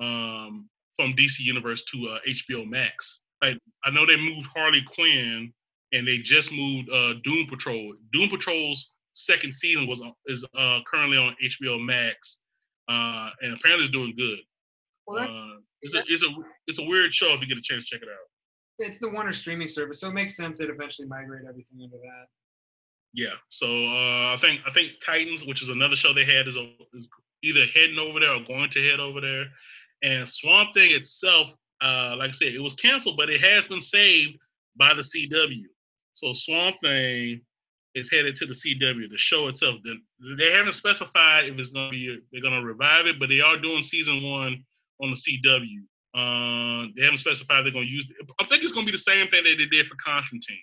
um, 0.00 0.68
from 0.96 1.14
DC 1.14 1.40
Universe 1.40 1.84
to 1.86 2.18
HBO 2.28 2.68
Max. 2.68 3.20
Like 3.42 3.58
I 3.84 3.90
know 3.90 4.06
they 4.06 4.16
moved 4.16 4.48
Harley 4.54 4.82
Quinn, 4.94 5.52
and 5.92 6.06
they 6.06 6.18
just 6.18 6.52
moved 6.52 6.90
uh, 6.90 7.14
Doom 7.24 7.46
Patrol. 7.48 7.94
Doom 8.12 8.28
Patrol's 8.30 8.94
second 9.12 9.54
season 9.54 9.86
was 9.86 10.00
uh, 10.00 10.10
is 10.26 10.44
uh, 10.58 10.78
currently 10.86 11.18
on 11.18 11.36
HBO 11.42 11.84
Max, 11.84 12.38
and 12.88 13.54
apparently 13.54 13.84
it's 13.84 13.92
doing 13.92 14.14
good. 14.16 14.38
Well, 15.06 15.58
it's 15.82 15.94
a 15.94 16.02
it's 16.06 16.22
a 16.22 16.28
it's 16.66 16.78
a 16.78 16.84
weird 16.84 17.12
show 17.12 17.32
if 17.34 17.40
you 17.40 17.46
get 17.46 17.58
a 17.58 17.62
chance 17.62 17.88
to 17.88 17.96
check 17.96 18.02
it 18.02 18.08
out 18.08 18.28
it's 18.78 18.98
the 18.98 19.08
Warner 19.08 19.32
streaming 19.32 19.68
service, 19.68 20.00
so 20.00 20.08
it 20.08 20.14
makes 20.14 20.36
sense 20.36 20.58
they'd 20.58 20.70
eventually 20.70 21.08
migrate 21.08 21.44
everything 21.48 21.80
into 21.80 21.96
that. 21.96 22.26
Yeah. 23.14 23.34
So 23.48 23.66
uh, 23.66 24.34
I 24.34 24.38
think 24.40 24.60
I 24.66 24.72
think 24.72 24.92
Titans, 25.04 25.44
which 25.44 25.62
is 25.62 25.68
another 25.68 25.96
show 25.96 26.12
they 26.12 26.24
had, 26.24 26.48
is, 26.48 26.56
is 26.94 27.08
either 27.42 27.66
heading 27.74 27.98
over 27.98 28.20
there 28.20 28.34
or 28.34 28.44
going 28.44 28.70
to 28.70 28.82
head 28.82 29.00
over 29.00 29.20
there. 29.20 29.46
And 30.02 30.28
Swamp 30.28 30.74
Thing 30.74 30.92
itself, 30.92 31.54
uh, 31.82 32.16
like 32.16 32.30
I 32.30 32.32
said, 32.32 32.54
it 32.54 32.62
was 32.62 32.74
canceled, 32.74 33.16
but 33.16 33.30
it 33.30 33.40
has 33.40 33.66
been 33.66 33.80
saved 33.80 34.38
by 34.76 34.94
the 34.94 35.02
CW. 35.02 35.64
So 36.14 36.32
Swamp 36.32 36.76
Thing 36.82 37.40
is 37.94 38.10
headed 38.10 38.36
to 38.36 38.46
the 38.46 38.54
CW. 38.54 39.10
The 39.10 39.18
show 39.18 39.48
itself, 39.48 39.76
they 40.38 40.50
haven't 40.52 40.74
specified 40.74 41.46
if 41.46 41.58
it's 41.58 41.70
gonna 41.70 41.90
be 41.90 42.18
they're 42.32 42.42
gonna 42.42 42.62
revive 42.62 43.06
it, 43.06 43.18
but 43.18 43.28
they 43.28 43.40
are 43.40 43.58
doing 43.58 43.82
season 43.82 44.22
one 44.22 44.64
on 45.02 45.10
the 45.10 45.16
CW. 45.16 45.82
Uh, 46.14 46.88
they 46.94 47.02
haven't 47.04 47.18
specified 47.18 47.64
they're 47.64 47.72
going 47.72 47.86
to 47.86 47.90
use. 47.90 48.06
I 48.38 48.44
think 48.44 48.62
it's 48.62 48.72
going 48.72 48.84
to 48.84 48.92
be 48.92 48.96
the 48.96 49.02
same 49.02 49.28
thing 49.28 49.44
that 49.44 49.56
they 49.56 49.64
did 49.64 49.86
for 49.86 49.96
Constantine. 49.96 50.60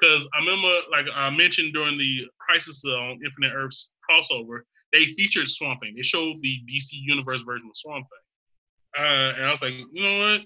Because 0.00 0.26
I 0.34 0.38
remember, 0.40 0.68
like 0.90 1.06
I 1.14 1.30
mentioned 1.30 1.74
during 1.74 1.98
the 1.98 2.26
Crisis 2.38 2.82
on 2.84 3.20
Infinite 3.24 3.52
Earths 3.54 3.92
crossover, 4.08 4.60
they 4.92 5.06
featured 5.06 5.48
Swamp 5.48 5.80
Thing. 5.80 5.94
They 5.96 6.02
showed 6.02 6.36
the 6.40 6.60
DC 6.68 6.88
Universe 6.92 7.42
version 7.46 7.68
of 7.68 7.76
Swamp 7.76 8.06
Thing. 8.06 9.04
Uh, 9.04 9.32
and 9.36 9.44
I 9.44 9.50
was 9.50 9.62
like, 9.62 9.74
you 9.74 10.02
know 10.02 10.18
what? 10.18 10.42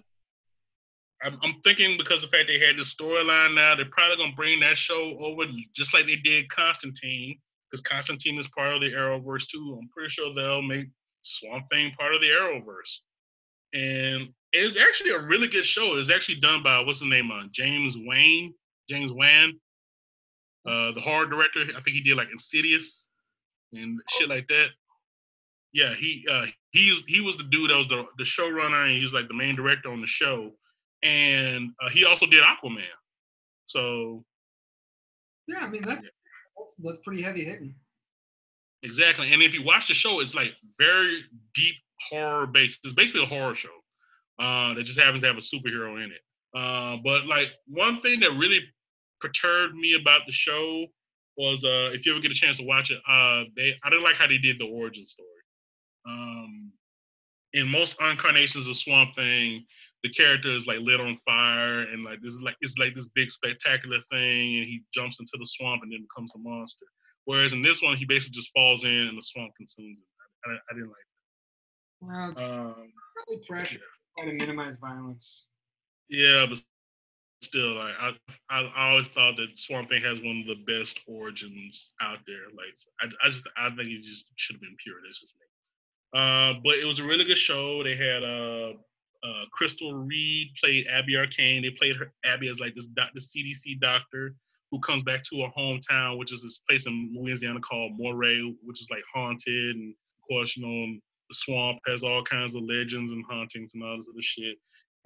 I'm, 1.22 1.38
I'm 1.42 1.60
thinking 1.64 1.96
because 1.98 2.22
of 2.22 2.30
the 2.30 2.36
fact 2.36 2.48
they 2.48 2.64
had 2.64 2.78
this 2.78 2.94
storyline 2.94 3.54
now, 3.54 3.74
they're 3.74 3.86
probably 3.86 4.16
gonna 4.16 4.36
bring 4.36 4.60
that 4.60 4.76
show 4.76 5.16
over 5.20 5.44
just 5.74 5.92
like 5.92 6.06
they 6.06 6.16
did 6.16 6.48
Constantine, 6.50 7.38
because 7.70 7.82
Constantine 7.82 8.38
is 8.38 8.48
part 8.48 8.74
of 8.74 8.80
the 8.80 8.92
Arrowverse 8.92 9.46
too. 9.48 9.78
I'm 9.80 9.88
pretty 9.88 10.10
sure 10.10 10.34
they'll 10.34 10.62
make 10.62 10.86
Swamp 11.22 11.64
Thing 11.70 11.92
part 11.98 12.14
of 12.14 12.20
the 12.20 12.28
Arrowverse, 12.28 13.00
and 13.74 14.28
it's 14.52 14.78
actually 14.80 15.10
a 15.10 15.20
really 15.20 15.48
good 15.48 15.66
show. 15.66 15.96
It's 15.98 16.10
actually 16.10 16.40
done 16.40 16.62
by 16.62 16.80
what's 16.80 17.00
the 17.00 17.06
name? 17.06 17.30
Uh, 17.30 17.44
James 17.50 17.96
Wayne, 17.98 18.54
James 18.88 19.12
Wan, 19.12 19.52
uh, 20.66 20.92
the 20.92 21.00
horror 21.00 21.26
director. 21.26 21.60
I 21.76 21.80
think 21.82 21.96
he 21.96 22.02
did 22.02 22.16
like 22.16 22.28
Insidious 22.32 23.04
and 23.72 24.00
shit 24.08 24.28
like 24.28 24.48
that. 24.48 24.68
Yeah, 25.72 25.94
he 25.94 26.26
uh, 26.30 26.46
he's 26.70 27.02
he 27.06 27.20
was 27.20 27.36
the 27.36 27.44
dude 27.44 27.70
that 27.70 27.76
was 27.76 27.88
the 27.88 28.06
the 28.18 28.24
showrunner, 28.24 28.88
and 28.88 29.00
he's 29.00 29.12
like 29.12 29.28
the 29.28 29.34
main 29.34 29.54
director 29.54 29.92
on 29.92 30.00
the 30.00 30.06
show, 30.06 30.50
and 31.02 31.70
uh, 31.82 31.88
he 31.90 32.04
also 32.04 32.26
did 32.26 32.42
Aquaman. 32.42 32.84
So 33.66 34.24
Yeah, 35.46 35.60
I 35.60 35.68
mean 35.68 35.82
that's 35.86 36.02
that's, 36.56 36.74
that's 36.78 36.98
pretty 36.98 37.22
heavy 37.22 37.44
hitting. 37.44 37.74
Exactly. 38.82 39.32
And 39.32 39.42
if 39.42 39.52
you 39.52 39.62
watch 39.62 39.88
the 39.88 39.94
show, 39.94 40.20
it's 40.20 40.34
like 40.34 40.52
very 40.78 41.22
deep 41.54 41.74
horror 42.08 42.46
based. 42.46 42.80
It's 42.84 42.94
basically 42.94 43.24
a 43.24 43.26
horror 43.26 43.54
show 43.54 43.68
uh, 44.40 44.74
that 44.74 44.84
just 44.84 44.98
happens 44.98 45.20
to 45.22 45.28
have 45.28 45.36
a 45.36 45.40
superhero 45.40 46.02
in 46.02 46.10
it. 46.10 46.22
Uh, 46.56 46.96
but 47.04 47.26
like 47.26 47.48
one 47.66 48.00
thing 48.00 48.20
that 48.20 48.30
really 48.32 48.60
perturbed 49.20 49.74
me 49.74 49.96
about 50.00 50.22
the 50.26 50.32
show 50.32 50.86
was 51.36 51.64
uh, 51.64 51.90
if 51.92 52.04
you 52.04 52.12
ever 52.12 52.20
get 52.20 52.30
a 52.30 52.34
chance 52.34 52.56
to 52.56 52.64
watch 52.64 52.90
it, 52.90 52.98
uh, 53.08 53.44
they 53.56 53.74
I 53.84 53.90
didn't 53.90 54.02
like 54.02 54.16
how 54.16 54.26
they 54.26 54.38
did 54.38 54.58
the 54.58 54.64
origin 54.64 55.06
story. 55.06 55.28
Um, 56.06 56.72
in 57.52 57.68
most 57.68 57.96
incarnations 58.00 58.66
of 58.66 58.76
Swamp 58.76 59.14
Thing, 59.14 59.64
the 60.02 60.10
character 60.10 60.54
is 60.54 60.66
like 60.66 60.78
lit 60.80 61.00
on 61.00 61.16
fire 61.26 61.80
and 61.82 62.04
like 62.04 62.20
this 62.22 62.32
is 62.34 62.40
like 62.42 62.56
it's 62.60 62.78
like 62.78 62.94
this 62.94 63.08
big 63.14 63.30
spectacular 63.30 63.98
thing, 64.10 64.56
and 64.58 64.66
he 64.66 64.82
jumps 64.94 65.18
into 65.20 65.32
the 65.38 65.46
swamp 65.46 65.82
and 65.82 65.92
then 65.92 66.02
becomes 66.02 66.32
a 66.34 66.38
monster. 66.38 66.86
Whereas 67.26 67.52
in 67.52 67.62
this 67.62 67.82
one, 67.82 67.96
he 67.96 68.04
basically 68.06 68.34
just 68.34 68.50
falls 68.54 68.84
in 68.84 68.90
and 68.90 69.16
the 69.18 69.22
swamp 69.22 69.52
consumes 69.56 69.98
him. 69.98 70.06
I, 70.46 70.50
I, 70.50 70.54
I 70.70 70.74
didn't 70.74 70.88
like 70.88 71.08
Well, 72.00 72.32
that. 72.34 72.44
Um, 72.44 72.92
probably 73.14 73.44
pressure 73.46 73.80
try 74.18 74.26
to 74.26 74.32
minimize 74.32 74.76
violence. 74.78 75.46
yeah, 76.08 76.46
but 76.48 76.58
still, 77.42 77.74
like 77.74 77.94
I, 78.00 78.10
I, 78.50 78.60
I 78.76 78.90
always 78.90 79.08
thought 79.08 79.36
that 79.36 79.56
Swamp 79.58 79.88
Thing 79.88 80.02
has 80.02 80.18
one 80.20 80.40
of 80.40 80.46
the 80.46 80.64
best 80.66 80.98
origins 81.06 81.92
out 82.00 82.18
there. 82.26 82.48
Like 82.56 82.74
I, 83.00 83.26
I 83.26 83.30
just, 83.30 83.42
I 83.56 83.68
think 83.68 83.88
it 83.90 84.02
just 84.02 84.24
should 84.36 84.56
have 84.56 84.60
been 84.62 84.76
pure. 84.82 84.96
That's 85.04 85.20
just 85.20 85.34
me. 85.38 86.20
Uh, 86.20 86.54
but 86.64 86.78
it 86.78 86.86
was 86.86 86.98
a 86.98 87.04
really 87.04 87.24
good 87.24 87.38
show. 87.38 87.82
They 87.84 87.96
had 87.96 88.22
uh, 88.24 88.72
uh, 89.24 89.44
Crystal 89.52 89.94
Reed 89.94 90.48
played 90.62 90.86
Abby 90.88 91.16
Arcane. 91.16 91.62
They 91.62 91.70
played 91.70 91.96
her 91.96 92.12
Abby 92.24 92.48
as 92.48 92.60
like 92.60 92.74
this 92.74 92.86
doc, 92.86 93.10
the 93.14 93.20
CDC 93.20 93.80
doctor 93.80 94.34
who 94.70 94.78
comes 94.80 95.02
back 95.02 95.24
to 95.24 95.42
her 95.42 95.50
hometown, 95.56 96.18
which 96.18 96.32
is 96.32 96.42
this 96.42 96.60
place 96.68 96.86
in 96.86 97.12
Louisiana 97.14 97.60
called 97.60 97.92
Marais, 97.98 98.54
which 98.62 98.80
is 98.80 98.88
like 98.90 99.02
haunted. 99.12 99.76
And 99.76 99.90
of 99.90 100.28
course, 100.28 100.56
you 100.56 100.64
know, 100.64 100.98
the 101.28 101.34
swamp 101.34 101.78
has 101.86 102.02
all 102.02 102.22
kinds 102.22 102.54
of 102.54 102.62
legends 102.62 103.12
and 103.12 103.24
hauntings 103.28 103.72
and 103.74 103.82
all 103.82 103.96
this 103.96 104.08
other 104.10 104.22
shit. 104.22 104.56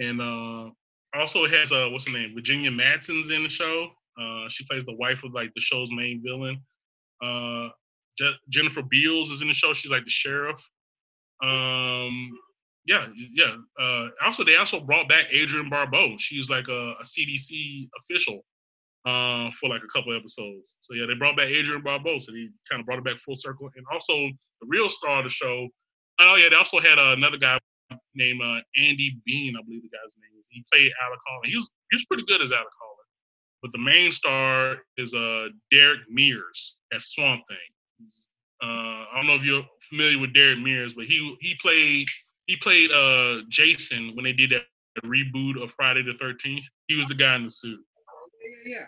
And 0.01 0.21
uh, 0.21 0.71
also 1.19 1.47
has 1.47 1.73
uh, 1.73 1.89
what's 1.91 2.07
her 2.07 2.13
name? 2.13 2.35
Virginia 2.35 2.71
Madsen's 2.71 3.31
in 3.31 3.43
the 3.43 3.49
show. 3.49 3.89
Uh, 4.21 4.49
she 4.49 4.65
plays 4.67 4.85
the 4.85 4.95
wife 4.95 5.25
of 5.25 5.33
like 5.33 5.53
the 5.55 5.61
show's 5.61 5.91
main 5.91 6.23
villain. 6.25 6.61
Uh, 7.23 7.71
Je- 8.19 8.39
Jennifer 8.49 8.83
Beals 8.83 9.31
is 9.31 9.43
in 9.43 9.49
the 9.49 9.55
show. 9.55 9.73
She's 9.73 9.91
like 9.91 10.05
the 10.05 10.11
sheriff. 10.11 10.61
Um, 11.43 12.39
yeah, 12.87 13.07
yeah. 13.17 13.57
Uh, 13.81 14.09
also, 14.25 14.45
they 14.45 14.57
also 14.57 14.81
brought 14.81 15.09
back 15.09 15.27
Adrienne 15.35 15.71
Barbeau. 15.71 16.17
She's 16.19 16.49
like 16.51 16.69
a, 16.69 16.95
a 17.01 17.05
CDC 17.05 17.89
official 18.01 18.45
uh, 19.07 19.51
for 19.61 19.69
like 19.69 19.83
a 19.83 19.91
couple 19.93 20.17
episodes. 20.17 20.77
So 20.81 20.95
yeah, 20.95 21.07
they 21.07 21.15
brought 21.15 21.37
back 21.37 21.49
Adrienne 21.49 21.83
Barbeau. 21.83 22.19
So 22.19 22.33
they 22.33 22.49
kind 22.71 22.81
of 22.81 22.87
brought 22.87 22.99
it 22.99 23.05
back 23.05 23.19
full 23.19 23.37
circle. 23.37 23.71
And 23.77 23.85
also 23.93 24.29
the 24.61 24.67
real 24.67 24.89
star 24.89 25.19
of 25.19 25.25
the 25.25 25.31
show. 25.31 25.69
Oh 26.21 26.37
yeah, 26.37 26.49
they 26.51 26.57
also 26.57 26.81
had 26.81 26.99
uh, 26.99 27.13
another 27.13 27.39
guy 27.39 27.59
named 28.15 28.41
uh, 28.43 28.61
Andy 28.77 29.19
Bean, 29.27 29.55
I 29.59 29.63
believe 29.65 29.83
the 29.83 29.89
guy's 29.89 30.17
name 30.17 30.39
is. 30.39 30.47
He 30.51 30.65
played 30.73 30.93
Alec. 31.05 31.19
He 31.45 31.57
was 31.57 31.73
he 31.91 31.97
was 31.97 32.05
pretty 32.07 32.25
good 32.29 32.43
as 32.43 32.53
Alec. 32.53 32.69
But 33.63 33.73
the 33.73 33.79
main 33.79 34.13
star 34.13 34.77
is 34.99 35.15
uh 35.15 35.49
Derek 35.71 36.01
Mears 36.11 36.77
as 36.93 37.07
Swamp 37.07 37.41
Thing. 37.49 38.09
Uh, 38.63 39.09
I 39.09 39.13
don't 39.17 39.27
know 39.27 39.37
if 39.37 39.43
you're 39.43 39.65
familiar 39.89 40.19
with 40.19 40.35
Derek 40.35 40.59
Mears, 40.59 40.93
but 40.93 41.07
he 41.07 41.37
he 41.41 41.55
played 41.63 42.07
he 42.47 42.57
played 42.57 42.91
uh 42.91 43.43
Jason 43.49 44.13
when 44.15 44.25
they 44.25 44.33
did 44.33 44.51
that 44.51 44.63
reboot 45.05 45.63
of 45.63 45.71
Friday 45.73 46.03
the 46.03 46.15
Thirteenth. 46.19 46.65
He 46.87 46.97
was 46.97 47.07
the 47.07 47.15
guy 47.15 47.37
in 47.37 47.45
the 47.45 47.51
suit. 47.51 47.81
Yeah, 48.67 48.79
yeah. 48.79 48.85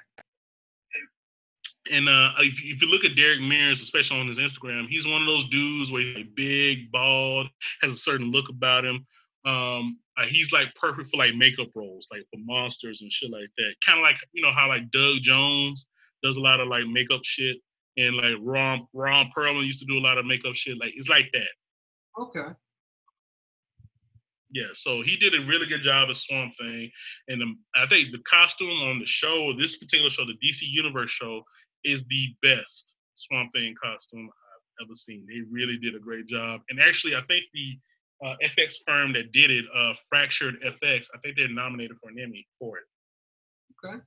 And 1.90 2.08
uh, 2.08 2.30
if, 2.40 2.54
if 2.64 2.82
you 2.82 2.88
look 2.88 3.04
at 3.04 3.16
Derek 3.16 3.40
Mears, 3.40 3.80
especially 3.80 4.18
on 4.18 4.26
his 4.26 4.38
Instagram, 4.38 4.88
he's 4.88 5.06
one 5.06 5.20
of 5.20 5.26
those 5.26 5.48
dudes 5.50 5.90
where 5.90 6.02
he's 6.02 6.16
like 6.16 6.34
big, 6.34 6.90
bald, 6.90 7.46
has 7.80 7.92
a 7.92 7.96
certain 7.96 8.32
look 8.32 8.48
about 8.48 8.84
him. 8.84 9.06
Um, 9.44 9.98
uh, 10.18 10.24
he's 10.26 10.50
like 10.50 10.74
perfect 10.74 11.08
for 11.10 11.18
like 11.18 11.36
makeup 11.36 11.68
roles, 11.74 12.08
like 12.10 12.22
for 12.32 12.40
monsters 12.44 13.02
and 13.02 13.12
shit 13.12 13.30
like 13.30 13.50
that. 13.58 13.74
Kind 13.86 13.98
of 13.98 14.02
like 14.02 14.16
you 14.32 14.42
know 14.42 14.52
how 14.52 14.68
like 14.68 14.90
Doug 14.90 15.18
Jones 15.22 15.86
does 16.22 16.36
a 16.36 16.40
lot 16.40 16.58
of 16.58 16.66
like 16.68 16.86
makeup 16.86 17.20
shit, 17.22 17.58
and 17.96 18.14
like 18.14 18.34
Ron 18.40 18.88
Ron 18.92 19.30
Perlman 19.36 19.64
used 19.64 19.78
to 19.80 19.86
do 19.86 19.98
a 19.98 20.00
lot 20.00 20.18
of 20.18 20.26
makeup 20.26 20.56
shit. 20.56 20.78
Like 20.80 20.94
it's 20.96 21.08
like 21.08 21.30
that. 21.32 22.20
Okay. 22.20 22.52
Yeah, 24.56 24.72
so 24.72 25.02
he 25.02 25.18
did 25.18 25.34
a 25.34 25.44
really 25.44 25.66
good 25.66 25.82
job 25.82 26.08
as 26.08 26.22
Swamp 26.22 26.54
Thing, 26.58 26.90
and 27.28 27.42
um, 27.42 27.58
I 27.74 27.86
think 27.86 28.10
the 28.10 28.22
costume 28.26 28.70
on 28.70 28.98
the 28.98 29.04
show, 29.04 29.52
this 29.52 29.76
particular 29.76 30.08
show, 30.08 30.24
the 30.24 30.32
DC 30.32 30.62
Universe 30.62 31.10
show, 31.10 31.42
is 31.84 32.06
the 32.06 32.34
best 32.40 32.94
Swamp 33.16 33.50
Thing 33.54 33.74
costume 33.82 34.30
I've 34.80 34.86
ever 34.86 34.94
seen. 34.94 35.26
They 35.28 35.42
really 35.50 35.76
did 35.76 35.94
a 35.94 35.98
great 35.98 36.26
job, 36.26 36.62
and 36.70 36.80
actually, 36.80 37.14
I 37.14 37.20
think 37.28 37.44
the 37.52 37.78
uh, 38.24 38.34
FX 38.58 38.76
firm 38.86 39.12
that 39.12 39.30
did 39.32 39.50
it, 39.50 39.66
uh, 39.76 39.92
Fractured 40.08 40.54
FX, 40.64 41.08
I 41.14 41.18
think 41.22 41.36
they're 41.36 41.50
nominated 41.50 41.98
for 42.02 42.08
an 42.08 42.18
Emmy 42.18 42.46
for 42.58 42.78
it. 42.78 42.84
Okay. 43.84 43.98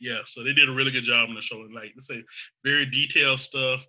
Yeah, 0.00 0.22
so 0.26 0.42
they 0.42 0.52
did 0.52 0.68
a 0.68 0.72
really 0.72 0.90
good 0.90 1.04
job 1.04 1.28
on 1.28 1.36
the 1.36 1.42
show. 1.42 1.60
and 1.60 1.72
Like, 1.72 1.92
let's 1.94 2.08
say, 2.08 2.24
very 2.64 2.86
detailed 2.86 3.38
stuff, 3.38 3.84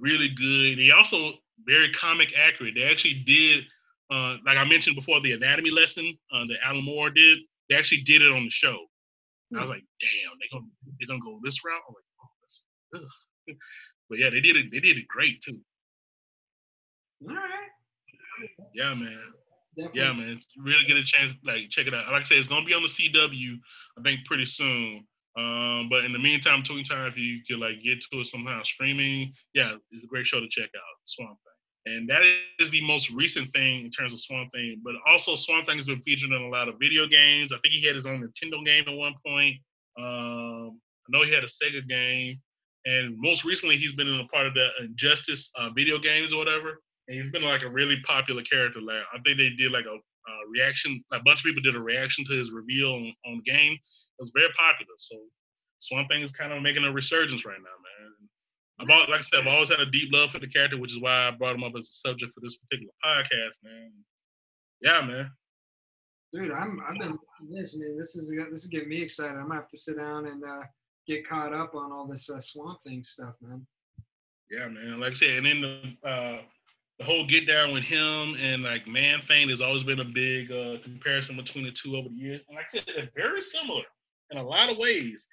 really 0.00 0.30
good. 0.30 0.78
They 0.78 0.90
also 0.90 1.32
very 1.66 1.92
comic 1.92 2.32
accurate. 2.34 2.74
They 2.74 2.84
actually 2.84 3.22
did 3.26 3.64
uh, 4.10 4.36
like 4.44 4.56
I 4.56 4.64
mentioned 4.64 4.96
before, 4.96 5.20
the 5.20 5.32
anatomy 5.32 5.70
lesson 5.70 6.16
uh, 6.32 6.44
that 6.46 6.58
Alan 6.64 6.84
Moore 6.84 7.10
did, 7.10 7.38
they 7.68 7.76
actually 7.76 8.02
did 8.02 8.22
it 8.22 8.32
on 8.32 8.44
the 8.44 8.50
show. 8.50 8.78
I 9.56 9.60
was 9.60 9.70
like, 9.70 9.84
damn, 10.00 10.38
they 10.40 10.48
gonna 10.52 10.66
they 10.98 11.06
gonna 11.06 11.20
go 11.20 11.38
this 11.42 11.64
route. 11.64 11.80
I'm 11.88 11.94
like, 11.94 12.04
oh, 12.20 12.28
that's, 12.42 12.62
ugh. 13.48 13.56
but 14.08 14.18
yeah, 14.18 14.30
they 14.30 14.40
did 14.40 14.56
it. 14.56 14.66
They 14.72 14.80
did 14.80 14.98
it 14.98 15.06
great 15.06 15.40
too. 15.40 15.60
All 17.28 17.34
right. 17.34 17.70
Yeah, 18.74 18.94
man. 18.94 19.18
Definitely. 19.76 20.00
Yeah, 20.00 20.12
man. 20.12 20.40
Really 20.58 20.84
get 20.86 20.96
a 20.96 21.04
chance, 21.04 21.32
like 21.44 21.70
check 21.70 21.86
it 21.86 21.94
out. 21.94 22.10
Like 22.10 22.22
I 22.22 22.24
said, 22.24 22.38
it's 22.38 22.48
gonna 22.48 22.66
be 22.66 22.74
on 22.74 22.82
the 22.82 22.88
CW, 22.88 23.58
I 23.98 24.02
think, 24.02 24.24
pretty 24.26 24.46
soon. 24.46 25.06
Um, 25.38 25.88
but 25.90 26.04
in 26.04 26.12
the 26.12 26.18
meantime, 26.18 26.62
between 26.62 26.84
time, 26.84 27.06
if 27.06 27.16
you 27.16 27.40
could 27.48 27.60
like 27.60 27.82
get 27.84 28.00
to 28.00 28.20
it 28.20 28.26
somehow 28.26 28.62
streaming, 28.62 29.32
yeah, 29.54 29.76
it's 29.90 30.04
a 30.04 30.06
great 30.06 30.26
show 30.26 30.40
to 30.40 30.48
check 30.48 30.70
out. 30.74 30.96
Swamp. 31.04 31.38
And 31.86 32.08
that 32.08 32.22
is 32.58 32.68
the 32.70 32.84
most 32.84 33.10
recent 33.10 33.52
thing 33.52 33.84
in 33.84 33.90
terms 33.90 34.12
of 34.12 34.18
Swamp 34.18 34.50
Thing. 34.52 34.80
But 34.82 34.94
also, 35.06 35.36
Swamp 35.36 35.68
Thing 35.68 35.76
has 35.76 35.86
been 35.86 36.02
featured 36.02 36.32
in 36.32 36.42
a 36.42 36.48
lot 36.48 36.68
of 36.68 36.74
video 36.80 37.06
games. 37.06 37.52
I 37.52 37.58
think 37.62 37.74
he 37.74 37.86
had 37.86 37.94
his 37.94 38.06
own 38.06 38.20
Nintendo 38.20 38.64
game 38.66 38.84
at 38.88 38.94
one 38.94 39.14
point. 39.24 39.54
Um, 39.96 40.80
I 41.06 41.08
know 41.10 41.24
he 41.24 41.32
had 41.32 41.44
a 41.44 41.46
Sega 41.46 41.86
game. 41.88 42.40
And 42.86 43.16
most 43.18 43.44
recently, 43.44 43.76
he's 43.76 43.92
been 43.92 44.08
in 44.08 44.20
a 44.20 44.26
part 44.26 44.46
of 44.46 44.54
the 44.54 44.68
Injustice 44.80 45.50
uh, 45.56 45.70
video 45.70 45.98
games 45.98 46.32
or 46.32 46.38
whatever. 46.38 46.80
And 47.08 47.20
he's 47.20 47.30
been 47.30 47.42
like 47.42 47.62
a 47.62 47.70
really 47.70 48.02
popular 48.04 48.42
character. 48.42 48.80
Like 48.80 49.02
I 49.14 49.18
think 49.24 49.38
they 49.38 49.50
did 49.50 49.70
like 49.70 49.86
a, 49.86 49.94
a 49.94 50.34
reaction. 50.50 51.02
A 51.12 51.20
bunch 51.20 51.40
of 51.40 51.44
people 51.44 51.62
did 51.62 51.76
a 51.76 51.80
reaction 51.80 52.24
to 52.24 52.32
his 52.32 52.50
reveal 52.50 52.94
on, 52.94 53.14
on 53.26 53.42
the 53.44 53.50
game. 53.50 53.74
It 53.74 54.18
was 54.18 54.32
very 54.34 54.50
popular. 54.58 54.92
So 54.98 55.16
Swamp 55.78 56.08
Thing 56.10 56.22
is 56.22 56.32
kind 56.32 56.52
of 56.52 56.62
making 56.62 56.84
a 56.84 56.90
resurgence 56.90 57.44
right 57.44 57.58
now, 57.58 57.78
man. 57.78 58.25
I've 58.78 58.90
al- 58.90 59.10
like 59.10 59.18
I 59.18 59.22
said, 59.22 59.40
I've 59.40 59.46
always 59.46 59.70
had 59.70 59.80
a 59.80 59.90
deep 59.90 60.12
love 60.12 60.30
for 60.30 60.38
the 60.38 60.46
character, 60.46 60.78
which 60.78 60.92
is 60.92 61.00
why 61.00 61.28
I 61.28 61.30
brought 61.30 61.54
him 61.54 61.64
up 61.64 61.72
as 61.76 61.84
a 61.84 62.08
subject 62.08 62.32
for 62.34 62.40
this 62.40 62.56
particular 62.56 62.92
podcast, 63.04 63.56
man. 63.64 63.90
Yeah, 64.82 65.00
man. 65.00 65.30
Dude, 66.32 66.52
I'm 66.52 66.80
I've 66.86 66.98
been 66.98 67.18
this. 67.48 67.76
man. 67.76 67.96
this 67.96 68.16
is 68.16 68.30
this 68.50 68.62
is 68.62 68.66
getting 68.66 68.88
me 68.88 69.02
excited. 69.02 69.36
I'm 69.36 69.48
gonna 69.48 69.54
have 69.54 69.68
to 69.68 69.78
sit 69.78 69.96
down 69.96 70.26
and 70.26 70.42
uh, 70.44 70.64
get 71.06 71.26
caught 71.26 71.54
up 71.54 71.74
on 71.74 71.92
all 71.92 72.06
this 72.06 72.28
uh, 72.28 72.40
Swamp 72.40 72.80
Thing 72.84 73.02
stuff, 73.02 73.34
man. 73.40 73.66
Yeah, 74.50 74.68
man. 74.68 75.00
Like 75.00 75.12
I 75.12 75.14
said, 75.14 75.30
and 75.30 75.46
then 75.46 75.60
the 75.62 76.08
uh, 76.08 76.38
the 76.98 77.04
whole 77.04 77.26
get 77.26 77.46
down 77.46 77.72
with 77.72 77.84
him 77.84 78.36
and 78.38 78.62
like 78.62 78.86
Man 78.86 79.20
Thing 79.28 79.48
has 79.50 79.60
always 79.60 79.82
been 79.82 80.00
a 80.00 80.04
big 80.04 80.50
uh, 80.50 80.76
comparison 80.82 81.36
between 81.36 81.64
the 81.64 81.70
two 81.70 81.96
over 81.96 82.08
the 82.08 82.14
years. 82.14 82.44
And 82.48 82.56
like 82.56 82.66
I 82.66 82.78
said, 82.78 82.84
they're 82.86 83.10
very 83.14 83.40
similar 83.40 83.82
in 84.30 84.38
a 84.38 84.42
lot 84.42 84.70
of 84.70 84.78
ways. 84.78 85.26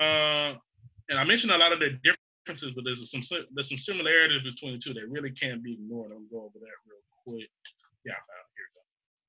Uh, 0.00 0.54
and 1.08 1.18
I 1.18 1.24
mentioned 1.24 1.52
a 1.52 1.58
lot 1.58 1.72
of 1.72 1.78
the 1.78 1.90
differences, 1.90 2.17
but 2.74 2.84
there's 2.84 3.10
some 3.10 3.22
there's 3.52 3.68
some 3.68 3.78
similarities 3.78 4.42
between 4.42 4.72
the 4.72 4.78
two 4.78 4.94
that 4.94 5.08
really 5.08 5.30
can't 5.30 5.62
be 5.62 5.74
ignored. 5.74 6.12
I'm 6.12 6.28
to 6.28 6.30
go 6.30 6.40
over 6.40 6.58
that 6.60 6.76
real 6.86 6.98
quick. 7.26 7.48
Yeah, 8.04 8.12
I 8.12 8.16
found 8.16 8.48
it. 8.48 8.56
here. 8.56 8.68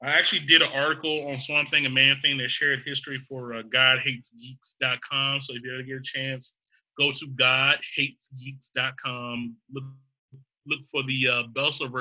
I 0.02 0.18
actually 0.18 0.46
did 0.48 0.62
an 0.62 0.70
article 0.74 1.28
on 1.28 1.38
Swamp 1.40 1.70
Thing 1.70 1.86
and 1.86 1.94
Man 1.94 2.16
Thing 2.22 2.38
that 2.38 2.50
shared 2.50 2.84
history 2.86 3.20
for 3.28 3.54
uh, 3.54 3.64
GodHatesGeeks.com. 3.64 5.42
So 5.42 5.56
if 5.56 5.64
you 5.64 5.74
ever 5.74 5.84
get 5.84 5.98
a 5.98 6.02
chance, 6.02 6.54
go 6.98 7.12
to 7.12 7.28
GodHatesGeeks.com. 7.28 9.58
Look 9.74 9.84
look 10.68 10.80
for 10.92 11.04
the 11.04 11.28
uh, 11.28 11.44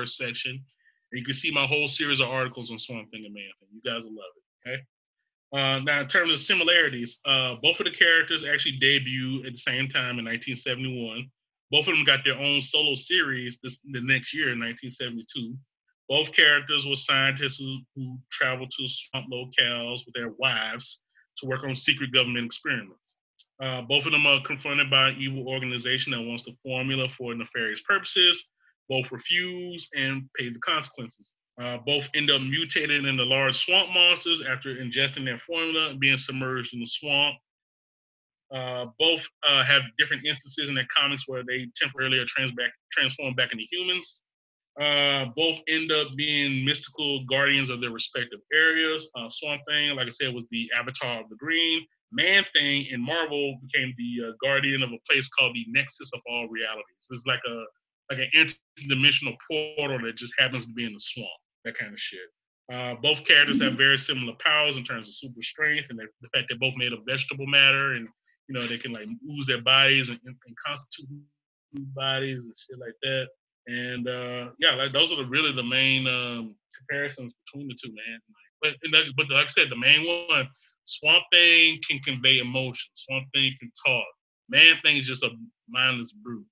section, 0.07 0.53
and 0.53 1.19
you 1.19 1.25
can 1.25 1.35
see 1.35 1.51
my 1.51 1.67
whole 1.67 1.89
series 1.89 2.21
of 2.21 2.29
articles 2.29 2.71
on 2.71 2.79
Swamp 2.79 3.11
Thing 3.11 3.25
and 3.25 3.35
Man 3.35 3.51
Thing. 3.61 3.69
You 3.73 3.81
guys 3.91 4.05
will 4.05 4.15
love 4.15 4.31
it. 4.37 4.43
Okay. 4.69 4.81
Uh, 5.53 5.81
now, 5.81 6.03
in 6.03 6.07
terms 6.07 6.33
of 6.33 6.39
similarities, 6.39 7.21
uh, 7.25 7.55
both 7.63 7.81
of 7.81 7.85
the 7.85 7.91
characters 7.91 8.45
actually 8.45 8.79
debuted 8.79 9.47
at 9.47 9.53
the 9.53 9.59
same 9.59 9.89
time 9.89 10.19
in 10.19 10.25
1971. 10.25 11.31
Both 11.71 11.89
of 11.89 11.95
them 11.95 12.05
got 12.05 12.21
their 12.25 12.39
own 12.39 12.61
solo 12.61 12.95
series 12.95 13.59
this, 13.63 13.79
the 13.91 14.01
next 14.03 14.35
year 14.35 14.53
in 14.53 14.61
1972. 14.61 15.57
Both 16.09 16.33
characters 16.33 16.87
were 16.87 16.97
scientists 16.97 17.59
who, 17.59 17.79
who 17.95 18.19
traveled 18.31 18.73
to 18.79 18.89
swamp 18.89 19.27
locales 19.33 20.05
with 20.07 20.15
their 20.15 20.33
wives 20.39 21.03
to 21.39 21.47
work 21.47 21.65
on 21.65 21.75
secret 21.75 22.13
government 22.13 22.47
experiments. 22.47 23.17
Uh, 23.63 23.83
both 23.83 24.07
of 24.07 24.13
them 24.13 24.27
are 24.27 24.41
confronted 24.43 24.91
by 24.91 25.09
an 25.09 25.17
evil 25.19 25.49
organization 25.49 26.13
that 26.13 26.21
wants 26.21 26.45
the 26.45 26.55
formula 26.63 27.09
for 27.09 27.35
nefarious 27.35 27.81
purposes. 27.83 28.43
Both 28.89 29.13
refuse 29.13 29.89
and 29.97 30.29
pay 30.39 30.49
the 30.51 30.59
consequences. 30.61 31.33
Uh, 31.61 31.79
both 31.85 32.09
end 32.15 32.31
up 32.31 32.41
mutated 32.41 33.05
into 33.05 33.25
large 33.25 33.57
swamp 33.57 33.91
monsters 33.93 34.43
after 34.49 34.77
ingesting 34.77 35.25
their 35.25 35.39
formula 35.39 35.91
and 35.91 35.99
being 35.99 36.17
submerged 36.17 36.73
in 36.73 36.81
the 36.81 36.87
swamp. 36.87 37.37
Uh, 38.55 38.87
both 38.99 39.27
uh, 39.47 39.65
have 39.65 39.83
different 39.99 40.25
instances 40.25 40.69
in 40.69 40.75
their 40.75 40.87
comics 40.97 41.25
where 41.27 41.43
they 41.43 41.67
temporarily 41.75 42.19
are 42.19 42.25
trans- 42.27 42.53
back, 42.53 42.71
transformed 42.93 43.37
back 43.37 43.53
into 43.53 43.65
humans. 43.73 44.21
Uh, 44.81 45.27
both 45.37 45.59
end 45.69 45.91
up 45.91 46.07
being 46.17 46.65
mystical 46.65 47.25
guardians 47.25 47.69
of 47.69 47.81
their 47.81 47.91
respective 47.91 48.39
areas. 48.55 49.09
Uh, 49.17 49.29
Swamp 49.29 49.61
Thing, 49.69 49.97
like 49.97 50.07
I 50.07 50.11
said, 50.11 50.33
was 50.33 50.47
the 50.53 50.71
avatar 50.73 51.21
of 51.21 51.29
the 51.29 51.37
green. 51.37 51.85
Man 52.13 52.45
Thing 52.53 52.87
in 52.91 53.05
Marvel 53.05 53.59
became 53.67 53.93
the 53.99 54.33
guardian 54.41 54.83
of 54.83 54.91
a 54.91 54.99
place 55.11 55.29
called 55.37 55.57
the 55.57 55.67
Nexus 55.69 56.11
of 56.15 56.21
All 56.31 56.47
Realities. 56.49 57.09
It's 57.11 57.27
like 57.27 57.41
a 57.49 57.65
like 58.11 58.21
an 58.21 58.31
interdimensional 58.79 59.37
portal 59.51 59.99
that 60.03 60.17
just 60.17 60.33
happens 60.39 60.65
to 60.65 60.73
be 60.73 60.87
in 60.87 60.95
the 60.95 61.01
swamp. 61.01 61.29
That 61.65 61.79
kind 61.79 61.93
of 61.93 62.01
shit. 62.01 62.21
Uh, 62.73 62.95
both 63.03 63.25
characters 63.25 63.61
have 63.63 63.75
very 63.75 63.97
similar 63.97 64.35
powers 64.45 64.77
in 64.77 64.85
terms 64.85 65.09
of 65.09 65.15
super 65.15 65.43
strength 65.43 65.87
and 65.89 65.99
the, 65.99 66.29
fact 66.35 66.47
they're 66.49 66.59
both 66.59 66.77
made 66.77 66.93
of 66.93 67.01
vegetable 67.09 67.47
matter 67.47 67.95
and 67.95 68.07
you 68.47 68.55
know 68.55 68.67
they 68.67 68.77
can 68.77 68.93
like 68.93 69.09
ooze 69.31 69.47
their 69.47 69.63
bodies 69.63 70.11
and, 70.11 70.21
and, 70.27 70.37
constitute 70.67 71.09
bodies 71.95 72.45
and 72.45 72.55
shit 72.57 72.79
like 72.79 72.95
that. 73.03 73.27
And 73.67 74.09
uh, 74.09 74.51
yeah, 74.59 74.75
like 74.75 74.93
those 74.93 75.13
are 75.13 75.17
the, 75.17 75.25
really 75.25 75.53
the 75.53 75.63
main 75.63 76.07
um, 76.07 76.57
comparisons 76.77 77.35
between 77.47 77.69
the 77.69 77.77
two, 77.83 77.93
man. 77.93 78.21
But 78.63 78.75
but 79.17 79.31
like 79.31 79.47
I 79.47 79.49
said, 79.49 79.71
the 79.71 79.77
main 79.77 80.07
one, 80.07 80.49
Swamp 80.85 81.25
Thing 81.33 81.79
can 81.89 82.01
convey 82.01 82.39
emotion. 82.39 82.91
Swamp 82.95 83.27
Thing 83.35 83.53
can 83.61 83.71
talk. 83.87 84.07
Man 84.49 84.77
Thing 84.83 84.97
is 84.97 85.07
just 85.07 85.23
a 85.23 85.31
mindless 85.69 86.13
brute. 86.13 86.47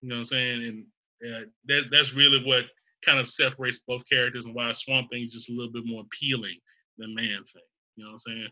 You 0.00 0.08
know 0.08 0.16
what 0.16 0.20
I'm 0.20 0.24
saying? 0.24 0.64
And 0.64 0.84
yeah, 1.22 1.40
that 1.68 1.82
that's 1.90 2.14
really 2.14 2.42
what 2.44 2.64
kind 3.04 3.18
of 3.18 3.28
separates 3.28 3.80
both 3.86 4.08
characters 4.08 4.44
and 4.46 4.54
why 4.54 4.72
Swamp 4.72 5.10
Thing 5.10 5.24
is 5.24 5.32
just 5.32 5.50
a 5.50 5.52
little 5.52 5.72
bit 5.72 5.86
more 5.86 6.02
appealing 6.02 6.56
than 6.98 7.14
Man 7.14 7.44
Thing. 7.44 7.62
You 7.96 8.04
know 8.04 8.12
what 8.12 8.14
I'm 8.14 8.18
saying? 8.18 8.48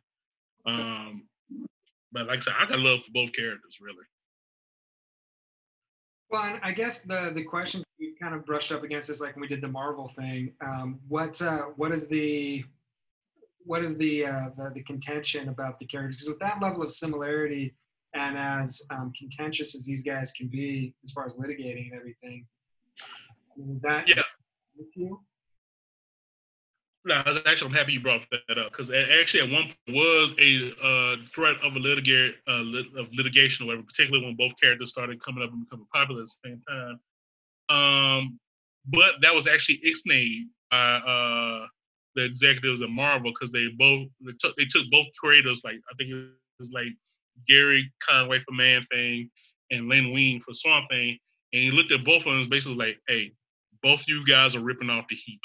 Um, 0.67 1.23
but 2.13 2.27
like 2.27 2.39
I 2.39 2.43
said, 2.43 2.55
I 2.59 2.67
got 2.67 2.79
love 2.79 3.05
for 3.05 3.11
both 3.13 3.33
characters, 3.33 3.79
really. 3.81 4.05
Well, 6.31 6.45
and 6.45 6.61
I 6.63 6.73
guess 6.73 7.03
the 7.03 7.31
the 7.35 7.43
question 7.43 7.83
we 7.99 8.15
kind 8.21 8.35
of 8.35 8.47
brushed 8.47 8.73
up 8.73 8.83
against 8.83 9.11
is 9.11 9.21
like 9.21 9.35
when 9.35 9.43
we 9.43 9.49
did 9.49 9.61
the 9.61 9.69
Marvel 9.69 10.09
thing. 10.09 10.53
Um, 10.65 11.01
what 11.09 11.41
uh, 11.43 11.63
what 11.77 11.93
is 11.93 12.09
the 12.09 12.65
what 13.65 13.83
is 13.83 13.97
the, 13.97 14.27
uh, 14.27 14.49
the 14.57 14.71
the 14.75 14.83
contention 14.83 15.49
about 15.49 15.79
the 15.79 15.87
characters? 15.87 16.17
Because 16.17 16.29
with 16.29 16.41
that 16.41 16.61
level 16.61 16.83
of 16.83 16.91
similarity 16.91 17.75
and 18.15 18.37
as 18.37 18.83
um, 18.91 19.13
contentious 19.17 19.75
as 19.75 19.85
these 19.85 20.03
guys 20.03 20.33
can 20.33 20.49
be 20.49 20.95
as 21.05 21.11
far 21.11 21.27
as 21.27 21.37
litigating 21.37 21.91
and 21.91 21.95
everything, 21.95 22.47
is 23.71 23.81
that 23.83 24.09
Yeah. 24.09 24.23
With 24.77 24.89
you? 24.95 25.21
No, 27.05 27.15
actually 27.47 27.69
I'm 27.69 27.75
happy 27.75 27.95
you 27.95 28.01
brought 28.01 28.23
that 28.31 28.59
up 28.59 28.71
because 28.71 28.93
actually 28.93 29.41
at 29.41 29.51
one 29.51 29.65
point 29.65 29.97
was 29.97 30.35
a 30.39 30.73
uh, 30.83 31.17
threat 31.35 31.57
of 31.63 31.75
a 31.75 31.79
litigate 31.79 32.37
uh, 32.49 32.61
lit- 32.61 32.95
of 32.97 33.09
litigation 33.13 33.65
or 33.65 33.69
whatever, 33.69 33.87
particularly 33.87 34.25
when 34.25 34.37
both 34.37 34.53
characters 34.61 34.91
started 34.91 35.21
coming 35.23 35.43
up 35.43 35.51
and 35.53 35.65
becoming 35.65 35.87
popular 35.93 36.23
at 36.23 36.29
the 36.29 36.49
same 36.49 36.63
time. 36.69 37.01
Um, 37.69 38.39
but 38.87 39.15
that 39.21 39.35
was 39.35 39.49
actually 39.49 39.81
ixnayed 39.85 40.45
by 40.71 40.77
uh, 40.77 41.67
the 42.15 42.25
executives 42.25 42.83
at 42.83 42.91
Marvel 42.91 43.33
because 43.33 43.51
they 43.51 43.67
both 43.77 44.09
they 44.21 44.33
took 44.39 44.57
they 44.57 44.65
took 44.65 44.89
both 44.91 45.07
creators 45.19 45.61
like 45.65 45.81
I 45.91 45.95
think 45.97 46.11
it 46.11 46.31
was 46.61 46.71
like 46.71 46.93
Gerry 47.49 47.91
Conway 48.09 48.41
for 48.47 48.55
Man 48.55 48.87
Thing 48.93 49.29
and 49.73 49.89
Len 49.89 50.13
Wein 50.13 50.41
for 50.41 50.55
Swamp 50.55 50.87
Thing, 50.89 51.19
and 51.53 51.63
he 51.63 51.71
looked 51.73 51.91
at 51.91 52.05
both 52.05 52.27
of 52.27 52.33
them 52.33 52.49
basically 52.49 52.77
like, 52.77 52.99
"Hey, 53.09 53.33
both 53.83 54.05
you 54.07 54.25
guys 54.27 54.55
are 54.55 54.61
ripping 54.61 54.91
off 54.91 55.07
the 55.09 55.17
heap." 55.17 55.41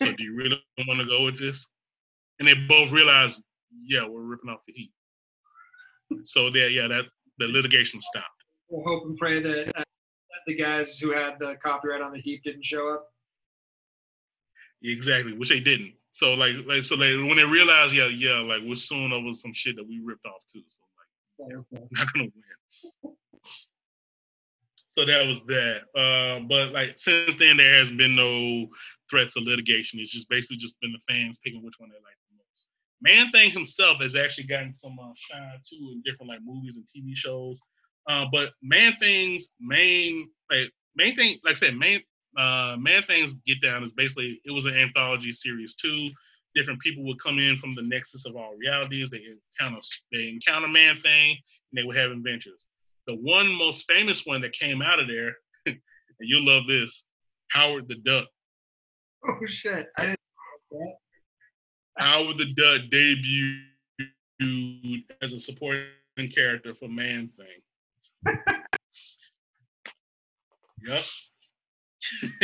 So 0.00 0.12
do 0.12 0.22
you 0.22 0.34
really 0.34 0.62
want 0.86 1.00
to 1.00 1.06
go 1.06 1.24
with 1.24 1.38
this? 1.38 1.66
And 2.38 2.46
they 2.46 2.54
both 2.54 2.92
realized, 2.92 3.42
yeah, 3.84 4.06
we're 4.06 4.22
ripping 4.22 4.50
off 4.50 4.60
the 4.66 4.72
Heap. 4.72 4.92
So 6.24 6.50
there, 6.50 6.70
yeah, 6.70 6.88
that 6.88 7.04
the 7.38 7.46
litigation 7.46 8.00
stopped. 8.00 8.26
We'll 8.68 8.84
hope 8.84 9.06
and 9.06 9.16
pray 9.18 9.42
that, 9.42 9.68
uh, 9.68 9.80
that 9.80 10.40
the 10.46 10.54
guys 10.54 10.98
who 10.98 11.12
had 11.12 11.34
the 11.38 11.56
copyright 11.62 12.00
on 12.00 12.12
the 12.12 12.20
heap 12.20 12.42
didn't 12.44 12.64
show 12.64 12.92
up. 12.94 13.08
Exactly, 14.82 15.32
which 15.32 15.48
they 15.48 15.60
didn't. 15.60 15.94
So 16.12 16.34
like, 16.34 16.54
like 16.66 16.84
so 16.84 16.94
like 16.94 17.12
when 17.28 17.36
they 17.36 17.44
realized, 17.44 17.92
yeah, 17.92 18.06
yeah, 18.06 18.38
like 18.38 18.62
we're 18.64 18.76
suing 18.76 19.12
over 19.12 19.32
some 19.32 19.52
shit 19.52 19.76
that 19.76 19.86
we 19.86 20.00
ripped 20.04 20.24
off 20.26 20.42
too. 20.52 20.62
So 20.68 20.80
like, 21.38 21.56
okay. 21.72 21.84
not 21.90 22.12
gonna 22.12 22.28
win. 23.04 23.14
So 24.98 25.04
that 25.04 25.28
was 25.28 25.40
that. 25.46 25.82
Uh, 25.94 26.40
but 26.48 26.72
like 26.72 26.98
since 26.98 27.36
then, 27.36 27.58
there 27.58 27.78
has 27.78 27.88
been 27.88 28.16
no 28.16 28.66
threats 29.08 29.36
of 29.36 29.44
litigation. 29.44 30.00
It's 30.00 30.10
just 30.10 30.28
basically 30.28 30.56
just 30.56 30.74
been 30.80 30.90
the 30.90 30.98
fans 31.08 31.38
picking 31.38 31.62
which 31.62 31.76
one 31.78 31.88
they 31.88 31.94
like 31.94 32.16
the 32.28 32.36
most. 32.36 32.66
Man 33.00 33.30
Thing 33.30 33.52
himself 33.52 33.98
has 34.00 34.16
actually 34.16 34.48
gotten 34.48 34.74
some 34.74 34.98
uh, 35.00 35.12
shine 35.14 35.60
too 35.64 35.92
in 35.92 36.02
different 36.04 36.30
like 36.30 36.40
movies 36.44 36.78
and 36.78 36.84
TV 36.84 37.14
shows. 37.14 37.60
Uh, 38.10 38.24
but 38.32 38.54
Man 38.60 38.94
Thing's 38.98 39.54
main 39.60 40.30
like 40.50 40.72
main 40.96 41.14
thing, 41.14 41.38
like 41.44 41.54
I 41.54 41.58
said, 41.60 41.76
main 41.76 42.02
uh, 42.36 42.74
Man 42.76 43.04
Thing's 43.04 43.34
Get 43.46 43.62
Down 43.62 43.84
is 43.84 43.92
basically 43.92 44.40
it 44.44 44.50
was 44.50 44.64
an 44.64 44.74
anthology 44.74 45.30
series 45.30 45.76
too. 45.76 46.08
Different 46.56 46.80
people 46.80 47.04
would 47.04 47.22
come 47.22 47.38
in 47.38 47.56
from 47.58 47.76
the 47.76 47.82
nexus 47.82 48.26
of 48.26 48.34
all 48.34 48.56
realities. 48.58 49.10
They 49.10 49.22
encounter 49.60 49.78
they 50.10 50.28
encounter 50.28 50.66
Man 50.66 51.00
Thing 51.02 51.36
and 51.70 51.78
they 51.78 51.84
would 51.84 51.96
have 51.96 52.10
adventures. 52.10 52.66
The 53.08 53.14
one 53.14 53.48
most 53.48 53.86
famous 53.88 54.26
one 54.26 54.42
that 54.42 54.52
came 54.52 54.82
out 54.82 55.00
of 55.00 55.08
there, 55.08 55.34
and 55.66 55.78
you'll 56.20 56.44
love 56.44 56.66
this, 56.68 57.06
Howard 57.50 57.88
the 57.88 57.94
Duck. 57.96 58.26
Oh 59.26 59.46
shit! 59.46 59.86
I 59.96 60.02
didn't. 60.02 60.20
know 60.70 60.78
that. 60.78 62.04
Howard 62.04 62.36
the 62.36 62.52
Duck 62.52 62.82
debuted 62.92 63.64
as 65.22 65.32
a 65.32 65.40
supporting 65.40 65.88
character 66.32 66.74
for 66.74 66.86
Man 66.86 67.30
Thing. 67.38 67.46
yep. 70.86 71.04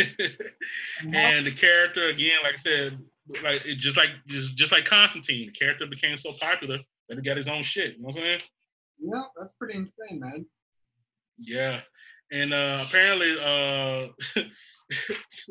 and 1.13 1.47
the 1.47 1.55
character 1.55 2.09
again, 2.09 2.39
like 2.43 2.55
I 2.55 2.57
said, 2.57 2.99
like 3.43 3.67
it 3.67 3.77
just 3.77 3.99
like 3.99 4.11
just, 4.29 4.57
just 4.57 4.73
like 4.73 4.87
Constantine, 4.87 5.47
the 5.49 5.53
character 5.53 5.87
became 5.87 6.17
so 6.17 6.33
popular 6.41 6.79
that 7.11 7.19
he 7.19 7.23
got 7.23 7.37
his 7.37 7.49
own 7.49 7.63
shit. 7.63 7.97
You 7.97 8.03
know 8.03 8.07
what 8.07 8.17
I'm 8.17 8.23
saying? 8.23 8.41
Yeah, 8.99 9.23
that's 9.39 9.55
pretty 9.55 9.79
insane, 9.79 10.21
man. 10.21 10.47
Yeah. 11.39 11.81
And 12.33 12.53
uh 12.53 12.85
apparently 12.87 13.33
uh 13.39 14.09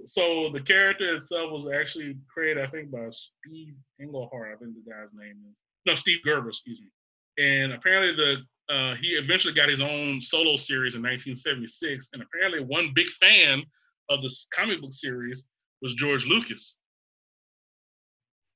so 0.06 0.49
the 0.53 0.61
character 0.61 1.15
itself 1.15 1.52
was 1.52 1.68
actually 1.74 2.18
created, 2.32 2.64
I 2.64 2.68
think, 2.68 2.91
by 2.91 3.10
Steve 3.10 3.76
Englehart, 3.99 4.56
I 4.56 4.57
think 4.57 4.76
the 4.76 4.91
guy's 4.91 5.10
name 5.14 5.38
is. 5.49 5.56
No, 5.86 5.95
Steve 5.95 6.20
Gerber, 6.24 6.49
excuse 6.49 6.80
me. 6.80 7.44
And 7.44 7.74
apparently 7.74 8.15
the 8.15 8.38
uh, 8.74 8.95
he 8.95 9.10
eventually 9.10 9.53
got 9.53 9.68
his 9.70 9.82
own 9.82 10.22
solo 10.22 10.56
series 10.56 10.95
in 10.95 11.02
1976. 11.02 12.10
And 12.14 12.24
apparently 12.24 12.64
one 12.64 12.91
big 12.95 13.07
fan 13.07 13.64
of 14.10 14.22
this 14.22 14.48
comic 14.53 14.82
book 14.82 14.94
series 14.94 15.45
was 15.82 15.94
George 15.94 16.26
Lucas. 16.26 16.80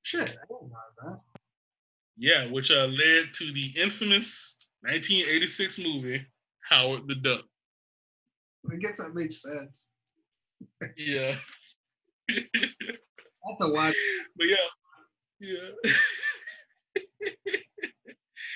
Shit, 0.03 0.21
I 0.21 0.25
didn't 0.25 0.39
realize 0.49 0.95
that. 1.03 1.19
Yeah, 2.17 2.49
which 2.51 2.71
uh, 2.71 2.87
led 2.87 3.33
to 3.33 3.53
the 3.53 3.73
infamous 3.75 4.56
1986 4.81 5.79
movie 5.79 6.25
Howard 6.69 7.07
the 7.07 7.15
Duck. 7.15 7.41
I 8.71 8.75
guess 8.75 8.97
that 8.97 9.15
makes 9.15 9.41
sense. 9.41 9.87
Yeah. 10.97 11.35
That's 12.29 13.61
a 13.61 13.69
wild. 13.69 13.95
But 14.35 14.47
yeah, 14.47 14.55
yeah. 15.39 15.91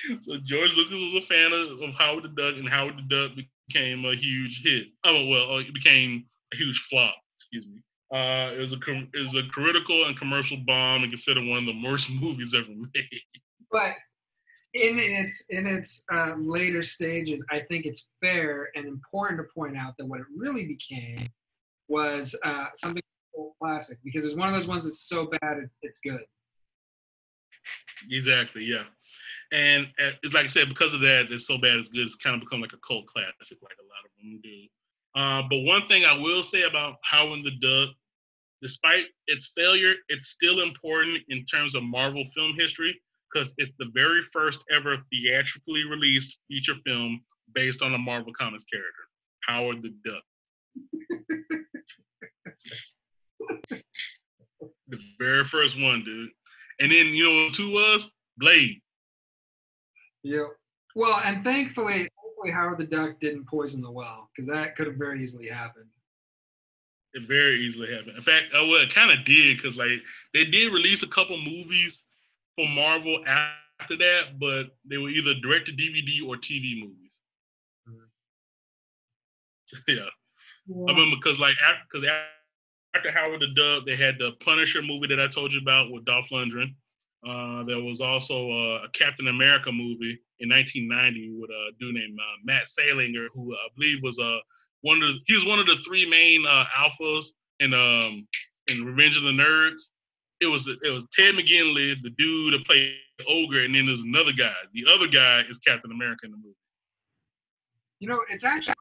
so 0.21 0.37
George 0.43 0.73
Lucas 0.75 1.01
was 1.01 1.23
a 1.23 1.27
fan 1.27 1.53
of, 1.53 1.81
of 1.81 1.95
Howard 1.95 2.23
the 2.23 2.29
Duck, 2.29 2.55
and 2.57 2.67
Howard 2.67 2.97
the 2.97 3.03
Duck 3.15 3.31
became 3.67 4.05
a 4.05 4.15
huge 4.15 4.61
hit. 4.63 4.87
Oh 5.05 5.25
well, 5.25 5.55
uh, 5.55 5.59
it 5.59 5.73
became 5.73 6.25
a 6.53 6.57
huge 6.57 6.79
flop. 6.89 7.15
Excuse 7.35 7.67
me. 7.67 7.81
Uh, 8.13 8.51
it 8.53 8.59
was 8.59 8.73
a 8.73 8.79
com- 8.79 9.09
it 9.13 9.19
was 9.19 9.35
a 9.35 9.47
critical 9.51 10.05
and 10.05 10.17
commercial 10.17 10.57
bomb, 10.65 11.03
and 11.03 11.11
considered 11.11 11.45
one 11.45 11.59
of 11.59 11.65
the 11.65 11.81
worst 11.83 12.09
movies 12.21 12.53
ever 12.53 12.67
made. 12.67 13.21
But 13.71 13.95
in 14.73 14.97
its 14.99 15.45
in 15.49 15.67
its 15.67 16.03
uh, 16.11 16.33
later 16.37 16.81
stages, 16.81 17.45
I 17.49 17.59
think 17.59 17.85
it's 17.85 18.07
fair 18.21 18.69
and 18.75 18.85
important 18.87 19.39
to 19.39 19.53
point 19.53 19.77
out 19.77 19.95
that 19.97 20.05
what 20.05 20.19
it 20.19 20.27
really 20.35 20.65
became 20.65 21.27
was 21.87 22.35
uh, 22.43 22.67
something 22.75 23.01
classic 23.61 23.97
because 24.03 24.25
it's 24.25 24.35
one 24.35 24.47
of 24.47 24.53
those 24.53 24.67
ones 24.67 24.83
that's 24.83 25.01
so 25.01 25.25
bad 25.25 25.57
it, 25.57 25.69
it's 25.81 25.99
good. 26.03 26.21
Exactly, 28.09 28.63
yeah. 28.63 28.83
And 29.51 29.87
it's 30.23 30.33
like 30.33 30.45
I 30.45 30.47
said, 30.47 30.69
because 30.69 30.93
of 30.93 31.01
that, 31.01 31.27
it's 31.29 31.45
so 31.45 31.57
bad 31.57 31.77
it's 31.77 31.89
good. 31.89 32.05
It's 32.05 32.15
kind 32.15 32.35
of 32.35 32.41
become 32.41 32.61
like 32.61 32.73
a 32.73 32.77
cult 32.87 33.05
classic, 33.07 33.57
like 33.61 33.75
a 33.79 33.83
lot 33.83 34.05
of 34.05 34.11
them 34.17 34.39
do. 34.41 34.67
Uh, 35.13 35.43
but 35.49 35.65
one 35.65 35.87
thing 35.87 36.05
I 36.05 36.13
will 36.13 36.41
say 36.41 36.61
about 36.63 36.95
Howard 37.03 37.43
the 37.43 37.51
Duck, 37.51 37.93
despite 38.61 39.05
its 39.27 39.51
failure, 39.53 39.95
it's 40.07 40.29
still 40.29 40.61
important 40.61 41.17
in 41.27 41.45
terms 41.45 41.75
of 41.75 41.83
Marvel 41.83 42.23
film 42.33 42.55
history 42.57 42.97
because 43.31 43.53
it's 43.57 43.71
the 43.79 43.89
very 43.93 44.21
first 44.31 44.63
ever 44.71 44.97
theatrically 45.11 45.83
released 45.89 46.37
feature 46.47 46.75
film 46.85 47.21
based 47.53 47.81
on 47.81 47.93
a 47.93 47.97
Marvel 47.97 48.33
Comics 48.33 48.65
character, 48.65 49.03
Howard 49.47 49.81
the 49.81 49.93
Duck. 50.05 50.23
the 54.87 54.99
very 55.19 55.43
first 55.43 55.79
one, 55.79 56.03
dude. 56.03 56.29
And 56.79 56.91
then 56.91 57.07
you 57.07 57.29
know 57.29 57.45
what 57.45 57.53
two 57.53 57.71
was? 57.71 58.09
Blade. 58.37 58.81
Yeah. 60.23 60.45
Well, 60.95 61.21
and 61.23 61.43
thankfully, 61.43 62.07
hopefully 62.15 62.51
Howard 62.51 62.79
the 62.79 62.85
Duck 62.85 63.19
didn't 63.19 63.47
poison 63.47 63.81
the 63.81 63.91
well 63.91 64.29
because 64.35 64.47
that 64.47 64.75
could 64.75 64.87
have 64.87 64.95
very 64.95 65.23
easily 65.23 65.47
happened. 65.47 65.85
It 67.13 67.27
very 67.27 67.59
easily 67.59 67.93
happened. 67.93 68.15
In 68.17 68.23
fact, 68.23 68.45
uh, 68.53 68.65
well, 68.65 68.81
it 68.81 68.93
kind 68.93 69.11
of 69.11 69.25
did 69.25 69.57
because 69.57 69.77
like 69.77 69.99
they 70.33 70.45
did 70.45 70.71
release 70.71 71.03
a 71.03 71.07
couple 71.07 71.37
movies 71.37 72.05
Marvel 72.67 73.23
after 73.27 73.97
that, 73.97 74.39
but 74.39 74.75
they 74.85 74.97
were 74.97 75.09
either 75.09 75.33
direct 75.41 75.67
to 75.67 75.73
DVD 75.73 76.27
or 76.27 76.37
TV 76.37 76.81
movies. 76.81 77.21
Mhm. 77.89 78.07
yeah. 79.87 80.09
I 80.87 80.91
remember 80.91 81.17
because 81.17 81.39
like 81.39 81.55
because 81.91 82.07
after 82.07 83.11
Howard 83.11 83.41
the 83.41 83.53
Duck, 83.55 83.85
they 83.85 83.95
had 83.95 84.17
the 84.19 84.31
Punisher 84.43 84.81
movie 84.81 85.07
that 85.07 85.19
I 85.19 85.27
told 85.27 85.53
you 85.53 85.59
about 85.61 85.91
with 85.91 86.05
Dolph 86.05 86.29
Lundgren. 86.31 86.75
Uh, 87.27 87.63
there 87.65 87.79
was 87.79 88.01
also 88.01 88.49
uh, 88.51 88.83
a 88.85 88.89
Captain 88.93 89.27
America 89.27 89.71
movie 89.71 90.19
in 90.39 90.49
1990 90.49 91.37
with 91.39 91.49
a 91.51 91.71
dude 91.79 91.93
named 91.95 92.17
uh, 92.19 92.37
Matt 92.43 92.67
Salinger, 92.67 93.27
who 93.33 93.53
I 93.53 93.67
believe 93.75 93.99
was 94.01 94.17
uh, 94.19 94.39
one 94.81 95.01
of 95.03 95.09
the, 95.09 95.19
he 95.25 95.35
was 95.35 95.45
one 95.45 95.59
of 95.59 95.67
the 95.67 95.77
three 95.85 96.09
main 96.09 96.45
uh, 96.47 96.65
alphas 96.77 97.25
in 97.59 97.73
um 97.73 98.27
in 98.67 98.85
Revenge 98.85 99.17
of 99.17 99.23
the 99.23 99.29
Nerds. 99.29 99.81
It 100.41 100.47
was 100.47 100.67
it 100.67 100.89
was 100.89 101.05
Ted 101.13 101.35
McGinley, 101.35 101.95
the 102.01 102.09
dude 102.17 102.53
that 102.53 102.65
played 102.65 102.93
Ogre, 103.27 103.63
and 103.63 103.75
then 103.75 103.85
there's 103.85 104.01
another 104.01 104.31
guy. 104.31 104.53
The 104.73 104.85
other 104.93 105.07
guy 105.07 105.43
is 105.49 105.57
Captain 105.59 105.91
America 105.91 106.25
in 106.25 106.31
the 106.31 106.37
movie. 106.37 106.55
You 107.99 108.09
know, 108.09 108.21
it's 108.27 108.43
actually 108.43 108.73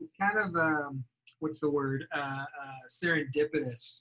it's 0.00 0.12
kind 0.20 0.38
of 0.38 0.56
um, 0.56 1.04
what's 1.38 1.60
the 1.60 1.70
word 1.70 2.06
uh, 2.14 2.44
uh, 2.60 2.72
serendipitous 2.88 4.00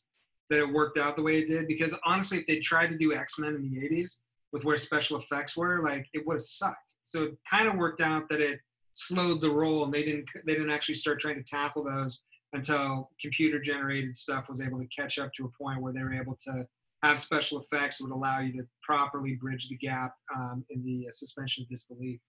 that 0.50 0.60
it 0.60 0.74
worked 0.74 0.98
out 0.98 1.16
the 1.16 1.22
way 1.22 1.38
it 1.38 1.48
did 1.48 1.68
because 1.68 1.94
honestly, 2.06 2.40
if 2.40 2.48
they 2.48 2.58
tried 2.58 2.88
to 2.88 2.98
do 2.98 3.14
X 3.14 3.38
Men 3.38 3.56
in 3.56 3.70
the 3.70 3.88
'80s 3.88 4.18
with 4.52 4.66
where 4.66 4.78
special 4.78 5.18
effects 5.18 5.56
were, 5.56 5.84
like 5.84 6.08
it 6.14 6.26
would 6.26 6.36
have 6.36 6.42
sucked. 6.42 6.96
So 7.04 7.24
it 7.24 7.38
kind 7.50 7.68
of 7.68 7.76
worked 7.76 8.02
out 8.02 8.28
that 8.30 8.42
it 8.42 8.60
slowed 8.94 9.42
the 9.42 9.50
roll 9.50 9.86
and 9.86 9.94
they 9.94 10.04
didn't 10.04 10.26
they 10.46 10.54
didn't 10.54 10.72
actually 10.72 10.96
start 10.96 11.20
trying 11.20 11.36
to 11.36 11.44
tackle 11.44 11.84
those 11.84 12.20
until 12.54 13.12
computer 13.22 13.60
generated 13.60 14.18
stuff 14.18 14.50
was 14.50 14.60
able 14.60 14.80
to 14.80 14.88
catch 14.88 15.20
up 15.20 15.32
to 15.34 15.46
a 15.46 15.64
point 15.64 15.82
where 15.82 15.94
they 15.94 16.02
were 16.02 16.14
able 16.14 16.36
to 16.36 16.66
have 17.04 17.20
special 17.20 17.62
effects 17.62 18.02
would 18.02 18.12
allow 18.12 18.40
you 18.40 18.54
to 18.54 18.68
properly 18.84 19.36
bridge 19.36 19.70
the 19.70 19.78
gap 19.78 20.14
um, 20.36 20.66
in 20.70 20.84
the 20.84 21.08
uh, 21.08 21.12
suspension 21.12 21.64
of 21.64 21.70
disbelief. 21.70 22.20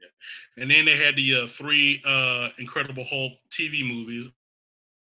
Yeah. 0.00 0.62
And 0.62 0.70
then 0.70 0.84
they 0.84 0.96
had 0.96 1.16
the 1.16 1.42
uh, 1.42 1.46
three 1.48 2.02
uh, 2.06 2.48
Incredible 2.58 3.04
Hulk 3.04 3.32
TV 3.50 3.86
movies. 3.86 4.28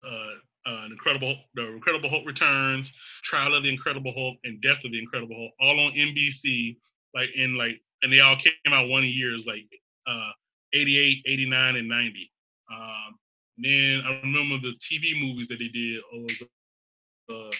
Uh, 0.06 0.34
uh, 0.66 0.86
Incredible, 0.90 1.36
the 1.54 1.66
Incredible 1.68 2.08
Hulk 2.08 2.26
Returns, 2.26 2.92
Trial 3.22 3.54
of 3.54 3.62
the 3.62 3.68
Incredible 3.68 4.12
Hulk, 4.16 4.36
and 4.44 4.60
Death 4.62 4.84
of 4.84 4.92
the 4.92 4.98
Incredible 4.98 5.36
Hulk, 5.36 5.52
all 5.60 5.86
on 5.86 5.92
NBC. 5.92 6.76
Like 7.14 7.30
in 7.36 7.56
like, 7.56 7.80
and 8.02 8.12
they 8.12 8.20
all 8.20 8.36
came 8.36 8.72
out 8.72 8.88
one 8.88 9.04
year. 9.04 9.34
Is 9.34 9.46
like 9.46 9.66
uh, 10.06 10.30
88, 10.72 11.22
89, 11.26 11.76
and 11.76 11.88
90. 11.88 12.30
Um, 12.72 13.18
then 13.58 14.02
I 14.06 14.20
remember 14.22 14.58
the 14.58 14.74
TV 14.80 15.20
movies 15.20 15.48
that 15.48 15.58
they 15.58 15.68
did. 15.68 16.00
Was, 16.12 17.56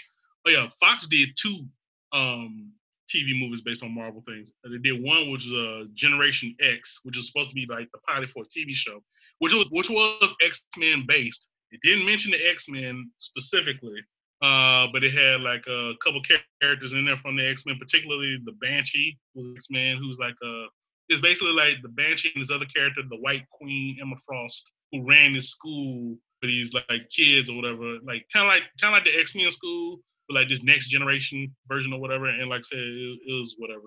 oh 0.47 0.51
yeah, 0.51 0.69
Fox 0.81 1.07
did 1.07 1.31
two 1.41 1.66
um, 2.12 2.73
TV 3.12 3.39
movies 3.39 3.62
based 3.62 3.83
on 3.83 3.95
Marvel 3.95 4.23
things. 4.27 4.53
Uh, 4.65 4.71
They 4.71 4.79
did 4.79 5.03
one 5.03 5.31
which 5.31 5.47
was 5.47 5.53
uh, 5.53 5.85
Generation 5.95 6.55
X, 6.61 7.01
which 7.03 7.16
was 7.16 7.27
supposed 7.27 7.51
to 7.51 7.55
be 7.55 7.66
like 7.69 7.89
the 7.93 7.99
pilot 8.09 8.31
for 8.31 8.43
a 8.43 8.47
TV 8.47 8.73
show, 8.73 9.03
which 9.39 9.53
was 9.53 9.66
which 9.71 9.91
was 9.91 10.35
X 10.43 10.62
Men 10.77 11.05
based. 11.07 11.49
It 11.71 11.81
didn't 11.83 12.07
mention 12.07 12.31
the 12.31 12.49
X 12.49 12.69
Men 12.69 13.11
specifically, 13.19 14.01
uh, 14.43 14.87
but 14.93 15.03
it 15.03 15.12
had 15.12 15.41
like 15.41 15.65
a 15.66 15.93
couple 16.03 16.23
characters 16.61 16.93
in 16.93 17.05
there 17.05 17.19
from 17.19 17.37
the 17.37 17.47
X 17.47 17.66
Men, 17.66 17.79
particularly 17.79 18.39
the 18.45 18.53
Banshee 18.53 19.19
was 19.35 19.47
X 19.55 19.66
Men, 19.71 19.97
who's 19.97 20.19
like 20.19 20.37
a 20.43 20.66
it's 21.09 21.21
basically 21.21 21.53
like 21.53 21.83
the 21.83 21.89
Banshee 21.91 22.33
and 22.35 22.43
this 22.43 22.51
other 22.51 22.65
character, 22.66 23.03
the 23.09 23.16
White 23.16 23.45
Queen 23.51 23.99
Emma 24.01 24.16
Frost, 24.27 24.71
who 24.91 25.07
ran 25.07 25.35
this 25.35 25.51
school 25.51 26.16
for 26.41 26.47
these 26.47 26.73
like 26.73 27.11
kids 27.15 27.51
or 27.51 27.57
whatever, 27.57 27.99
like 28.07 28.27
kind 28.33 28.47
of 28.47 28.49
like 28.49 28.62
kind 28.81 28.95
of 28.95 28.99
like 28.99 29.05
the 29.05 29.21
X 29.21 29.35
Men 29.35 29.51
school, 29.51 30.01
like 30.30 30.48
this 30.48 30.62
next 30.62 30.88
generation 30.88 31.55
version 31.68 31.92
or 31.92 32.01
whatever. 32.01 32.28
And 32.28 32.48
like 32.48 32.60
I 32.60 32.62
said, 32.62 32.78
it, 32.78 33.18
it 33.26 33.32
was 33.32 33.55
whatever. 33.59 33.84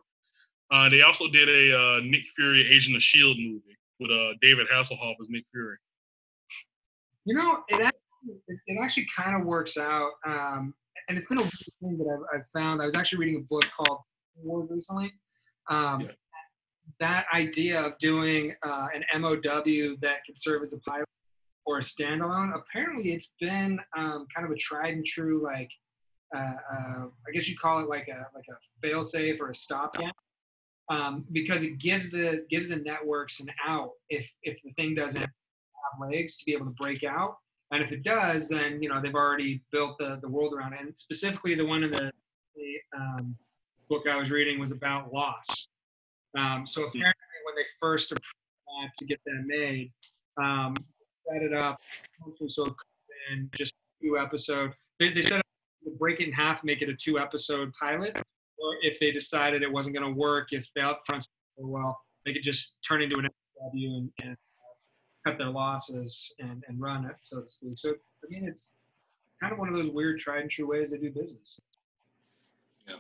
Uh, 0.72 0.90
they 0.90 1.02
also 1.02 1.28
did 1.28 1.48
a 1.48 1.78
uh, 1.78 2.00
Nick 2.04 2.24
Fury 2.36 2.70
Agent 2.74 2.96
of 2.96 3.02
Shield 3.02 3.38
movie 3.40 3.78
with 4.00 4.12
uh, 4.12 4.34
David 4.42 4.68
Hasselhoff 4.72 5.16
as 5.22 5.30
Nick 5.30 5.46
Fury. 5.52 5.78
You 7.26 7.36
know, 7.36 7.64
it 7.70 7.82
actually, 7.82 8.58
it, 8.68 8.78
actually 8.82 9.08
kind 9.16 9.36
of 9.36 9.46
works 9.46 9.78
out, 9.78 10.12
um, 10.26 10.74
and 11.08 11.18
it's 11.18 11.28
been 11.28 11.40
a 11.40 11.42
weird 11.42 11.52
thing 11.82 11.98
that 11.98 12.08
I've, 12.08 12.40
I've 12.40 12.48
found. 12.48 12.82
I 12.82 12.86
was 12.86 12.96
actually 12.96 13.20
reading 13.20 13.38
a 13.38 13.46
book 13.50 13.66
called 13.76 14.00
War 14.36 14.66
recently. 14.70 15.12
Um, 15.70 16.02
Yeah. 16.02 16.12
That 17.02 17.26
idea 17.34 17.82
of 17.86 17.98
doing 18.00 18.56
uh, 18.64 18.88
an 18.96 19.22
MOW 19.22 19.36
that 19.36 20.24
can 20.26 20.36
serve 20.36 20.62
as 20.64 20.74
a 20.74 20.80
pilot 20.90 21.06
or 21.66 21.80
a 21.80 21.82
standalone, 21.82 22.54
apparently 22.56 23.12
it's 23.12 23.34
been 23.42 23.78
um, 23.96 24.26
kind 24.34 24.46
of 24.46 24.52
a 24.52 24.56
tried 24.56 24.94
and 24.94 25.06
true, 25.06 25.44
like 25.44 25.70
uh, 26.36 26.40
uh, 26.40 27.06
I 27.06 27.32
guess 27.34 27.48
you 27.48 27.58
call 27.58 27.80
it 27.80 27.90
like 27.90 28.08
a 28.08 28.28
like 28.36 28.46
a 28.50 28.86
failsafe 28.86 29.40
or 29.40 29.50
a 29.50 29.56
stopgap. 29.56 30.16
Um, 30.90 31.26
because 31.34 31.64
it 31.64 31.80
gives 31.80 32.12
the 32.12 32.46
gives 32.50 32.70
the 32.70 32.78
networks 32.78 33.40
an 33.40 33.48
out 33.66 33.92
if 34.10 34.32
if 34.44 34.62
the 34.64 34.72
thing 34.72 34.96
doesn't 34.96 35.20
have 35.22 36.10
legs 36.10 36.38
to 36.38 36.46
be 36.46 36.54
able 36.54 36.66
to 36.66 36.72
break 36.72 37.04
out. 37.04 37.38
And 37.72 37.84
if 37.84 37.92
it 37.92 38.04
does, 38.04 38.48
then 38.48 38.82
you 38.82 38.90
know 38.90 39.02
they've 39.02 39.14
already 39.16 39.62
built 39.72 39.98
the, 40.00 40.20
the 40.22 40.28
world 40.28 40.54
around 40.54 40.74
it. 40.74 40.80
And 40.82 40.98
specifically, 40.98 41.56
the 41.56 41.66
one 41.66 41.84
in 41.84 41.92
the, 41.92 42.12
the 42.56 42.98
um, 42.98 43.36
book 43.90 44.04
I 44.10 44.16
was 44.16 44.32
reading 44.32 44.60
was 44.60 44.72
about 44.72 45.14
Lost. 45.14 45.70
Um, 46.38 46.66
so 46.66 46.84
apparently, 46.84 47.14
when 47.46 47.56
they 47.56 47.66
first 47.80 48.12
approved 48.12 48.34
that 48.82 48.92
to 49.00 49.06
get 49.06 49.20
that 49.26 49.44
made, 49.46 49.92
um, 50.42 50.76
set 51.28 51.42
it 51.42 51.54
up 51.54 51.78
mostly 52.26 52.48
so 52.48 52.64
it 52.64 52.78
could 52.78 52.88
have 53.30 53.38
been 53.38 53.50
just 53.58 53.74
two 54.02 54.18
episode. 54.18 54.72
They, 55.00 55.12
they 55.12 55.22
set 55.22 55.40
up 55.40 55.47
break 55.98 56.20
it 56.20 56.28
in 56.28 56.32
half, 56.32 56.64
make 56.64 56.82
it 56.82 56.90
a 56.90 56.96
two 56.96 57.20
episode 57.20 57.72
pilot. 57.80 58.16
Or 58.60 58.76
if 58.82 59.00
they 59.00 59.12
decided 59.12 59.62
it 59.62 59.72
wasn't 59.72 59.96
going 59.96 60.14
to 60.14 60.20
work, 60.20 60.52
if 60.52 60.70
the 60.76 60.82
upfront 60.82 61.22
said, 61.22 61.30
well, 61.58 62.00
they 62.26 62.34
could 62.34 62.44
just 62.44 62.74
turn 62.88 63.02
into 63.02 63.18
an 63.18 63.26
FW 63.26 63.98
and, 63.98 64.10
and 64.24 64.38
cut 65.26 65.38
their 65.38 65.50
losses 65.50 66.32
and, 66.40 66.64
and 66.68 66.80
run 66.80 67.06
it, 67.06 67.16
so 67.20 67.42
to 67.42 67.48
speak. 67.48 67.74
So 67.76 67.92
it's, 67.92 68.12
I 68.24 68.28
mean, 68.30 68.48
it's 68.48 68.72
kind 69.42 69.54
of 69.54 69.60
one 69.60 69.70
of 69.70 69.76
those 69.76 69.90
weird 69.90 70.20
tried 70.20 70.42
and 70.42 70.50
true 70.50 70.68
ways 70.68 70.92
they 70.92 70.98
do 70.98 71.12
business. 71.12 71.60
Yeah. 72.88 72.96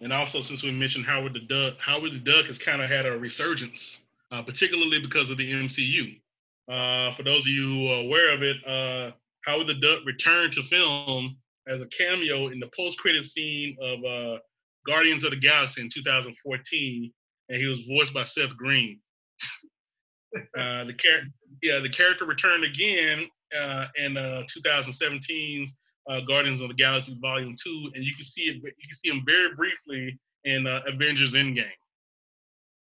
And 0.00 0.12
also, 0.12 0.40
since 0.40 0.62
we 0.62 0.70
mentioned 0.70 1.06
Howard 1.06 1.34
the 1.34 1.40
Duck, 1.40 1.74
Howard 1.78 2.12
the 2.12 2.18
Duck 2.18 2.46
has 2.46 2.58
kind 2.58 2.82
of 2.82 2.90
had 2.90 3.06
a 3.06 3.12
resurgence, 3.12 4.00
uh, 4.30 4.42
particularly 4.42 5.00
because 5.00 5.30
of 5.30 5.38
the 5.38 5.52
MCU. 5.52 6.20
Uh, 6.68 7.14
for 7.14 7.22
those 7.22 7.42
of 7.42 7.48
you 7.48 7.68
who 7.68 7.88
are 7.88 8.00
aware 8.00 8.32
of 8.32 8.42
it, 8.42 8.56
uh, 8.66 9.12
Howard 9.44 9.66
the 9.66 9.74
Duck 9.74 10.00
returned 10.04 10.52
to 10.54 10.62
film 10.64 11.36
as 11.68 11.80
a 11.80 11.86
cameo 11.86 12.48
in 12.48 12.60
the 12.60 12.68
post-credit 12.76 13.24
scene 13.24 13.76
of 13.80 14.04
uh, 14.04 14.38
Guardians 14.86 15.24
of 15.24 15.30
the 15.30 15.36
Galaxy 15.36 15.80
in 15.80 15.88
2014, 15.92 17.12
and 17.48 17.60
he 17.60 17.66
was 17.66 17.80
voiced 17.80 18.14
by 18.14 18.22
Seth 18.22 18.56
Green. 18.56 19.00
uh, 20.36 20.84
the 20.84 20.94
character, 20.94 21.30
yeah, 21.62 21.80
the 21.80 21.88
character 21.88 22.24
returned 22.24 22.64
again 22.64 23.26
uh, 23.58 23.86
in 23.96 24.16
uh, 24.16 24.42
2017's 24.56 25.76
uh, 26.08 26.20
Guardians 26.20 26.60
of 26.60 26.68
the 26.68 26.74
Galaxy 26.74 27.16
Volume 27.20 27.56
Two, 27.62 27.90
and 27.94 28.04
you 28.04 28.14
can 28.14 28.24
see 28.24 28.42
it. 28.42 28.56
You 28.56 28.62
can 28.62 28.94
see 28.94 29.08
him 29.08 29.22
very 29.26 29.54
briefly 29.54 30.18
in 30.44 30.66
uh, 30.66 30.80
Avengers 30.86 31.32
Endgame. 31.32 31.64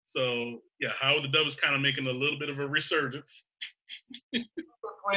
So 0.04 0.60
yeah, 0.80 0.90
Howard 1.00 1.24
the 1.24 1.30
Duck 1.30 1.48
is 1.48 1.56
kind 1.56 1.76
of 1.76 1.82
making 1.82 2.08
a 2.08 2.12
little 2.12 2.38
bit 2.38 2.50
of 2.50 2.60
a 2.60 2.68
resurgence. 2.68 3.46
playing 4.32 4.46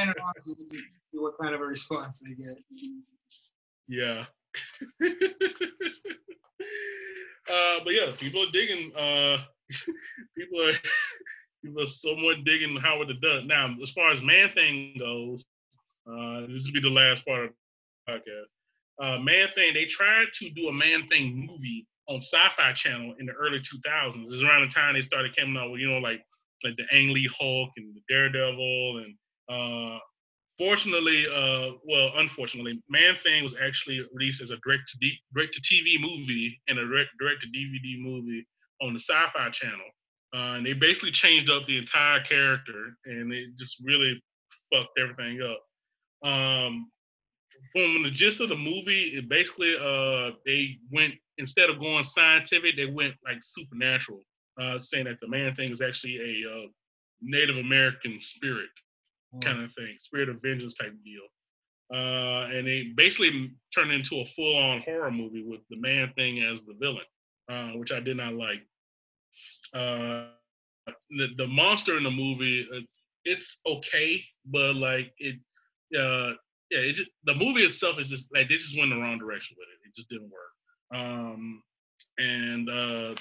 it 0.08 0.16
on, 0.22 0.32
you 0.46 0.54
can 0.54 0.66
just 0.70 0.84
see 1.12 1.18
what 1.18 1.34
kind 1.40 1.54
of 1.54 1.60
a 1.60 1.64
response 1.64 2.22
they 2.24 2.34
get. 2.34 2.56
Yeah. 3.88 4.24
uh, 7.50 7.78
but 7.84 7.92
yeah, 7.92 8.12
people 8.18 8.42
are 8.42 8.52
digging. 8.52 8.92
Uh, 8.96 9.38
people 10.36 10.68
are 10.68 10.72
people 11.64 11.82
are 11.82 11.86
somewhat 11.86 12.44
digging 12.44 12.76
Howard 12.76 13.08
the 13.08 13.14
Duck. 13.14 13.44
Now, 13.44 13.74
as 13.82 13.90
far 13.90 14.12
as 14.12 14.22
Man 14.22 14.50
Thing 14.54 14.96
goes, 14.98 15.44
uh, 16.08 16.46
this 16.48 16.66
will 16.66 16.74
be 16.74 16.80
the 16.80 16.90
last 16.90 17.24
part 17.26 17.46
of 17.46 17.50
the 18.06 18.12
podcast. 18.12 18.50
Uh, 19.00 19.18
Man 19.20 19.48
Thing, 19.54 19.74
they 19.74 19.84
tried 19.84 20.26
to 20.38 20.50
do 20.50 20.68
a 20.68 20.72
Man 20.72 21.06
Thing 21.08 21.46
movie 21.46 21.86
on 22.08 22.20
Sci-Fi 22.20 22.72
Channel 22.72 23.14
in 23.18 23.26
the 23.26 23.32
early 23.32 23.58
2000s. 23.58 24.24
This 24.24 24.32
is 24.32 24.42
around 24.42 24.62
the 24.62 24.74
time 24.74 24.94
they 24.94 25.02
started 25.02 25.36
coming 25.36 25.56
out 25.56 25.70
with, 25.70 25.80
you 25.80 25.90
know, 25.90 25.98
like 25.98 26.22
like 26.64 26.76
the 26.76 26.84
Ang 26.92 27.12
Lee 27.12 27.28
Hulk 27.38 27.70
and 27.76 27.94
the 27.94 28.00
Daredevil 28.08 29.04
and 29.04 29.14
uh, 29.48 29.98
fortunately, 30.58 31.26
uh, 31.26 31.72
well, 31.84 32.10
unfortunately, 32.16 32.80
Man 32.88 33.16
Thing 33.24 33.42
was 33.42 33.54
actually 33.60 34.00
released 34.14 34.42
as 34.42 34.50
a 34.50 34.56
direct 34.64 34.88
to 34.88 34.98
D- 35.00 35.18
direct 35.34 35.54
to 35.54 35.60
TV 35.60 36.00
movie 36.00 36.60
and 36.68 36.78
a 36.78 36.86
direct, 36.86 37.10
direct 37.18 37.42
to 37.42 37.48
DVD 37.48 38.00
movie 38.00 38.46
on 38.82 38.92
the 38.92 39.00
Sci-Fi 39.00 39.50
Channel. 39.50 39.86
Uh, 40.34 40.56
and 40.56 40.66
they 40.66 40.72
basically 40.72 41.12
changed 41.12 41.50
up 41.50 41.66
the 41.66 41.78
entire 41.78 42.20
character, 42.20 42.96
and 43.06 43.32
it 43.32 43.56
just 43.56 43.76
really 43.84 44.22
fucked 44.72 44.98
everything 44.98 45.40
up. 45.42 46.28
Um, 46.28 46.90
from 47.72 48.02
the 48.02 48.10
gist 48.10 48.40
of 48.40 48.48
the 48.48 48.56
movie, 48.56 49.14
it 49.16 49.28
basically 49.28 49.74
uh, 49.76 50.32
they 50.44 50.78
went 50.92 51.14
instead 51.38 51.70
of 51.70 51.78
going 51.78 52.04
scientific, 52.04 52.76
they 52.76 52.86
went 52.86 53.14
like 53.24 53.38
supernatural, 53.42 54.22
uh, 54.60 54.78
saying 54.78 55.04
that 55.04 55.20
the 55.20 55.28
Man 55.28 55.54
Thing 55.54 55.70
is 55.70 55.80
actually 55.80 56.16
a 56.16 56.50
uh, 56.50 56.66
Native 57.22 57.56
American 57.56 58.20
spirit 58.20 58.68
kind 59.40 59.62
of 59.62 59.72
thing, 59.74 59.96
spirit 59.98 60.28
of 60.28 60.42
vengeance 60.42 60.74
type 60.74 60.94
deal. 61.04 61.22
Uh, 61.92 62.48
and 62.50 62.66
they 62.66 62.92
basically 62.96 63.52
turned 63.74 63.92
into 63.92 64.20
a 64.20 64.26
full-on 64.26 64.80
horror 64.82 65.10
movie 65.10 65.44
with 65.46 65.60
the 65.70 65.76
man 65.76 66.12
thing 66.16 66.42
as 66.42 66.64
the 66.64 66.74
villain, 66.80 67.04
uh, 67.48 67.78
which 67.78 67.92
I 67.92 68.00
did 68.00 68.16
not 68.16 68.34
like. 68.34 68.60
Uh, 69.74 70.28
the 71.10 71.28
the 71.36 71.46
monster 71.46 71.96
in 71.96 72.04
the 72.04 72.10
movie, 72.10 72.66
uh, 72.74 72.80
it's 73.24 73.60
okay, 73.66 74.22
but 74.46 74.76
like 74.76 75.12
it, 75.18 75.36
uh, 75.96 76.34
yeah, 76.70 76.80
it 76.80 76.92
just, 76.94 77.10
the 77.24 77.34
movie 77.34 77.64
itself 77.64 77.98
is 78.00 78.08
just 78.08 78.26
like 78.34 78.48
they 78.48 78.56
just 78.56 78.76
went 78.78 78.90
the 78.90 78.96
wrong 78.96 79.18
direction 79.18 79.56
with 79.58 79.68
it. 79.68 79.88
It 79.88 79.94
just 79.94 80.08
didn't 80.08 80.30
work. 80.30 81.00
Um, 81.00 81.62
and 82.18 82.68
uh, 82.68 83.14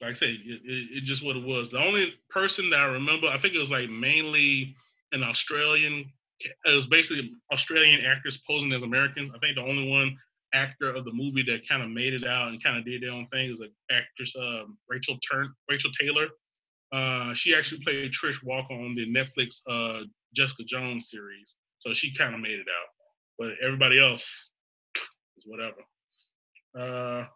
like 0.00 0.10
I 0.10 0.12
said, 0.12 0.30
it, 0.30 0.60
it, 0.64 0.98
it 0.98 1.04
just 1.04 1.24
what 1.24 1.36
it 1.36 1.44
was. 1.44 1.70
The 1.70 1.78
only 1.78 2.14
person 2.30 2.70
that 2.70 2.80
I 2.80 2.86
remember, 2.86 3.28
I 3.28 3.38
think 3.38 3.54
it 3.54 3.58
was 3.58 3.70
like 3.70 3.90
mainly 3.90 4.76
an 5.12 5.22
Australian. 5.22 6.10
It 6.40 6.74
was 6.74 6.86
basically 6.86 7.32
Australian 7.52 8.04
actors 8.04 8.40
posing 8.46 8.72
as 8.72 8.82
Americans. 8.82 9.30
I 9.34 9.38
think 9.38 9.56
the 9.56 9.62
only 9.62 9.88
one 9.88 10.16
actor 10.54 10.90
of 10.90 11.04
the 11.04 11.12
movie 11.12 11.42
that 11.42 11.68
kind 11.68 11.82
of 11.82 11.90
made 11.90 12.14
it 12.14 12.24
out 12.24 12.48
and 12.48 12.62
kind 12.62 12.78
of 12.78 12.84
did 12.84 13.02
their 13.02 13.10
own 13.10 13.26
thing 13.28 13.50
is 13.50 13.60
an 13.60 13.70
actress 13.90 14.34
um, 14.40 14.78
Rachel 14.88 15.18
Turn 15.30 15.52
Rachel 15.68 15.90
Taylor. 16.00 16.28
Uh, 16.92 17.34
she 17.34 17.54
actually 17.54 17.82
played 17.82 18.12
Trish 18.12 18.42
Walker 18.42 18.72
on 18.72 18.94
the 18.94 19.06
Netflix 19.06 19.60
uh, 19.68 20.04
Jessica 20.34 20.64
Jones 20.64 21.10
series, 21.10 21.54
so 21.78 21.92
she 21.92 22.14
kind 22.14 22.34
of 22.34 22.40
made 22.40 22.58
it 22.58 22.66
out. 22.68 22.88
But 23.38 23.50
everybody 23.62 24.00
else 24.00 24.50
is 25.36 25.44
whatever. 25.46 25.82
Uh, 26.78 27.26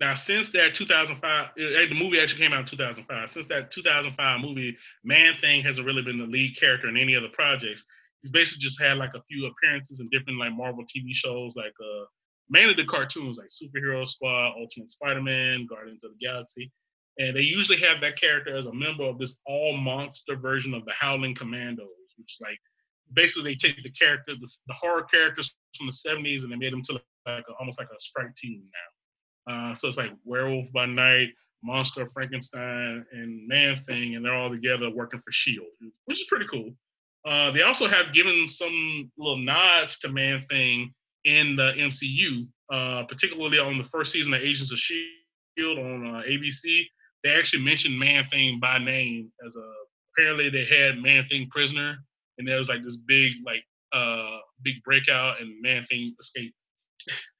now, 0.00 0.14
since 0.14 0.50
that 0.52 0.74
2005, 0.74 1.48
the 1.56 1.94
movie 1.94 2.20
actually 2.20 2.38
came 2.38 2.52
out 2.52 2.60
in 2.60 2.66
2005. 2.66 3.30
Since 3.30 3.46
that 3.48 3.72
2005 3.72 4.40
movie, 4.40 4.76
Man 5.02 5.34
Thing 5.40 5.62
hasn't 5.64 5.86
really 5.86 6.02
been 6.02 6.18
the 6.18 6.26
lead 6.26 6.56
character 6.58 6.88
in 6.88 6.96
any 6.96 7.14
of 7.14 7.22
the 7.22 7.30
projects. 7.30 7.84
He's 8.22 8.30
basically 8.30 8.60
just 8.60 8.80
had 8.80 8.98
like 8.98 9.14
a 9.14 9.22
few 9.28 9.46
appearances 9.46 9.98
in 9.98 10.06
different 10.10 10.38
like 10.38 10.52
Marvel 10.52 10.84
TV 10.84 11.12
shows, 11.12 11.54
like 11.56 11.74
uh, 11.80 12.04
mainly 12.48 12.74
the 12.74 12.84
cartoons 12.84 13.38
like 13.38 13.48
Superhero 13.48 14.06
Squad, 14.06 14.54
Ultimate 14.56 14.90
Spider-Man, 14.90 15.66
Guardians 15.68 16.04
of 16.04 16.12
the 16.12 16.24
Galaxy, 16.24 16.70
and 17.18 17.34
they 17.34 17.40
usually 17.40 17.80
have 17.80 18.00
that 18.00 18.20
character 18.20 18.56
as 18.56 18.66
a 18.66 18.74
member 18.74 19.04
of 19.04 19.18
this 19.18 19.40
all 19.46 19.76
monster 19.76 20.36
version 20.36 20.74
of 20.74 20.84
the 20.84 20.92
Howling 20.92 21.34
Commandos, 21.34 21.88
which 22.16 22.34
is 22.34 22.40
like 22.40 22.58
basically 23.14 23.50
they 23.50 23.56
take 23.56 23.82
the 23.82 23.90
character, 23.90 24.34
the, 24.34 24.48
the 24.68 24.74
horror 24.74 25.02
characters 25.02 25.52
from 25.76 25.88
the 25.88 25.92
70s, 25.92 26.44
and 26.44 26.52
they 26.52 26.56
made 26.56 26.72
them 26.72 26.82
to 26.84 26.92
like 27.26 27.44
a, 27.48 27.52
almost 27.58 27.80
like 27.80 27.88
a 27.88 28.00
strike 28.00 28.34
team 28.36 28.62
now. 28.62 28.97
Uh, 29.48 29.74
so 29.74 29.88
it's 29.88 29.96
like 29.96 30.12
Werewolf 30.24 30.70
by 30.72 30.86
Night, 30.86 31.28
Monster 31.62 32.06
Frankenstein, 32.08 33.04
and 33.12 33.48
Man 33.48 33.82
Thing, 33.84 34.14
and 34.14 34.24
they're 34.24 34.34
all 34.34 34.50
together 34.50 34.90
working 34.90 35.20
for 35.20 35.32
Shield, 35.32 35.66
which 36.04 36.20
is 36.20 36.26
pretty 36.28 36.46
cool. 36.50 36.70
Uh, 37.26 37.50
they 37.50 37.62
also 37.62 37.88
have 37.88 38.14
given 38.14 38.46
some 38.46 39.10
little 39.16 39.38
nods 39.38 39.98
to 40.00 40.08
Man 40.08 40.44
Thing 40.48 40.92
in 41.24 41.56
the 41.56 41.72
MCU, 41.76 42.46
uh, 42.72 43.04
particularly 43.04 43.58
on 43.58 43.78
the 43.78 43.84
first 43.84 44.12
season 44.12 44.34
of 44.34 44.40
Agents 44.40 44.72
of 44.72 44.78
Shield 44.78 45.78
on 45.78 46.06
uh, 46.06 46.22
ABC. 46.28 46.84
They 47.24 47.30
actually 47.30 47.64
mentioned 47.64 47.98
Man 47.98 48.24
Thing 48.30 48.58
by 48.60 48.78
name 48.78 49.30
as 49.44 49.56
a. 49.56 49.72
Apparently, 50.16 50.50
they 50.50 50.64
had 50.64 50.98
Man 50.98 51.24
Thing 51.26 51.48
prisoner, 51.48 51.96
and 52.38 52.48
there 52.48 52.58
was 52.58 52.68
like 52.68 52.82
this 52.82 52.96
big 52.96 53.34
like 53.46 53.62
uh 53.92 54.38
big 54.62 54.82
breakout, 54.84 55.40
and 55.40 55.60
Man 55.62 55.84
Thing 55.86 56.14
escaped. 56.20 56.54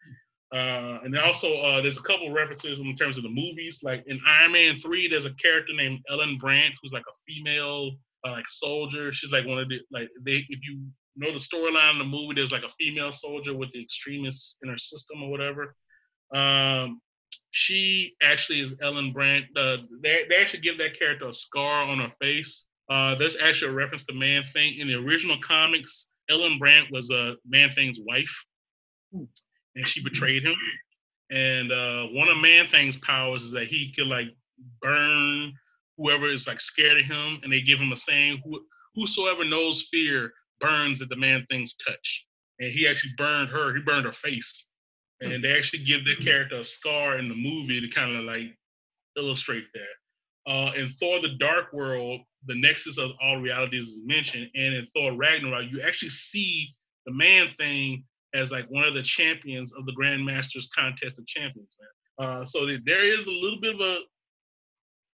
Uh, 0.53 0.99
and 1.05 1.17
also 1.19 1.59
uh, 1.59 1.83
there's 1.83 1.99
a 1.99 2.03
couple 2.03 2.31
references 2.33 2.81
in 2.81 2.97
terms 2.97 3.19
of 3.19 3.23
the 3.23 3.29
movies. 3.29 3.81
Like 3.83 4.03
in 4.07 4.19
Iron 4.27 4.53
Man 4.53 4.79
three, 4.79 5.07
there's 5.07 5.27
a 5.27 5.35
character 5.35 5.75
named 5.75 6.01
Ellen 6.11 6.39
Brandt 6.39 6.75
who's 6.81 6.93
like 6.93 7.05
a 7.09 7.17
female 7.27 7.93
uh, 8.27 8.33
like 8.33 8.49
soldier. 8.49 9.13
She's 9.13 9.31
like 9.31 9.47
one 9.47 9.59
of 9.59 9.69
the 9.69 9.81
like 9.93 10.09
they 10.23 10.45
if 10.49 10.61
you 10.63 10.87
know 11.17 11.33
the 11.33 11.39
storyline 11.39 11.93
in 11.93 11.99
the 11.99 12.05
movie, 12.05 12.35
there's 12.35 12.53
like 12.53 12.63
a 12.63 12.73
female 12.79 13.13
soldier 13.13 13.55
with 13.55 13.71
the 13.73 13.83
Extremis 13.83 14.57
in 14.63 14.71
her 14.71 14.79
system 14.79 15.23
or 15.23 15.31
whatever. 15.31 15.75
Um, 16.35 17.01
she 17.51 18.15
actually 18.23 18.61
is 18.61 18.75
Ellen 18.83 19.13
Brandt. 19.13 19.47
Uh, 19.55 19.79
they 20.03 20.25
they 20.31 20.37
actually 20.37 20.61
give 20.61 20.79
that 20.79 20.99
character 20.99 21.29
a 21.29 21.33
scar 21.33 21.83
on 21.83 21.99
her 21.99 22.13
face. 22.23 22.65
Uh, 22.91 23.17
actually 23.43 23.71
a 23.71 23.75
reference 23.75 24.07
to 24.07 24.15
Man 24.15 24.45
Thing. 24.55 24.79
In 24.79 24.89
the 24.89 24.95
original 24.95 25.37
comics, 25.43 26.07
Ellen 26.31 26.59
Brandt 26.59 26.91
was 26.91 27.11
a 27.11 27.33
uh, 27.33 27.35
Man 27.47 27.71
Thing's 27.75 27.99
wife 28.01 28.35
and 29.79 29.87
she 29.87 30.03
betrayed 30.03 30.43
him. 30.43 30.57
And 31.31 31.73
uh, 31.73 32.07
one 32.09 32.29
of 32.29 32.37
Man 32.39 32.69
Thing's 32.69 32.97
powers 32.97 33.43
is 33.43 33.53
that 33.53 33.69
he 33.69 33.93
could 33.95 34.09
like 34.09 34.29
burn 34.83 35.53
whoever 35.97 36.27
is 36.27 36.47
like 36.47 36.61
scared 36.61 36.99
of 36.99 37.07
him, 37.07 37.41
and 37.43 37.53
they 37.53 37.61
give 37.61 37.79
him 37.79 37.93
a 37.93 37.97
saying: 37.97 38.43
Who, 38.45 38.61
"Whosoever 38.95 39.45
knows 39.45 39.89
fear 39.91 40.33
burns 40.61 41.01
at 41.01 41.09
the 41.09 41.17
Man 41.17 41.47
Thing's 41.51 41.75
touch." 41.75 42.27
And 42.61 42.73
he 42.73 42.89
actually 42.89 43.13
burned 43.17 43.51
her. 43.51 43.75
He 43.75 43.83
burned 43.83 44.07
her 44.07 44.13
face, 44.13 44.67
and 45.21 45.43
they 45.43 45.57
actually 45.57 45.85
give 45.85 46.05
the 46.05 46.17
character 46.17 46.57
a 46.57 46.65
scar 46.65 47.19
in 47.19 47.29
the 47.29 47.35
movie 47.35 47.81
to 47.81 47.89
kind 47.89 48.17
of 48.17 48.25
like 48.25 48.57
illustrate 49.17 49.67
that. 49.75 50.53
Uh, 50.53 50.73
in 50.77 50.89
Thor: 50.89 51.21
The 51.21 51.37
Dark 51.39 51.73
World, 51.73 52.23
the 52.47 52.59
nexus 52.59 52.99
of 52.99 53.11
all 53.23 53.37
realities 53.41 53.87
is 53.87 54.01
mentioned, 54.05 54.49
and 54.55 54.75
in 54.75 54.87
Thor: 54.95 55.13
Ragnarok, 55.13 55.71
you 55.71 55.83
actually 55.83 56.09
see 56.09 56.75
the 57.07 57.13
Man 57.13 57.49
Thing 57.59 58.05
as 58.39 58.51
like 58.51 58.67
one 58.69 58.85
of 58.85 58.95
the 58.95 59.03
champions 59.03 59.73
of 59.73 59.85
the 59.87 59.93
Grandmasters 59.93 60.67
Contest 60.75 61.19
of 61.19 61.27
Champions, 61.27 61.77
man. 61.81 62.29
Uh, 62.29 62.45
so 62.45 62.67
there 62.85 63.05
is 63.05 63.27
a 63.27 63.31
little 63.31 63.61
bit 63.61 63.75
of 63.75 63.81
a 63.81 63.99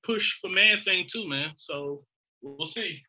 push 0.04 0.38
for 0.40 0.50
man 0.50 0.78
thing 0.80 1.06
too, 1.10 1.28
man. 1.28 1.52
So 1.56 2.00
we'll 2.42 2.66
see. 2.66 3.00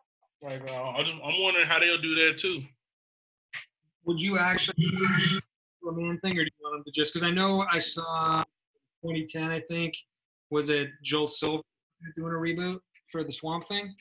Like 0.41 0.61
uh, 0.69 0.73
I'm 0.73 1.41
wondering 1.41 1.67
how 1.67 1.79
they'll 1.79 2.01
do 2.01 2.15
that 2.15 2.37
too. 2.37 2.61
Would 4.05 4.21
you 4.21 4.37
actually 4.37 4.75
do 4.77 5.89
a 5.89 5.93
man 5.93 6.17
thing, 6.19 6.33
or 6.33 6.43
do 6.43 6.49
you 6.59 6.63
want 6.63 6.75
them 6.75 6.83
to 6.85 6.91
just? 6.91 7.13
Because 7.13 7.27
I 7.27 7.31
know 7.31 7.65
I 7.71 7.79
saw 7.79 8.43
2010, 9.03 9.49
I 9.49 9.59
think, 9.61 9.95
was 10.51 10.69
it 10.69 10.89
Joel 11.03 11.27
Silver 11.27 11.63
doing 12.15 12.33
a 12.33 12.35
reboot 12.35 12.79
for 13.11 13.23
the 13.23 13.31
Swamp 13.31 13.67
Thing? 13.67 13.93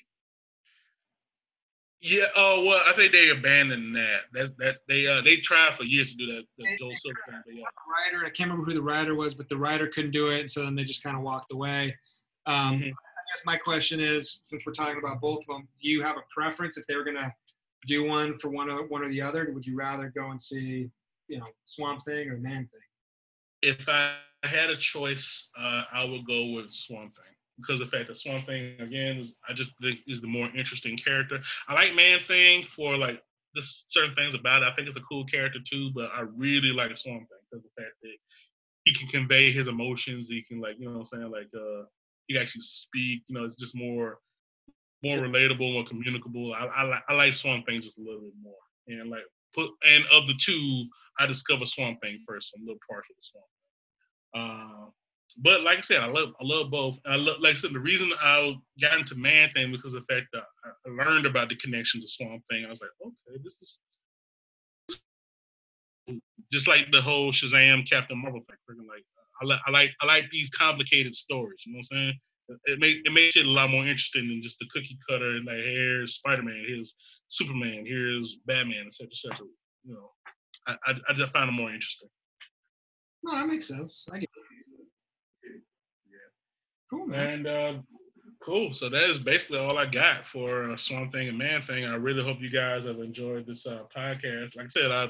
Yeah. 2.06 2.26
Oh 2.36 2.62
well, 2.62 2.82
I 2.86 2.92
think 2.92 3.12
they 3.12 3.30
abandoned 3.30 3.96
that. 3.96 4.24
That's 4.30 4.50
that 4.58 4.76
they 4.88 5.06
uh 5.06 5.22
they 5.22 5.38
tried 5.38 5.74
for 5.74 5.84
years 5.84 6.10
to 6.10 6.16
do 6.18 6.26
that. 6.34 6.42
The 6.58 6.76
Joel 6.78 6.92
Silver 6.96 7.18
thing. 7.26 7.42
But 7.46 7.54
yeah. 7.54 7.64
Writer, 8.12 8.26
I 8.26 8.28
can't 8.28 8.50
remember 8.50 8.70
who 8.70 8.74
the 8.74 8.82
writer 8.82 9.14
was, 9.14 9.34
but 9.34 9.48
the 9.48 9.56
writer 9.56 9.86
couldn't 9.86 10.10
do 10.10 10.28
it, 10.28 10.40
and 10.40 10.50
so 10.50 10.64
then 10.64 10.74
they 10.74 10.84
just 10.84 11.02
kind 11.02 11.16
of 11.16 11.22
walked 11.22 11.50
away. 11.50 11.96
Um, 12.44 12.74
mm-hmm. 12.74 12.88
I 12.88 13.22
guess 13.32 13.42
my 13.46 13.56
question 13.56 14.00
is, 14.00 14.40
since 14.42 14.66
we're 14.66 14.74
talking 14.74 14.98
about 14.98 15.22
both 15.22 15.38
of 15.38 15.46
them, 15.46 15.66
do 15.80 15.88
you 15.88 16.02
have 16.02 16.18
a 16.18 16.22
preference 16.30 16.76
if 16.76 16.86
they 16.86 16.94
were 16.94 17.04
gonna 17.04 17.34
do 17.86 18.04
one 18.04 18.36
for 18.36 18.50
one 18.50 18.68
or 18.68 18.86
one 18.86 19.02
or 19.02 19.08
the 19.08 19.22
other? 19.22 19.50
Would 19.54 19.64
you 19.64 19.74
rather 19.74 20.12
go 20.14 20.30
and 20.30 20.38
see, 20.38 20.90
you 21.28 21.38
know, 21.38 21.46
Swamp 21.64 22.04
Thing 22.04 22.28
or 22.28 22.36
Man 22.36 22.68
Thing? 22.70 22.80
If 23.62 23.88
I 23.88 24.16
had 24.42 24.68
a 24.68 24.76
choice, 24.76 25.48
uh, 25.58 25.84
I 25.90 26.04
would 26.04 26.26
go 26.26 26.50
with 26.50 26.70
Swamp 26.70 27.14
Thing 27.14 27.33
because 27.58 27.78
the 27.80 27.86
fact 27.86 28.08
that 28.08 28.16
Swamp 28.16 28.46
Thing 28.46 28.80
again 28.80 29.18
is 29.18 29.36
I 29.48 29.52
just 29.52 29.70
think 29.80 30.00
is 30.06 30.20
the 30.20 30.26
more 30.26 30.48
interesting 30.56 30.96
character. 30.96 31.40
I 31.68 31.74
like 31.74 31.94
Man 31.94 32.20
Thing 32.26 32.64
for 32.74 32.96
like 32.96 33.22
just 33.54 33.92
certain 33.92 34.14
things 34.14 34.34
about 34.34 34.62
it. 34.62 34.66
I 34.66 34.74
think 34.74 34.88
it's 34.88 34.96
a 34.96 35.02
cool 35.02 35.24
character 35.24 35.60
too, 35.64 35.90
but 35.94 36.10
I 36.14 36.22
really 36.22 36.72
like 36.72 36.96
Swamp 36.96 37.20
Thing 37.20 37.38
because 37.50 37.64
the 37.64 37.82
fact 37.82 37.94
that 38.02 38.16
he 38.84 38.92
can 38.92 39.08
convey 39.08 39.50
his 39.50 39.66
emotions. 39.66 40.28
He 40.28 40.42
can 40.42 40.60
like 40.60 40.76
you 40.78 40.86
know 40.86 40.92
what 40.92 40.98
I'm 40.98 41.04
saying 41.04 41.30
like 41.30 41.48
uh 41.54 41.84
he 42.26 42.34
can 42.34 42.42
actually 42.42 42.62
speak. 42.62 43.22
You 43.28 43.36
know, 43.36 43.44
it's 43.44 43.56
just 43.56 43.76
more 43.76 44.18
more 45.02 45.18
relatable, 45.18 45.72
more 45.72 45.84
communicable. 45.84 46.54
I, 46.54 46.66
I 46.66 46.82
like 46.82 47.02
I 47.08 47.14
like 47.14 47.32
Swamp 47.34 47.66
Thing 47.66 47.82
just 47.82 47.98
a 47.98 48.02
little 48.02 48.20
bit 48.20 48.32
more. 48.42 48.54
And 48.88 49.10
like 49.10 49.24
put 49.54 49.70
and 49.86 50.04
of 50.12 50.26
the 50.26 50.34
two, 50.38 50.86
I 51.18 51.26
discovered 51.26 51.68
Swamp 51.68 52.00
Thing 52.00 52.20
first. 52.26 52.50
So 52.50 52.56
I'm 52.56 52.64
a 52.64 52.66
little 52.66 52.80
partial 52.88 53.14
to 53.14 53.22
Swamp 53.22 53.46
Thing. 53.52 54.40
Uh, 54.40 54.90
but 55.42 55.62
like 55.62 55.78
I 55.78 55.82
said, 55.82 56.00
I 56.00 56.06
love 56.06 56.30
I 56.40 56.44
love 56.44 56.70
both. 56.70 56.98
I 57.06 57.16
love 57.16 57.36
like 57.40 57.56
I 57.56 57.58
said, 57.58 57.72
the 57.72 57.80
reason 57.80 58.10
I 58.22 58.54
got 58.80 58.98
into 58.98 59.14
Man 59.16 59.50
Thing 59.50 59.72
because 59.72 59.94
of 59.94 60.04
the 60.06 60.14
fact 60.14 60.26
that 60.32 60.42
I 60.64 61.04
learned 61.04 61.26
about 61.26 61.48
the 61.48 61.56
connection 61.56 62.00
to 62.00 62.08
Swamp 62.08 62.42
Thing. 62.50 62.64
I 62.64 62.70
was 62.70 62.80
like, 62.80 62.90
okay, 63.04 63.40
this 63.42 63.54
is 63.60 63.78
just 66.52 66.68
like 66.68 66.90
the 66.92 67.00
whole 67.00 67.32
Shazam 67.32 67.88
Captain 67.88 68.18
Marvel 68.18 68.40
thing. 68.48 68.86
Like 68.88 69.04
uh, 69.18 69.42
I 69.42 69.46
like 69.46 69.60
I 69.66 69.70
like 69.70 69.90
I 70.02 70.06
like 70.06 70.24
these 70.30 70.50
complicated 70.50 71.14
stories. 71.14 71.62
You 71.66 71.72
know 71.72 71.78
what 71.78 71.96
I'm 71.96 71.98
saying? 71.98 72.14
It 72.66 72.78
make 72.78 72.98
it 73.04 73.12
makes 73.12 73.36
it 73.36 73.46
a 73.46 73.50
lot 73.50 73.70
more 73.70 73.82
interesting 73.86 74.28
than 74.28 74.42
just 74.42 74.58
the 74.58 74.66
cookie 74.72 74.98
cutter. 75.08 75.36
And 75.36 75.46
like 75.46 75.56
here's 75.56 76.14
Spider 76.16 76.42
Man, 76.42 76.64
here's 76.66 76.94
Superman, 77.28 77.84
here's 77.86 78.36
Batman, 78.46 78.84
etc. 78.86 79.08
etc. 79.10 79.46
You 79.84 79.94
know, 79.94 80.10
I, 80.66 80.76
I 80.86 80.94
I 81.08 81.12
just 81.14 81.32
find 81.32 81.48
it 81.48 81.52
more 81.52 81.70
interesting. 81.72 82.08
No, 83.22 83.34
that 83.36 83.46
makes 83.46 83.66
sense. 83.66 84.04
I 84.12 84.18
get 84.18 84.24
it. 84.24 84.53
Cool, 86.94 87.06
man. 87.06 87.28
And 87.28 87.46
uh, 87.46 87.74
cool. 88.42 88.72
So 88.72 88.88
that 88.88 89.10
is 89.10 89.18
basically 89.18 89.58
all 89.58 89.78
I 89.78 89.86
got 89.86 90.26
for 90.26 90.70
uh, 90.70 90.76
Swamp 90.76 91.12
Thing 91.12 91.28
and 91.28 91.38
Man 91.38 91.62
Thing. 91.62 91.84
I 91.84 91.96
really 91.96 92.22
hope 92.22 92.40
you 92.40 92.50
guys 92.50 92.84
have 92.86 93.00
enjoyed 93.00 93.46
this 93.46 93.66
uh, 93.66 93.82
podcast. 93.94 94.56
Like 94.56 94.66
I 94.66 94.68
said, 94.68 94.90
I 94.90 95.08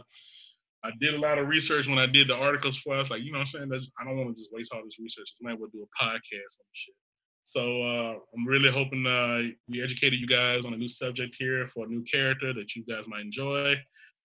I 0.85 0.91
did 1.01 1.15
a 1.15 1.19
lot 1.19 1.39
of 1.39 1.49
research 1.49 1.87
when 1.87 1.99
I 1.99 2.07
did 2.07 2.29
the 2.29 2.35
articles 2.35 2.77
for 2.77 2.99
us. 2.99 3.11
Like, 3.11 3.23
you 3.23 3.33
know 3.33 3.39
what 3.39 3.49
I'm 3.49 3.69
saying? 3.69 3.69
That's, 3.71 3.91
I 3.99 4.05
don't 4.05 4.19
want 4.19 4.37
to 4.37 4.43
just 4.43 4.53
waste 4.53 4.73
all 4.73 4.85
this 4.85 4.99
research. 4.99 5.33
I 5.41 5.49
might 5.49 5.59
well 5.59 5.71
do 5.73 5.83
a 5.83 6.05
podcast 6.05 6.31
and 6.33 6.73
shit. 6.73 6.95
So 7.43 7.83
uh, 7.83 8.15
I'm 8.35 8.47
really 8.47 8.71
hoping 8.71 9.07
uh, 9.07 9.55
we 9.67 9.83
educated 9.83 10.21
you 10.21 10.27
guys 10.27 10.67
on 10.67 10.75
a 10.75 10.77
new 10.77 10.89
subject 10.89 11.37
here 11.39 11.67
for 11.67 11.87
a 11.87 11.89
new 11.89 12.03
character 12.05 12.53
that 12.53 12.75
you 12.75 12.85
guys 12.85 13.05
might 13.07 13.23
enjoy. 13.23 13.75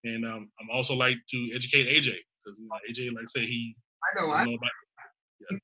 And 0.04 0.26
um, 0.26 0.50
I'm 0.60 0.70
also 0.70 0.94
like 0.94 1.16
to 1.32 1.50
educate 1.56 1.88
AJ 1.88 2.16
because 2.44 2.60
you 2.60 2.68
know, 2.68 2.76
AJ, 2.90 3.16
like 3.16 3.24
I 3.24 3.28
said, 3.28 3.44
he 3.44 3.76
I 4.04 4.22
know 4.22 4.32
I, 4.32 4.44
know 4.44 4.56
about. 4.56 4.70
Yeah. 5.50 5.58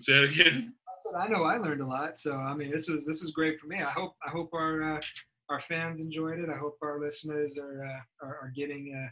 Say 0.00 0.12
it 0.14 0.32
again. 0.32 0.72
I 1.16 1.28
know 1.28 1.44
I 1.44 1.56
learned 1.56 1.80
a 1.80 1.86
lot. 1.86 2.18
So 2.18 2.36
I 2.36 2.54
mean, 2.54 2.70
this 2.70 2.88
was 2.88 3.04
this 3.04 3.22
was 3.22 3.30
great 3.30 3.58
for 3.58 3.66
me. 3.66 3.82
I 3.82 3.90
hope 3.90 4.14
I 4.26 4.30
hope 4.30 4.50
our 4.52 4.96
uh, 4.96 5.00
our 5.48 5.60
fans 5.60 6.00
enjoyed 6.00 6.38
it. 6.38 6.48
I 6.50 6.58
hope 6.58 6.78
our 6.82 7.00
listeners 7.00 7.58
are 7.58 7.84
uh, 7.84 8.26
are, 8.26 8.38
are 8.42 8.52
getting 8.54 8.94
uh, 8.94 9.08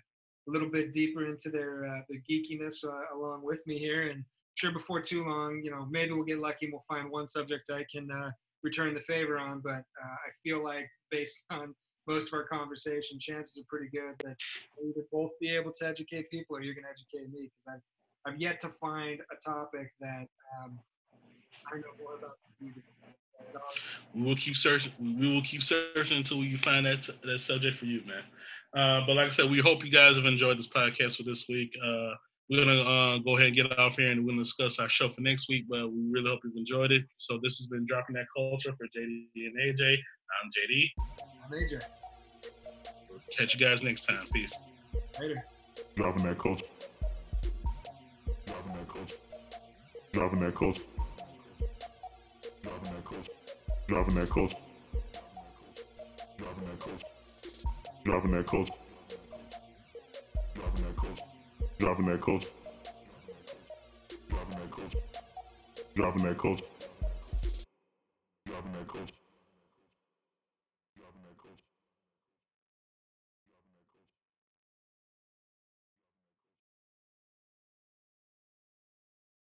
a 0.48 0.50
little 0.50 0.70
bit 0.70 0.92
deeper 0.92 1.26
into 1.26 1.50
their 1.50 1.86
uh, 1.86 2.00
the 2.08 2.20
geekiness 2.28 2.84
uh, 2.84 3.16
along 3.16 3.44
with 3.44 3.60
me 3.66 3.78
here. 3.78 4.08
And 4.10 4.24
sure, 4.54 4.72
before 4.72 5.00
too 5.00 5.24
long, 5.24 5.60
you 5.62 5.70
know, 5.70 5.86
maybe 5.90 6.12
we'll 6.12 6.24
get 6.24 6.38
lucky 6.38 6.66
and 6.66 6.72
we'll 6.72 6.84
find 6.88 7.10
one 7.10 7.26
subject 7.26 7.70
I 7.70 7.84
can 7.90 8.10
uh, 8.10 8.30
return 8.62 8.94
the 8.94 9.00
favor 9.00 9.38
on. 9.38 9.60
But 9.60 9.82
I 10.02 10.30
feel 10.42 10.62
like 10.62 10.88
based 11.10 11.42
on 11.50 11.74
most 12.06 12.28
of 12.28 12.34
our 12.34 12.46
conversation, 12.46 13.18
chances 13.18 13.58
are 13.58 13.66
pretty 13.68 13.90
good 13.90 14.14
that 14.24 14.36
we 14.80 14.92
would 14.94 15.06
both 15.10 15.32
be 15.40 15.54
able 15.54 15.72
to 15.72 15.86
educate 15.86 16.30
people, 16.30 16.56
or 16.56 16.62
you're 16.62 16.74
going 16.74 16.84
to 16.84 16.90
educate 16.90 17.32
me 17.32 17.50
because 17.50 17.76
I've 17.76 17.82
I've 18.26 18.40
yet 18.40 18.60
to 18.62 18.68
find 18.68 19.20
a 19.20 19.50
topic 19.50 19.92
that 20.00 20.26
um, 20.58 20.78
I 21.72 21.76
know 21.76 21.84
more 22.02 22.16
about. 22.16 22.38
We 24.14 24.22
will 24.22 24.36
keep 24.36 24.56
searching. 24.56 24.92
We 24.98 25.32
will 25.32 25.42
keep 25.42 25.62
searching 25.62 26.16
until 26.16 26.38
we 26.38 26.56
find 26.56 26.86
that 26.86 27.08
that 27.22 27.40
subject 27.40 27.78
for 27.78 27.84
you, 27.84 28.02
man. 28.06 28.22
Uh, 28.76 29.06
but 29.06 29.14
like 29.14 29.26
I 29.26 29.30
said, 29.30 29.50
we 29.50 29.60
hope 29.60 29.84
you 29.84 29.90
guys 29.92 30.16
have 30.16 30.24
enjoyed 30.24 30.58
this 30.58 30.68
podcast 30.68 31.16
for 31.16 31.22
this 31.22 31.46
week. 31.48 31.76
Uh, 31.84 32.12
we're 32.50 32.64
gonna 32.64 32.80
uh, 32.80 33.18
go 33.18 33.36
ahead 33.36 33.48
and 33.48 33.56
get 33.56 33.78
off 33.78 33.96
here, 33.96 34.10
and 34.10 34.24
we're 34.24 34.32
gonna 34.32 34.42
discuss 34.42 34.78
our 34.78 34.88
show 34.88 35.08
for 35.08 35.20
next 35.20 35.48
week. 35.48 35.66
But 35.68 35.92
we 35.92 36.08
really 36.10 36.30
hope 36.30 36.40
you've 36.44 36.56
enjoyed 36.56 36.92
it. 36.92 37.04
So 37.16 37.38
this 37.42 37.58
has 37.58 37.66
been 37.66 37.86
dropping 37.86 38.16
that 38.16 38.26
culture 38.34 38.72
for 38.76 38.86
JD 38.86 39.28
and 39.36 39.54
AJ. 39.60 39.98
I'm 40.42 40.50
JD. 40.50 40.90
I'm 41.44 41.50
AJ. 41.52 41.84
Catch 43.36 43.54
you 43.54 43.60
guys 43.60 43.82
next 43.82 44.08
time. 44.08 44.26
Peace. 44.32 44.54
Later. 45.20 45.44
Dropping 45.94 46.24
that 46.24 46.38
culture. 46.38 46.64
Dropping 50.16 50.40
that 50.40 50.54
culture. 50.54 50.82
Dropping 52.62 52.90
that 52.94 53.04
culture. 53.04 53.32
Dropping 53.86 54.14
that 54.14 54.30
culture. 54.30 54.56
Dropping 56.38 56.64
that 56.64 56.80
culture. 56.80 57.04
Dropping 58.02 58.30
that 58.32 58.46
culture. 58.46 58.72
Dropping 60.54 60.82
that 60.84 60.96
culture. 60.96 61.22
Dropping 61.78 62.06
that 62.06 62.20
culture. 62.22 62.48
Dropping 64.30 64.58
that 64.58 64.70
culture. 64.70 64.98
Dropping 65.94 66.22
that 66.24 66.38
culture. 66.38 66.64
Culture. 68.46 68.62
That 68.72 68.88
culture. 68.88 69.25